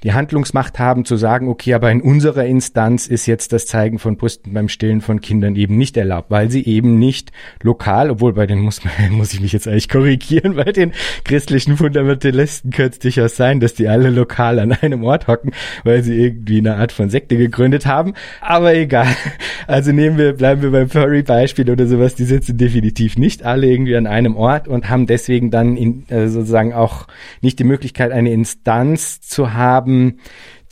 die 0.04 0.14
Handlungsmacht 0.14 0.78
haben 0.78 1.06
zu 1.06 1.16
sagen, 1.16 1.48
okay, 1.48 1.74
aber 1.74 1.91
in 1.91 2.02
unserer 2.02 2.46
Instanz 2.46 3.08
ist 3.08 3.26
jetzt 3.26 3.54
das 3.54 3.66
Zeigen 3.66 3.98
von 3.98 4.18
Brüsten 4.18 4.54
beim 4.54 4.70
Stillen 4.70 5.02
von 5.02 5.22
Kindern 5.22 5.56
eben 5.56 5.78
nicht 5.78 5.98
erlaubt, 5.98 6.30
weil 6.30 6.52
sie 6.52 6.64
eben 6.66 7.00
nicht 7.00 7.32
lokal, 7.64 8.12
obwohl 8.12 8.34
bei 8.34 8.46
den 8.46 8.60
muss, 8.60 8.82
muss 9.10 9.34
ich 9.34 9.41
mich 9.41 9.54
jetzt 9.54 9.68
eigentlich 9.68 9.89
korrigieren, 9.89 10.56
bei 10.56 10.72
den 10.72 10.91
christlichen 11.24 11.78
Fundamentalisten 11.78 12.72
könnte 12.72 12.93
es 12.93 13.00
durchaus 13.00 13.36
sein, 13.36 13.60
dass 13.60 13.74
die 13.74 13.88
alle 13.88 14.10
lokal 14.10 14.60
an 14.60 14.74
einem 14.74 15.04
Ort 15.04 15.28
hocken, 15.28 15.52
weil 15.84 16.04
sie 16.04 16.16
irgendwie 16.16 16.60
eine 16.60 16.76
Art 16.76 16.91
von 16.91 17.10
Sekte 17.10 17.38
gegründet 17.38 17.86
haben. 17.86 18.14
Aber 18.41 18.76
egal. 18.76 19.08
Also 19.68 19.91
nehmen 19.91 20.18
wir, 20.18 20.34
bleiben 20.34 20.62
wir 20.62 20.72
beim 20.72 20.89
Furry-Beispiel 20.89 21.70
oder 21.72 21.88
sowas, 21.88 22.14
die 22.14 22.26
sitzen 22.26 22.58
definitiv 22.58 23.18
nicht 23.18 23.43
alle 23.43 23.68
irgendwie 23.68 23.96
an 23.96 24.06
einem 24.06 24.36
Ort 24.36 24.68
und 24.68 24.89
haben 24.89 25.08
deswegen 25.08 25.50
dann 25.50 25.76
in, 25.78 26.08
äh, 26.10 26.28
sozusagen 26.28 26.74
auch 26.74 27.08
nicht 27.41 27.58
die 27.58 27.64
Möglichkeit, 27.64 28.12
eine 28.12 28.32
Instanz 28.32 29.22
zu 29.22 29.54
haben, 29.54 29.84
haben, 29.86 30.19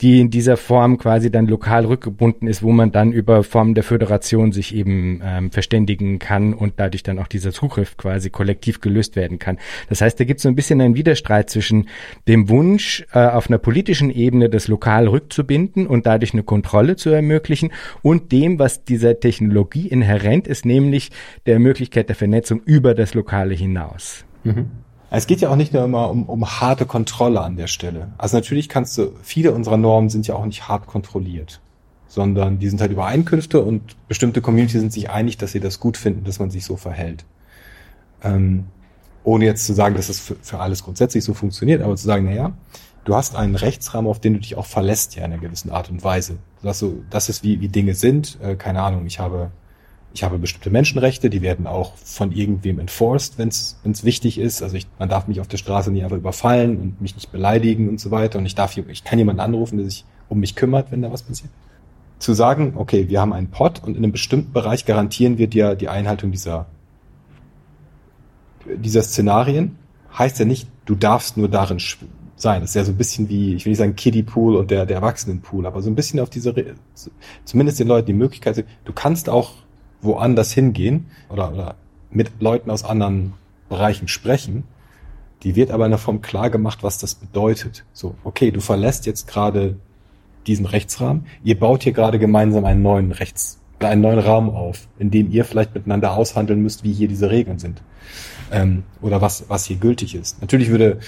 die 0.00 0.20
in 0.20 0.28
dieser 0.28 0.56
Form 0.56 0.98
quasi 0.98 1.30
dann 1.30 1.46
lokal 1.46 1.86
rückgebunden 1.86 2.48
ist, 2.48 2.64
wo 2.64 2.72
man 2.72 2.90
dann 2.90 3.12
über 3.12 3.44
Formen 3.44 3.74
der 3.74 3.84
Föderation 3.84 4.50
sich 4.50 4.74
eben 4.74 5.20
ähm, 5.24 5.52
verständigen 5.52 6.18
kann 6.18 6.52
und 6.52 6.74
dadurch 6.76 7.04
dann 7.04 7.20
auch 7.20 7.28
dieser 7.28 7.52
Zugriff 7.52 7.96
quasi 7.96 8.28
kollektiv 8.28 8.80
gelöst 8.80 9.14
werden 9.14 9.38
kann. 9.38 9.58
Das 9.88 10.00
heißt, 10.00 10.18
da 10.18 10.24
gibt 10.24 10.38
es 10.38 10.42
so 10.42 10.48
ein 10.48 10.56
bisschen 10.56 10.80
einen 10.80 10.96
Widerstreit 10.96 11.48
zwischen 11.48 11.88
dem 12.26 12.48
Wunsch, 12.48 13.06
äh, 13.12 13.20
auf 13.20 13.48
einer 13.48 13.58
politischen 13.58 14.10
Ebene 14.10 14.50
das 14.50 14.66
lokal 14.66 15.06
rückzubinden 15.06 15.86
und 15.86 16.06
dadurch 16.06 16.32
eine 16.32 16.42
Kontrolle 16.42 16.96
zu 16.96 17.10
ermöglichen 17.10 17.70
und 18.02 18.32
dem, 18.32 18.58
was 18.58 18.84
dieser 18.84 19.20
Technologie 19.20 19.86
inhärent 19.86 20.48
ist, 20.48 20.66
nämlich 20.66 21.12
der 21.46 21.60
Möglichkeit 21.60 22.08
der 22.08 22.16
Vernetzung 22.16 22.60
über 22.64 22.94
das 22.94 23.14
Lokale 23.14 23.54
hinaus. 23.54 24.24
Mhm. 24.42 24.83
Es 25.16 25.26
geht 25.26 25.40
ja 25.40 25.50
auch 25.50 25.56
nicht 25.56 25.72
nur 25.72 25.84
immer 25.84 26.10
um, 26.10 26.24
um 26.24 26.44
harte 26.60 26.86
Kontrolle 26.86 27.40
an 27.40 27.56
der 27.56 27.68
Stelle. 27.68 28.12
Also 28.18 28.36
natürlich 28.36 28.68
kannst 28.68 28.98
du, 28.98 29.12
viele 29.22 29.52
unserer 29.52 29.76
Normen 29.76 30.10
sind 30.10 30.26
ja 30.26 30.34
auch 30.34 30.44
nicht 30.44 30.68
hart 30.68 30.86
kontrolliert, 30.86 31.60
sondern 32.08 32.58
die 32.58 32.68
sind 32.68 32.80
halt 32.80 32.90
Übereinkünfte 32.90 33.62
und 33.62 33.96
bestimmte 34.08 34.40
Communities 34.40 34.80
sind 34.80 34.92
sich 34.92 35.10
einig, 35.10 35.38
dass 35.38 35.52
sie 35.52 35.60
das 35.60 35.78
gut 35.78 35.96
finden, 35.96 36.24
dass 36.24 36.40
man 36.40 36.50
sich 36.50 36.64
so 36.64 36.76
verhält. 36.76 37.24
Ähm, 38.22 38.64
ohne 39.22 39.44
jetzt 39.44 39.66
zu 39.66 39.72
sagen, 39.72 39.94
dass 39.94 40.08
es 40.08 40.20
für, 40.20 40.36
für 40.42 40.58
alles 40.58 40.82
grundsätzlich 40.82 41.22
so 41.22 41.32
funktioniert, 41.32 41.82
aber 41.82 41.96
zu 41.96 42.06
sagen, 42.06 42.24
naja, 42.24 42.52
du 43.04 43.14
hast 43.14 43.36
einen 43.36 43.54
Rechtsrahmen, 43.54 44.10
auf 44.10 44.20
den 44.20 44.34
du 44.34 44.40
dich 44.40 44.56
auch 44.56 44.66
verlässt, 44.66 45.14
ja, 45.14 45.24
in 45.24 45.32
einer 45.32 45.40
gewissen 45.40 45.70
Art 45.70 45.90
und 45.90 46.02
Weise. 46.02 46.38
Dass 46.62 46.78
so, 46.80 47.02
das 47.10 47.28
ist 47.28 47.42
wie, 47.42 47.60
wie 47.60 47.68
Dinge 47.68 47.94
sind. 47.94 48.38
Äh, 48.42 48.56
keine 48.56 48.82
Ahnung, 48.82 49.06
ich 49.06 49.20
habe 49.20 49.50
ich 50.14 50.22
habe 50.22 50.38
bestimmte 50.38 50.70
Menschenrechte, 50.70 51.28
die 51.28 51.42
werden 51.42 51.66
auch 51.66 51.96
von 51.96 52.30
irgendwem 52.30 52.78
enforced, 52.78 53.36
wenn 53.36 53.48
es 53.48 54.04
wichtig 54.04 54.38
ist. 54.38 54.62
Also 54.62 54.76
ich, 54.76 54.86
man 55.00 55.08
darf 55.08 55.26
mich 55.26 55.40
auf 55.40 55.48
der 55.48 55.56
Straße 55.56 55.90
nie 55.90 56.04
einfach 56.04 56.16
überfallen 56.16 56.80
und 56.80 57.00
mich 57.00 57.16
nicht 57.16 57.32
beleidigen 57.32 57.88
und 57.88 57.98
so 57.98 58.12
weiter. 58.12 58.38
Und 58.38 58.46
ich 58.46 58.54
darf, 58.54 58.76
ich 58.76 59.02
kann 59.02 59.18
jemanden 59.18 59.40
anrufen, 59.40 59.76
der 59.76 59.86
sich 59.86 60.04
um 60.28 60.38
mich 60.38 60.54
kümmert, 60.54 60.92
wenn 60.92 61.02
da 61.02 61.10
was 61.10 61.24
passiert. 61.24 61.50
Zu 62.20 62.32
sagen, 62.32 62.74
okay, 62.76 63.08
wir 63.08 63.20
haben 63.20 63.32
einen 63.32 63.50
Pot 63.50 63.82
und 63.84 63.96
in 63.96 64.04
einem 64.04 64.12
bestimmten 64.12 64.52
Bereich 64.52 64.86
garantieren 64.86 65.36
wir 65.36 65.48
dir 65.48 65.74
die 65.74 65.88
Einhaltung 65.88 66.30
dieser, 66.30 66.66
dieser 68.76 69.02
Szenarien, 69.02 69.76
heißt 70.16 70.38
ja 70.38 70.44
nicht, 70.44 70.68
du 70.84 70.94
darfst 70.94 71.36
nur 71.36 71.48
darin 71.48 71.80
sein. 72.36 72.60
Das 72.60 72.70
ist 72.70 72.76
ja 72.76 72.84
so 72.84 72.92
ein 72.92 72.96
bisschen 72.96 73.28
wie, 73.28 73.56
ich 73.56 73.64
will 73.64 73.70
nicht 73.70 73.78
sagen 73.78 73.96
Kiddie 73.96 74.22
Pool 74.22 74.54
und 74.54 74.70
der, 74.70 74.86
der 74.86 74.98
Erwachsenenpool, 74.98 75.66
aber 75.66 75.82
so 75.82 75.90
ein 75.90 75.96
bisschen 75.96 76.20
auf 76.20 76.30
diese, 76.30 76.54
zumindest 77.44 77.80
den 77.80 77.88
Leuten 77.88 78.06
die 78.06 78.12
Möglichkeit, 78.12 78.64
du 78.84 78.92
kannst 78.92 79.28
auch 79.28 79.63
woanders 80.04 80.52
hingehen 80.52 81.06
oder, 81.28 81.52
oder 81.52 81.74
mit 82.10 82.40
Leuten 82.40 82.70
aus 82.70 82.84
anderen 82.84 83.34
Bereichen 83.68 84.08
sprechen, 84.08 84.64
die 85.42 85.56
wird 85.56 85.70
aber 85.70 85.84
in 85.84 85.90
der 85.90 85.98
Form 85.98 86.22
klar 86.22 86.50
gemacht, 86.50 86.82
was 86.82 86.98
das 86.98 87.14
bedeutet. 87.14 87.84
So, 87.92 88.14
okay, 88.24 88.50
du 88.50 88.60
verlässt 88.60 89.06
jetzt 89.06 89.26
gerade 89.26 89.76
diesen 90.46 90.66
Rechtsrahmen, 90.66 91.26
ihr 91.42 91.58
baut 91.58 91.82
hier 91.82 91.92
gerade 91.92 92.18
gemeinsam 92.18 92.64
einen 92.64 92.82
neuen 92.82 93.12
Rechts, 93.12 93.58
einen 93.80 94.00
neuen 94.00 94.18
Raum 94.18 94.50
auf, 94.50 94.88
in 94.98 95.10
dem 95.10 95.30
ihr 95.30 95.44
vielleicht 95.44 95.74
miteinander 95.74 96.14
aushandeln 96.14 96.62
müsst, 96.62 96.84
wie 96.84 96.92
hier 96.92 97.08
diese 97.08 97.30
Regeln 97.30 97.58
sind. 97.58 97.82
Ähm, 98.50 98.84
oder 99.00 99.20
was, 99.20 99.46
was 99.48 99.64
hier 99.64 99.76
gültig 99.76 100.14
ist. 100.14 100.40
Natürlich 100.40 100.68
würde 100.70 100.98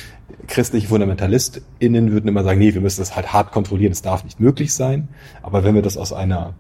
christliche 0.47 0.89
FundamentalistInnen 0.89 2.11
würden 2.11 2.29
immer 2.29 2.43
sagen, 2.43 2.59
nee, 2.59 2.75
wir 2.75 2.81
müssen 2.81 3.01
das 3.01 3.15
halt 3.15 3.33
hart 3.33 3.53
kontrollieren, 3.53 3.93
es 3.93 4.03
darf 4.03 4.25
nicht 4.25 4.41
möglich 4.41 4.73
sein. 4.75 5.09
Aber 5.43 5.63
wenn 5.63 5.75
wir 5.75 5.83
das 5.83 5.97
aus 5.97 6.13
einer 6.13 6.55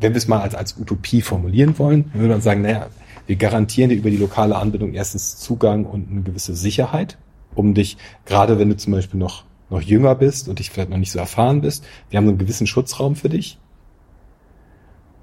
wenn 0.00 0.12
wir 0.12 0.18
es 0.18 0.28
mal 0.28 0.40
als, 0.40 0.54
als 0.54 0.76
Utopie 0.78 1.22
formulieren 1.22 1.78
wollen, 1.78 2.10
würde 2.12 2.28
man 2.28 2.40
sagen, 2.40 2.62
naja, 2.62 2.88
wir 3.26 3.36
garantieren 3.36 3.90
dir 3.90 3.96
über 3.96 4.10
die 4.10 4.16
lokale 4.16 4.56
Anbindung 4.56 4.92
erstens 4.92 5.38
Zugang 5.38 5.84
und 5.84 6.10
eine 6.10 6.22
gewisse 6.22 6.54
Sicherheit, 6.54 7.18
um 7.54 7.74
dich, 7.74 7.96
gerade 8.24 8.58
wenn 8.58 8.68
du 8.68 8.76
zum 8.76 8.92
Beispiel 8.92 9.18
noch, 9.18 9.44
noch 9.70 9.80
jünger 9.80 10.14
bist 10.14 10.48
und 10.48 10.58
dich 10.58 10.70
vielleicht 10.70 10.90
noch 10.90 10.98
nicht 10.98 11.10
so 11.10 11.18
erfahren 11.18 11.60
bist, 11.60 11.84
wir 12.10 12.18
haben 12.18 12.28
einen 12.28 12.38
gewissen 12.38 12.66
Schutzraum 12.66 13.16
für 13.16 13.28
dich. 13.28 13.58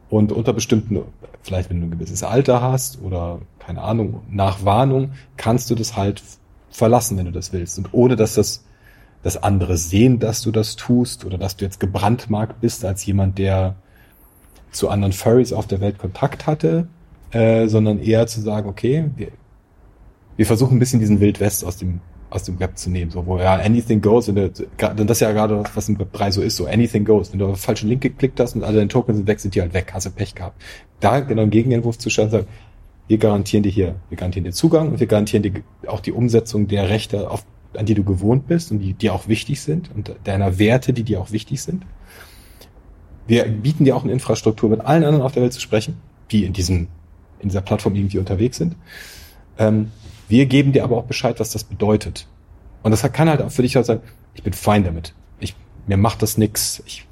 Und 0.09 0.32
unter 0.32 0.53
bestimmten, 0.53 1.01
vielleicht 1.41 1.69
wenn 1.69 1.80
du 1.80 1.88
ein 1.88 1.91
gewisses 1.91 2.24
Alter 2.24 2.61
hast 2.61 3.01
oder 3.01 3.39
keine 3.59 3.82
Ahnung, 3.82 4.21
nach 4.30 4.65
Warnung, 4.65 5.13
kannst 5.38 5.69
du 5.71 5.76
das 5.76 5.95
halt 5.95 6.21
verlassen, 6.69 7.17
wenn 7.17 7.26
du 7.26 7.32
das 7.32 7.53
willst. 7.53 7.78
Und 7.78 7.93
ohne 7.93 8.15
dass 8.15 8.36
das, 8.36 8.65
dass 9.21 9.41
andere 9.41 9.78
sehen, 9.78 10.19
dass 10.19 10.41
du 10.41 10.51
das 10.51 10.76
tust 10.76 11.24
oder 11.24 11.38
dass 11.38 11.55
du 11.55 11.63
jetzt 11.63 11.80
gebrandmarkt 11.80 12.59
bist 12.59 12.84
als 12.84 13.05
jemand, 13.05 13.38
der 13.38 13.76
zu 14.74 14.89
anderen 14.89 15.13
Furries 15.13 15.53
auf 15.53 15.67
der 15.67 15.82
Welt 15.82 15.97
Kontakt 15.97 16.47
hatte, 16.47 16.88
äh, 17.32 17.67
sondern 17.67 17.99
eher 17.99 18.28
zu 18.28 18.41
sagen, 18.41 18.67
okay, 18.67 19.05
wir, 19.15 19.30
wir 20.36 20.45
versuchen 20.45 20.78
ein 20.78 20.80
bisschen 20.80 20.99
diesen 20.99 21.19
Wild 21.19 21.39
West 21.39 21.63
aus 21.63 21.78
dem 21.78 22.01
aus 22.34 22.43
dem 22.43 22.59
Web 22.59 22.80
zu 22.80 22.89
nehmen, 22.89 23.11
so 23.11 23.28
wo 23.28 23.38
ja 23.38 23.53
anything 23.57 24.01
goes 24.01 24.28
und 24.28 24.36
das 24.36 24.59
ist 24.59 25.19
ja 25.19 25.32
gerade 25.32 25.63
was 25.76 25.88
im 25.88 25.99
Web 25.99 26.11
3 26.13 26.32
so 26.32 26.41
ist, 26.41 26.55
so 26.55 26.65
anything 26.65 27.05
goes. 27.05 27.32
Wenn 27.32 27.38
du 27.38 27.45
auf 27.45 27.59
den 27.59 27.61
falschen 27.61 27.89
Link 27.89 28.01
geklickt 28.01 28.39
hast 28.39 28.55
und 28.55 28.63
alle 28.63 28.78
deine 28.78 28.88
Tokens 28.88 29.17
sind 29.17 29.28
weg, 29.28 29.39
sind 29.39 29.53
die 29.53 29.61
halt 29.61 29.76
weg, 29.76 29.91
hast 29.93 30.07
du 30.07 30.09
Pech 30.09 30.34
gehabt. 30.34 30.59
Da 30.99 31.19
genau 31.19 31.43
einen 31.43 31.51
Gegenentwurf 31.51 31.99
zu 31.99 32.09
stellen, 32.09 32.32
sagen, 32.32 32.47
wir 33.07 33.19
garantieren 33.19 33.61
dir 33.61 33.71
hier, 33.71 33.95
wir 34.09 34.17
garantieren 34.17 34.45
dir 34.45 34.51
Zugang 34.51 34.89
und 34.89 34.99
wir 34.99 35.05
garantieren 35.05 35.43
dir 35.43 35.53
auch 35.86 35.99
die 35.99 36.11
Umsetzung 36.11 36.67
der 36.67 36.89
Rechte, 36.89 37.30
auf, 37.30 37.45
an 37.78 37.86
die 37.86 37.93
du 37.93 38.03
gewohnt 38.03 38.47
bist 38.47 38.71
und 38.71 38.80
die 38.80 38.93
dir 38.93 39.13
auch 39.13 39.28
wichtig 39.28 39.61
sind 39.61 39.91
und 39.95 40.15
deiner 40.24 40.57
Werte, 40.57 40.91
die 40.91 41.03
dir 41.03 41.21
auch 41.21 41.32
wichtig 41.32 41.61
sind. 41.61 41.84
Wir 43.28 43.45
bieten 43.45 43.86
dir 43.86 43.95
auch 43.95 44.03
eine 44.03 44.11
Infrastruktur, 44.11 44.69
mit 44.69 44.82
allen 44.82 45.03
anderen 45.03 45.24
auf 45.24 45.32
der 45.32 45.43
Welt 45.43 45.53
zu 45.53 45.61
sprechen, 45.61 45.97
die 46.32 46.45
in 46.45 46.53
diesem, 46.53 46.88
in 47.39 47.49
dieser 47.49 47.61
Plattform 47.61 47.95
irgendwie 47.95 48.19
unterwegs 48.19 48.57
sind. 48.57 48.76
Ähm, 49.57 49.91
wir 50.28 50.45
geben 50.45 50.71
dir 50.74 50.84
aber 50.84 50.97
auch 50.97 51.05
Bescheid, 51.05 51.39
was 51.39 51.51
das 51.51 51.63
bedeutet. 51.63 52.28
Und 52.82 52.91
das 52.91 53.01
kann 53.13 53.30
halt 53.30 53.41
auch 53.41 53.51
für 53.51 53.61
dich 53.61 53.76
halt 53.76 53.86
sein, 53.86 54.01
ich 54.34 54.43
bin 54.43 54.53
fein 54.53 54.84
damit. 54.84 55.13
Ich, 55.39 55.55
mir 55.88 55.97
macht 55.97 56.21
das 56.21 56.38
nix. 56.38 56.84
Ich, 56.86 57.05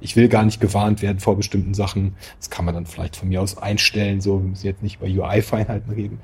ich 0.00 0.16
will 0.16 0.28
gar 0.28 0.44
nicht 0.44 0.60
gewarnt 0.60 1.02
werden 1.02 1.20
vor 1.20 1.36
bestimmten 1.36 1.74
Sachen. 1.74 2.14
Das 2.38 2.50
kann 2.50 2.64
man 2.64 2.74
dann 2.74 2.86
vielleicht 2.86 3.16
von 3.16 3.28
mir 3.28 3.42
aus 3.42 3.58
einstellen, 3.58 4.20
so, 4.20 4.40
wir 4.40 4.48
müssen 4.48 4.66
jetzt 4.66 4.82
nicht 4.82 5.00
über 5.00 5.06
UI-Feinheiten 5.06 5.92
reden. 5.92 6.20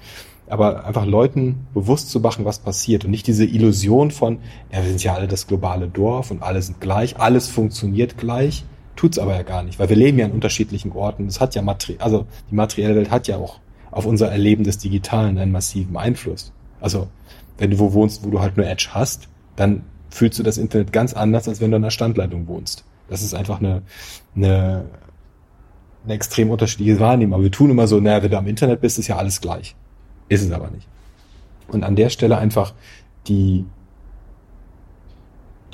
Aber 0.49 0.87
einfach 0.87 1.05
Leuten 1.05 1.67
bewusst 1.75 2.11
zu 2.11 2.21
machen, 2.21 2.47
was 2.47 2.61
passiert 2.61 3.05
und 3.05 3.11
nicht 3.11 3.27
diese 3.27 3.45
Illusion 3.45 4.11
von, 4.11 4.39
ja, 4.73 4.83
wir 4.83 4.89
sind 4.89 5.05
ja 5.05 5.15
alle 5.15 5.29
das 5.29 5.47
globale 5.47 5.89
Dorf 5.89 6.31
und 6.31 6.43
alle 6.43 6.63
sind 6.63 6.81
gleich, 6.81 7.21
alles 7.21 7.49
funktioniert 7.49 8.17
gleich 8.17 8.65
Tut's 8.99 9.17
aber 9.21 9.37
ja 9.37 9.43
gar 9.43 9.63
nicht, 9.63 9.79
weil 9.79 9.89
wir 9.89 9.95
leben 9.95 10.19
ja 10.19 10.27
an 10.27 10.33
unterschiedlichen 10.33 10.91
Orten. 10.91 11.27
Das 11.27 11.39
hat 11.41 11.55
ja 11.55 11.63
Materi 11.63 11.99
also 12.01 12.27
die 12.51 12.57
materielle 12.57 12.97
Welt 12.97 13.13
hat 13.13 13.29
ja 13.29 13.37
auch 13.37 13.61
auf 13.93 14.07
unser 14.07 14.29
Erleben 14.29 14.65
des 14.65 14.79
Digitalen 14.79 15.39
einen 15.39 15.53
massiven 15.53 15.97
Einfluss. 15.97 16.53
Also 16.81 17.07
wenn 17.59 17.71
du 17.71 17.79
wo 17.79 17.93
wohnst, 17.93 18.25
wo 18.25 18.31
du 18.31 18.41
halt 18.41 18.57
nur 18.57 18.67
Edge 18.67 18.89
hast, 18.91 19.29
dann 19.55 19.85
fühlst 20.11 20.41
du 20.41 20.43
das 20.43 20.59
Internet 20.59 20.93
ganz 20.93 21.15
anders, 21.15 21.47
als 21.47 21.61
wenn 21.61 21.71
du 21.71 21.77
in 21.77 21.85
einer 21.85 21.93
Standleitung 21.93 22.49
wohnst. 22.49 22.85
Das 23.09 23.23
ist 23.23 23.35
einfach 23.35 23.61
eine, 23.61 23.83
eine, 24.35 24.87
eine 26.03 26.15
extrem 26.15 26.51
unterschiedliche 26.51 26.99
Wahrnehmung. 26.99 27.35
Aber 27.35 27.45
wir 27.45 27.53
tun 27.53 27.71
immer 27.71 27.87
so, 27.87 28.01
naja, 28.01 28.21
wenn 28.25 28.33
du 28.33 28.39
am 28.39 28.49
Internet 28.49 28.81
bist, 28.81 28.99
ist 28.99 29.07
ja 29.07 29.15
alles 29.15 29.41
gleich. 29.41 29.77
Ist 30.29 30.43
es 30.43 30.51
aber 30.51 30.71
nicht. 30.71 30.89
Und 31.69 31.85
an 31.85 31.95
der 31.95 32.11
Stelle 32.11 32.37
einfach 32.37 32.75
die, 33.29 33.65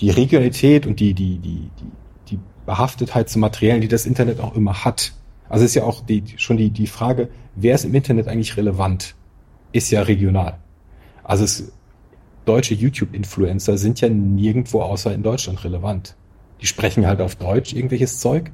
die 0.01 0.11
Regionalität 0.11 0.87
und 0.87 1.01
die, 1.01 1.15
die, 1.15 1.39
die, 1.39 1.71
die, 1.81 1.91
Behaftetheit 2.67 3.29
zu 3.29 3.39
Materialien, 3.39 3.83
die 3.83 3.89
das 3.89 4.07
Internet 4.07 4.41
auch 4.41 4.55
immer 4.55 4.85
hat, 4.85 5.13
Also 5.49 5.65
ist 5.65 5.75
ja 5.75 5.85
auch 5.85 6.05
die, 6.05 6.25
schon 6.37 6.57
die, 6.57 6.71
die 6.71 6.87
Frage, 6.87 7.29
wer 7.55 7.75
ist 7.75 7.85
im 7.85 7.95
Internet 7.95 8.29
eigentlich 8.29 8.57
relevant, 8.57 9.15
ist 9.73 9.91
ja 9.91 10.03
regional. 10.03 10.59
Also 11.23 11.45
es, 11.45 11.73
deutsche 12.45 12.75
YouTube-Influencer 12.75 13.79
sind 13.79 14.01
ja 14.01 14.09
nirgendwo 14.09 14.83
außer 14.83 15.13
in 15.13 15.23
Deutschland 15.23 15.65
relevant. 15.65 16.17
Die 16.61 16.67
sprechen 16.67 17.07
halt 17.07 17.21
auf 17.21 17.37
Deutsch 17.37 17.73
irgendwelches 17.73 18.19
Zeug. 18.19 18.51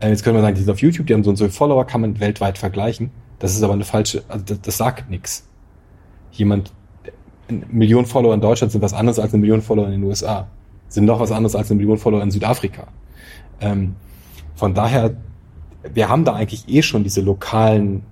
Äh, 0.00 0.08
jetzt 0.08 0.24
können 0.24 0.36
wir 0.36 0.42
sagen, 0.42 0.54
die 0.54 0.62
sind 0.62 0.70
auf 0.70 0.80
YouTube, 0.80 1.06
die 1.06 1.14
haben 1.14 1.24
so 1.24 1.30
und 1.30 1.36
so 1.36 1.48
Follower, 1.48 1.86
kann 1.86 2.00
man 2.00 2.20
weltweit 2.20 2.58
vergleichen. 2.58 3.10
Das 3.38 3.54
ist 3.54 3.62
aber 3.62 3.72
eine 3.72 3.84
falsche, 3.84 4.22
also 4.28 4.44
das, 4.44 4.60
das 4.60 4.76
sagt 4.76 5.10
nichts. 5.10 5.46
Jemand, 6.30 6.72
eine 7.48 7.62
Million 7.70 8.06
Follower 8.06 8.34
in 8.34 8.40
Deutschland 8.40 8.72
sind 8.72 8.82
was 8.82 8.94
anderes 8.94 9.18
als 9.18 9.32
eine 9.32 9.40
Million 9.40 9.62
Follower 9.62 9.86
in 9.86 9.92
den 9.92 10.04
USA. 10.04 10.48
Sind 10.88 11.04
noch 11.04 11.20
was 11.20 11.32
anderes 11.32 11.56
als 11.56 11.70
eine 11.70 11.78
Million 11.78 11.98
Follower 11.98 12.22
in 12.22 12.30
Südafrika. 12.30 12.88
Ähm, 13.62 13.94
von 14.54 14.74
daher, 14.74 15.16
wir 15.94 16.08
haben 16.08 16.24
da 16.24 16.34
eigentlich 16.34 16.68
eh 16.68 16.82
schon 16.82 17.04
diese 17.04 17.20
lokalen 17.20 18.02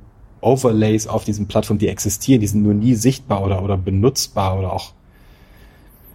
Overlays 0.40 1.06
auf 1.06 1.24
diesen 1.24 1.46
Plattformen, 1.46 1.78
die 1.78 1.88
existieren, 1.88 2.40
die 2.40 2.46
sind 2.46 2.62
nur 2.62 2.74
nie 2.74 2.94
sichtbar 2.94 3.44
oder, 3.44 3.62
oder 3.62 3.76
benutzbar 3.76 4.58
oder 4.58 4.72
auch 4.72 4.92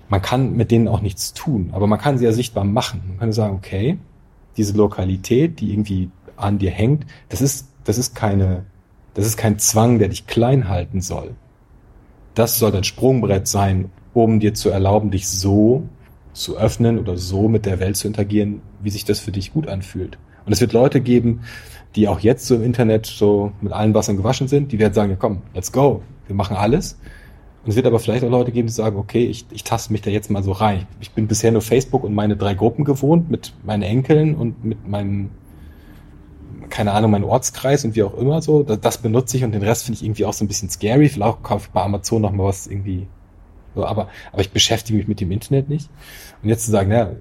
man 0.10 0.22
kann 0.22 0.56
mit 0.56 0.72
denen 0.72 0.88
auch 0.88 1.02
nichts 1.02 1.34
tun, 1.34 1.70
aber 1.72 1.88
man 1.88 2.00
kann 2.00 2.18
sie 2.18 2.26
ja 2.26 2.32
sichtbar 2.32 2.64
machen. 2.64 3.02
Man 3.08 3.20
kann 3.20 3.34
sagen, 3.34 3.56
okay, 3.56 3.98
diese 4.58 4.74
Lokalität, 4.74 5.60
die 5.60 5.72
irgendwie 5.72 6.10
an 6.38 6.58
dir 6.58 6.72
hängt, 6.72 7.06
das 7.30 7.42
ist, 7.42 7.68
das 7.84 7.98
ist 7.98 8.14
keine, 8.16 8.66
das 9.14 9.26
ist 9.26 9.38
kein 9.38 9.58
Zwang, 9.58 10.00
der 10.00 10.10
dich 10.10 10.28
klein 10.28 10.70
halten 10.70 11.02
soll. 11.02 11.36
Das 12.36 12.60
soll 12.60 12.72
dein 12.72 12.84
Sprungbrett 12.84 13.48
sein, 13.48 13.90
um 14.14 14.40
dir 14.40 14.54
zu 14.54 14.70
erlauben, 14.70 15.12
dich 15.12 15.28
so 15.28 15.84
zu 16.36 16.58
öffnen 16.58 17.00
oder 17.00 17.18
so 17.18 17.48
mit 17.48 17.66
der 17.66 17.80
Welt 17.80 17.98
zu 17.98 18.08
interagieren, 18.08 18.62
wie 18.82 18.90
sich 18.90 19.06
das 19.06 19.20
für 19.20 19.32
dich 19.32 19.54
gut 19.54 19.68
anfühlt. 19.68 20.18
Und 20.46 20.52
es 20.52 20.62
wird 20.62 20.74
Leute 20.74 21.02
geben, 21.02 21.42
die 21.96 22.08
auch 22.08 22.20
jetzt 22.20 22.46
so 22.46 22.56
im 22.56 22.64
Internet 22.64 23.06
so 23.06 23.52
mit 23.62 23.72
allen 23.72 23.94
Wassern 23.94 24.18
gewaschen 24.18 24.48
sind, 24.48 24.72
die 24.72 24.80
werden 24.80 24.94
sagen, 24.94 25.12
ja 25.12 25.18
komm, 25.18 25.42
let's 25.54 25.72
go, 25.72 26.02
wir 26.28 26.36
machen 26.36 26.58
alles. 26.58 27.00
Und 27.64 27.70
es 27.70 27.76
wird 27.78 27.88
aber 27.88 28.00
vielleicht 28.00 28.24
auch 28.24 28.30
Leute 28.30 28.52
geben, 28.52 28.68
die 28.68 28.74
sagen, 28.74 28.98
okay, 28.98 29.26
ich, 29.26 29.46
ich 29.52 29.64
taste 29.64 29.92
mich 29.92 30.02
da 30.02 30.12
jetzt 30.12 30.30
mal 30.30 30.44
so 30.44 30.52
rein. 30.52 30.86
Ich 31.00 31.12
bin 31.12 31.26
bisher 31.26 31.52
nur 31.52 31.62
Facebook 31.62 32.04
und 32.04 32.14
meine 32.14 32.38
drei 32.38 32.54
Gruppen 32.54 32.86
gewohnt 32.86 33.32
mit 33.32 33.54
meinen 33.64 33.82
Enkeln 33.82 34.36
und 34.36 34.64
mit 34.64 34.88
meinem, 34.88 35.32
keine 36.70 36.92
Ahnung, 36.92 37.12
meinem 37.12 37.24
Ortskreis 37.24 37.84
und 37.86 37.96
wie 37.96 38.04
auch 38.04 38.16
immer 38.16 38.42
so. 38.42 38.62
Das, 38.62 38.82
das 38.82 38.98
benutze 39.00 39.38
ich 39.38 39.44
und 39.44 39.52
den 39.52 39.64
Rest 39.64 39.86
finde 39.86 39.98
ich 39.98 40.06
irgendwie 40.06 40.26
auch 40.26 40.34
so 40.34 40.44
ein 40.44 40.48
bisschen 40.48 40.70
scary. 40.70 41.10
Vielleicht 41.10 41.42
kaufe 41.42 41.68
ich 41.68 41.72
bei 41.72 41.82
Amazon 41.82 42.22
noch 42.22 42.32
mal 42.32 42.44
was 42.44 42.68
irgendwie. 42.68 43.08
So, 43.76 43.86
aber, 43.86 44.10
aber 44.32 44.42
ich 44.42 44.52
beschäftige 44.52 44.98
mich 44.98 45.08
mit 45.08 45.20
dem 45.22 45.32
Internet 45.32 45.70
nicht. 45.70 45.90
Und 46.42 46.50
jetzt 46.50 46.66
zu 46.66 46.72
sagen, 46.72 46.92
ja, 46.92 47.12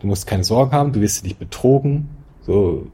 du 0.00 0.06
musst 0.06 0.26
keine 0.26 0.44
Sorgen 0.44 0.72
haben, 0.72 0.92
du 0.92 1.00
wirst 1.00 1.24
nicht 1.24 1.38
betrogen. 1.38 2.08
So, 2.40 2.86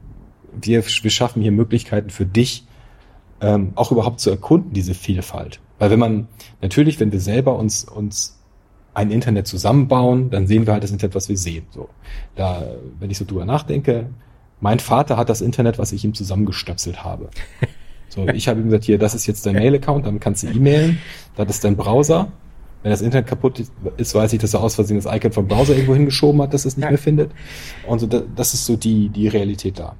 wir, 0.53 0.83
wir 0.85 1.11
schaffen 1.11 1.41
hier 1.41 1.51
Möglichkeiten 1.51 2.09
für 2.09 2.25
dich, 2.25 2.65
ähm, 3.41 3.71
auch 3.75 3.91
überhaupt 3.91 4.19
zu 4.19 4.29
erkunden, 4.29 4.73
diese 4.73 4.93
Vielfalt. 4.93 5.59
Weil 5.79 5.91
wenn 5.91 5.99
man, 5.99 6.27
natürlich, 6.61 6.99
wenn 6.99 7.11
wir 7.11 7.21
selber 7.21 7.57
uns, 7.57 7.85
uns 7.85 8.37
ein 8.93 9.11
Internet 9.11 9.47
zusammenbauen, 9.47 10.29
dann 10.29 10.45
sehen 10.47 10.65
wir 10.65 10.73
halt 10.73 10.83
das 10.83 10.91
Internet, 10.91 11.15
was 11.15 11.29
wir 11.29 11.37
sehen. 11.37 11.65
So, 11.71 11.89
da, 12.35 12.63
wenn 12.99 13.09
ich 13.09 13.17
so 13.17 13.25
drüber 13.25 13.45
nachdenke, 13.45 14.09
mein 14.59 14.79
Vater 14.79 15.15
hat 15.15 15.29
das 15.29 15.39
Internet, 15.41 15.77
was 15.77 15.93
ich 15.93 16.03
ihm 16.03 16.13
zusammengestöpselt 16.13 17.03
habe. 17.03 17.29
So, 18.09 18.27
ich 18.27 18.47
habe 18.47 18.59
ihm 18.59 18.65
gesagt, 18.65 18.85
hier, 18.85 18.97
das 18.97 19.13
ist 19.13 19.27
jetzt 19.27 19.45
dein 19.45 19.53
Mail-Account, 19.61 20.05
damit 20.05 20.21
kannst 20.21 20.43
du 20.43 20.47
e-mailen, 20.47 20.97
das 21.35 21.49
ist 21.49 21.63
dein 21.63 21.77
Browser. 21.77 22.31
Wenn 22.81 22.91
das 22.91 23.01
Internet 23.01 23.27
kaputt 23.27 23.61
ist, 23.97 24.15
weiß 24.15 24.31
ich, 24.33 24.39
dass 24.39 24.53
er 24.53 24.61
aus 24.61 24.75
Versehen 24.75 25.01
das 25.01 25.13
Icon 25.13 25.33
vom 25.33 25.47
Browser 25.47 25.73
irgendwo 25.73 25.95
hingeschoben 25.95 26.41
hat, 26.41 26.53
dass 26.53 26.65
es 26.65 26.77
nicht 26.77 26.85
ja. 26.85 26.91
mehr 26.91 26.97
findet. 26.97 27.31
Und 27.85 27.99
so, 27.99 28.07
das 28.07 28.53
ist 28.53 28.65
so 28.65 28.77
die, 28.77 29.09
die 29.09 29.27
Realität 29.27 29.79
da. 29.79 29.95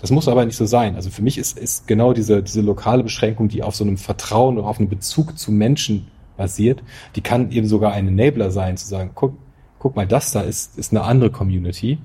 Das 0.00 0.10
muss 0.10 0.28
aber 0.28 0.44
nicht 0.44 0.56
so 0.56 0.66
sein. 0.66 0.96
Also 0.96 1.10
für 1.10 1.22
mich 1.22 1.38
ist, 1.38 1.58
ist 1.58 1.86
genau 1.86 2.12
diese, 2.12 2.42
diese 2.42 2.60
lokale 2.60 3.02
Beschränkung, 3.02 3.48
die 3.48 3.62
auf 3.62 3.74
so 3.74 3.84
einem 3.84 3.96
Vertrauen 3.96 4.58
und 4.58 4.64
auf 4.64 4.78
einem 4.78 4.88
Bezug 4.88 5.38
zu 5.38 5.52
Menschen 5.52 6.08
basiert, 6.36 6.82
die 7.16 7.20
kann 7.20 7.50
eben 7.52 7.66
sogar 7.66 7.92
ein 7.92 8.08
Enabler 8.08 8.50
sein, 8.50 8.76
zu 8.76 8.86
sagen, 8.86 9.10
guck, 9.14 9.34
guck 9.78 9.96
mal, 9.96 10.06
das 10.06 10.32
da 10.32 10.40
ist, 10.40 10.78
ist 10.78 10.92
eine 10.92 11.02
andere 11.02 11.30
Community. 11.30 11.98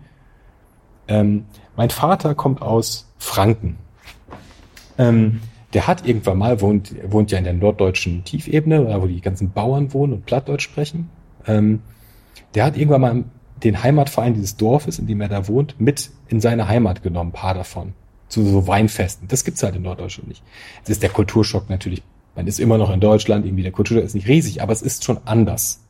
Ähm, 1.07 1.45
mein 1.76 1.89
Vater 1.89 2.36
kommt 2.36 2.61
aus 2.61 3.11
Franken. 3.18 3.78
Ähm, 4.97 5.41
der 5.76 5.88
hat 5.88 6.07
irgendwann 6.07 6.38
mal, 6.38 6.61
wohnt, 6.61 6.95
wohnt 7.11 7.32
ja 7.32 7.38
in 7.38 7.43
der 7.43 7.53
norddeutschen 7.53 8.23
Tiefebene, 8.23 9.01
wo 9.01 9.07
die 9.07 9.19
ganzen 9.19 9.51
Bauern 9.51 9.93
wohnen 9.93 10.13
und 10.13 10.26
Plattdeutsch 10.26 10.63
sprechen. 10.63 11.09
Ähm, 11.45 11.82
der 12.55 12.63
hat 12.63 12.78
irgendwann 12.78 13.01
mal 13.01 13.23
den 13.61 13.84
Heimatverein 13.84 14.34
dieses 14.34 14.55
Dorfes, 14.55 14.99
in 14.99 15.07
dem 15.07 15.19
er 15.19 15.28
da 15.28 15.49
wohnt, 15.49 15.80
mit 15.80 16.11
in 16.30 16.39
seine 16.39 16.69
Heimat 16.69 17.03
genommen, 17.03 17.32
ein 17.32 17.34
paar 17.34 17.53
davon. 17.53 17.93
Zu 18.30 18.45
so 18.45 18.67
Weinfesten. 18.67 19.28
Das 19.28 19.43
gibt's 19.43 19.63
halt 19.63 19.76
in 19.76 19.82
Norddeutschland 19.82 20.30
nicht. 20.30 20.43
Es 20.84 20.89
ist 20.89 21.03
der 21.03 21.09
Kulturschock 21.09 21.69
natürlich. 21.69 22.01
Man 22.36 22.47
ist 22.47 22.61
immer 22.61 22.78
noch 22.78 22.91
in 22.91 23.01
Deutschland, 23.01 23.45
irgendwie 23.45 23.63
der 23.63 23.73
Kulturschock 23.73 24.05
ist 24.05 24.15
nicht 24.15 24.30
riesig, 24.30 24.61
aber 24.61 24.71
es 24.71 24.82
ist 24.82 25.03
schon 25.03 25.19
anders. 25.26 25.84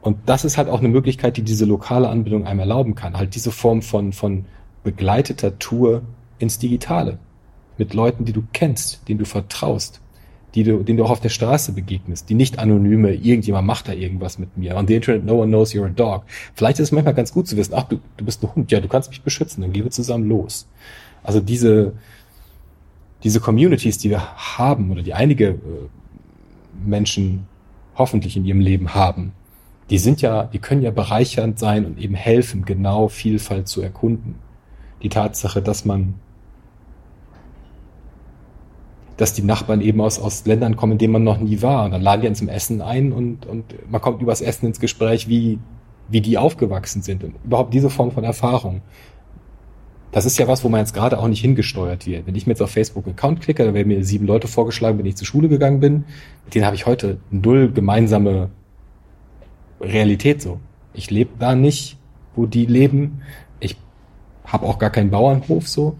Und 0.00 0.18
das 0.26 0.44
ist 0.44 0.58
halt 0.58 0.68
auch 0.68 0.80
eine 0.80 0.88
Möglichkeit, 0.88 1.36
die 1.36 1.42
diese 1.42 1.64
lokale 1.64 2.08
Anbindung 2.08 2.44
einem 2.44 2.58
erlauben 2.58 2.96
kann. 2.96 3.16
Halt 3.16 3.36
diese 3.36 3.52
Form 3.52 3.82
von, 3.82 4.12
von 4.12 4.46
begleiteter 4.82 5.60
Tour 5.60 6.02
ins 6.40 6.58
Digitale. 6.58 7.18
Mit 7.78 7.94
Leuten, 7.94 8.24
die 8.24 8.32
du 8.32 8.42
kennst, 8.52 9.08
denen 9.08 9.18
du 9.18 9.24
vertraust 9.24 10.02
die 10.54 10.64
du, 10.64 10.82
denen 10.82 10.98
du 10.98 11.04
auch 11.04 11.10
auf 11.10 11.20
der 11.20 11.30
Straße 11.30 11.72
begegnest, 11.72 12.28
die 12.28 12.34
nicht 12.34 12.58
anonyme, 12.58 13.14
irgendjemand 13.14 13.66
macht 13.66 13.88
da 13.88 13.92
irgendwas 13.92 14.38
mit 14.38 14.56
mir. 14.56 14.76
On 14.76 14.86
the 14.86 14.94
Internet, 14.94 15.24
no 15.24 15.40
one 15.40 15.48
knows 15.48 15.72
you're 15.72 15.86
a 15.86 15.88
dog. 15.88 16.24
Vielleicht 16.54 16.78
ist 16.78 16.88
es 16.88 16.92
manchmal 16.92 17.14
ganz 17.14 17.32
gut 17.32 17.48
zu 17.48 17.56
wissen, 17.56 17.74
ach, 17.74 17.84
du, 17.84 18.00
du 18.16 18.24
bist 18.24 18.42
ein 18.42 18.54
Hund, 18.54 18.70
ja, 18.70 18.80
du 18.80 18.88
kannst 18.88 19.10
mich 19.10 19.22
beschützen, 19.22 19.62
dann 19.62 19.72
gehen 19.72 19.84
wir 19.84 19.90
zusammen 19.90 20.28
los. 20.28 20.68
Also 21.22 21.40
diese, 21.40 21.94
diese 23.22 23.40
Communities, 23.40 23.98
die 23.98 24.10
wir 24.10 24.36
haben 24.36 24.90
oder 24.90 25.02
die 25.02 25.14
einige 25.14 25.48
äh, 25.48 25.58
Menschen 26.84 27.46
hoffentlich 27.94 28.36
in 28.36 28.44
ihrem 28.44 28.60
Leben 28.60 28.94
haben, 28.94 29.32
die 29.88 29.98
sind 29.98 30.20
ja, 30.20 30.44
die 30.44 30.58
können 30.58 30.82
ja 30.82 30.90
bereichernd 30.90 31.58
sein 31.58 31.86
und 31.86 31.98
eben 31.98 32.14
helfen, 32.14 32.64
genau 32.64 33.08
Vielfalt 33.08 33.68
zu 33.68 33.80
erkunden. 33.80 34.36
Die 35.02 35.08
Tatsache, 35.08 35.62
dass 35.62 35.84
man 35.84 36.14
dass 39.22 39.34
die 39.34 39.42
Nachbarn 39.42 39.80
eben 39.80 40.00
aus, 40.00 40.18
aus 40.18 40.44
Ländern 40.46 40.74
kommen, 40.74 40.92
in 40.92 40.98
denen 40.98 41.12
man 41.12 41.22
noch 41.22 41.38
nie 41.38 41.62
war. 41.62 41.84
Und 41.84 41.92
dann 41.92 42.02
laden 42.02 42.22
die 42.22 42.26
einen 42.26 42.34
zum 42.34 42.48
Essen 42.48 42.82
ein 42.82 43.12
und, 43.12 43.46
und 43.46 43.64
man 43.88 44.00
kommt 44.00 44.20
übers 44.20 44.40
Essen 44.40 44.66
ins 44.66 44.80
Gespräch, 44.80 45.28
wie, 45.28 45.60
wie 46.08 46.20
die 46.20 46.38
aufgewachsen 46.38 47.02
sind. 47.02 47.22
Und 47.22 47.36
überhaupt 47.44 47.72
diese 47.72 47.88
Form 47.88 48.10
von 48.10 48.24
Erfahrung. 48.24 48.82
Das 50.10 50.26
ist 50.26 50.40
ja 50.40 50.48
was, 50.48 50.64
wo 50.64 50.68
man 50.68 50.80
jetzt 50.80 50.92
gerade 50.92 51.20
auch 51.20 51.28
nicht 51.28 51.40
hingesteuert 51.40 52.04
wird. 52.04 52.26
Wenn 52.26 52.34
ich 52.34 52.48
mir 52.48 52.54
jetzt 52.54 52.62
auf 52.62 52.72
Facebook 52.72 53.06
Account 53.06 53.40
klicke, 53.40 53.64
da 53.64 53.72
werden 53.72 53.86
mir 53.86 54.04
sieben 54.04 54.26
Leute 54.26 54.48
vorgeschlagen, 54.48 54.98
wenn 54.98 55.06
ich 55.06 55.14
zur 55.14 55.26
Schule 55.28 55.48
gegangen 55.48 55.78
bin. 55.78 56.04
Mit 56.44 56.56
denen 56.56 56.66
habe 56.66 56.74
ich 56.74 56.86
heute 56.86 57.18
null 57.30 57.70
gemeinsame 57.70 58.50
Realität 59.80 60.42
so. 60.42 60.58
Ich 60.94 61.12
lebe 61.12 61.30
da 61.38 61.54
nicht, 61.54 61.96
wo 62.34 62.46
die 62.46 62.66
leben. 62.66 63.22
Ich 63.60 63.76
habe 64.44 64.66
auch 64.66 64.80
gar 64.80 64.90
keinen 64.90 65.10
Bauernhof 65.10 65.68
so. 65.68 65.96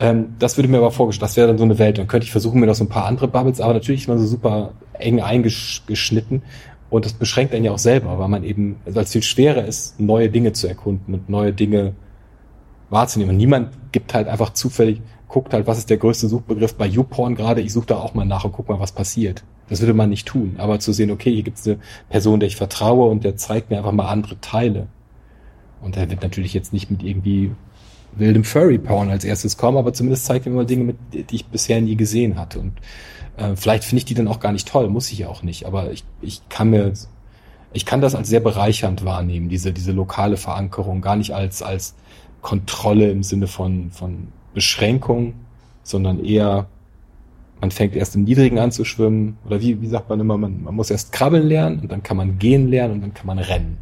Ähm, 0.00 0.34
das 0.38 0.56
würde 0.56 0.68
mir 0.68 0.78
aber 0.78 0.90
vorgestellt, 0.90 1.22
das 1.28 1.36
wäre 1.36 1.46
dann 1.46 1.58
so 1.58 1.64
eine 1.64 1.78
Welt. 1.78 1.98
Dann 1.98 2.08
könnte 2.08 2.24
ich 2.24 2.32
versuchen, 2.32 2.58
mir 2.58 2.66
noch 2.66 2.74
so 2.74 2.84
ein 2.84 2.88
paar 2.88 3.04
andere 3.04 3.28
Bubbles, 3.28 3.60
aber 3.60 3.74
natürlich 3.74 4.02
ist 4.02 4.08
man 4.08 4.18
so 4.18 4.26
super 4.26 4.72
eng 4.94 5.20
eingeschnitten 5.20 6.42
und 6.90 7.04
das 7.04 7.12
beschränkt 7.12 7.54
einen 7.54 7.64
ja 7.64 7.72
auch 7.72 7.78
selber, 7.78 8.18
weil 8.18 8.28
man 8.28 8.42
eben, 8.42 8.76
weil 8.84 9.04
es 9.04 9.12
viel 9.12 9.22
schwerer 9.22 9.64
ist, 9.64 10.00
neue 10.00 10.28
Dinge 10.28 10.52
zu 10.52 10.66
erkunden 10.66 11.14
und 11.14 11.28
neue 11.28 11.52
Dinge 11.52 11.94
wahrzunehmen. 12.90 13.34
Und 13.34 13.36
niemand 13.36 13.70
gibt 13.92 14.12
halt 14.12 14.26
einfach 14.26 14.52
zufällig, 14.54 15.00
guckt 15.28 15.52
halt, 15.52 15.68
was 15.68 15.78
ist 15.78 15.90
der 15.90 15.98
größte 15.98 16.28
Suchbegriff 16.28 16.74
bei 16.74 16.86
YouPorn 16.86 17.36
gerade, 17.36 17.60
ich 17.60 17.72
suche 17.72 17.86
da 17.86 17.98
auch 17.98 18.14
mal 18.14 18.24
nach 18.24 18.44
und 18.44 18.52
guck 18.52 18.68
mal, 18.68 18.80
was 18.80 18.92
passiert. 18.92 19.44
Das 19.68 19.80
würde 19.80 19.94
man 19.94 20.10
nicht 20.10 20.26
tun. 20.26 20.56
Aber 20.58 20.80
zu 20.80 20.92
sehen, 20.92 21.12
okay, 21.12 21.32
hier 21.32 21.44
gibt 21.44 21.58
es 21.58 21.66
eine 21.68 21.78
Person, 22.08 22.40
der 22.40 22.48
ich 22.48 22.56
vertraue 22.56 23.08
und 23.08 23.22
der 23.22 23.36
zeigt 23.36 23.70
mir 23.70 23.78
einfach 23.78 23.92
mal 23.92 24.08
andere 24.08 24.40
Teile. 24.40 24.88
Und 25.80 25.96
er 25.96 26.10
wird 26.10 26.22
natürlich 26.22 26.52
jetzt 26.54 26.72
nicht 26.72 26.90
mit 26.90 27.04
irgendwie 27.04 27.52
wildem 28.12 28.44
Furry-Porn 28.44 29.10
als 29.10 29.24
erstes 29.24 29.56
kommen, 29.56 29.78
aber 29.78 29.92
zumindest 29.92 30.24
zeigt 30.24 30.46
mir 30.46 30.52
mal 30.52 30.66
Dinge, 30.66 30.84
mit, 30.84 30.96
die 31.12 31.34
ich 31.34 31.46
bisher 31.46 31.80
nie 31.80 31.96
gesehen 31.96 32.38
hatte. 32.38 32.60
Und 32.60 32.72
äh, 33.36 33.56
vielleicht 33.56 33.84
finde 33.84 33.98
ich 33.98 34.04
die 34.04 34.14
dann 34.14 34.28
auch 34.28 34.40
gar 34.40 34.52
nicht 34.52 34.68
toll, 34.68 34.88
muss 34.88 35.10
ich 35.10 35.18
ja 35.18 35.28
auch 35.28 35.42
nicht. 35.42 35.66
Aber 35.66 35.92
ich, 35.92 36.04
ich 36.20 36.48
kann 36.48 36.70
mir, 36.70 36.92
ich 37.72 37.86
kann 37.86 38.00
das 38.00 38.14
als 38.14 38.28
sehr 38.28 38.40
bereichernd 38.40 39.04
wahrnehmen, 39.04 39.48
diese, 39.48 39.72
diese 39.72 39.92
lokale 39.92 40.36
Verankerung, 40.36 41.00
gar 41.00 41.16
nicht 41.16 41.34
als, 41.34 41.62
als 41.62 41.94
Kontrolle 42.42 43.10
im 43.10 43.22
Sinne 43.22 43.46
von, 43.46 43.90
von 43.90 44.28
Beschränkung, 44.54 45.34
sondern 45.82 46.24
eher, 46.24 46.66
man 47.60 47.70
fängt 47.70 47.94
erst 47.94 48.16
im 48.16 48.24
Niedrigen 48.24 48.58
an 48.58 48.72
zu 48.72 48.84
schwimmen, 48.84 49.36
oder 49.44 49.60
wie, 49.60 49.80
wie 49.80 49.88
sagt 49.88 50.08
man 50.08 50.20
immer, 50.20 50.38
man, 50.38 50.62
man 50.62 50.74
muss 50.74 50.90
erst 50.90 51.12
krabbeln 51.12 51.46
lernen 51.46 51.80
und 51.80 51.92
dann 51.92 52.02
kann 52.02 52.16
man 52.16 52.38
gehen 52.38 52.68
lernen 52.68 52.94
und 52.94 53.00
dann 53.02 53.14
kann 53.14 53.26
man 53.26 53.38
rennen. 53.38 53.78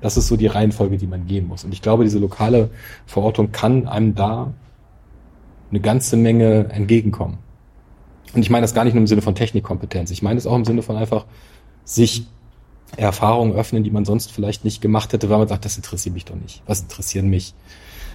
Das 0.00 0.16
ist 0.16 0.28
so 0.28 0.36
die 0.36 0.46
Reihenfolge, 0.46 0.96
die 0.96 1.06
man 1.06 1.26
gehen 1.26 1.48
muss. 1.48 1.64
Und 1.64 1.72
ich 1.72 1.82
glaube, 1.82 2.04
diese 2.04 2.18
lokale 2.18 2.70
Verortung 3.06 3.50
kann 3.52 3.88
einem 3.88 4.14
da 4.14 4.52
eine 5.70 5.80
ganze 5.80 6.16
Menge 6.16 6.68
entgegenkommen. 6.70 7.38
Und 8.34 8.42
ich 8.42 8.50
meine 8.50 8.62
das 8.62 8.74
gar 8.74 8.84
nicht 8.84 8.94
nur 8.94 9.00
im 9.00 9.06
Sinne 9.06 9.22
von 9.22 9.34
Technikkompetenz. 9.34 10.10
Ich 10.10 10.22
meine 10.22 10.38
es 10.38 10.46
auch 10.46 10.54
im 10.54 10.64
Sinne 10.64 10.82
von 10.82 10.96
einfach 10.96 11.26
sich 11.84 12.26
Erfahrungen 12.96 13.52
öffnen, 13.52 13.84
die 13.84 13.90
man 13.90 14.04
sonst 14.04 14.32
vielleicht 14.32 14.64
nicht 14.64 14.80
gemacht 14.80 15.12
hätte, 15.12 15.28
weil 15.28 15.38
man 15.38 15.48
sagt, 15.48 15.64
das 15.64 15.76
interessiert 15.76 16.14
mich 16.14 16.24
doch 16.24 16.36
nicht. 16.36 16.62
Was 16.66 16.80
interessieren 16.80 17.28
mich 17.28 17.54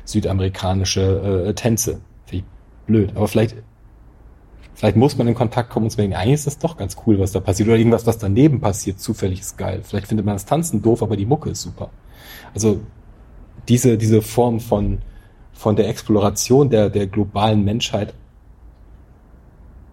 südamerikanische 0.06 1.46
äh, 1.48 1.54
Tänze. 1.54 2.02
Finde 2.26 2.46
ich 2.46 2.86
blöd. 2.88 3.12
Aber 3.16 3.28
vielleicht, 3.28 3.56
vielleicht 4.84 4.98
muss 4.98 5.18
man 5.18 5.30
in 5.30 5.34
Kontakt 5.34 5.70
kommen 5.70 5.86
und 5.86 5.98
denken, 5.98 6.14
eigentlich 6.14 6.34
ist 6.34 6.46
das 6.46 6.60
doch 6.60 6.76
ganz 6.76 6.98
cool, 7.08 7.18
was 7.18 7.32
da 7.32 7.40
passiert. 7.40 7.70
Oder 7.70 7.78
irgendwas, 7.78 8.06
was 8.06 8.18
daneben 8.18 8.60
passiert, 8.60 9.00
zufällig 9.00 9.40
ist 9.40 9.58
geil. 9.58 9.80
Vielleicht 9.82 10.08
findet 10.08 10.26
man 10.26 10.36
das 10.36 10.44
Tanzen 10.44 10.82
doof, 10.82 11.02
aber 11.02 11.16
die 11.16 11.26
Mucke 11.26 11.52
ist 11.52 11.62
super. 11.62 11.90
Also 12.54 12.82
diese, 13.70 13.98
diese 13.98 14.22
Form 14.22 14.60
von, 14.60 14.98
von 15.54 15.78
der 15.78 15.88
Exploration 15.88 16.70
der, 16.70 16.90
der 16.90 17.08
globalen 17.08 17.64
Menschheit 17.64 18.14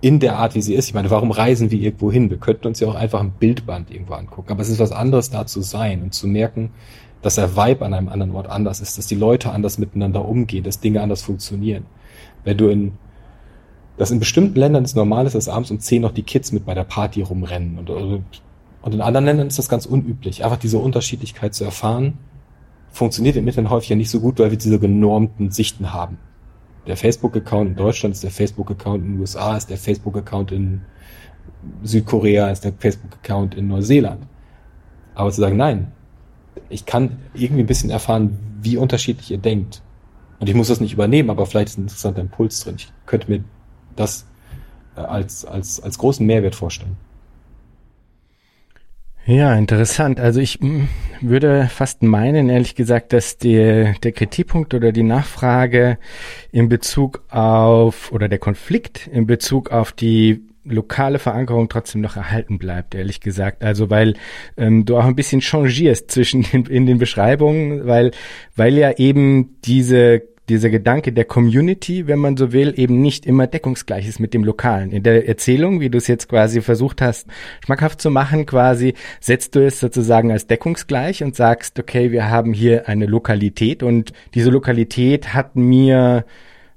in 0.01 0.19
der 0.19 0.39
Art, 0.39 0.57
wie 0.57 0.61
sie 0.61 0.75
ist. 0.75 0.89
Ich 0.89 0.95
meine, 0.95 1.09
warum 1.13 1.31
reisen 1.31 1.71
wir 1.71 1.79
irgendwo 1.79 2.11
hin? 2.11 2.29
Wir 2.29 2.39
könnten 2.39 2.67
uns 2.67 2.81
ja 2.81 2.89
auch 2.89 2.97
einfach 2.97 3.21
ein 3.21 3.31
Bildband 3.31 3.93
irgendwo 3.93 4.15
angucken. 4.15 4.51
Aber 4.51 4.61
es 4.61 4.71
ist 4.71 4.81
was 4.81 4.91
anderes, 4.91 5.31
da 5.31 5.47
zu 5.47 5.63
sein 5.63 6.03
und 6.03 6.15
zu 6.15 6.27
merken, 6.27 6.73
dass 7.23 7.37
der 7.37 7.55
Vibe 7.55 7.87
an 7.87 7.95
einem 7.95 8.09
anderen 8.09 8.35
Ort 8.35 8.49
anders 8.49 8.81
ist, 8.81 8.99
dass 8.99 9.07
die 9.07 9.15
Leute 9.15 9.53
anders 9.53 9.79
miteinander 9.79 10.25
umgehen, 10.25 10.65
dass 10.65 10.81
Dinge 10.81 11.01
anders 11.01 11.23
funktionieren. 11.23 11.87
Wenn 12.43 12.57
du 12.57 12.67
in, 12.71 12.99
dass 14.01 14.11
in 14.11 14.19
bestimmten 14.19 14.59
Ländern 14.59 14.83
es 14.83 14.95
normal 14.95 15.27
ist, 15.27 15.35
dass 15.35 15.51
abends 15.51 15.71
um 15.71 15.79
10 15.79 16.01
noch 16.01 16.13
die 16.13 16.23
Kids 16.23 16.53
mit 16.53 16.65
bei 16.65 16.73
der 16.73 16.85
Party 16.85 17.21
rumrennen 17.21 17.79
und, 17.79 17.91
und 17.91 18.95
in 18.95 19.03
anderen 19.03 19.27
Ländern 19.27 19.49
ist 19.49 19.59
das 19.59 19.69
ganz 19.69 19.85
unüblich. 19.85 20.43
Einfach 20.43 20.57
diese 20.57 20.79
Unterschiedlichkeit 20.79 21.55
zu 21.55 21.65
erfahren, 21.65 22.17
funktioniert 22.91 23.37
im 23.37 23.47
Internet 23.47 23.71
häufig 23.71 23.91
ja 23.91 23.97
nicht 23.97 24.09
so 24.09 24.21
gut, 24.21 24.39
weil 24.39 24.53
wir 24.53 24.57
diese 24.57 24.79
genormten 24.79 25.51
Sichten 25.51 25.93
haben. 25.93 26.17
Der 26.87 26.97
Facebook-Account 26.97 27.69
in 27.69 27.77
Deutschland 27.77 28.15
ist 28.15 28.25
der 28.25 28.31
Facebook-Account 28.31 29.05
in 29.05 29.13
den 29.13 29.21
USA, 29.21 29.55
ist 29.55 29.69
der 29.69 29.77
Facebook-Account 29.77 30.51
in 30.51 30.81
Südkorea, 31.83 32.51
ist 32.51 32.65
der 32.65 32.73
Facebook-Account 32.73 33.55
in 33.55 33.69
Neuseeland. 33.69 34.27
Aber 35.15 35.31
zu 35.31 35.43
sagen, 35.43 35.59
nein, 35.59 35.93
ich 36.71 36.87
kann 36.87 37.19
irgendwie 37.35 37.65
ein 37.65 37.67
bisschen 37.67 37.91
erfahren, 37.91 38.39
wie 38.63 38.79
unterschiedlich 38.79 39.31
ihr 39.31 39.37
denkt. 39.37 39.83
Und 40.39 40.49
ich 40.49 40.55
muss 40.55 40.69
das 40.69 40.81
nicht 40.81 40.95
übernehmen, 40.95 41.29
aber 41.29 41.45
vielleicht 41.45 41.69
ist 41.69 41.77
ein 41.77 41.83
interessanter 41.83 42.23
Impuls 42.23 42.65
drin. 42.65 42.77
Ich 42.79 42.91
könnte 43.05 43.31
mir 43.31 43.45
das 44.01 44.27
äh, 44.97 45.01
als, 45.01 45.45
als, 45.45 45.81
als 45.81 45.99
großen 45.99 46.27
Mehrwert 46.27 46.55
vorstellen. 46.55 46.97
Ja, 49.27 49.55
interessant. 49.55 50.19
Also 50.19 50.41
ich 50.41 50.55
hm, 50.61 50.89
würde 51.21 51.69
fast 51.71 52.03
meinen, 52.03 52.49
ehrlich 52.49 52.75
gesagt, 52.75 53.13
dass 53.13 53.39
der, 53.39 53.93
der 54.03 54.13
Kritikpunkt 54.13 54.75
oder 54.75 54.93
die 54.93 55.03
Nachfrage 55.03 55.99
in 56.51 56.69
Bezug 56.69 57.23
auf 57.29 58.11
oder 58.13 58.29
der 58.29 58.39
Konflikt 58.39 59.07
in 59.07 59.27
Bezug 59.27 59.71
auf 59.71 59.93
die 59.93 60.43
lokale 60.65 61.19
Verankerung 61.19 61.69
trotzdem 61.69 62.01
noch 62.01 62.17
erhalten 62.17 62.59
bleibt, 62.59 62.95
ehrlich 62.95 63.21
gesagt. 63.21 63.63
Also 63.63 63.91
weil 63.91 64.15
ähm, 64.57 64.85
du 64.85 64.97
auch 64.97 65.05
ein 65.05 65.17
bisschen 65.17 65.41
changierst 65.41 66.11
zwischen 66.11 66.43
den, 66.43 66.67
in 66.67 66.87
den 66.87 66.99
Beschreibungen, 66.99 67.87
weil 67.87 68.11
weil 68.57 68.77
ja 68.77 68.93
eben 68.93 69.61
diese 69.65 70.23
dieser 70.51 70.69
Gedanke 70.69 71.13
der 71.13 71.25
Community, 71.25 72.07
wenn 72.07 72.19
man 72.19 72.37
so 72.37 72.53
will, 72.53 72.75
eben 72.77 73.01
nicht 73.01 73.25
immer 73.25 73.47
deckungsgleich 73.47 74.09
ist 74.09 74.19
mit 74.19 74.35
dem 74.35 74.45
Lokalen. 74.45 74.91
In 74.91 75.03
der 75.03 75.29
Erzählung, 75.29 75.81
wie 75.81 75.91
du 75.91 75.97
es 75.97 76.09
jetzt 76.09 76.29
quasi 76.29 76.61
versucht 76.61 77.01
hast, 77.01 77.29
schmackhaft 77.65 78.01
zu 78.01 78.11
machen, 78.11 78.47
quasi 78.47 78.95
setzt 79.21 79.55
du 79.55 79.65
es 79.65 79.81
sozusagen 79.81 80.33
als 80.33 80.49
deckungsgleich 80.49 81.23
und 81.23 81.37
sagst, 81.37 81.79
okay, 81.79 82.11
wir 82.11 82.29
haben 82.29 82.53
hier 82.53 82.89
eine 82.89 83.07
Lokalität 83.07 83.83
und 83.83 84.13
diese 84.35 84.51
Lokalität 84.51 85.33
hat 85.35 85.55
mir 85.57 86.25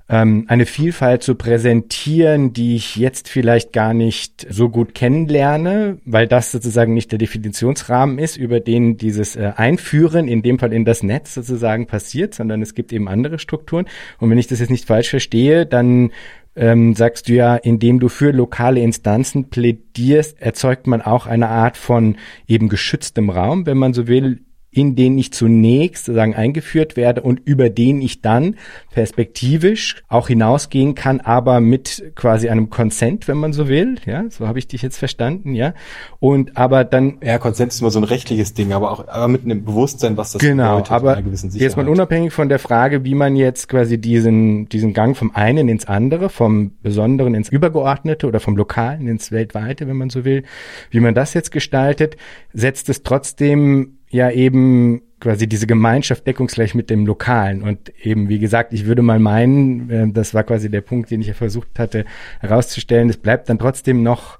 ähm, 0.10 0.46
eine 0.48 0.66
Vielfalt 0.66 1.24
zu 1.24 1.36
präsentieren, 1.36 2.54
die 2.54 2.76
ich 2.76 2.96
jetzt 2.98 3.30
vielleicht 3.30 3.72
gar 3.72 3.94
nicht 3.94 4.46
so 4.50 4.70
gut 4.70 4.94
kennenlerne, 4.94 5.98
weil 6.06 6.28
das 6.28 6.52
sozusagen 6.52 6.94
nicht 6.94 7.12
der 7.12 7.20
Definitionsrahmen 7.20 8.20
ist, 8.20 8.36
über 8.36 8.60
den 8.60 8.98
dieses 8.98 9.36
äh, 9.36 9.54
Einführen, 9.56 10.28
in 10.28 10.42
dem 10.42 10.60
Fall 10.60 10.74
in 10.74 10.86
das 10.86 11.04
Netz 11.04 11.34
sozusagen 11.34 11.88
passiert, 11.88 12.34
sondern 12.34 12.62
es 12.62 12.76
gibt 12.76 12.92
eben 12.92 13.08
andere 13.08 13.40
Strukturen. 13.40 13.86
Und 14.20 14.30
wenn 14.30 14.38
ich 14.38 14.48
das 14.48 14.60
jetzt 14.60 14.72
nicht 14.72 14.86
falsch 14.86 15.10
verstehe, 15.10 15.66
dann 15.66 16.12
ähm, 16.56 16.96
sagst 16.96 17.30
du 17.30 17.34
ja, 17.34 17.56
indem 17.56 18.00
du 18.00 18.10
für 18.10 18.32
lokale 18.32 18.82
Instanzen 18.82 19.50
plädierst, 19.50 20.42
erzeugt 20.42 20.86
man 20.86 21.02
auch 21.02 21.26
eine 21.26 21.48
Art 21.48 21.78
von 21.78 22.18
eben 22.48 22.70
geschütztem 22.70 23.30
Raum, 23.30 23.66
wenn 23.66 23.78
man 23.78 23.94
so 23.94 24.08
will, 24.08 24.42
in 24.74 24.96
den 24.96 25.18
ich 25.18 25.32
zunächst 25.32 26.06
sozusagen 26.06 26.36
eingeführt 26.36 26.98
werde 26.98 27.22
und 27.22 27.42
über 27.46 27.70
den 27.70 28.02
ich 28.02 28.22
dann 28.22 28.56
perspektivisch 28.92 30.04
auch 30.08 30.28
hinausgehen 30.28 30.96
kann, 30.96 31.22
aber 31.22 31.60
mit 31.60 32.12
quasi 32.16 32.50
einem 32.50 32.70
Consent, 32.70 33.28
wenn 33.28 33.38
man 33.38 33.54
so 33.54 33.68
will, 33.68 33.96
ja, 34.06 34.26
so 34.30 34.48
habe 34.48 34.60
ich 34.60 34.68
dich 34.68 34.82
jetzt 34.82 34.98
verstanden, 34.98 35.54
ja. 35.54 35.74
Und 36.20 36.58
aber 36.58 36.84
dann 36.84 37.18
ja, 37.24 37.38
Consent 37.38 37.72
ist 37.72 37.82
immer 37.82 37.92
so 37.92 38.00
ein 38.00 38.04
rechtliches 38.04 38.54
Ding, 38.54 38.74
aber 38.74 38.92
auch 38.92 39.08
aber 39.08 39.28
mit 39.28 39.44
einem 39.44 39.64
Bewusstsein, 39.64 40.18
was 40.18 40.32
das 40.32 40.42
genau, 40.42 40.78
bedeutet, 40.78 40.92
aber 40.92 41.24
jetzt 41.54 41.78
mal 41.78 41.88
unabhängig 41.88 42.34
von 42.34 42.50
der 42.50 42.60
Frage, 42.60 43.04
wie 43.04 43.16
man 43.16 43.36
jetzt 43.36 43.70
quasi 43.70 44.00
diesen 44.00 44.68
diesen 44.70 44.94
Gang 44.94 45.16
vom 45.16 45.32
einen 45.36 45.70
ins 45.70 45.86
andere, 45.86 46.30
vom 46.30 46.72
Besonderen 46.82 47.36
ins 47.36 47.50
Übergeordnete 47.50 48.28
oder 48.28 48.40
vom 48.40 48.58
Lokalen 48.58 49.08
ins 49.08 49.32
Weltweite, 49.32 49.88
wenn 49.88 49.98
man 49.98 50.10
so 50.10 50.26
will, 50.26 50.44
wie 50.90 51.00
man 51.00 51.14
das 51.14 51.34
jetzt 51.34 51.52
gestaltet, 51.52 52.18
setzt 52.54 52.90
es 52.90 53.04
trotzdem 53.04 53.98
ja 54.14 54.30
eben 54.32 55.02
quasi 55.20 55.48
diese 55.48 55.68
Gemeinschaft 55.68 56.28
deckungsgleich 56.28 56.76
mit 56.76 56.90
dem 56.90 57.06
Lokalen. 57.06 57.64
Und 57.64 57.94
eben, 58.04 58.30
wie 58.30 58.40
gesagt, 58.40 58.74
ich 58.74 58.86
würde 58.86 59.02
mal 59.02 59.20
meinen, 59.20 59.90
äh, 59.90 60.12
das 60.12 60.34
war 60.34 60.44
quasi 60.44 60.70
der 60.70 60.82
Punkt, 60.82 61.12
den 61.12 61.22
ich 61.22 61.28
ja 61.28 61.34
versucht 61.34 61.80
hatte 61.80 62.06
herauszustellen, 62.40 63.10
es 63.10 63.18
bleibt 63.18 63.50
dann 63.50 63.60
trotzdem 63.60 64.04
noch 64.04 64.38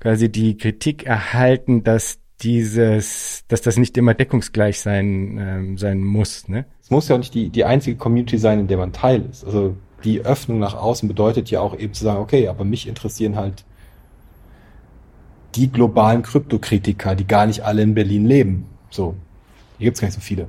quasi 0.00 0.30
die 0.30 0.56
Kritik 0.56 1.04
erhalten, 1.04 1.84
dass 1.84 2.18
dieses, 2.40 3.44
dass 3.46 3.62
das 3.62 3.76
nicht 3.76 3.96
immer 3.96 4.14
deckungsgleich 4.14 4.80
sein, 4.80 5.38
ähm, 5.38 5.78
sein 5.78 6.02
muss. 6.02 6.48
Ne? 6.48 6.64
Es 6.80 6.90
muss 6.90 7.08
ja 7.08 7.14
auch 7.14 7.20
nicht 7.20 7.34
die, 7.34 7.50
die 7.50 7.64
einzige 7.64 7.96
Community 7.96 8.38
sein, 8.38 8.58
in 8.58 8.66
der 8.66 8.78
man 8.78 8.92
Teil 8.92 9.24
ist. 9.30 9.44
Also 9.44 9.76
die 10.02 10.22
Öffnung 10.22 10.58
nach 10.58 10.74
außen 10.74 11.08
bedeutet 11.08 11.50
ja 11.50 11.60
auch 11.60 11.78
eben 11.78 11.92
zu 11.92 12.02
sagen, 12.02 12.20
okay, 12.20 12.48
aber 12.48 12.64
mich 12.64 12.88
interessieren 12.88 13.36
halt 13.36 13.64
die 15.54 15.70
globalen 15.70 16.22
Kryptokritiker, 16.22 17.14
die 17.14 17.26
gar 17.26 17.46
nicht 17.46 17.60
alle 17.60 17.82
in 17.82 17.94
Berlin 17.94 18.24
leben. 18.24 18.66
So, 18.92 19.16
hier 19.78 19.86
gibt's 19.86 20.00
gar 20.00 20.08
nicht 20.08 20.14
so 20.14 20.20
viele. 20.20 20.46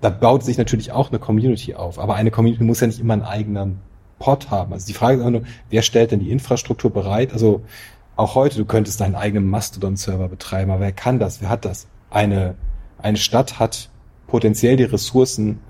Da 0.00 0.10
baut 0.10 0.44
sich 0.44 0.56
natürlich 0.56 0.92
auch 0.92 1.10
eine 1.10 1.18
Community 1.18 1.74
auf, 1.74 1.98
aber 1.98 2.14
eine 2.14 2.30
Community 2.30 2.64
muss 2.64 2.80
ja 2.80 2.86
nicht 2.86 3.00
immer 3.00 3.14
einen 3.14 3.22
eigenen 3.22 3.80
Pod 4.18 4.50
haben. 4.50 4.72
Also 4.72 4.86
die 4.86 4.94
Frage 4.94 5.14
ist 5.14 5.20
einfach 5.20 5.40
nur, 5.40 5.48
wer 5.70 5.82
stellt 5.82 6.10
denn 6.10 6.20
die 6.20 6.30
Infrastruktur 6.30 6.90
bereit? 6.90 7.32
Also 7.32 7.62
auch 8.14 8.34
heute, 8.34 8.56
du 8.56 8.64
könntest 8.64 9.00
deinen 9.00 9.14
eigenen 9.14 9.48
Mastodon-Server 9.48 10.28
betreiben, 10.28 10.70
aber 10.70 10.80
wer 10.80 10.92
kann 10.92 11.18
das? 11.18 11.40
Wer 11.40 11.50
hat 11.50 11.64
das? 11.64 11.86
Eine, 12.08 12.54
eine 12.98 13.18
Stadt 13.18 13.58
hat 13.58 13.90
potenziell 14.26 14.76
die 14.76 14.84
Ressourcen, 14.84 15.60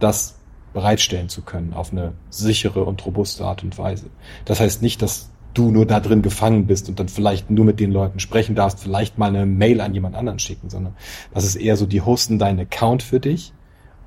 das 0.00 0.36
bereitstellen 0.72 1.28
zu 1.28 1.42
können 1.42 1.72
auf 1.72 1.92
eine 1.92 2.12
sichere 2.30 2.84
und 2.84 3.04
robuste 3.06 3.44
Art 3.44 3.62
und 3.62 3.78
Weise. 3.78 4.06
Das 4.44 4.60
heißt 4.60 4.82
nicht, 4.82 5.00
dass 5.02 5.30
du 5.54 5.70
nur 5.70 5.86
da 5.86 6.00
drin 6.00 6.22
gefangen 6.22 6.66
bist 6.66 6.88
und 6.88 6.98
dann 7.00 7.08
vielleicht 7.08 7.50
nur 7.50 7.64
mit 7.64 7.80
den 7.80 7.92
Leuten 7.92 8.18
sprechen 8.18 8.54
darfst, 8.54 8.80
vielleicht 8.80 9.18
mal 9.18 9.28
eine 9.28 9.46
Mail 9.46 9.80
an 9.80 9.94
jemand 9.94 10.16
anderen 10.16 10.38
schicken, 10.38 10.68
sondern 10.68 10.94
das 11.32 11.44
ist 11.44 11.56
eher 11.56 11.76
so, 11.76 11.86
die 11.86 12.02
hosten 12.02 12.38
deinen 12.38 12.60
Account 12.60 13.02
für 13.02 13.20
dich 13.20 13.52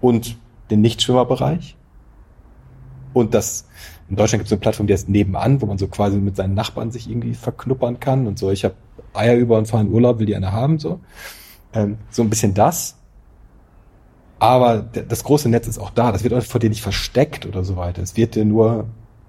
und 0.01 0.37
den 0.69 0.81
Nichtschwimmerbereich. 0.81 1.77
Und 3.13 3.33
das, 3.33 3.65
in 4.09 4.15
Deutschland 4.15 4.41
gibt 4.41 4.47
es 4.47 4.51
eine 4.51 4.59
Plattform, 4.59 4.87
die 4.87 4.93
heißt 4.93 5.09
nebenan, 5.09 5.61
wo 5.61 5.65
man 5.65 5.77
so 5.77 5.87
quasi 5.87 6.17
mit 6.17 6.35
seinen 6.35 6.53
Nachbarn 6.53 6.91
sich 6.91 7.09
irgendwie 7.09 7.33
verknuppern 7.33 7.99
kann 7.99 8.27
und 8.27 8.37
so. 8.37 8.51
Ich 8.51 8.63
habe 8.63 8.75
Eier 9.13 9.35
über 9.35 9.57
und 9.57 9.67
fahre 9.67 9.83
in 9.83 9.91
Urlaub, 9.91 10.19
will 10.19 10.25
die 10.25 10.35
eine 10.35 10.51
haben, 10.51 10.77
so. 10.77 10.99
Ähm, 11.73 11.97
so 12.11 12.21
ein 12.21 12.29
bisschen 12.29 12.53
das. 12.53 12.97
Aber 14.39 14.77
das 14.77 15.23
große 15.23 15.49
Netz 15.49 15.67
ist 15.67 15.79
auch 15.79 15.89
da. 15.89 16.11
Das 16.11 16.23
wird 16.23 16.43
vor 16.43 16.59
dir 16.59 16.69
nicht 16.69 16.83
versteckt 16.83 17.45
oder 17.47 17.63
so 17.63 17.75
weiter. 17.75 18.03
Es 18.03 18.15
wird 18.15 18.35
dir 18.35 18.45
nur 18.45 18.87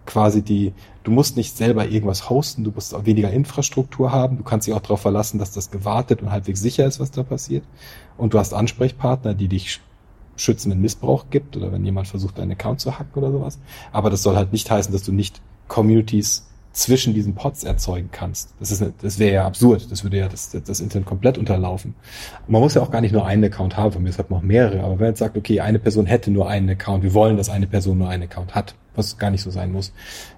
quasi 0.09 0.41
die, 0.41 0.73
du 1.05 1.11
musst 1.11 1.37
nicht 1.37 1.55
selber 1.55 1.87
irgendwas 1.87 2.31
hosten, 2.31 2.65
du 2.65 2.71
musst 2.71 2.95
auch 2.95 3.05
weniger 3.05 3.31
Infrastruktur 3.31 4.11
haben, 4.11 4.39
du 4.39 4.43
kannst 4.43 4.67
dich 4.67 4.73
auch 4.73 4.81
darauf 4.81 5.03
verlassen, 5.03 5.39
dass 5.39 5.53
das 5.53 5.71
gewartet 5.71 6.23
und 6.23 6.33
halbwegs 6.33 6.61
sicher 6.61 6.87
ist, 6.87 6.99
was 6.99 7.11
da 7.11 7.23
passiert. 7.23 7.63
Und 8.17 8.33
du 8.33 8.39
hast 8.39 8.55
Ansprechpartner, 8.55 9.35
die 9.35 9.49
dich 9.49 9.81
schützen, 10.37 10.71
wenn 10.71 10.81
Missbrauch 10.81 11.27
gibt 11.29 11.59
oder 11.59 11.73
wenn 11.73 11.85
jemand 11.85 12.09
versucht, 12.09 12.39
deinen 12.39 12.53
Account 12.53 12.81
zu 12.81 12.99
hacken 12.99 13.23
oder 13.23 13.31
sowas. 13.31 13.59
Aber 13.93 14.09
das 14.09 14.23
soll 14.23 14.35
halt 14.35 14.51
nicht 14.51 14.71
heißen, 14.71 14.93
dass 14.93 15.03
du 15.03 15.13
nicht 15.13 15.43
Communities 15.69 16.48
zwischen 16.79 17.13
diesen 17.13 17.35
Pods 17.35 17.65
erzeugen 17.65 18.11
kannst. 18.13 18.55
Das 18.61 18.71
ist, 18.71 18.85
das 19.03 19.19
wäre 19.19 19.35
ja 19.35 19.47
absurd. 19.47 19.91
Das 19.91 20.05
würde 20.05 20.19
ja 20.19 20.29
das, 20.29 20.51
das 20.51 20.81
Internet 20.81 21.09
komplett 21.09 21.37
unterlaufen. 21.37 21.97
Man 22.47 22.61
muss 22.61 22.75
ja 22.75 22.83
auch 22.83 22.93
gar 22.93 23.01
nicht 23.01 23.11
nur 23.11 23.27
einen 23.27 23.43
Account 23.45 23.77
haben. 23.77 23.91
Von 23.91 24.05
mir 24.05 24.11
es 24.11 24.19
hat 24.19 24.31
noch 24.31 24.43
mehrere. 24.43 24.81
Aber 24.81 24.93
wenn 24.93 24.99
man 24.99 25.09
jetzt 25.09 25.19
sagt, 25.19 25.37
okay, 25.37 25.61
eine 25.61 25.81
Person 25.81 26.07
hätte 26.07 26.31
nur 26.31 26.49
einen 26.49 26.71
Account, 26.71 27.03
wir 27.03 27.15
wollen, 27.15 27.37
dass 27.37 27.49
eine 27.51 27.67
Person 27.67 27.99
nur 27.99 28.09
einen 28.09 28.23
Account 28.23 28.55
hat, 28.55 28.77
was 28.95 29.19
gar 29.19 29.31
nicht 29.31 29.43
so 29.43 29.51
sein 29.51 29.73
muss, 29.73 29.93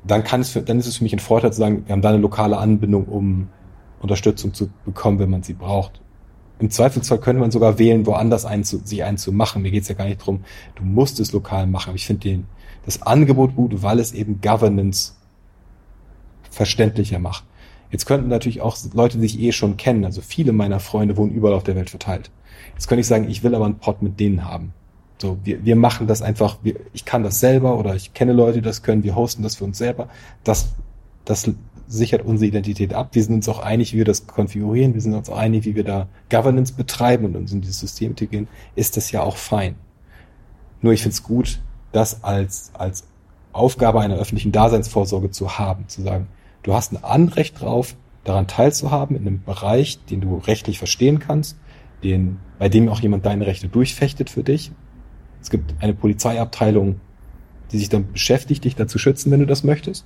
dann 0.06 0.24
kann 0.24 0.40
es, 0.40 0.48
für, 0.48 0.62
dann 0.62 0.78
ist 0.78 0.86
es 0.86 0.96
für 0.96 1.04
mich 1.04 1.12
ein 1.12 1.18
Vorteil 1.18 1.52
zu 1.52 1.58
sagen, 1.58 1.84
wir 1.86 1.92
haben 1.92 2.00
da 2.00 2.08
eine 2.08 2.18
lokale 2.18 2.56
Anbindung, 2.56 3.04
um 3.04 3.48
Unterstützung 4.00 4.54
zu 4.54 4.70
bekommen, 4.86 5.18
wenn 5.18 5.28
man 5.28 5.42
sie 5.42 5.52
braucht. 5.52 6.00
Im 6.58 6.70
Zweifelsfall 6.70 7.20
könnte 7.20 7.40
man 7.40 7.50
sogar 7.50 7.78
wählen, 7.78 8.06
woanders 8.06 8.46
einen 8.46 8.64
zu, 8.64 8.78
sich 8.78 9.04
einen 9.04 9.18
zu 9.18 9.30
machen. 9.30 9.60
Mir 9.60 9.70
geht's 9.70 9.88
ja 9.88 9.94
gar 9.94 10.06
nicht 10.06 10.24
drum, 10.24 10.40
du 10.74 10.84
musst 10.84 11.20
es 11.20 11.32
lokal 11.32 11.66
machen. 11.66 11.90
Aber 11.90 11.96
ich 11.96 12.06
finde 12.06 12.44
das 12.86 13.02
Angebot 13.02 13.56
gut, 13.56 13.82
weil 13.82 13.98
es 13.98 14.12
eben 14.12 14.40
Governance 14.40 15.19
verständlicher 16.50 17.18
macht. 17.18 17.44
Jetzt 17.90 18.06
könnten 18.06 18.28
natürlich 18.28 18.60
auch 18.60 18.76
Leute, 18.92 19.18
die 19.18 19.26
sich 19.26 19.40
eh 19.40 19.52
schon 19.52 19.76
kennen, 19.76 20.04
also 20.04 20.20
viele 20.20 20.52
meiner 20.52 20.80
Freunde 20.80 21.16
wohnen 21.16 21.32
überall 21.32 21.54
auf 21.54 21.64
der 21.64 21.76
Welt 21.76 21.90
verteilt. 21.90 22.30
Jetzt 22.74 22.88
könnte 22.88 23.00
ich 23.00 23.06
sagen, 23.06 23.28
ich 23.28 23.42
will 23.42 23.54
aber 23.54 23.64
einen 23.64 23.78
Pod 23.78 24.02
mit 24.02 24.20
denen 24.20 24.44
haben. 24.44 24.72
So, 25.20 25.38
wir, 25.44 25.64
wir 25.64 25.76
machen 25.76 26.06
das 26.06 26.22
einfach, 26.22 26.58
wir, 26.62 26.76
ich 26.92 27.04
kann 27.04 27.22
das 27.22 27.40
selber 27.40 27.78
oder 27.78 27.94
ich 27.94 28.14
kenne 28.14 28.32
Leute, 28.32 28.58
die 28.58 28.62
das 28.62 28.82
können, 28.82 29.02
wir 29.02 29.16
hosten 29.16 29.42
das 29.42 29.56
für 29.56 29.64
uns 29.64 29.76
selber. 29.76 30.08
Das, 30.44 30.72
das 31.24 31.50
sichert 31.88 32.24
unsere 32.24 32.46
Identität 32.46 32.94
ab. 32.94 33.10
Wir 33.12 33.22
sind 33.22 33.34
uns 33.34 33.48
auch 33.48 33.58
einig, 33.58 33.92
wie 33.92 33.98
wir 33.98 34.04
das 34.04 34.26
konfigurieren. 34.26 34.94
Wir 34.94 35.00
sind 35.00 35.12
uns 35.12 35.28
auch 35.28 35.36
einig, 35.36 35.64
wie 35.64 35.74
wir 35.74 35.84
da 35.84 36.06
Governance 36.30 36.72
betreiben 36.72 37.26
und 37.26 37.36
uns 37.36 37.52
in 37.52 37.60
dieses 37.60 37.80
System 37.80 38.10
integrieren. 38.10 38.48
Ist 38.76 38.96
das 38.96 39.10
ja 39.10 39.22
auch 39.22 39.36
fein. 39.36 39.74
Nur 40.80 40.92
ich 40.92 41.02
finde 41.02 41.14
es 41.14 41.22
gut, 41.22 41.60
das 41.92 42.22
als, 42.22 42.70
als 42.74 43.04
Aufgabe 43.52 44.00
einer 44.00 44.16
öffentlichen 44.16 44.52
Daseinsvorsorge 44.52 45.30
zu 45.30 45.58
haben, 45.58 45.88
zu 45.88 46.02
sagen, 46.02 46.28
du 46.62 46.74
hast 46.74 46.92
ein 46.92 47.02
Anrecht 47.02 47.60
drauf, 47.60 47.96
daran 48.24 48.46
teilzuhaben 48.46 49.16
in 49.16 49.26
einem 49.26 49.42
Bereich, 49.42 50.04
den 50.04 50.20
du 50.20 50.36
rechtlich 50.36 50.78
verstehen 50.78 51.18
kannst, 51.18 51.58
den, 52.02 52.38
bei 52.58 52.68
dem 52.68 52.88
auch 52.88 53.00
jemand 53.00 53.26
deine 53.26 53.46
Rechte 53.46 53.68
durchfechtet 53.68 54.30
für 54.30 54.42
dich. 54.42 54.72
Es 55.40 55.50
gibt 55.50 55.74
eine 55.80 55.94
Polizeiabteilung, 55.94 57.00
die 57.72 57.78
sich 57.78 57.88
dann 57.88 58.12
beschäftigt, 58.12 58.64
dich 58.64 58.76
dazu 58.76 58.98
schützen, 58.98 59.30
wenn 59.30 59.40
du 59.40 59.46
das 59.46 59.64
möchtest. 59.64 60.04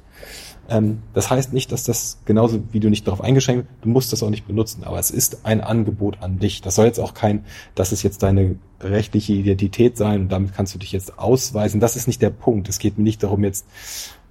Ähm, 0.69 1.03
das 1.13 1.31
heißt 1.31 1.53
nicht, 1.53 1.73
dass 1.73 1.85
das 1.85 2.19
genauso 2.25 2.63
wie 2.73 2.81
du 2.81 2.89
nicht 2.89 3.07
darauf 3.07 3.21
eingeschränkt 3.21 3.69
bist, 3.69 3.85
du 3.85 3.89
musst 3.89 4.13
das 4.13 4.23
auch 4.23 4.31
nicht 4.31 4.47
benutzen, 4.47 4.85
aber 4.85 4.99
es 4.99 5.11
ist 5.11 5.45
ein 5.45 5.61
Angebot 5.61 6.23
an 6.23 6.39
dich. 6.39 6.63
Das 6.63 6.75
soll 6.75 6.87
jetzt 6.87 7.01
auch 7.01 7.15
kein, 7.15 7.45
das 7.75 7.93
ist 7.93 8.03
jetzt 8.03 8.23
deine 8.23 8.57
rechtliche 8.81 9.33
Identität 9.33 9.97
sein 9.97 10.23
und 10.23 10.29
damit 10.31 10.55
kannst 10.55 10.75
du 10.75 10.79
dich 10.79 10.93
jetzt 10.93 11.19
ausweisen. 11.19 11.81
Das 11.81 11.97
ist 11.97 12.07
nicht 12.07 12.23
der 12.23 12.31
Punkt. 12.31 12.69
Es 12.69 12.79
geht 12.79 12.99
mir 12.99 13.05
nicht 13.05 13.23
darum, 13.23 13.45
jetzt 13.45 13.67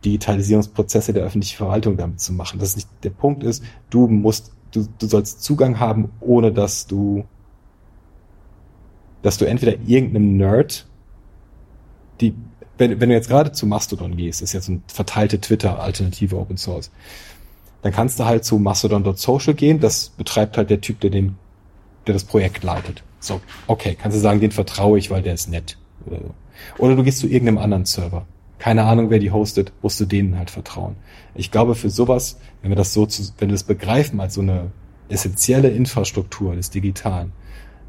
Digitalisierungsprozesse 0.05 1.13
der 1.13 1.23
öffentlichen 1.23 1.57
Verwaltung 1.57 1.97
damit 1.97 2.19
zu 2.19 2.33
machen. 2.33 2.59
Das 2.59 2.69
ist 2.69 2.75
nicht 2.75 2.89
der 3.03 3.09
Punkt 3.11 3.43
ist, 3.43 3.63
du 3.89 4.07
musst, 4.07 4.51
du, 4.71 4.87
du 4.99 5.07
sollst 5.07 5.43
Zugang 5.43 5.79
haben, 5.79 6.11
ohne 6.19 6.51
dass 6.51 6.87
du, 6.87 7.25
dass 9.21 9.37
du 9.37 9.45
entweder 9.45 9.73
irgendeinem 9.87 10.37
Nerd 10.37 10.87
die 12.21 12.35
wenn, 12.77 12.99
wenn 12.99 13.09
du 13.09 13.15
jetzt 13.15 13.29
gerade 13.29 13.51
zu 13.51 13.65
Mastodon 13.65 14.17
gehst, 14.17 14.41
ist 14.41 14.53
jetzt 14.53 14.69
ein 14.69 14.83
verteilte 14.87 15.39
Twitter-Alternative 15.39 16.37
Open 16.37 16.57
Source, 16.57 16.91
dann 17.81 17.91
kannst 17.91 18.19
du 18.19 18.25
halt 18.25 18.45
zu 18.45 18.57
mastodon.social 18.57 19.53
gehen, 19.53 19.79
das 19.79 20.09
betreibt 20.09 20.57
halt 20.57 20.69
der 20.69 20.81
Typ, 20.81 21.01
der 21.01 21.09
den, 21.09 21.35
der 22.07 22.13
das 22.13 22.23
Projekt 22.23 22.63
leitet. 22.63 23.03
So, 23.19 23.41
okay, 23.67 23.95
kannst 23.99 24.17
du 24.17 24.21
sagen, 24.21 24.39
den 24.39 24.51
vertraue 24.51 24.97
ich, 24.97 25.11
weil 25.11 25.21
der 25.21 25.33
ist 25.33 25.49
nett. 25.49 25.77
Oder 26.77 26.95
du 26.95 27.03
gehst 27.03 27.19
zu 27.19 27.27
irgendeinem 27.27 27.57
anderen 27.57 27.85
Server. 27.85 28.25
Keine 28.57 28.83
Ahnung, 28.83 29.09
wer 29.09 29.19
die 29.19 29.31
hostet, 29.31 29.73
musst 29.81 29.99
du 29.99 30.05
denen 30.05 30.37
halt 30.37 30.49
vertrauen. 30.49 30.95
Ich 31.35 31.51
glaube, 31.51 31.75
für 31.75 31.89
sowas, 31.89 32.39
wenn 32.61 32.71
wir 32.71 32.77
das 32.77 32.93
so 32.93 33.05
zu, 33.05 33.23
wenn 33.37 33.49
wir 33.49 33.55
das 33.55 33.63
begreifen 33.63 34.21
als 34.21 34.35
so 34.35 34.41
eine 34.41 34.71
essentielle 35.09 35.69
Infrastruktur 35.69 36.55
des 36.55 36.69
Digitalen, 36.69 37.33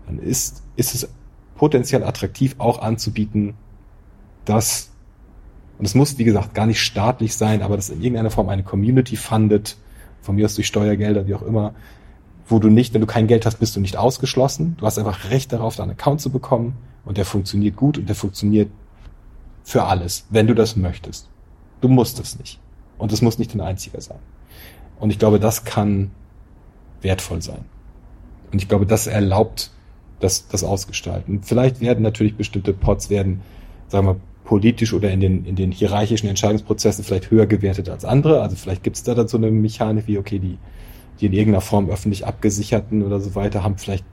dann 0.06 0.18
ist, 0.18 0.64
ist 0.74 0.94
es 0.94 1.08
potenziell 1.54 2.02
attraktiv 2.02 2.56
auch 2.58 2.80
anzubieten, 2.80 3.54
dass, 4.44 4.90
und 5.78 5.84
es 5.84 5.94
muss, 5.94 6.18
wie 6.18 6.24
gesagt, 6.24 6.54
gar 6.54 6.66
nicht 6.66 6.80
staatlich 6.80 7.36
sein, 7.36 7.62
aber 7.62 7.76
dass 7.76 7.90
in 7.90 8.00
irgendeiner 8.00 8.30
Form 8.30 8.48
eine 8.48 8.62
Community 8.62 9.16
fundet, 9.16 9.76
von 10.22 10.36
mir 10.36 10.46
aus 10.46 10.54
durch 10.54 10.66
Steuergelder, 10.66 11.26
wie 11.26 11.34
auch 11.34 11.42
immer, 11.42 11.74
wo 12.46 12.58
du 12.58 12.68
nicht, 12.68 12.94
wenn 12.94 13.00
du 13.00 13.06
kein 13.06 13.26
Geld 13.26 13.46
hast, 13.46 13.56
bist 13.56 13.76
du 13.76 13.80
nicht 13.80 13.96
ausgeschlossen. 13.96 14.76
Du 14.78 14.86
hast 14.86 14.98
einfach 14.98 15.30
Recht 15.30 15.52
darauf, 15.52 15.76
deinen 15.76 15.92
Account 15.92 16.20
zu 16.20 16.30
bekommen 16.30 16.76
und 17.04 17.16
der 17.16 17.24
funktioniert 17.24 17.76
gut 17.76 17.98
und 17.98 18.08
der 18.08 18.16
funktioniert 18.16 18.70
für 19.62 19.84
alles, 19.84 20.26
wenn 20.30 20.46
du 20.46 20.54
das 20.54 20.76
möchtest. 20.76 21.28
Du 21.80 21.88
musst 21.88 22.20
es 22.20 22.38
nicht. 22.38 22.60
Und 22.98 23.12
es 23.12 23.22
muss 23.22 23.38
nicht 23.38 23.54
dein 23.54 23.60
einziger 23.60 24.00
sein. 24.00 24.18
Und 25.00 25.10
ich 25.10 25.18
glaube, 25.18 25.40
das 25.40 25.64
kann 25.64 26.10
wertvoll 27.02 27.42
sein. 27.42 27.64
Und 28.52 28.62
ich 28.62 28.68
glaube, 28.68 28.86
das 28.86 29.06
erlaubt 29.06 29.70
das, 30.20 30.48
das 30.48 30.64
Ausgestalten. 30.64 31.42
Vielleicht 31.42 31.80
werden 31.80 32.02
natürlich 32.02 32.36
bestimmte 32.36 32.72
Pods 32.72 33.10
werden, 33.10 33.42
sagen 33.88 34.06
wir, 34.06 34.16
politisch 34.44 34.92
oder 34.92 35.10
in 35.10 35.20
den, 35.20 35.44
in 35.46 35.56
den 35.56 35.72
hierarchischen 35.72 36.28
Entscheidungsprozessen 36.28 37.04
vielleicht 37.04 37.30
höher 37.30 37.46
gewertet 37.46 37.88
als 37.88 38.04
andere. 38.04 38.42
Also 38.42 38.56
vielleicht 38.56 38.82
gibt 38.82 38.96
es 38.96 39.02
da 39.02 39.14
dann 39.14 39.26
so 39.26 39.38
eine 39.38 39.50
Mechanik 39.50 40.06
wie, 40.06 40.18
okay, 40.18 40.38
die, 40.38 40.58
die 41.20 41.26
in 41.26 41.32
irgendeiner 41.32 41.62
Form 41.62 41.88
öffentlich 41.88 42.26
abgesicherten 42.26 43.02
oder 43.02 43.20
so 43.20 43.34
weiter 43.34 43.64
haben 43.64 43.78
vielleicht, 43.78 44.04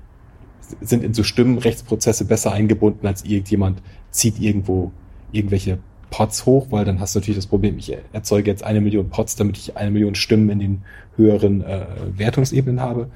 sind 0.79 1.03
in 1.03 1.13
so 1.13 1.23
Stimmenrechtsprozesse 1.23 2.25
besser 2.25 2.53
eingebunden 2.53 3.05
als 3.05 3.25
irgendjemand 3.25 3.81
zieht 4.11 4.39
irgendwo 4.39 4.91
irgendwelche 5.33 5.79
Pots 6.11 6.45
hoch, 6.45 6.67
weil 6.69 6.85
dann 6.85 6.99
hast 6.99 7.15
du 7.15 7.19
natürlich 7.19 7.37
das 7.37 7.47
Problem, 7.47 7.77
ich 7.77 7.95
erzeuge 8.13 8.49
jetzt 8.49 8.63
eine 8.63 8.81
Million 8.81 9.09
Pots, 9.09 9.35
damit 9.35 9.57
ich 9.57 9.77
eine 9.77 9.91
Million 9.91 10.15
Stimmen 10.15 10.49
in 10.49 10.59
den 10.59 10.81
höheren 11.15 11.61
äh, 11.61 11.85
Wertungsebenen 12.17 12.81
habe. 12.81 13.09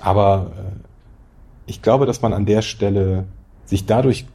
Aber 0.00 0.52
äh, 0.56 0.90
ich 1.66 1.82
glaube, 1.82 2.06
dass 2.06 2.22
man 2.22 2.32
an 2.32 2.46
der 2.46 2.62
Stelle 2.62 3.24
sich 3.64 3.86
dadurch 3.86 4.26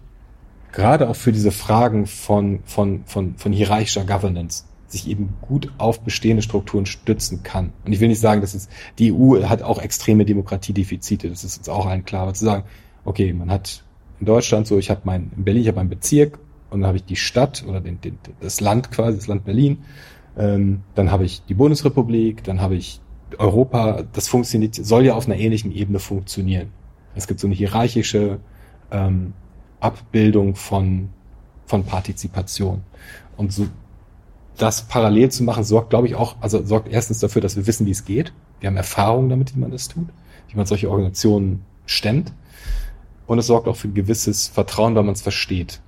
gerade 0.72 1.10
auch 1.10 1.16
für 1.16 1.32
diese 1.32 1.52
Fragen 1.52 2.08
von, 2.08 2.60
von, 2.66 3.04
von, 3.06 3.36
von 3.36 3.54
hierarchischer 3.54 4.06
Governance 4.06 4.66
sich 4.88 5.08
eben 5.08 5.34
gut 5.42 5.72
auf 5.78 6.02
bestehende 6.02 6.42
Strukturen 6.42 6.86
stützen 6.86 7.44
kann. 7.44 7.72
Und 7.86 7.94
ich 7.94 8.00
will 8.00 8.10
nicht 8.10 8.20
sagen, 8.20 8.42
dass 8.42 8.54
es, 8.54 8.68
die 9.00 9.14
EU 9.14 9.42
hat 9.44 9.62
auch 9.62 9.82
extreme 9.82 10.26
Demokratiedefizite, 10.26 11.30
das 11.30 11.44
ist 11.44 11.58
uns 11.58 11.70
auch 11.70 11.86
allen 11.86 12.04
klar, 12.04 12.24
aber 12.24 12.34
zu 12.34 12.46
sagen, 12.46 12.64
okay, 13.06 13.32
man 13.34 13.50
hat 13.50 13.84
in 14.20 14.26
Deutschland 14.26 14.68
so, 14.68 14.78
ich 14.78 14.90
habe 14.90 15.02
mein, 15.06 15.32
in 15.36 15.44
Berlin, 15.44 15.62
ich 15.62 15.68
habe 15.70 15.80
einen 15.80 15.90
Bezirk 15.90 16.40
und 16.70 16.82
dann 16.82 16.88
habe 16.88 16.98
ich 16.98 17.06
die 17.06 17.16
Stadt 17.16 17.64
oder 17.68 17.80
den, 17.80 18.02
den, 18.02 18.18
das 18.40 18.60
Land 18.60 18.92
quasi, 18.92 19.18
das 19.18 19.28
Land 19.28 19.46
Berlin, 19.46 19.80
ähm, 20.38 20.82
dann 20.96 21.12
habe 21.12 21.24
ich 21.26 21.44
die 21.46 21.54
Bundesrepublik, 21.54 22.44
dann 22.44 22.62
habe 22.62 22.76
ich 22.76 23.02
Europa, 23.38 24.04
das 24.12 24.28
funktioniert, 24.28 24.76
soll 24.76 25.06
ja 25.06 25.16
auf 25.16 25.26
einer 25.26 25.38
ähnlichen 25.38 25.72
Ebene 25.72 26.00
funktionieren. 26.00 26.70
Es 27.16 27.28
gibt 27.28 27.40
so 27.40 27.48
eine 27.48 27.56
hierarchische 27.56 28.40
ähm, 28.92 29.34
Abbildung 29.82 30.56
von, 30.56 31.10
von 31.66 31.84
Partizipation. 31.84 32.82
Und 33.38 33.52
so 33.52 33.68
das 34.58 34.88
parallel 34.88 35.30
zu 35.30 35.44
machen, 35.44 35.64
sorgt, 35.64 35.90
glaube 35.90 36.08
ich, 36.08 36.16
auch, 36.16 36.36
also 36.40 36.64
sorgt 36.64 36.88
erstens 36.92 37.20
dafür, 37.20 37.42
dass 37.42 37.56
wir 37.56 37.68
wissen, 37.68 37.86
wie 37.86 37.92
es 37.92 38.06
geht. 38.06 38.32
Wir 38.60 38.68
haben 38.68 38.78
Erfahrung 38.78 39.30
damit, 39.30 39.56
wie 39.56 39.60
man 39.60 39.72
das 39.72 39.88
tut, 39.88 40.08
wie 40.50 40.56
man 40.56 40.66
solche 40.66 40.90
Organisationen 40.90 41.66
stemmt. 41.86 42.32
Und 43.26 43.40
es 43.40 43.48
sorgt 43.48 43.68
auch 43.68 43.76
für 43.76 43.88
ein 43.88 43.94
gewisses 43.94 44.48
Vertrauen, 44.48 44.96
weil 44.96 45.04
man 45.04 45.14
es 45.14 45.22
versteht. 45.22 45.82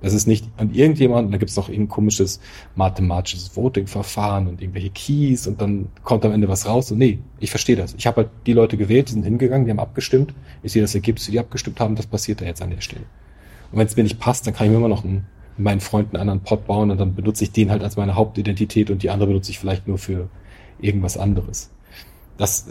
Das 0.00 0.12
ist 0.12 0.26
nicht 0.26 0.48
an 0.56 0.72
irgendjemand, 0.72 1.32
da 1.32 1.38
gibt 1.38 1.50
es 1.50 1.56
noch 1.56 1.68
irgendein 1.68 1.88
komisches 1.88 2.40
mathematisches 2.76 3.56
Voting-Verfahren 3.56 4.46
und 4.46 4.60
irgendwelche 4.62 4.90
Keys 4.90 5.46
und 5.46 5.60
dann 5.60 5.88
kommt 6.04 6.24
am 6.24 6.32
Ende 6.32 6.48
was 6.48 6.66
raus. 6.66 6.92
Und 6.92 6.98
nee, 6.98 7.18
ich 7.40 7.50
verstehe 7.50 7.74
das. 7.74 7.94
Ich 7.94 8.06
habe 8.06 8.22
halt 8.22 8.30
die 8.46 8.52
Leute 8.52 8.76
gewählt, 8.76 9.08
die 9.08 9.14
sind 9.14 9.24
hingegangen, 9.24 9.64
die 9.64 9.72
haben 9.72 9.80
abgestimmt. 9.80 10.34
Ich 10.62 10.72
sehe 10.72 10.82
das 10.82 10.94
Ergebnis, 10.94 11.26
die 11.26 11.38
abgestimmt 11.38 11.80
haben, 11.80 11.96
das 11.96 12.06
passiert 12.06 12.40
da 12.40 12.44
jetzt 12.44 12.62
an 12.62 12.70
der 12.70 12.80
Stelle. 12.80 13.04
Und 13.72 13.78
wenn 13.78 13.86
es 13.86 13.96
mir 13.96 14.02
nicht 14.02 14.20
passt, 14.20 14.46
dann 14.46 14.54
kann 14.54 14.66
ich 14.66 14.70
mir 14.70 14.78
immer 14.78 14.88
noch 14.88 15.04
einen, 15.04 15.26
meinen 15.56 15.80
Freunden 15.80 16.16
einen 16.16 16.28
anderen 16.28 16.40
Pod 16.40 16.66
bauen 16.66 16.90
und 16.90 16.98
dann 16.98 17.14
benutze 17.14 17.44
ich 17.44 17.52
den 17.52 17.70
halt 17.70 17.82
als 17.82 17.96
meine 17.96 18.14
Hauptidentität 18.14 18.90
und 18.90 19.02
die 19.02 19.10
andere 19.10 19.28
benutze 19.28 19.50
ich 19.50 19.58
vielleicht 19.58 19.88
nur 19.88 19.98
für 19.98 20.28
irgendwas 20.80 21.16
anderes. 21.16 21.70
Das, 22.36 22.66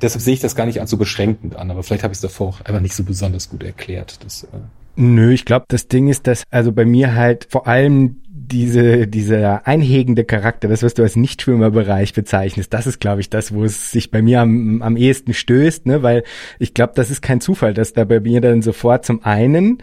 deshalb 0.00 0.22
sehe 0.22 0.34
ich 0.34 0.40
das 0.40 0.56
gar 0.56 0.66
nicht 0.66 0.80
als 0.80 0.90
so 0.90 0.96
beschränkend 0.96 1.56
an, 1.56 1.70
aber 1.70 1.82
vielleicht 1.82 2.02
habe 2.02 2.12
ich 2.12 2.18
es 2.18 2.22
davor 2.22 2.48
auch 2.48 2.60
einfach 2.60 2.80
nicht 2.80 2.94
so 2.94 3.04
besonders 3.04 3.48
gut 3.48 3.62
erklärt. 3.62 4.24
Das, 4.24 4.44
äh 4.44 4.48
Nö, 4.94 5.32
ich 5.32 5.46
glaube, 5.46 5.64
das 5.68 5.88
Ding 5.88 6.08
ist, 6.08 6.26
dass 6.26 6.44
also 6.50 6.72
bei 6.72 6.84
mir 6.84 7.14
halt 7.14 7.46
vor 7.48 7.66
allem 7.66 8.21
diese, 8.52 9.08
dieser 9.08 9.66
einhegende 9.66 10.24
Charakter, 10.24 10.68
das, 10.68 10.82
was 10.82 10.94
du 10.94 11.02
als 11.02 11.16
Nichtschwimmerbereich 11.16 12.12
bezeichnest, 12.12 12.72
das 12.72 12.86
ist, 12.86 13.00
glaube 13.00 13.22
ich, 13.22 13.30
das, 13.30 13.52
wo 13.54 13.64
es 13.64 13.90
sich 13.90 14.10
bei 14.10 14.22
mir 14.22 14.40
am, 14.40 14.82
am 14.82 14.96
ehesten 14.96 15.32
stößt, 15.32 15.86
ne, 15.86 16.02
weil 16.02 16.22
ich 16.58 16.74
glaube, 16.74 16.92
das 16.94 17.10
ist 17.10 17.22
kein 17.22 17.40
Zufall, 17.40 17.74
dass 17.74 17.94
da 17.94 18.04
bei 18.04 18.20
mir 18.20 18.40
dann 18.40 18.62
sofort 18.62 19.06
zum 19.06 19.24
einen 19.24 19.78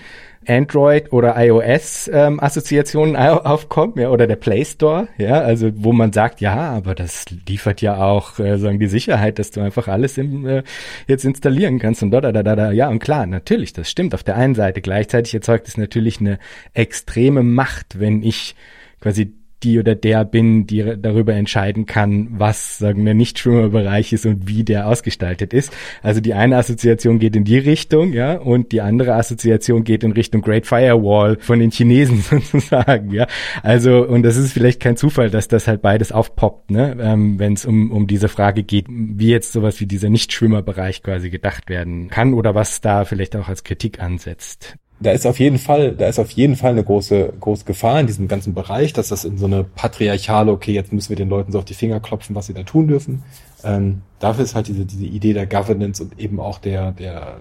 Android 0.48 1.12
oder 1.12 1.36
iOS 1.38 2.10
ähm, 2.14 2.40
Assoziationen 2.40 3.16
aufkommen, 3.16 3.94
ja, 3.98 4.10
oder 4.10 4.26
der 4.26 4.36
Play 4.36 4.64
Store, 4.66 5.08
ja, 5.18 5.42
also 5.42 5.72
wo 5.76 5.94
man 5.94 6.14
sagt, 6.14 6.42
ja, 6.42 6.72
aber 6.72 6.96
das 6.96 7.26
liefert 7.48 7.82
ja 7.82 7.98
auch 7.98 8.40
äh, 8.40 8.58
sagen 8.58 8.80
die 8.80 8.88
Sicherheit, 8.88 9.38
dass 9.40 9.52
du 9.52 9.62
einfach 9.62 9.88
alles 9.88 10.18
im, 10.18 10.46
äh, 10.48 10.64
jetzt 11.08 11.26
installieren 11.26 11.80
kannst 11.80 12.04
und 12.04 12.12
da 12.12 12.22
da 12.22 12.32
da 12.32 12.56
da 12.56 12.72
ja 12.72 12.90
und 12.90 13.00
klar, 13.00 13.26
natürlich, 13.26 13.74
das 13.74 13.90
stimmt 13.90 14.14
auf 14.14 14.24
der 14.24 14.38
einen 14.38 14.56
Seite. 14.56 14.82
Gleichzeitig 14.82 15.34
erzeugt 15.34 15.68
es 15.68 15.78
natürlich 15.78 16.20
eine 16.20 16.40
extreme 16.74 17.44
Macht, 17.44 18.00
wenn 18.00 18.24
ich 18.24 18.56
quasi 19.02 19.34
die 19.64 19.80
oder 19.80 19.96
der 19.96 20.26
bin, 20.26 20.68
die 20.68 20.96
darüber 21.00 21.34
entscheiden 21.34 21.86
kann, 21.86 22.30
was, 22.38 22.78
sagen 22.78 23.06
wir, 23.06 23.14
nicht 23.14 23.40
Schwimmerbereich 23.40 24.14
ist 24.14 24.26
und 24.26 24.48
wie 24.48 24.64
der 24.64 24.88
ausgestaltet 24.88 25.54
ist. 25.54 25.72
Also 26.02 26.22
die 26.22 26.34
eine 26.34 26.58
Assoziation 26.58 27.20
geht 27.20 27.36
in 27.36 27.44
die 27.44 27.58
Richtung, 27.58 28.14
ja, 28.14 28.36
und 28.36 28.72
die 28.72 28.82
andere 28.82 29.16
Assoziation 29.16 29.84
geht 29.84 30.04
in 30.04 30.12
Richtung 30.12 30.42
Great 30.42 30.66
Firewall 30.66 31.38
von 31.40 31.60
den 31.60 31.72
Chinesen 31.72 32.22
sozusagen, 32.30 33.12
ja. 33.12 33.28
Also, 33.64 34.06
und 34.06 34.24
das 34.24 34.38
ist 34.38 34.54
vielleicht 34.54 34.80
kein 34.80 34.98
Zufall, 34.98 35.30
dass 35.30 35.48
das 35.48 35.68
halt 35.68 35.82
beides 35.82 36.12
aufpoppt, 36.12 36.72
ne, 36.72 36.98
ähm, 37.00 37.40
wenn 37.40 37.54
es 37.54 37.66
um, 37.66 37.92
um 37.92 38.08
diese 38.08 38.30
Frage 38.30 38.64
geht, 38.64 38.86
wie 38.90 39.30
jetzt 39.30 39.52
sowas 39.52 39.80
wie 39.80 39.86
dieser 39.86 40.10
Nicht-Schwimmerbereich 40.10 41.04
quasi 41.04 41.30
gedacht 41.30 41.70
werden 41.70 42.10
kann 42.10 42.34
oder 42.34 42.56
was 42.56 42.82
da 42.82 43.06
vielleicht 43.06 43.36
auch 43.36 43.50
als 43.50 43.64
Kritik 43.64 44.02
ansetzt 44.02 44.78
da 45.02 45.12
ist 45.12 45.26
auf 45.26 45.40
jeden 45.40 45.58
Fall, 45.58 45.94
da 45.94 46.08
ist 46.08 46.20
auf 46.20 46.32
jeden 46.32 46.56
Fall 46.56 46.72
eine 46.72 46.84
große, 46.84 47.34
große 47.40 47.64
Gefahr 47.64 48.02
in 48.02 48.08
diesem 48.08 48.28
ganzen 48.28 48.54
Bereich, 48.54 48.92
dass 48.92 49.10
das 49.10 49.24
in 49.24 49.38
so 49.38 49.46
eine 49.46 49.64
patriarchale, 49.64 50.52
okay, 50.52 50.74
jetzt 50.74 50.92
müssen 50.92 51.10
wir 51.10 51.16
den 51.16 51.30
Leuten 51.30 51.52
so 51.52 51.60
auf 51.60 51.66
die 51.66 51.74
Finger 51.74 52.00
klopfen, 52.02 52.36
was 52.36 52.48
sie 52.48 52.54
da 52.54 52.64
tun 52.64 52.88
dürfen. 52.88 53.24
Ähm, 53.64 54.02
dafür 54.20 54.44
ist 54.44 54.56
halt 54.56 54.68
diese, 54.68 54.86
diese 54.86 55.06
Idee 55.06 55.34
der 55.34 55.48
Governance 55.48 56.04
und 56.04 56.20
eben 56.20 56.40
auch 56.40 56.60
der, 56.60 56.92
der, 56.92 57.38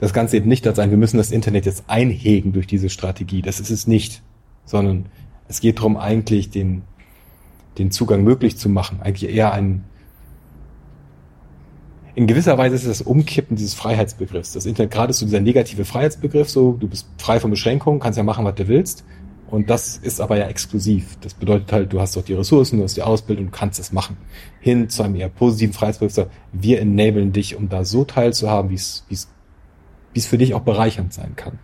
das 0.00 0.12
Ganze 0.12 0.38
eben 0.38 0.48
nicht 0.48 0.66
das 0.66 0.76
sein, 0.76 0.90
wir 0.90 0.98
müssen 0.98 1.18
das 1.18 1.30
Internet 1.30 1.66
jetzt 1.66 1.84
einhegen 1.86 2.52
durch 2.52 2.66
diese 2.66 2.88
Strategie. 2.88 3.42
Das 3.42 3.60
ist 3.60 3.70
es 3.70 3.86
nicht, 3.86 4.22
sondern 4.64 5.06
es 5.46 5.60
geht 5.60 5.78
darum, 5.78 5.96
eigentlich 5.96 6.50
den, 6.50 6.82
den 7.78 7.92
Zugang 7.92 8.24
möglich 8.24 8.56
zu 8.56 8.68
machen. 8.68 9.00
Eigentlich 9.00 9.32
eher 9.32 9.52
ein, 9.52 9.84
in 12.14 12.26
gewisser 12.26 12.58
Weise 12.58 12.74
ist 12.74 12.84
es 12.84 12.98
das 12.98 13.06
Umkippen 13.06 13.56
dieses 13.56 13.74
Freiheitsbegriffs. 13.74 14.52
Das 14.52 14.66
Internet 14.66 14.90
gerade 14.92 15.10
ist 15.10 15.18
so 15.18 15.26
dieser 15.26 15.40
negative 15.40 15.84
Freiheitsbegriff, 15.84 16.50
so 16.50 16.72
du 16.72 16.88
bist 16.88 17.06
frei 17.18 17.40
von 17.40 17.50
Beschränkungen, 17.50 18.00
kannst 18.00 18.16
ja 18.16 18.22
machen, 18.22 18.44
was 18.44 18.54
du 18.54 18.68
willst. 18.68 19.04
Und 19.50 19.68
das 19.68 19.96
ist 19.96 20.20
aber 20.20 20.36
ja 20.36 20.46
exklusiv. 20.46 21.18
Das 21.22 21.34
bedeutet 21.34 21.72
halt, 21.72 21.92
du 21.92 22.00
hast 22.00 22.16
doch 22.16 22.22
die 22.22 22.34
Ressourcen, 22.34 22.78
du 22.78 22.84
hast 22.84 22.96
die 22.96 23.02
Ausbildung, 23.02 23.46
du 23.46 23.50
kannst 23.50 23.80
es 23.80 23.92
machen. 23.92 24.16
Hin 24.60 24.88
zu 24.88 25.02
einem 25.02 25.16
eher 25.16 25.28
positiven 25.28 25.72
Freiheitsbegriff. 25.72 26.28
Wir 26.52 26.80
enablen 26.80 27.32
dich, 27.32 27.56
um 27.56 27.68
da 27.68 27.84
so 27.84 28.04
teilzuhaben, 28.04 28.70
wie 28.70 28.76
es, 28.76 29.04
wie 29.08 29.14
es, 29.14 29.28
wie 30.12 30.20
es 30.20 30.26
für 30.26 30.38
dich 30.38 30.54
auch 30.54 30.60
bereichernd 30.60 31.12
sein 31.12 31.34
kann. 31.34 31.58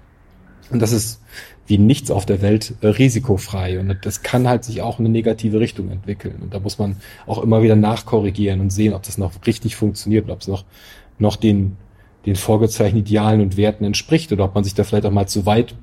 Und 0.70 0.82
das 0.82 0.90
ist 0.90 1.20
wie 1.66 1.78
nichts 1.78 2.10
auf 2.10 2.26
der 2.26 2.42
Welt 2.42 2.74
äh, 2.80 2.88
risikofrei. 2.88 3.78
Und 3.80 3.96
das 4.02 4.22
kann 4.22 4.48
halt 4.48 4.64
sich 4.64 4.82
auch 4.82 4.98
in 4.98 5.06
eine 5.06 5.12
negative 5.12 5.60
Richtung 5.60 5.90
entwickeln. 5.90 6.36
Und 6.40 6.54
da 6.54 6.60
muss 6.60 6.78
man 6.78 6.96
auch 7.26 7.42
immer 7.42 7.62
wieder 7.62 7.76
nachkorrigieren 7.76 8.60
und 8.60 8.70
sehen, 8.70 8.94
ob 8.94 9.02
das 9.02 9.18
noch 9.18 9.32
richtig 9.46 9.76
funktioniert, 9.76 10.30
ob 10.30 10.40
es 10.40 10.48
noch, 10.48 10.64
noch 11.18 11.36
den, 11.36 11.76
den 12.24 12.36
vorgezeichneten 12.36 13.06
Idealen 13.06 13.40
und 13.40 13.56
Werten 13.56 13.84
entspricht 13.84 14.32
oder 14.32 14.44
ob 14.44 14.54
man 14.54 14.64
sich 14.64 14.74
da 14.74 14.84
vielleicht 14.84 15.06
auch 15.06 15.10
mal 15.10 15.26
zu 15.26 15.46
weit 15.46 15.74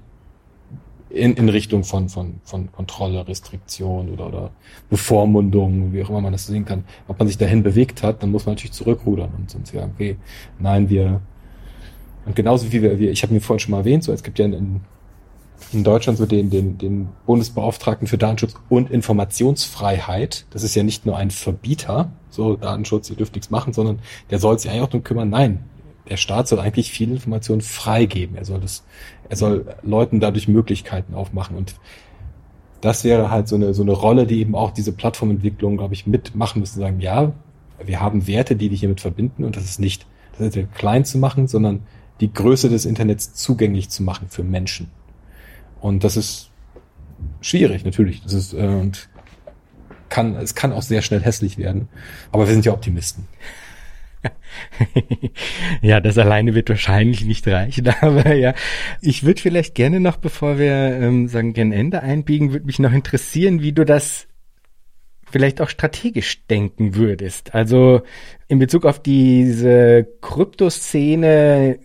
in, 1.14 1.35
in 1.35 1.47
Richtung 1.47 1.84
von, 1.84 2.10
von, 2.10 2.39
von 2.43 2.72
Kontrolle, 2.72 3.27
Restriktion 3.27 4.10
oder, 4.10 4.27
oder 4.27 4.51
Bevormundung, 4.89 5.93
wie 5.93 6.03
auch 6.03 6.10
immer 6.10 6.22
man 6.22 6.31
das 6.31 6.47
sehen 6.47 6.65
kann, 6.65 6.85
ob 7.07 7.19
man 7.19 7.27
sich 7.27 7.38
dahin 7.38 7.61
bewegt 7.61 8.01
hat, 8.01 8.23
dann 8.23 8.31
muss 8.31 8.45
man 8.45 8.55
natürlich 8.55 8.72
zurückrudern 8.72 9.30
und 9.38 9.49
sonst 9.49 9.72
sagen, 9.72 9.91
okay, 9.93 10.18
nein, 10.60 10.89
wir, 10.89 11.22
und 12.26 12.35
genauso 12.35 12.72
wie 12.72 12.81
wir, 12.81 12.97
wir 12.97 13.11
ich 13.11 13.22
habe 13.22 13.34
mir 13.34 13.41
vorhin 13.41 13.60
schon 13.60 13.72
mal 13.72 13.80
erwähnt, 13.80 14.03
so 14.03 14.11
es 14.11 14.23
gibt 14.23 14.39
ja 14.39 14.45
in, 14.45 14.53
in 14.53 14.81
Deutschland 15.84 16.19
so 16.19 16.25
den, 16.25 16.49
den, 16.49 16.77
den 16.77 17.09
Bundesbeauftragten 17.25 18.07
für 18.07 18.17
Datenschutz 18.17 18.55
und 18.69 18.91
Informationsfreiheit. 18.91 20.45
Das 20.51 20.63
ist 20.63 20.75
ja 20.75 20.84
nicht 20.84 21.05
nur 21.05 21.17
ein 21.17 21.31
Verbieter, 21.31 22.11
so 22.30 22.55
Datenschutz, 22.55 23.09
ihr 23.09 23.15
dürft 23.15 23.35
nichts 23.35 23.49
machen, 23.49 23.73
sondern 23.73 23.99
der 24.30 24.39
soll 24.39 24.59
sich 24.59 24.69
eigentlich 24.69 24.84
auch 24.84 24.88
darum 24.88 25.03
kümmern, 25.03 25.30
nein, 25.30 25.63
der 26.09 26.17
Staat 26.17 26.47
soll 26.47 26.59
eigentlich 26.59 26.91
viel 26.91 27.11
Information 27.11 27.61
freigeben. 27.61 28.35
Er 28.35 28.45
soll 28.45 28.59
das, 28.59 28.84
er 29.30 29.38
soll 29.38 29.65
Leuten 29.84 30.19
dadurch 30.19 30.47
Möglichkeiten 30.47 31.13
aufmachen 31.13 31.55
und 31.55 31.75
das 32.81 33.05
wäre 33.05 33.31
halt 33.31 33.47
so 33.47 33.55
eine, 33.55 33.73
so 33.73 33.81
eine 33.81 33.93
Rolle, 33.93 34.27
die 34.27 34.41
eben 34.41 34.55
auch 34.55 34.71
diese 34.71 34.91
Plattformentwicklung, 34.91 35.77
glaube 35.77 35.93
ich, 35.93 36.05
mitmachen 36.05 36.59
müssen, 36.59 36.81
sagen, 36.81 36.99
ja, 36.99 37.31
wir 37.84 38.01
haben 38.01 38.27
Werte, 38.27 38.57
die 38.57 38.67
dich 38.67 38.81
hiermit 38.81 38.99
verbinden 38.99 39.45
und 39.45 39.55
das 39.55 39.63
ist 39.63 39.80
nicht, 39.80 40.05
das 40.38 40.55
ist 40.55 40.73
klein 40.73 41.05
zu 41.05 41.17
machen, 41.17 41.47
sondern 41.47 41.84
die 42.19 42.31
Größe 42.31 42.69
des 42.69 42.85
Internets 42.85 43.34
zugänglich 43.34 43.89
zu 43.89 44.03
machen 44.03 44.27
für 44.30 44.43
Menschen. 44.43 44.91
Und 45.84 46.05
das 46.05 46.15
ist 46.15 46.49
schwierig, 47.41 47.84
natürlich. 47.84 48.22
Das 48.23 48.31
ist, 48.31 48.53
äh, 48.53 48.65
und 48.65 49.10
kann, 50.07 50.38
es 50.38 50.55
kann 50.55 50.72
auch 50.72 50.81
sehr 50.81 51.01
schnell 51.01 51.22
hässlich 51.22 51.57
werden. 51.57 51.89
Aber 52.31 52.47
wir 52.47 52.53
sind 52.53 52.65
ja 52.65 52.72
Optimisten. 52.72 53.27
ja, 55.81 55.99
das 55.99 56.18
alleine 56.18 56.55
wird 56.55 56.69
wahrscheinlich 56.69 57.26
nicht 57.26 57.45
reichen, 57.49 57.89
aber 58.01 58.34
ja, 58.34 58.53
ich 59.01 59.26
würde 59.26 59.41
vielleicht 59.41 59.76
gerne 59.76 59.99
noch, 59.99 60.15
bevor 60.15 60.57
wir 60.57 60.72
ähm, 60.72 61.27
sagen, 61.27 61.51
gen 61.51 61.73
Ende 61.73 62.01
einbiegen, 62.01 62.53
würde 62.53 62.65
mich 62.65 62.80
noch 62.80 62.93
interessieren, 62.93 63.61
wie 63.61 63.73
du 63.73 63.84
das 63.84 64.27
vielleicht 65.30 65.60
auch 65.60 65.69
strategisch 65.69 66.47
denken 66.47 66.95
würdest. 66.95 67.53
Also 67.53 68.03
in 68.47 68.57
Bezug 68.57 68.85
auf 68.85 69.03
diese 69.03 70.07
Kryptoszene 70.22 71.80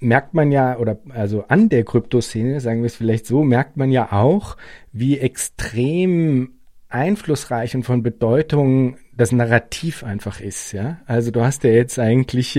merkt 0.00 0.34
man 0.34 0.52
ja, 0.52 0.78
oder 0.78 0.98
also 1.10 1.44
an 1.48 1.68
der 1.68 1.84
Kryptoszene, 1.84 2.60
sagen 2.60 2.82
wir 2.82 2.86
es 2.86 2.96
vielleicht 2.96 3.26
so, 3.26 3.42
merkt 3.42 3.76
man 3.76 3.90
ja 3.90 4.12
auch, 4.12 4.56
wie 4.92 5.18
extrem 5.18 6.52
einflussreich 6.88 7.74
und 7.74 7.84
von 7.84 8.02
Bedeutung 8.02 8.96
das 9.18 9.32
Narrativ 9.32 10.04
einfach 10.04 10.40
ist, 10.40 10.72
ja. 10.72 11.00
Also 11.06 11.30
du 11.30 11.42
hast 11.42 11.64
ja 11.64 11.70
jetzt 11.70 11.98
eigentlich 11.98 12.58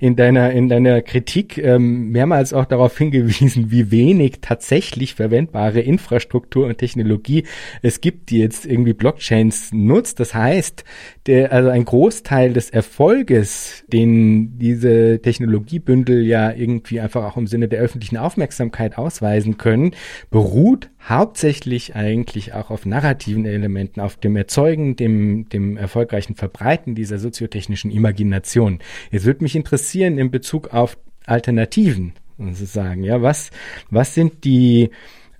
in 0.00 0.16
deiner 0.16 0.50
in 0.50 0.68
deiner 0.68 1.02
Kritik 1.02 1.58
ähm, 1.58 2.10
mehrmals 2.10 2.52
auch 2.54 2.64
darauf 2.64 2.96
hingewiesen, 2.98 3.70
wie 3.70 3.90
wenig 3.90 4.38
tatsächlich 4.40 5.14
verwendbare 5.14 5.80
Infrastruktur 5.80 6.66
und 6.66 6.78
Technologie 6.78 7.44
es 7.82 8.00
gibt, 8.00 8.30
die 8.30 8.38
jetzt 8.38 8.64
irgendwie 8.64 8.94
Blockchains 8.94 9.70
nutzt. 9.72 10.18
Das 10.18 10.34
heißt, 10.34 10.82
der 11.26 11.52
also 11.52 11.68
ein 11.68 11.84
Großteil 11.84 12.54
des 12.54 12.70
Erfolges, 12.70 13.84
den 13.88 14.58
diese 14.58 15.20
Technologiebündel 15.20 16.24
ja 16.24 16.50
irgendwie 16.50 17.00
einfach 17.00 17.22
auch 17.22 17.36
im 17.36 17.46
Sinne 17.46 17.68
der 17.68 17.80
öffentlichen 17.80 18.16
Aufmerksamkeit 18.16 18.96
ausweisen 18.96 19.58
können, 19.58 19.92
beruht 20.30 20.88
hauptsächlich 21.06 21.94
eigentlich 21.94 22.54
auch 22.54 22.70
auf 22.70 22.84
narrativen 22.84 23.46
Elementen, 23.46 24.00
auf 24.00 24.16
dem 24.16 24.36
Erzeugen, 24.36 24.96
dem, 24.96 25.48
dem 25.48 25.76
erfolgreichen 25.98 26.36
Verbreiten 26.36 26.94
dieser 26.94 27.18
soziotechnischen 27.18 27.90
Imagination. 27.90 28.78
Jetzt 29.10 29.24
würde 29.24 29.42
mich 29.42 29.56
interessieren 29.56 30.16
in 30.16 30.30
Bezug 30.30 30.72
auf 30.72 30.96
Alternativen, 31.26 32.12
sozusagen, 32.38 33.02
ja, 33.02 33.20
was, 33.20 33.50
was 33.90 34.14
sind 34.14 34.44
die, 34.44 34.90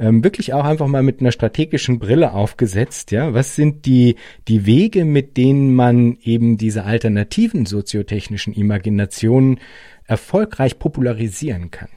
ähm, 0.00 0.24
wirklich 0.24 0.52
auch 0.54 0.64
einfach 0.64 0.88
mal 0.88 1.04
mit 1.04 1.20
einer 1.20 1.30
strategischen 1.30 2.00
Brille 2.00 2.32
aufgesetzt, 2.32 3.12
ja, 3.12 3.34
was 3.34 3.54
sind 3.54 3.86
die, 3.86 4.16
die 4.48 4.66
Wege, 4.66 5.04
mit 5.04 5.36
denen 5.36 5.74
man 5.74 6.18
eben 6.22 6.58
diese 6.58 6.84
alternativen 6.84 7.64
soziotechnischen 7.64 8.52
Imaginationen 8.52 9.60
erfolgreich 10.06 10.80
popularisieren 10.80 11.70
kann? 11.70 11.88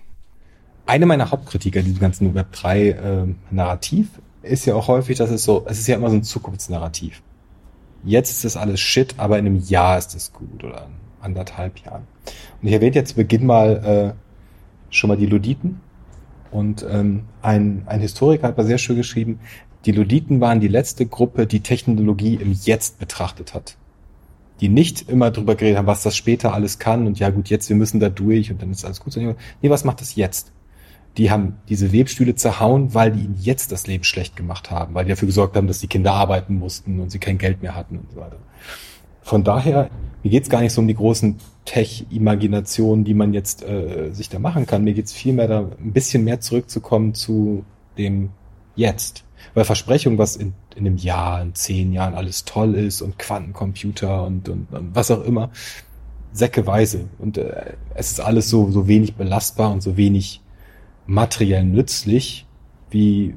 eine 0.85 1.05
meiner 1.05 1.31
Hauptkritiker 1.31 1.81
diesem 1.81 1.99
ganzen 1.99 2.35
Web 2.35 2.51
3 2.51 2.89
äh, 2.89 3.25
ist 4.43 4.65
ja 4.65 4.75
auch 4.75 4.87
häufig, 4.87 5.17
dass 5.17 5.29
es 5.29 5.43
so, 5.43 5.65
es 5.67 5.79
ist 5.79 5.87
ja 5.87 5.95
immer 5.95 6.09
so 6.09 6.17
ein 6.17 6.23
Zukunftsnarrativ. 6.23 7.21
Jetzt 8.03 8.31
ist 8.31 8.45
das 8.45 8.57
alles 8.57 8.79
Shit, 8.79 9.15
aber 9.17 9.37
in 9.37 9.45
einem 9.45 9.59
Jahr 9.59 9.97
ist 9.97 10.15
es 10.15 10.33
gut 10.33 10.63
oder 10.63 10.85
in 10.85 10.93
anderthalb 11.21 11.79
Jahren. 11.79 12.07
Und 12.61 12.67
ich 12.67 12.73
erwähne 12.73 12.95
jetzt 12.95 13.09
zu 13.09 13.15
Beginn 13.15 13.45
mal 13.45 14.15
äh, 14.15 14.93
schon 14.93 15.07
mal 15.07 15.17
die 15.17 15.25
Luditen. 15.25 15.81
Und 16.51 16.85
ähm, 16.89 17.23
ein, 17.41 17.83
ein 17.85 18.01
Historiker 18.01 18.47
hat 18.47 18.57
mal 18.57 18.65
sehr 18.65 18.77
schön 18.77 18.97
geschrieben, 18.97 19.39
die 19.85 19.91
Luditen 19.91 20.41
waren 20.41 20.59
die 20.59 20.67
letzte 20.67 21.05
Gruppe, 21.05 21.47
die 21.47 21.61
Technologie 21.61 22.35
im 22.35 22.51
Jetzt 22.51 22.99
betrachtet 22.99 23.53
hat. 23.53 23.77
Die 24.59 24.69
nicht 24.69 25.09
immer 25.09 25.31
drüber 25.31 25.55
geredet 25.55 25.77
haben, 25.77 25.87
was 25.87 26.03
das 26.03 26.15
später 26.15 26.53
alles 26.53 26.77
kann 26.77 27.07
und 27.07 27.17
ja 27.17 27.29
gut, 27.29 27.49
jetzt, 27.49 27.69
wir 27.69 27.75
müssen 27.75 27.99
da 27.99 28.09
durch 28.09 28.51
und 28.51 28.61
dann 28.61 28.69
ist 28.71 28.85
alles 28.85 28.99
gut. 28.99 29.15
Nee, 29.15 29.35
was 29.69 29.85
macht 29.85 30.01
das 30.01 30.15
jetzt? 30.15 30.51
Die 31.17 31.29
haben 31.29 31.57
diese 31.67 31.91
Webstühle 31.91 32.35
zerhauen, 32.35 32.93
weil 32.93 33.11
die 33.11 33.21
ihnen 33.21 33.37
jetzt 33.39 33.71
das 33.71 33.87
Leben 33.87 34.03
schlecht 34.03 34.35
gemacht 34.35 34.71
haben, 34.71 34.93
weil 34.93 35.05
die 35.05 35.09
dafür 35.09 35.25
gesorgt 35.25 35.55
haben, 35.55 35.67
dass 35.67 35.79
die 35.79 35.87
Kinder 35.87 36.13
arbeiten 36.13 36.55
mussten 36.55 36.99
und 36.99 37.11
sie 37.11 37.19
kein 37.19 37.37
Geld 37.37 37.61
mehr 37.61 37.75
hatten 37.75 37.97
und 37.97 38.11
so 38.11 38.19
weiter. 38.19 38.37
Von 39.21 39.43
daher, 39.43 39.89
mir 40.23 40.29
geht's 40.29 40.49
gar 40.49 40.61
nicht 40.61 40.73
so 40.73 40.81
um 40.81 40.87
die 40.87 40.95
großen 40.95 41.37
Tech-Imaginationen, 41.65 43.05
die 43.05 43.13
man 43.13 43.33
jetzt 43.33 43.63
äh, 43.63 44.11
sich 44.13 44.29
da 44.29 44.39
machen 44.39 44.65
kann. 44.65 44.83
Mir 44.83 44.93
geht's 44.93 45.13
vielmehr 45.13 45.47
da 45.47 45.59
ein 45.59 45.93
bisschen 45.93 46.23
mehr 46.23 46.39
zurückzukommen 46.39 47.13
zu 47.13 47.65
dem 47.97 48.29
Jetzt. 48.75 49.25
Weil 49.53 49.65
Versprechung, 49.65 50.17
was 50.17 50.35
in, 50.35 50.53
in 50.75 50.85
einem 50.85 50.97
Jahr, 50.97 51.41
in 51.41 51.53
zehn 51.55 51.91
Jahren 51.91 52.15
alles 52.15 52.45
toll 52.45 52.75
ist 52.75 53.01
und 53.01 53.19
Quantencomputer 53.19 54.23
und, 54.23 54.47
und, 54.49 54.71
und 54.71 54.95
was 54.95 55.11
auch 55.11 55.23
immer, 55.23 55.51
säckeweise. 56.31 57.09
Und 57.19 57.37
äh, 57.37 57.73
es 57.93 58.11
ist 58.11 58.21
alles 58.21 58.49
so, 58.49 58.71
so 58.71 58.87
wenig 58.87 59.15
belastbar 59.15 59.71
und 59.71 59.81
so 59.81 59.97
wenig 59.97 60.41
materiell 61.05 61.63
nützlich, 61.63 62.45
wie, 62.89 63.35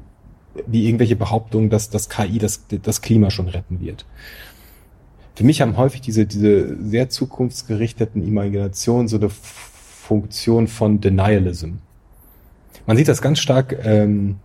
wie 0.67 0.85
irgendwelche 0.85 1.15
Behauptungen, 1.15 1.69
dass 1.69 1.89
das 1.89 2.09
KI 2.09 2.37
das, 2.39 2.65
das 2.81 3.01
Klima 3.01 3.31
schon 3.31 3.47
retten 3.47 3.79
wird. 3.79 4.05
Für 5.35 5.43
mich 5.43 5.61
haben 5.61 5.75
häufig 5.75 6.01
diese, 6.01 6.25
diese 6.25 6.77
sehr 6.81 7.09
zukunftsgerichteten 7.09 8.25
Imaginationen 8.25 9.07
so 9.07 9.17
eine 9.17 9.29
Funktion 9.29 10.67
von 10.67 11.01
Denialism. 11.01 11.73
Man 12.85 12.95
sieht 12.95 13.07
das 13.07 13.21
ganz 13.21 13.39
stark, 13.39 13.77
ähm, 13.83 14.37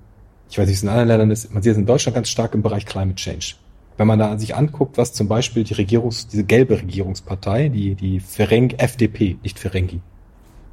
ich 0.49 0.59
weiß 0.59 0.67
nicht, 0.67 0.75
wie 0.75 0.79
es 0.79 0.83
in 0.83 0.89
anderen 0.89 1.09
Ländern 1.09 1.31
ist, 1.31 1.53
man 1.53 1.63
sieht 1.63 1.73
es 1.73 1.79
in 1.79 1.87
Deutschland 1.87 2.15
ganz 2.15 2.29
stark 2.29 2.55
im 2.55 2.63
Bereich 2.63 2.87
Climate 2.87 3.17
Change. 3.17 3.55
Wenn 3.99 4.07
man 4.07 4.19
da 4.19 4.39
sich 4.39 4.57
anguckt, 4.57 4.97
was 4.97 5.13
zum 5.13 5.29
Beispiel 5.29 5.63
die 5.63 5.75
Regierungs, 5.75 6.27
diese 6.27 6.43
gelbe 6.43 6.81
Regierungspartei, 6.81 7.69
die, 7.69 7.95
die 7.95 8.19
Ferenc 8.19 8.83
FDP, 8.83 9.37
nicht 9.43 9.59
Ferengi, 9.59 10.01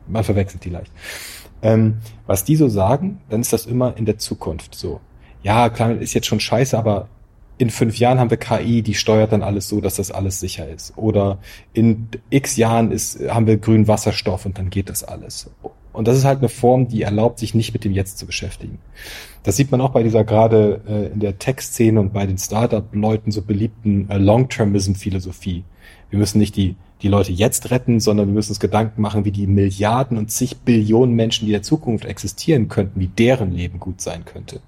man 0.08 0.24
verwechselt 0.24 0.64
die 0.64 0.70
leicht, 0.70 0.92
ähm, 1.62 1.98
was 2.26 2.44
die 2.44 2.56
so 2.56 2.68
sagen, 2.68 3.22
dann 3.30 3.42
ist 3.42 3.54
das 3.54 3.66
immer 3.66 3.98
in 3.98 4.06
der 4.06 4.18
Zukunft 4.18 4.76
so. 4.76 5.00
Ja, 5.44 5.70
klar, 5.70 5.92
ist 5.92 6.14
jetzt 6.14 6.28
schon 6.28 6.40
scheiße, 6.40 6.78
aber 6.78 7.08
in 7.58 7.70
fünf 7.70 7.98
Jahren 7.98 8.20
haben 8.20 8.30
wir 8.30 8.38
KI, 8.38 8.82
die 8.82 8.94
steuert 8.94 9.32
dann 9.32 9.42
alles 9.42 9.68
so, 9.68 9.82
dass 9.82 9.96
das 9.96 10.12
alles 10.12 10.40
sicher 10.40 10.70
ist. 10.70 10.94
Oder 10.96 11.40
in 11.74 12.08
x 12.30 12.56
Jahren 12.56 12.92
ist, 12.92 13.20
haben 13.30 13.48
wir 13.48 13.58
grünen 13.58 13.88
Wasserstoff 13.88 14.46
und 14.46 14.58
dann 14.58 14.70
geht 14.70 14.90
das 14.90 15.04
alles. 15.04 15.50
Und 15.92 16.08
das 16.08 16.18
ist 16.18 16.26
halt 16.26 16.40
eine 16.40 16.50
Form, 16.50 16.88
die 16.88 17.02
erlaubt, 17.02 17.40
sich 17.40 17.56
nicht 17.56 17.74
mit 17.74 17.84
dem 17.84 17.92
Jetzt 17.92 18.20
zu 18.20 18.28
beschäftigen. 18.28 18.78
Das 19.42 19.56
sieht 19.56 19.72
man 19.72 19.82
auch 19.82 19.90
bei 19.90 20.04
dieser 20.04 20.24
gerade 20.24 20.82
äh, 20.88 21.14
in 21.14 21.20
der 21.20 21.40
Tech-Szene 21.40 22.00
und 22.00 22.14
bei 22.14 22.28
den 22.28 22.38
Startup-Leuten 22.38 23.32
so 23.32 23.42
beliebten 23.42 24.08
äh, 24.10 24.20
Long-Termism-Philosophie. 24.20 25.64
Wir 26.12 26.20
müssen 26.20 26.38
nicht 26.38 26.56
die 26.56 26.76
die 27.02 27.08
Leute 27.08 27.32
jetzt 27.32 27.70
retten, 27.70 28.00
sondern 28.00 28.28
wir 28.28 28.34
müssen 28.34 28.52
uns 28.52 28.60
Gedanken 28.60 29.02
machen, 29.02 29.24
wie 29.24 29.32
die 29.32 29.48
Milliarden 29.48 30.18
und 30.18 30.32
zig 30.32 30.58
Billionen 30.58 31.16
Menschen, 31.16 31.46
die 31.46 31.52
in 31.52 31.60
der 31.60 31.64
Zukunft 31.64 32.06
existieren 32.06 32.70
könnten, 32.70 33.00
wie 33.00 33.08
deren 33.08 33.52
Leben 33.52 33.80
gut 33.80 34.02
sein 34.02 34.26
könnte. 34.26 34.62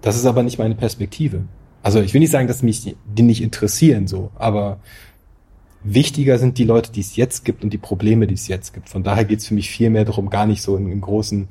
Das 0.00 0.16
ist 0.16 0.26
aber 0.26 0.42
nicht 0.42 0.58
meine 0.58 0.74
Perspektive. 0.74 1.44
Also 1.82 2.00
ich 2.00 2.12
will 2.12 2.20
nicht 2.20 2.30
sagen, 2.30 2.48
dass 2.48 2.62
mich 2.62 2.96
die 3.04 3.22
nicht 3.22 3.42
interessieren 3.42 4.06
so, 4.06 4.30
aber 4.34 4.80
wichtiger 5.84 6.38
sind 6.38 6.58
die 6.58 6.64
Leute, 6.64 6.92
die 6.92 7.00
es 7.00 7.16
jetzt 7.16 7.44
gibt 7.44 7.64
und 7.64 7.72
die 7.72 7.78
Probleme, 7.78 8.26
die 8.26 8.34
es 8.34 8.48
jetzt 8.48 8.72
gibt. 8.72 8.88
Von 8.88 9.02
daher 9.02 9.24
geht 9.24 9.40
es 9.40 9.46
für 9.46 9.54
mich 9.54 9.70
viel 9.70 9.90
mehr 9.90 10.04
darum, 10.04 10.30
gar 10.30 10.46
nicht 10.46 10.62
so 10.62 10.76
im, 10.76 10.90
im 10.90 11.00
großen. 11.00 11.48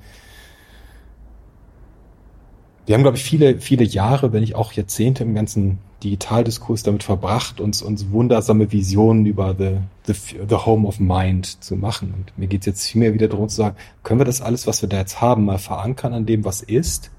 Wir 2.85 2.95
haben, 2.95 3.03
glaube 3.03 3.17
ich, 3.17 3.23
viele, 3.23 3.59
viele 3.59 3.83
Jahre, 3.83 4.33
wenn 4.33 4.41
nicht 4.41 4.55
auch 4.55 4.73
Jahrzehnte 4.73 5.23
im 5.23 5.35
ganzen 5.35 5.79
Digitaldiskurs 6.03 6.83
damit 6.83 7.03
verbracht, 7.03 7.61
uns, 7.61 7.81
uns 7.81 8.11
wundersame 8.11 8.71
Visionen 8.71 9.25
über 9.25 9.55
the, 9.57 9.77
the, 10.05 10.13
the 10.49 10.55
Home 10.55 10.87
of 10.87 10.99
Mind 10.99 11.63
zu 11.63 11.75
machen. 11.75 12.13
Und 12.17 12.37
mir 12.37 12.47
geht 12.47 12.61
es 12.61 12.65
jetzt 12.65 12.87
viel 12.87 12.99
mehr 12.99 13.13
wieder 13.13 13.27
darum 13.27 13.49
zu 13.49 13.57
sagen, 13.57 13.75
können 14.03 14.19
wir 14.19 14.25
das 14.25 14.41
alles, 14.41 14.67
was 14.67 14.81
wir 14.81 14.89
da 14.89 14.97
jetzt 14.97 15.21
haben, 15.21 15.45
mal 15.45 15.59
verankern 15.59 16.13
an 16.13 16.25
dem, 16.25 16.43
was 16.43 16.61
ist 16.61 17.11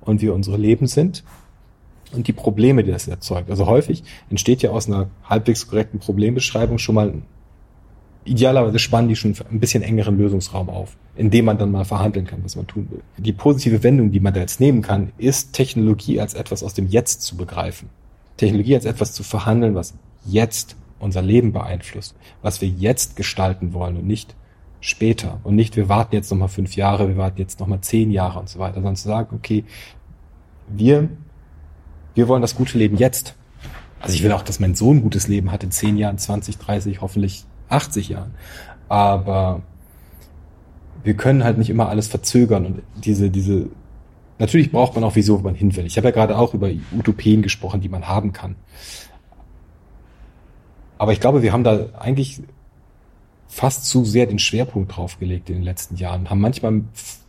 und 0.00 0.22
wie 0.22 0.28
unsere 0.28 0.56
Leben 0.56 0.86
sind 0.86 1.22
und 2.12 2.26
die 2.26 2.32
Probleme, 2.32 2.82
die 2.82 2.90
das 2.90 3.08
erzeugt. 3.08 3.50
Also 3.50 3.66
häufig 3.66 4.02
entsteht 4.30 4.62
ja 4.62 4.70
aus 4.70 4.86
einer 4.86 5.08
halbwegs 5.24 5.68
korrekten 5.68 6.00
Problembeschreibung 6.00 6.78
schon 6.78 6.94
mal 6.94 7.14
idealerweise 8.24 8.78
spannen 8.78 9.08
die 9.08 9.16
schon 9.16 9.34
ein 9.50 9.60
bisschen 9.60 9.82
engeren 9.82 10.18
Lösungsraum 10.18 10.68
auf, 10.68 10.96
in 11.16 11.30
dem 11.30 11.46
man 11.46 11.58
dann 11.58 11.70
mal 11.70 11.84
verhandeln 11.84 12.26
kann, 12.26 12.44
was 12.44 12.56
man 12.56 12.66
tun 12.66 12.88
will. 12.90 13.00
Die 13.16 13.32
positive 13.32 13.82
Wendung, 13.82 14.10
die 14.12 14.20
man 14.20 14.34
da 14.34 14.40
jetzt 14.40 14.60
nehmen 14.60 14.82
kann, 14.82 15.12
ist 15.18 15.52
Technologie 15.52 16.20
als 16.20 16.34
etwas 16.34 16.62
aus 16.62 16.74
dem 16.74 16.86
Jetzt 16.86 17.22
zu 17.22 17.36
begreifen. 17.36 17.88
Technologie 18.40 18.74
als 18.74 18.84
etwas 18.84 19.12
zu 19.12 19.22
verhandeln, 19.22 19.74
was 19.74 19.94
jetzt 20.24 20.76
unser 20.98 21.22
Leben 21.22 21.52
beeinflusst, 21.52 22.14
was 22.42 22.60
wir 22.60 22.68
jetzt 22.68 23.16
gestalten 23.16 23.72
wollen 23.72 23.96
und 23.96 24.06
nicht 24.06 24.34
später. 24.80 25.40
Und 25.44 25.56
nicht, 25.56 25.76
wir 25.76 25.88
warten 25.88 26.14
jetzt 26.14 26.30
nochmal 26.30 26.48
fünf 26.48 26.76
Jahre, 26.76 27.08
wir 27.08 27.16
warten 27.16 27.38
jetzt 27.38 27.60
nochmal 27.60 27.80
zehn 27.80 28.10
Jahre 28.10 28.38
und 28.38 28.48
so 28.48 28.58
weiter, 28.58 28.74
sondern 28.74 28.96
zu 28.96 29.08
sagen, 29.08 29.36
okay, 29.36 29.64
wir 30.68 31.08
wir 32.14 32.28
wollen 32.28 32.42
das 32.42 32.54
gute 32.54 32.78
Leben 32.78 32.96
jetzt. 32.96 33.34
Also 34.00 34.14
ich 34.14 34.22
will 34.22 34.32
auch, 34.32 34.42
dass 34.42 34.60
mein 34.60 34.74
Sohn 34.74 34.98
ein 34.98 35.02
gutes 35.02 35.28
Leben 35.28 35.52
hat 35.52 35.62
in 35.62 35.70
10 35.70 35.96
Jahren, 35.96 36.18
20, 36.18 36.58
30, 36.58 37.00
hoffentlich 37.00 37.44
80 37.68 38.10
Jahren. 38.10 38.34
Aber 38.88 39.62
wir 41.04 41.14
können 41.14 41.44
halt 41.44 41.58
nicht 41.58 41.70
immer 41.70 41.88
alles 41.88 42.08
verzögern 42.08 42.66
und 42.66 42.82
diese, 43.04 43.30
diese, 43.30 43.68
natürlich 44.40 44.72
braucht 44.72 44.94
man 44.96 45.04
auch 45.04 45.14
wieso, 45.14 45.38
wo 45.38 45.44
man 45.44 45.54
hin 45.54 45.76
will. 45.76 45.86
Ich 45.86 45.96
habe 45.96 46.08
ja 46.08 46.12
gerade 46.12 46.36
auch 46.36 46.54
über 46.54 46.68
Utopien 46.96 47.42
gesprochen, 47.42 47.80
die 47.80 47.88
man 47.88 48.08
haben 48.08 48.32
kann. 48.32 48.56
Aber 50.98 51.12
ich 51.12 51.20
glaube, 51.20 51.42
wir 51.42 51.52
haben 51.52 51.64
da 51.64 51.86
eigentlich 51.98 52.42
fast 53.46 53.86
zu 53.86 54.04
sehr 54.04 54.26
den 54.26 54.38
Schwerpunkt 54.38 54.96
draufgelegt 54.96 55.48
in 55.48 55.56
den 55.56 55.64
letzten 55.64 55.96
Jahren, 55.96 56.28
haben 56.28 56.40
manchmal 56.40 56.82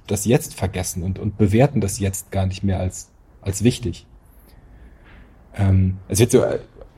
das 0.08 0.26
Jetzt 0.26 0.56
vergessen 0.56 1.04
und, 1.04 1.20
und 1.20 1.38
bewerten 1.38 1.82
das 1.82 2.00
Jetzt 2.00 2.32
gar 2.32 2.46
nicht 2.46 2.64
mehr 2.64 2.80
als, 2.80 3.10
als 3.42 3.64
wichtig. 3.64 4.06
Ähm, 5.56 5.98
es 6.08 6.20
wird 6.20 6.32
so, 6.32 6.44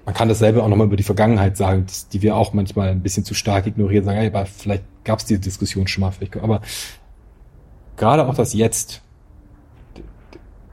man 0.06 0.16
kann 0.16 0.30
dasselbe 0.30 0.64
auch 0.64 0.68
nochmal 0.68 0.88
über 0.88 0.98
die 0.98 1.04
Vergangenheit 1.04 1.58
sagen, 1.58 1.86
die 2.12 2.22
wir 2.22 2.36
auch 2.36 2.54
manchmal 2.54 2.90
ein 2.90 3.02
bisschen 3.02 3.24
zu 3.24 3.34
stark 3.34 3.68
ignorieren, 3.68 4.04
sagen, 4.04 4.26
aber 4.26 4.46
vielleicht 4.46 4.84
gab 5.04 5.20
es 5.20 5.26
diese 5.26 5.40
Diskussion 5.40 5.88
schon 5.88 6.02
mal, 6.02 6.12
aber 6.42 6.62
gerade 7.96 8.28
auch 8.28 8.36
das 8.36 8.54
Jetzt. 8.54 9.03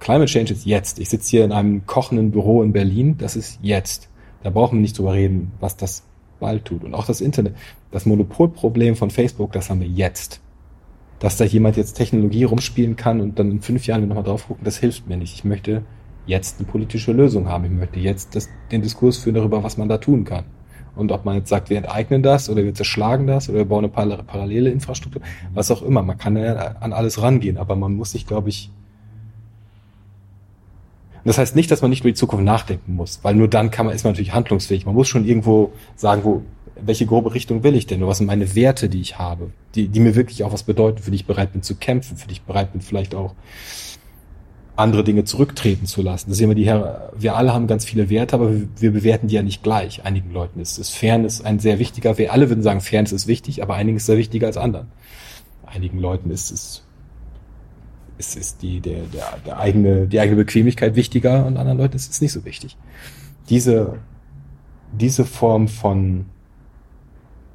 Climate 0.00 0.26
Change 0.26 0.54
ist 0.54 0.64
jetzt. 0.64 0.98
Ich 0.98 1.10
sitze 1.10 1.30
hier 1.30 1.44
in 1.44 1.52
einem 1.52 1.86
kochenden 1.86 2.30
Büro 2.30 2.62
in 2.62 2.72
Berlin, 2.72 3.16
das 3.18 3.36
ist 3.36 3.58
jetzt. 3.62 4.08
Da 4.42 4.50
brauchen 4.50 4.78
wir 4.78 4.80
nicht 4.80 4.98
drüber 4.98 5.12
reden, 5.12 5.52
was 5.60 5.76
das 5.76 6.04
bald 6.40 6.64
tut. 6.64 6.82
Und 6.82 6.94
auch 6.94 7.04
das 7.04 7.20
Internet, 7.20 7.54
das 7.90 8.06
Monopolproblem 8.06 8.96
von 8.96 9.10
Facebook, 9.10 9.52
das 9.52 9.68
haben 9.68 9.80
wir 9.80 9.88
jetzt. 9.88 10.40
Dass 11.18 11.36
da 11.36 11.44
jemand 11.44 11.76
jetzt 11.76 11.92
Technologie 11.92 12.44
rumspielen 12.44 12.96
kann 12.96 13.20
und 13.20 13.38
dann 13.38 13.50
in 13.50 13.60
fünf 13.60 13.86
Jahren 13.86 14.08
nochmal 14.08 14.24
drauf 14.24 14.46
gucken, 14.48 14.64
das 14.64 14.78
hilft 14.78 15.06
mir 15.06 15.18
nicht. 15.18 15.34
Ich 15.34 15.44
möchte 15.44 15.82
jetzt 16.24 16.58
eine 16.58 16.66
politische 16.66 17.12
Lösung 17.12 17.48
haben. 17.48 17.66
Ich 17.66 17.70
möchte 17.70 18.00
jetzt 18.00 18.34
das, 18.34 18.48
den 18.72 18.80
Diskurs 18.80 19.18
führen 19.18 19.34
darüber, 19.34 19.62
was 19.62 19.76
man 19.76 19.90
da 19.90 19.98
tun 19.98 20.24
kann. 20.24 20.44
Und 20.96 21.12
ob 21.12 21.26
man 21.26 21.36
jetzt 21.36 21.50
sagt, 21.50 21.68
wir 21.68 21.76
enteignen 21.76 22.22
das 22.22 22.48
oder 22.48 22.64
wir 22.64 22.74
zerschlagen 22.74 23.26
das 23.26 23.50
oder 23.50 23.58
wir 23.58 23.64
bauen 23.66 23.84
eine 23.94 24.22
parallele 24.22 24.70
Infrastruktur, 24.70 25.20
was 25.52 25.70
auch 25.70 25.82
immer. 25.82 26.02
Man 26.02 26.16
kann 26.16 26.36
ja 26.36 26.54
an 26.80 26.94
alles 26.94 27.20
rangehen, 27.20 27.58
aber 27.58 27.76
man 27.76 27.94
muss 27.94 28.12
sich, 28.12 28.26
glaube 28.26 28.48
ich, 28.48 28.72
das 31.24 31.38
heißt 31.38 31.56
nicht, 31.56 31.70
dass 31.70 31.82
man 31.82 31.90
nicht 31.90 32.00
über 32.00 32.10
die 32.10 32.14
Zukunft 32.14 32.44
nachdenken 32.44 32.94
muss, 32.94 33.20
weil 33.22 33.34
nur 33.34 33.48
dann 33.48 33.70
kann 33.70 33.86
man, 33.86 33.94
ist 33.94 34.04
man 34.04 34.12
natürlich 34.12 34.32
handlungsfähig. 34.32 34.86
Man 34.86 34.94
muss 34.94 35.08
schon 35.08 35.26
irgendwo 35.26 35.72
sagen, 35.96 36.24
wo, 36.24 36.42
welche 36.80 37.06
grobe 37.06 37.34
Richtung 37.34 37.62
will 37.62 37.74
ich 37.74 37.86
denn? 37.86 38.00
Oder 38.00 38.10
was 38.10 38.18
sind 38.18 38.26
meine 38.26 38.54
Werte, 38.54 38.88
die 38.88 39.00
ich 39.00 39.18
habe, 39.18 39.50
die, 39.74 39.88
die 39.88 40.00
mir 40.00 40.14
wirklich 40.14 40.44
auch 40.44 40.52
was 40.52 40.62
bedeuten, 40.62 41.02
für 41.02 41.10
die 41.10 41.16
ich 41.16 41.26
bereit 41.26 41.52
bin 41.52 41.62
zu 41.62 41.74
kämpfen, 41.76 42.16
für 42.16 42.26
die 42.26 42.32
ich 42.32 42.42
bereit 42.42 42.72
bin, 42.72 42.80
vielleicht 42.80 43.14
auch 43.14 43.34
andere 44.76 45.04
Dinge 45.04 45.24
zurücktreten 45.24 45.86
zu 45.86 46.00
lassen. 46.00 46.30
Das 46.30 46.38
ist 46.38 46.42
immer 46.42 46.54
die, 46.54 46.64
wir 46.64 47.36
alle 47.36 47.52
haben 47.52 47.66
ganz 47.66 47.84
viele 47.84 48.08
Werte, 48.08 48.34
aber 48.34 48.52
wir 48.78 48.92
bewerten 48.92 49.28
die 49.28 49.34
ja 49.34 49.42
nicht 49.42 49.62
gleich. 49.62 50.04
Einigen 50.04 50.32
Leuten 50.32 50.58
ist, 50.58 50.78
ist 50.78 50.90
Fairness 50.90 51.42
ein 51.42 51.58
sehr 51.58 51.78
wichtiger 51.78 52.16
Wert. 52.16 52.32
Alle 52.32 52.48
würden 52.48 52.62
sagen, 52.62 52.80
Fairness 52.80 53.12
ist 53.12 53.26
wichtig, 53.26 53.62
aber 53.62 53.74
einigen 53.74 53.98
ist 53.98 54.06
sehr 54.06 54.16
wichtiger 54.16 54.46
als 54.46 54.56
anderen. 54.56 54.88
Einigen 55.66 55.98
Leuten 55.98 56.30
ist 56.30 56.50
es 56.50 56.82
ist, 58.20 58.36
ist 58.36 58.62
die, 58.62 58.80
der, 58.80 59.02
der, 59.12 59.38
der 59.44 59.58
eigene, 59.58 60.06
die 60.06 60.20
eigene 60.20 60.36
Bequemlichkeit 60.36 60.94
wichtiger 60.94 61.46
und 61.46 61.56
anderen 61.56 61.78
Leuten 61.78 61.96
ist 61.96 62.10
es 62.10 62.20
nicht 62.20 62.32
so 62.32 62.44
wichtig. 62.44 62.76
Diese, 63.48 63.98
diese 64.92 65.24
Form 65.24 65.66
von, 65.66 66.26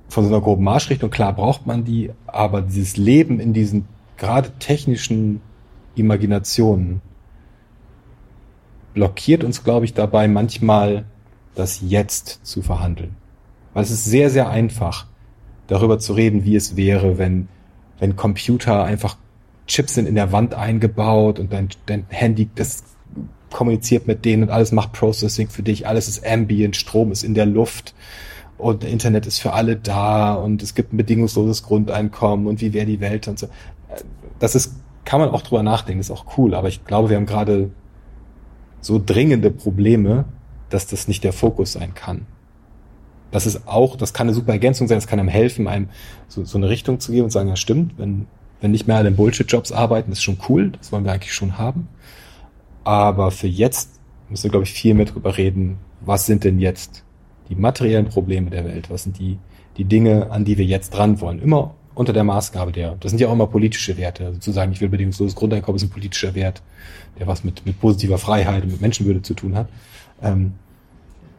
von 0.10 0.26
so 0.26 0.30
einer 0.30 0.42
groben 0.42 0.64
Marschrichtung, 0.64 1.10
klar 1.10 1.34
braucht 1.34 1.66
man 1.66 1.86
die, 1.86 2.12
aber 2.28 2.62
dieses 2.62 2.98
Leben 2.98 3.40
in 3.40 3.54
diesen 3.54 3.88
gerade 4.18 4.52
technischen 4.60 5.42
Imaginationen 5.96 7.02
blockiert 8.94 9.44
uns, 9.44 9.64
glaube 9.64 9.86
ich, 9.86 9.94
dabei 9.94 10.28
manchmal 10.28 11.06
das 11.54 11.82
Jetzt 11.82 12.40
zu 12.44 12.62
verhandeln. 12.62 13.16
Weil 13.74 13.84
es 13.84 13.92
ist 13.92 14.06
sehr, 14.06 14.30
sehr 14.30 14.50
einfach, 14.50 15.06
darüber 15.68 16.00
zu 16.00 16.14
reden, 16.14 16.46
wie 16.46 16.56
es 16.56 16.76
wäre, 16.76 17.18
wenn, 17.18 17.48
wenn 18.00 18.16
Computer 18.16 18.84
einfach 18.84 19.18
Chips 19.68 19.96
sind 19.96 20.08
in 20.08 20.16
der 20.16 20.32
Wand 20.32 20.54
eingebaut 20.54 21.40
und 21.40 21.52
dein, 21.52 21.70
dein 21.86 22.06
Handy, 22.10 22.50
das 22.54 22.84
kommuniziert 23.52 24.08
mit 24.08 24.26
denen 24.26 24.44
und 24.44 24.50
alles 24.50 24.72
macht 24.72 24.94
Processing 24.94 25.48
für 25.48 25.64
dich, 25.64 25.88
alles 25.88 26.08
ist 26.08 26.26
ambient, 26.26 26.76
Strom 26.76 27.12
ist 27.12 27.24
in 27.24 27.34
der 27.34 27.46
Luft 27.46 27.96
und 28.58 28.84
Internet 28.84 29.26
ist 29.26 29.40
für 29.40 29.54
alle 29.54 29.76
da 29.76 30.34
und 30.34 30.62
es 30.62 30.76
gibt 30.76 30.94
ein 30.94 30.98
bedingungsloses 30.98 31.64
Grundeinkommen 31.64 32.48
und 32.48 32.62
wie 32.62 32.74
wäre 32.74 32.86
die 32.86 33.00
Welt 33.00 33.28
und 33.28 33.40
so. 33.40 33.48
Das 34.40 34.56
ist, 34.56 34.76
kann 35.06 35.20
man 35.20 35.30
auch 35.30 35.42
drüber 35.42 35.64
nachdenken, 35.64 36.02
ist 36.02 36.12
auch 36.12 36.38
cool, 36.38 36.54
aber 36.54 36.68
ich 36.68 36.86
glaube, 36.86 37.10
wir 37.10 37.18
haben 37.18 37.26
gerade 37.26 37.72
so 38.82 39.02
dringende 39.04 39.52
Probleme, 39.52 40.26
dass 40.70 40.88
das 40.88 41.08
nicht 41.08 41.24
der 41.24 41.34
Fokus 41.34 41.74
sein 41.74 41.94
kann. 41.96 42.28
Das 43.32 43.46
ist 43.46 43.68
auch, 43.68 43.96
das 43.96 44.14
kann 44.14 44.28
eine 44.28 44.36
super 44.36 44.54
Ergänzung 44.54 44.88
sein, 44.88 44.98
das 44.98 45.08
kann 45.08 45.20
einem 45.20 45.30
helfen, 45.30 45.68
einem 45.68 45.90
so, 46.28 46.46
so 46.46 46.58
eine 46.58 46.70
Richtung 46.70 47.00
zu 47.00 47.12
geben 47.12 47.26
und 47.26 47.32
sagen, 47.32 47.50
ja 47.50 47.56
stimmt, 47.56 47.98
wenn, 47.98 48.28
wenn 48.61 48.72
nicht 48.72 48.88
mehr 48.88 48.98
alle 48.98 49.10
in 49.10 49.15
Bullshit-Jobs 49.15 49.72
arbeiten, 49.72 50.11
ist 50.11 50.23
schon 50.23 50.38
cool, 50.49 50.72
das 50.72 50.91
wollen 50.91 51.06
wir 51.06 51.11
eigentlich 51.11 51.34
schon 51.34 51.57
haben. 51.57 51.88
Aber 52.84 53.32
für 53.32 53.48
jetzt 53.48 53.99
müssen 54.30 54.45
wir, 54.45 54.52
glaube 54.52 54.65
ich, 54.65 54.73
viel 54.73 54.94
mehr 54.94 55.06
drüber 55.06 55.38
reden, 55.38 55.77
was 56.02 56.26
sind 56.26 56.44
denn 56.44 56.60
jetzt 56.60 57.03
die 57.49 57.56
materiellen 57.56 58.07
Probleme 58.07 58.49
der 58.49 58.65
Welt, 58.65 58.90
was 58.90 59.03
sind 59.03 59.19
die, 59.19 59.38
die 59.77 59.86
Dinge, 59.86 60.32
an 60.32 60.45
die 60.45 60.57
wir 60.57 60.65
jetzt 60.65 60.91
dran 60.91 61.19
wollen. 61.22 61.41
Immer 61.41 61.76
unter 61.94 62.14
der 62.14 62.23
Maßgabe 62.23 62.72
der, 62.72 62.95
das 62.99 63.11
sind 63.11 63.19
ja 63.19 63.27
auch 63.27 63.34
immer 63.34 63.48
politische 63.48 63.98
Werte. 63.98 64.26
Also 64.26 64.40
zu 64.40 64.52
sagen, 64.52 64.72
ich 64.72 64.82
will 64.82 64.90
bedingungsloses 64.90 65.36
Grundeinkommen 65.36 65.77
ist 65.77 65.84
ein 65.84 65.90
politischer 65.90 66.36
Wert, 66.36 66.61
der 67.18 67.27
was 67.27 67.44
mit, 67.44 67.65
mit 67.65 67.80
positiver 67.80 68.18
Freiheit 68.18 68.64
und 68.64 68.72
mit 68.72 68.82
Menschenwürde 68.82 69.22
zu 69.22 69.34
tun 69.34 69.56
hat. 69.56 69.69
Ähm, 70.22 70.56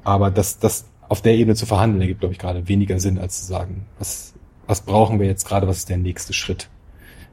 aber 0.02 0.30
das, 0.30 0.58
das 0.58 0.86
auf 1.08 1.20
der 1.20 1.34
Ebene 1.34 1.54
zu 1.54 1.66
verhandeln, 1.66 2.00
ergibt, 2.00 2.20
glaube 2.20 2.32
ich, 2.32 2.38
gerade 2.38 2.68
weniger 2.68 2.98
Sinn, 2.98 3.18
als 3.18 3.40
zu 3.40 3.46
sagen, 3.46 3.86
was, 3.98 4.34
was 4.66 4.80
brauchen 4.80 5.20
wir 5.20 5.26
jetzt 5.26 5.46
gerade, 5.46 5.68
was 5.68 5.78
ist 5.78 5.88
der 5.88 5.98
nächste 5.98 6.32
Schritt. 6.32 6.68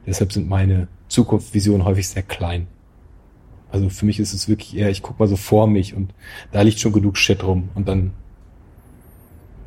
Deshalb 0.06 0.32
sind 0.32 0.48
meine 0.48 0.88
Zukunftsvisionen 1.08 1.84
häufig 1.84 2.08
sehr 2.08 2.22
klein. 2.22 2.66
Also 3.70 3.88
für 3.88 4.06
mich 4.06 4.20
ist 4.20 4.32
es 4.32 4.48
wirklich 4.48 4.76
eher, 4.76 4.90
ich 4.90 5.02
guck 5.02 5.18
mal 5.18 5.26
so 5.26 5.36
vor 5.36 5.66
mich 5.66 5.94
und 5.94 6.14
da 6.52 6.62
liegt 6.62 6.78
schon 6.78 6.92
genug 6.92 7.16
Shit 7.16 7.42
rum 7.42 7.70
und 7.74 7.88
dann 7.88 8.12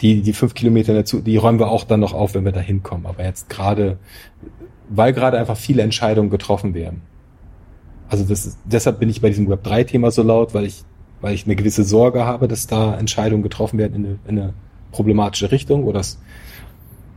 die, 0.01 0.21
die 0.21 0.33
fünf 0.33 0.53
Kilometer 0.53 0.93
dazu, 0.93 1.19
die 1.19 1.37
räumen 1.37 1.59
wir 1.59 1.69
auch 1.69 1.83
dann 1.83 1.99
noch 1.99 2.13
auf, 2.13 2.35
wenn 2.35 2.45
wir 2.45 2.51
da 2.51 2.59
hinkommen. 2.59 3.05
Aber 3.05 3.23
jetzt 3.23 3.49
gerade, 3.49 3.97
weil 4.89 5.11
gerade 5.11 5.37
einfach 5.37 5.57
viele 5.57 5.81
Entscheidungen 5.81 6.29
getroffen 6.29 6.73
werden. 6.73 7.01
Also 8.09 8.23
das 8.23 8.45
ist, 8.45 8.59
deshalb 8.63 8.99
bin 8.99 9.09
ich 9.09 9.21
bei 9.21 9.29
diesem 9.29 9.49
Web3-Thema 9.49 10.11
so 10.11 10.23
laut, 10.23 10.53
weil 10.53 10.65
ich, 10.65 10.83
weil 11.19 11.33
ich 11.33 11.45
eine 11.45 11.55
gewisse 11.55 11.83
Sorge 11.83 12.25
habe, 12.25 12.47
dass 12.47 12.67
da 12.67 12.97
Entscheidungen 12.97 13.43
getroffen 13.43 13.79
werden 13.79 13.95
in 13.95 14.05
eine, 14.05 14.19
in 14.27 14.39
eine 14.39 14.53
problematische 14.91 15.51
Richtung 15.51 15.83
oder 15.83 15.99
dass 15.99 16.19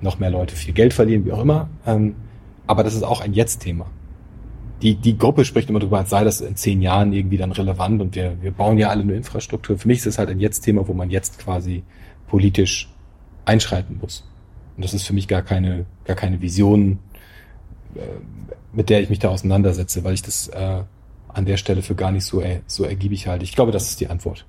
noch 0.00 0.18
mehr 0.18 0.30
Leute 0.30 0.56
viel 0.56 0.74
Geld 0.74 0.94
verlieren, 0.94 1.24
wie 1.24 1.32
auch 1.32 1.42
immer. 1.42 1.68
Ähm, 1.86 2.14
aber 2.70 2.84
das 2.84 2.94
ist 2.94 3.02
auch 3.02 3.20
ein 3.20 3.32
Jetzt-Thema. 3.32 3.86
Die, 4.80 4.94
die 4.94 5.18
Gruppe 5.18 5.44
spricht 5.44 5.68
immer 5.68 5.80
darüber, 5.80 5.98
als 5.98 6.10
sei 6.10 6.22
das 6.22 6.40
in 6.40 6.54
zehn 6.54 6.80
Jahren 6.80 7.12
irgendwie 7.12 7.36
dann 7.36 7.50
relevant 7.50 8.00
und 8.00 8.14
wir, 8.14 8.40
wir 8.40 8.52
bauen 8.52 8.78
ja 8.78 8.90
alle 8.90 9.02
eine 9.02 9.14
Infrastruktur. 9.14 9.76
Für 9.76 9.88
mich 9.88 9.98
ist 9.98 10.06
es 10.06 10.18
halt 10.18 10.30
ein 10.30 10.38
Jetzt-Thema, 10.38 10.86
wo 10.86 10.94
man 10.94 11.10
jetzt 11.10 11.40
quasi 11.40 11.82
politisch 12.28 12.88
einschreiten 13.44 13.98
muss. 14.00 14.24
Und 14.76 14.84
das 14.84 14.94
ist 14.94 15.04
für 15.04 15.12
mich 15.12 15.26
gar 15.26 15.42
keine, 15.42 15.84
gar 16.04 16.14
keine 16.14 16.40
Vision, 16.40 17.00
äh, 17.96 18.02
mit 18.72 18.88
der 18.88 19.00
ich 19.00 19.10
mich 19.10 19.18
da 19.18 19.30
auseinandersetze, 19.30 20.04
weil 20.04 20.14
ich 20.14 20.22
das 20.22 20.46
äh, 20.46 20.84
an 21.26 21.44
der 21.46 21.56
Stelle 21.56 21.82
für 21.82 21.96
gar 21.96 22.12
nicht 22.12 22.24
so, 22.24 22.40
äh, 22.40 22.60
so 22.68 22.84
ergiebig 22.84 23.26
halte. 23.26 23.42
Ich 23.42 23.52
glaube, 23.52 23.72
das 23.72 23.88
ist 23.88 23.98
die 23.98 24.06
Antwort. 24.06 24.46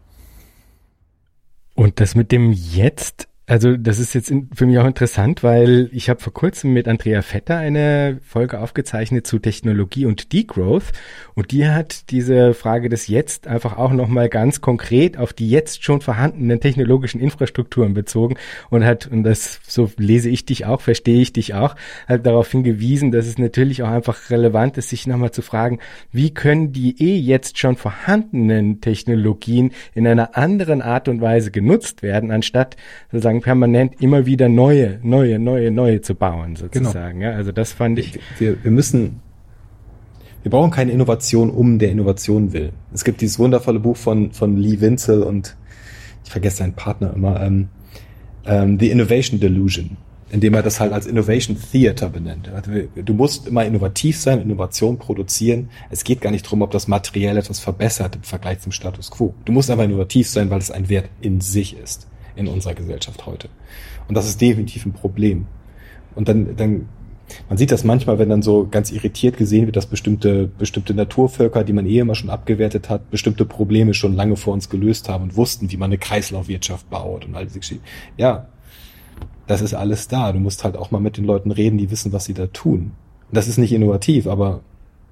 Und 1.74 2.00
das 2.00 2.14
mit 2.14 2.32
dem 2.32 2.52
Jetzt 2.52 3.28
also 3.52 3.76
das 3.76 4.00
ist 4.00 4.14
jetzt 4.14 4.34
für 4.54 4.66
mich 4.66 4.80
auch 4.80 4.86
interessant, 4.86 5.44
weil 5.44 5.90
ich 5.92 6.10
habe 6.10 6.22
vor 6.22 6.32
kurzem 6.32 6.72
mit 6.72 6.88
Andrea 6.88 7.22
Vetter 7.22 7.58
eine 7.58 8.18
Folge 8.24 8.62
aufgezeichnet 8.62 9.28
zu 9.28 9.40
Technologie 9.40 10.06
und 10.06 10.32
Degrowth. 10.32 10.94
Und 11.36 11.52
die 11.52 11.68
hat 11.68 12.12
diese 12.12 12.54
Frage 12.54 12.88
des 12.88 13.10
Jetzt 13.10 13.48
einfach 13.48 13.78
auch 13.78 13.92
nochmal 13.92 14.30
ganz 14.30 14.62
konkret 14.62 15.18
auf 15.18 15.34
die 15.34 15.50
jetzt 15.50 15.84
schon 15.84 16.00
vorhandenen 16.00 16.62
technologischen 16.62 17.20
Infrastrukturen 17.20 17.94
bezogen 17.94 18.38
und 18.70 18.86
hat, 18.86 19.08
und 19.08 19.24
das 19.24 19.60
so 19.68 19.92
lese 19.98 20.30
ich 20.30 20.46
dich 20.46 20.66
auch, 20.66 20.80
verstehe 20.80 21.22
ich 21.22 21.34
dich 21.34 21.54
auch, 21.54 21.76
halt 22.08 22.26
darauf 22.26 22.50
hingewiesen, 22.50 23.12
dass 23.12 23.28
es 23.28 23.38
natürlich 23.38 23.84
auch 23.84 23.90
einfach 23.90 24.30
relevant 24.30 24.78
ist, 24.78 24.88
sich 24.88 25.08
nochmal 25.08 25.32
zu 25.32 25.42
fragen, 25.42 25.80
wie 26.14 26.34
können 26.34 26.72
die 26.72 26.96
eh 27.04 27.18
jetzt 27.18 27.58
schon 27.58 27.76
vorhandenen 27.76 28.80
Technologien 28.80 29.74
in 29.94 30.08
einer 30.08 30.38
anderen 30.38 30.82
Art 30.82 31.10
und 31.10 31.20
Weise 31.20 31.52
genutzt 31.52 32.02
werden, 32.02 32.32
anstatt 32.32 32.78
sozusagen 33.12 33.41
permanent 33.42 34.02
immer 34.02 34.26
wieder 34.26 34.50
neue, 34.50 35.00
neue, 35.04 35.40
neue, 35.40 35.72
neue 35.72 36.02
zu 36.02 36.16
bauen, 36.16 36.56
sozusagen. 36.56 37.20
Genau. 37.20 37.32
Ja, 37.32 37.38
also 37.38 37.52
das 37.52 37.74
fand 37.74 38.00
ich. 38.00 38.20
Wir, 38.38 38.64
wir 38.64 38.72
müssen, 38.72 39.20
wir 40.44 40.52
brauchen 40.52 40.72
keine 40.72 40.92
Innovation 40.92 41.50
um 41.50 41.80
der 41.80 41.92
Innovation 41.92 42.54
will. 42.54 42.72
Es 42.94 43.04
gibt 43.04 43.22
dieses 43.22 43.40
wundervolle 43.40 43.80
Buch 43.80 43.98
von, 43.98 44.32
von 44.32 44.58
Lee 44.58 44.80
Winzel 44.82 45.24
und 45.24 45.56
ich 46.24 46.32
vergesse 46.32 46.58
seinen 46.58 46.74
Partner 46.74 47.14
immer, 47.14 47.42
ähm, 47.42 47.70
ähm, 48.46 48.80
The 48.80 48.90
Innovation 48.90 49.40
Delusion, 49.40 49.98
indem 50.30 50.54
er 50.54 50.64
das 50.64 50.80
halt 50.80 50.94
als 50.94 51.06
Innovation 51.06 51.58
Theater 51.72 52.10
benennt. 52.10 52.50
Du 52.96 53.14
musst 53.14 53.48
immer 53.48 53.66
innovativ 53.66 54.18
sein, 54.18 54.42
Innovation 54.42 54.98
produzieren. 54.98 55.70
Es 55.90 56.04
geht 56.04 56.22
gar 56.22 56.32
nicht 56.32 56.46
darum, 56.46 56.62
ob 56.62 56.72
das 56.72 56.88
materiell 56.88 57.38
etwas 57.38 57.60
verbessert 57.60 58.16
im 58.16 58.24
Vergleich 58.24 58.60
zum 58.60 58.72
Status 58.72 59.12
quo. 59.12 59.34
Du 59.46 59.52
musst 59.52 59.70
aber 59.70 59.84
innovativ 59.84 60.30
sein, 60.30 60.50
weil 60.50 60.60
es 60.60 60.72
ein 60.72 60.90
Wert 60.90 61.10
in 61.22 61.42
sich 61.42 61.78
ist 61.78 62.08
in 62.36 62.48
unserer 62.48 62.74
Gesellschaft 62.74 63.26
heute. 63.26 63.50
Und 64.08 64.16
das 64.16 64.28
ist 64.28 64.42
definitiv 64.42 64.86
ein 64.86 64.94
Problem. 64.94 65.46
Und 66.16 66.28
dann, 66.28 66.56
dann, 66.56 66.90
man 67.48 67.58
sieht 67.58 67.72
das 67.72 67.84
manchmal, 67.84 68.20
wenn 68.20 68.30
dann 68.30 68.42
so 68.42 68.68
ganz 68.70 68.92
irritiert 68.92 69.38
gesehen 69.38 69.66
wird, 69.66 69.76
dass 69.76 69.86
bestimmte, 69.86 70.48
bestimmte 70.48 70.94
Naturvölker, 70.94 71.64
die 71.64 71.74
man 71.74 71.86
eh 71.86 72.00
immer 72.00 72.16
schon 72.16 72.30
abgewertet 72.30 72.90
hat, 72.90 73.10
bestimmte 73.10 73.46
Probleme 73.46 73.94
schon 73.94 74.14
lange 74.14 74.36
vor 74.36 74.54
uns 74.54 74.70
gelöst 74.70 75.10
haben 75.10 75.24
und 75.26 75.38
wussten, 75.38 75.72
wie 75.72 75.78
man 75.78 75.90
eine 75.90 75.98
Kreislaufwirtschaft 75.98 76.90
baut 76.90 77.26
und 77.26 77.36
all 77.36 77.46
diese 77.46 77.60
Geschichten. 77.60 77.84
Ja, 78.18 78.48
das 79.48 79.62
ist 79.62 79.74
alles 79.74 80.08
da. 80.08 80.32
Du 80.32 80.40
musst 80.40 80.64
halt 80.64 80.78
auch 80.78 80.92
mal 80.92 81.02
mit 81.02 81.18
den 81.18 81.26
Leuten 81.26 81.52
reden, 81.52 81.78
die 81.78 81.92
wissen, 81.92 82.14
was 82.14 82.26
sie 82.26 82.34
da 82.34 82.48
tun. 82.48 82.92
Das 83.32 83.48
ist 83.48 83.58
nicht 83.58 83.72
innovativ, 83.72 84.28
aber 84.28 84.62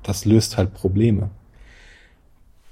das 0.03 0.25
löst 0.25 0.57
halt 0.57 0.73
Probleme. 0.73 1.29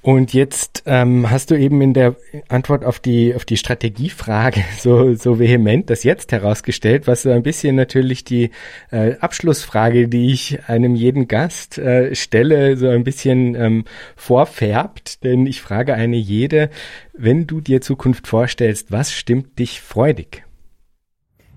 Und 0.02 0.34
jetzt 0.34 0.84
ähm, 0.86 1.30
hast 1.30 1.52
du 1.52 1.56
eben 1.56 1.82
in 1.82 1.94
der 1.94 2.16
Antwort 2.48 2.86
auf 2.86 3.00
die 3.00 3.36
auf 3.36 3.46
die 3.46 3.58
Strategiefrage 3.58 4.64
so 4.80 5.16
so 5.16 5.40
vehement 5.40 5.90
das 5.90 6.04
jetzt 6.04 6.32
herausgestellt, 6.32 7.08
was 7.08 7.24
so 7.24 7.32
ein 7.32 7.44
bisschen 7.44 7.76
natürlich 7.76 8.24
die 8.24 8.52
äh, 8.92 9.16
Abschlussfrage, 9.20 10.08
die 10.08 10.32
ich 10.32 10.70
einem 10.70 10.96
jeden 10.96 11.28
Gast 11.28 11.78
äh, 11.78 12.16
stelle, 12.16 12.78
so 12.78 12.88
ein 12.88 13.04
bisschen 13.04 13.56
ähm, 13.56 13.86
vorfärbt. 14.16 15.24
Denn 15.24 15.46
ich 15.46 15.62
frage 15.62 15.94
eine 15.96 16.18
jede, 16.18 16.70
wenn 17.14 17.48
du 17.48 17.60
dir 17.60 17.82
Zukunft 17.82 18.28
vorstellst, 18.28 18.92
was 18.92 19.12
stimmt 19.12 19.60
dich 19.60 19.82
freudig? 19.82 20.44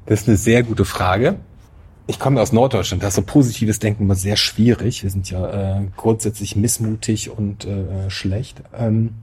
Das 0.07 0.23
ist 0.23 0.29
eine 0.29 0.37
sehr 0.37 0.63
gute 0.63 0.85
Frage 0.85 1.37
ich 2.11 2.19
komme 2.19 2.41
aus 2.41 2.53
Norddeutschland, 2.53 3.05
da 3.05 3.09
ist 3.09 3.15
so 3.15 3.23
positives 3.23 3.79
Denken 3.79 4.03
immer 4.03 4.17
sehr 4.17 4.37
schwierig. 4.37 5.05
Wir 5.05 5.11
sind 5.11 5.31
ja 5.31 5.79
äh, 5.79 5.83
grundsätzlich 5.97 6.57
missmutig 6.57 7.31
und 7.31 7.65
äh, 7.65 8.11
schlecht. 8.11 8.63
Ähm, 8.77 9.15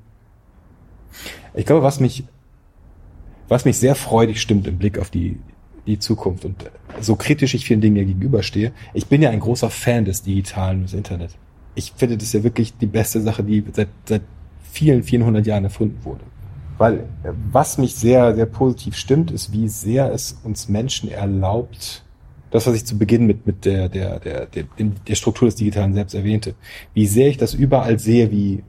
ich 1.53 1.65
glaube, 1.65 1.84
was 1.84 1.99
mich, 1.99 2.23
was 3.49 3.65
mich 3.65 3.77
sehr 3.77 3.93
freudig 3.93 4.41
stimmt 4.41 4.68
im 4.68 4.77
Blick 4.77 4.99
auf 4.99 5.09
die, 5.09 5.38
die 5.85 5.99
Zukunft 5.99 6.45
und 6.45 6.72
so 7.01 7.18
kritisch 7.18 7.53
ich 7.55 7.65
vielen 7.65 7.81
Dingen 7.81 7.97
ja 7.97 8.05
gegenüberstehe, 8.05 8.72
ich 8.93 9.07
bin 9.07 9.22
ja 9.22 9.31
ein 9.31 9.41
großer 9.41 9.69
Fan 9.69 10.05
des 10.05 10.23
Digitalen, 10.23 10.84
des 10.84 10.93
Internet. 10.93 11.31
Ich 11.76 11.91
finde 11.93 12.18
das 12.18 12.31
ja 12.31 12.41
wirklich 12.43 12.77
die 12.77 12.88
beste 12.88 13.19
Sache, 13.22 13.43
die 13.43 13.65
seit, 13.73 13.89
seit 14.05 14.22
vielen, 14.72 15.03
vielen 15.03 15.26
hundert 15.26 15.45
Jahren 15.45 15.65
erfunden 15.65 15.99
wurde. 16.05 16.23
Weil 16.77 16.99
äh, 17.23 17.34
was 17.51 17.77
mich 17.77 17.95
sehr, 17.95 18.34
sehr 18.34 18.45
positiv 18.45 18.95
stimmt, 18.95 19.30
ist, 19.30 19.51
wie 19.51 19.68
sehr 19.68 20.14
es 20.14 20.39
uns 20.45 20.69
Menschen 20.69 21.11
erlaubt, 21.11 22.05
das, 22.52 22.65
was 22.68 22.76
ich 22.76 22.86
zu 22.86 22.98
Beginn 22.98 23.26
mit, 23.26 23.45
mit 23.45 23.65
der, 23.65 23.90
der, 23.90 24.19
der, 24.19 24.45
der, 24.45 24.64
der 24.80 25.15
Struktur 25.15 25.48
des 25.48 25.56
Digitalen 25.56 25.94
selbst 25.94 26.14
erwähnte, 26.14 26.56
wie 26.94 27.07
sehr 27.07 27.28
ich 27.28 27.38
das 27.38 27.53
überall 27.53 27.99
sehe, 27.99 28.32
wie, 28.32 28.64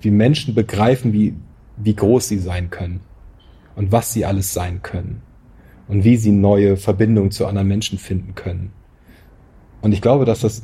wie 0.00 0.10
Menschen 0.10 0.54
begreifen, 0.54 1.12
wie, 1.12 1.34
wie 1.76 1.94
groß 1.94 2.28
sie 2.28 2.38
sein 2.38 2.70
können 2.70 3.00
und 3.76 3.92
was 3.92 4.12
sie 4.12 4.24
alles 4.24 4.52
sein 4.52 4.82
können 4.82 5.22
und 5.88 6.04
wie 6.04 6.16
sie 6.16 6.32
neue 6.32 6.76
Verbindungen 6.76 7.30
zu 7.30 7.46
anderen 7.46 7.68
Menschen 7.68 7.98
finden 7.98 8.34
können. 8.34 8.72
Und 9.80 9.92
ich 9.92 10.02
glaube, 10.02 10.24
dass 10.24 10.40
das 10.40 10.62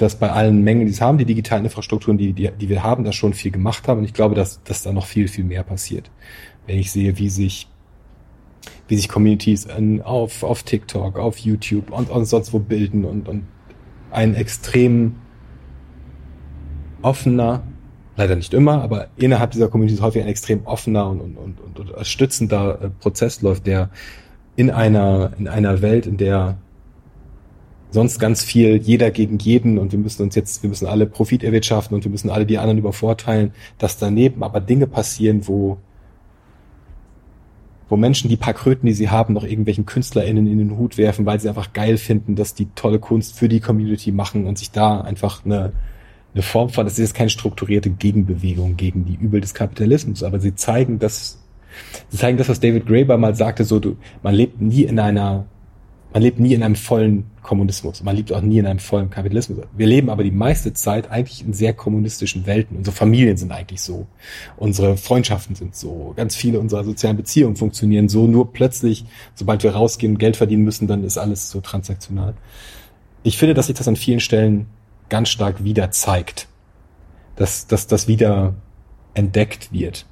dass 0.00 0.14
bei 0.14 0.30
allen 0.30 0.62
Mengen, 0.62 0.86
die 0.86 0.92
es 0.92 1.02
haben, 1.02 1.18
die 1.18 1.26
digitalen 1.26 1.66
Infrastrukturen, 1.66 2.16
die, 2.16 2.32
die, 2.32 2.50
die 2.50 2.68
wir 2.70 2.82
haben, 2.82 3.04
da 3.04 3.12
schon 3.12 3.34
viel 3.34 3.50
gemacht 3.50 3.86
haben. 3.86 3.98
Und 3.98 4.06
ich 4.06 4.14
glaube, 4.14 4.34
dass, 4.34 4.62
dass 4.64 4.82
da 4.82 4.92
noch 4.92 5.04
viel, 5.04 5.28
viel 5.28 5.44
mehr 5.44 5.62
passiert. 5.62 6.10
Wenn 6.66 6.78
ich 6.78 6.90
sehe, 6.90 7.18
wie 7.18 7.28
sich 7.28 7.68
wie 8.88 8.96
sich 8.96 9.08
Communities 9.08 9.66
in, 9.66 10.02
auf, 10.02 10.42
auf 10.42 10.62
TikTok, 10.62 11.18
auf 11.18 11.38
YouTube 11.38 11.90
und, 11.90 12.10
und 12.10 12.24
sonst 12.24 12.52
wo 12.52 12.58
bilden 12.58 13.04
und, 13.04 13.28
und 13.28 13.44
ein 14.10 14.34
extrem 14.34 15.16
offener, 17.02 17.62
leider 18.16 18.36
nicht 18.36 18.52
immer, 18.52 18.82
aber 18.82 19.08
innerhalb 19.16 19.52
dieser 19.52 19.68
Communities 19.68 20.02
häufig 20.02 20.22
ein 20.22 20.28
extrem 20.28 20.66
offener 20.66 21.08
und, 21.08 21.20
und, 21.20 21.36
und, 21.36 21.60
und 21.60 21.80
unterstützender 21.80 22.78
äh, 22.82 22.90
Prozess 22.90 23.42
läuft, 23.42 23.66
der 23.66 23.90
in 24.56 24.70
einer, 24.70 25.32
in 25.38 25.48
einer 25.48 25.80
Welt, 25.80 26.06
in 26.06 26.16
der 26.16 26.58
sonst 27.90 28.18
ganz 28.18 28.42
viel 28.44 28.76
jeder 28.76 29.10
gegen 29.10 29.38
jeden 29.38 29.78
und 29.78 29.92
wir 29.92 29.98
müssen 29.98 30.22
uns 30.22 30.34
jetzt, 30.34 30.62
wir 30.62 30.70
müssen 30.70 30.86
alle 30.86 31.06
Profit 31.06 31.42
erwirtschaften 31.42 31.94
und 31.94 32.04
wir 32.04 32.10
müssen 32.10 32.30
alle 32.30 32.46
die 32.46 32.58
anderen 32.58 32.78
übervorteilen, 32.78 33.52
dass 33.78 33.98
daneben 33.98 34.42
aber 34.42 34.60
Dinge 34.60 34.86
passieren, 34.86 35.48
wo 35.48 35.78
wo 37.90 37.96
Menschen 37.96 38.30
die 38.30 38.36
paar 38.36 38.54
Kröten, 38.54 38.86
die 38.86 38.92
sie 38.92 39.10
haben, 39.10 39.34
noch 39.34 39.44
irgendwelchen 39.44 39.84
KünstlerInnen 39.84 40.46
in 40.46 40.58
den 40.58 40.78
Hut 40.78 40.96
werfen, 40.96 41.26
weil 41.26 41.40
sie 41.40 41.48
einfach 41.48 41.72
geil 41.72 41.98
finden, 41.98 42.36
dass 42.36 42.54
die 42.54 42.68
tolle 42.76 43.00
Kunst 43.00 43.36
für 43.36 43.48
die 43.48 43.60
Community 43.60 44.12
machen 44.12 44.46
und 44.46 44.56
sich 44.56 44.70
da 44.70 45.00
einfach 45.00 45.44
eine, 45.44 45.72
eine 46.32 46.42
Form 46.42 46.70
von, 46.70 46.86
das 46.86 46.94
ist 46.94 47.00
jetzt 47.00 47.14
keine 47.14 47.30
strukturierte 47.30 47.90
Gegenbewegung 47.90 48.76
gegen 48.76 49.04
die 49.04 49.16
Übel 49.16 49.40
des 49.40 49.54
Kapitalismus, 49.54 50.22
aber 50.22 50.38
sie 50.38 50.54
zeigen 50.54 51.00
das, 51.00 51.42
sie 52.08 52.16
zeigen 52.16 52.38
das, 52.38 52.48
was 52.48 52.60
David 52.60 52.86
Graeber 52.86 53.18
mal 53.18 53.34
sagte, 53.34 53.64
so, 53.64 53.80
du, 53.80 53.96
man 54.22 54.34
lebt 54.34 54.60
nie 54.60 54.84
in 54.84 54.98
einer 54.98 55.44
man 56.12 56.22
lebt 56.22 56.40
nie 56.40 56.54
in 56.54 56.62
einem 56.62 56.74
vollen 56.74 57.29
Kommunismus. 57.42 58.02
Man 58.02 58.16
lebt 58.16 58.32
auch 58.32 58.40
nie 58.40 58.58
in 58.58 58.66
einem 58.66 58.78
vollen 58.78 59.10
Kapitalismus. 59.10 59.58
Wir 59.76 59.86
leben 59.86 60.10
aber 60.10 60.22
die 60.22 60.30
meiste 60.30 60.72
Zeit 60.72 61.10
eigentlich 61.10 61.44
in 61.44 61.52
sehr 61.52 61.72
kommunistischen 61.72 62.46
Welten. 62.46 62.76
Unsere 62.76 62.94
Familien 62.94 63.36
sind 63.36 63.52
eigentlich 63.52 63.80
so. 63.80 64.06
Unsere 64.56 64.96
Freundschaften 64.96 65.54
sind 65.54 65.74
so. 65.74 66.12
Ganz 66.16 66.36
viele 66.36 66.60
unserer 66.60 66.84
sozialen 66.84 67.16
Beziehungen 67.16 67.56
funktionieren 67.56 68.08
so. 68.08 68.26
Nur 68.26 68.52
plötzlich, 68.52 69.04
sobald 69.34 69.62
wir 69.62 69.72
rausgehen 69.72 70.14
und 70.14 70.18
Geld 70.18 70.36
verdienen 70.36 70.64
müssen, 70.64 70.86
dann 70.86 71.04
ist 71.04 71.18
alles 71.18 71.50
so 71.50 71.60
transaktional. 71.60 72.34
Ich 73.22 73.38
finde, 73.38 73.54
dass 73.54 73.66
sich 73.66 73.76
das 73.76 73.88
an 73.88 73.96
vielen 73.96 74.20
Stellen 74.20 74.66
ganz 75.08 75.28
stark 75.28 75.64
wieder 75.64 75.90
zeigt. 75.90 76.48
Dass, 77.36 77.66
dass 77.66 77.86
das 77.86 78.08
wieder 78.08 78.54
entdeckt 79.14 79.72
wird. 79.72 80.06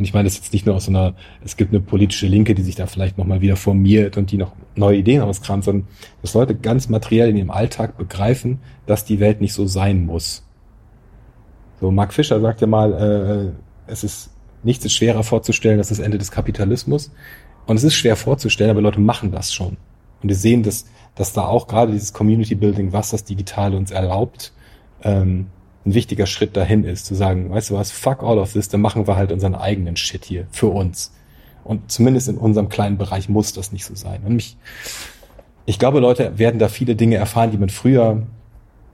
Und 0.00 0.04
ich 0.04 0.14
meine 0.14 0.24
das 0.24 0.36
jetzt 0.36 0.54
nicht 0.54 0.64
nur 0.64 0.76
aus 0.76 0.86
so 0.86 0.92
einer, 0.92 1.12
es 1.44 1.58
gibt 1.58 1.74
eine 1.74 1.80
politische 1.82 2.26
Linke, 2.26 2.54
die 2.54 2.62
sich 2.62 2.74
da 2.74 2.86
vielleicht 2.86 3.18
nochmal 3.18 3.42
wieder 3.42 3.56
formiert 3.56 4.16
und 4.16 4.30
die 4.30 4.38
noch 4.38 4.52
neue 4.74 4.96
Ideen 4.96 5.20
auskramt, 5.20 5.62
sondern 5.62 5.88
dass 6.22 6.32
Leute 6.32 6.54
ganz 6.54 6.88
materiell 6.88 7.28
in 7.28 7.36
ihrem 7.36 7.50
Alltag 7.50 7.98
begreifen, 7.98 8.60
dass 8.86 9.04
die 9.04 9.20
Welt 9.20 9.42
nicht 9.42 9.52
so 9.52 9.66
sein 9.66 10.06
muss. 10.06 10.42
So, 11.82 11.90
Mark 11.90 12.14
Fischer 12.14 12.40
sagt 12.40 12.62
ja 12.62 12.66
mal, 12.66 13.52
äh, 13.86 13.92
es 13.92 14.02
ist 14.02 14.30
nichts 14.62 14.86
ist 14.86 14.94
schwerer 14.94 15.22
vorzustellen 15.22 15.76
als 15.76 15.90
das 15.90 15.98
Ende 15.98 16.16
des 16.16 16.30
Kapitalismus. 16.30 17.12
Und 17.66 17.76
es 17.76 17.84
ist 17.84 17.92
schwer 17.92 18.16
vorzustellen, 18.16 18.70
aber 18.70 18.80
Leute 18.80 19.00
machen 19.00 19.30
das 19.32 19.52
schon. 19.52 19.76
Und 20.22 20.30
wir 20.30 20.34
sehen, 20.34 20.62
dass, 20.62 20.86
dass 21.14 21.34
da 21.34 21.42
auch 21.42 21.66
gerade 21.66 21.92
dieses 21.92 22.14
Community 22.14 22.54
Building, 22.54 22.94
was 22.94 23.10
das 23.10 23.24
Digitale 23.24 23.76
uns 23.76 23.90
erlaubt, 23.90 24.54
ähm, 25.02 25.48
ein 25.84 25.94
wichtiger 25.94 26.26
Schritt 26.26 26.56
dahin 26.56 26.84
ist, 26.84 27.06
zu 27.06 27.14
sagen, 27.14 27.50
weißt 27.50 27.70
du 27.70 27.74
was, 27.74 27.90
fuck 27.90 28.22
all 28.22 28.38
of 28.38 28.52
this, 28.52 28.68
dann 28.68 28.80
machen 28.80 29.06
wir 29.06 29.16
halt 29.16 29.32
unseren 29.32 29.54
eigenen 29.54 29.96
Shit 29.96 30.24
hier 30.24 30.46
für 30.50 30.68
uns. 30.68 31.12
Und 31.64 31.90
zumindest 31.90 32.28
in 32.28 32.36
unserem 32.36 32.68
kleinen 32.68 32.98
Bereich 32.98 33.28
muss 33.28 33.52
das 33.52 33.72
nicht 33.72 33.84
so 33.84 33.94
sein. 33.94 34.22
Und 34.24 34.34
mich, 34.34 34.56
ich 35.66 35.78
glaube, 35.78 36.00
Leute 36.00 36.38
werden 36.38 36.58
da 36.58 36.68
viele 36.68 36.96
Dinge 36.96 37.16
erfahren, 37.16 37.50
die 37.50 37.58
man 37.58 37.70
früher, 37.70 38.26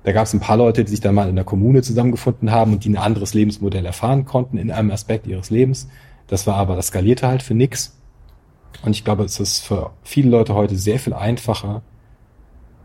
da 0.05 0.13
gab 0.13 0.27
es 0.27 0.35
ein 0.35 0.41
paar 0.41 0.57
Leute, 0.57 0.85
die 0.85 0.91
sich 0.91 1.01
dann 1.01 1.15
mal 1.15 1.29
in 1.29 1.35
der 1.35 1.45
Kommune 1.45 1.83
zusammengefunden 1.83 2.51
haben 2.53 2.73
und 2.73 2.85
die 2.85 2.91
ein 2.91 2.97
anderes 2.97 3.35
Lebensmodell 3.35 3.85
erfahren 3.85 4.25
konnten 4.25 4.59
in 4.59 4.71
einem 4.71 4.91
Aspekt 4.91 5.27
ihres 5.27 5.51
Lebens. 5.51 5.89
Das 6.29 6.47
war 6.47 6.57
aber, 6.57 6.77
das 6.77 6.89
skalierte 6.89 7.27
halt 7.27 7.43
für 7.43 7.55
nix. 7.55 7.97
Und 8.85 8.93
ich 8.93 9.05
glaube, 9.05 9.25
es 9.25 9.41
ist 9.41 9.65
für 9.65 9.91
viele 10.03 10.31
Leute 10.31 10.55
heute 10.55 10.77
sehr 10.77 10.99
viel 10.99 11.15
einfacher, 11.15 11.83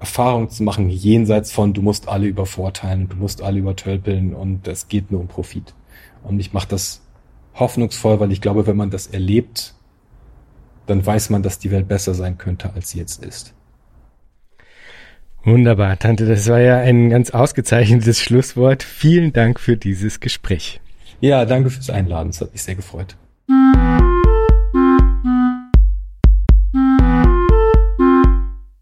Erfahrungen 0.02 0.50
zu 0.50 0.64
machen, 0.64 0.90
jenseits 0.90 1.52
von, 1.52 1.74
du 1.74 1.84
musst 1.84 2.10
alle 2.10 2.26
übervorteilen, 2.26 3.08
du 3.08 3.16
musst 3.18 3.44
alle 3.44 3.60
übertölpeln 3.60 4.34
und 4.34 4.68
es 4.68 4.88
geht 4.88 5.12
nur 5.12 5.22
um 5.22 5.28
Profit. 5.28 5.76
Und 6.24 6.40
ich 6.40 6.54
mache 6.54 6.68
das 6.68 7.02
hoffnungsvoll, 7.54 8.20
weil 8.20 8.32
ich 8.32 8.42
glaube, 8.42 8.66
wenn 8.66 8.76
man 8.76 8.90
das 8.90 9.06
erlebt, 9.06 9.76
dann 10.88 11.06
weiß 11.06 11.30
man, 11.30 11.44
dass 11.44 11.60
die 11.60 11.70
Welt 11.70 11.88
besser 11.88 12.16
sein 12.16 12.40
könnte, 12.40 12.74
als 12.74 12.90
sie 12.90 12.98
jetzt 12.98 13.24
ist. 13.24 13.54
Wunderbar, 15.44 15.98
Tante, 16.00 16.26
das 16.26 16.48
war 16.48 16.60
ja 16.60 16.78
ein 16.78 17.12
ganz 17.12 17.30
ausgezeichnetes 17.30 18.20
Schlusswort. 18.20 18.82
Vielen 18.82 19.34
Dank 19.34 19.60
für 19.60 19.78
dieses 19.78 20.20
Gespräch. 20.20 20.82
Ja, 21.20 21.46
danke 21.46 21.70
fürs 21.70 21.92
Einladen, 21.92 22.30
es 22.30 22.42
hat 22.42 22.54
mich 22.54 22.64
sehr 22.64 22.76
gefreut. 22.76 23.16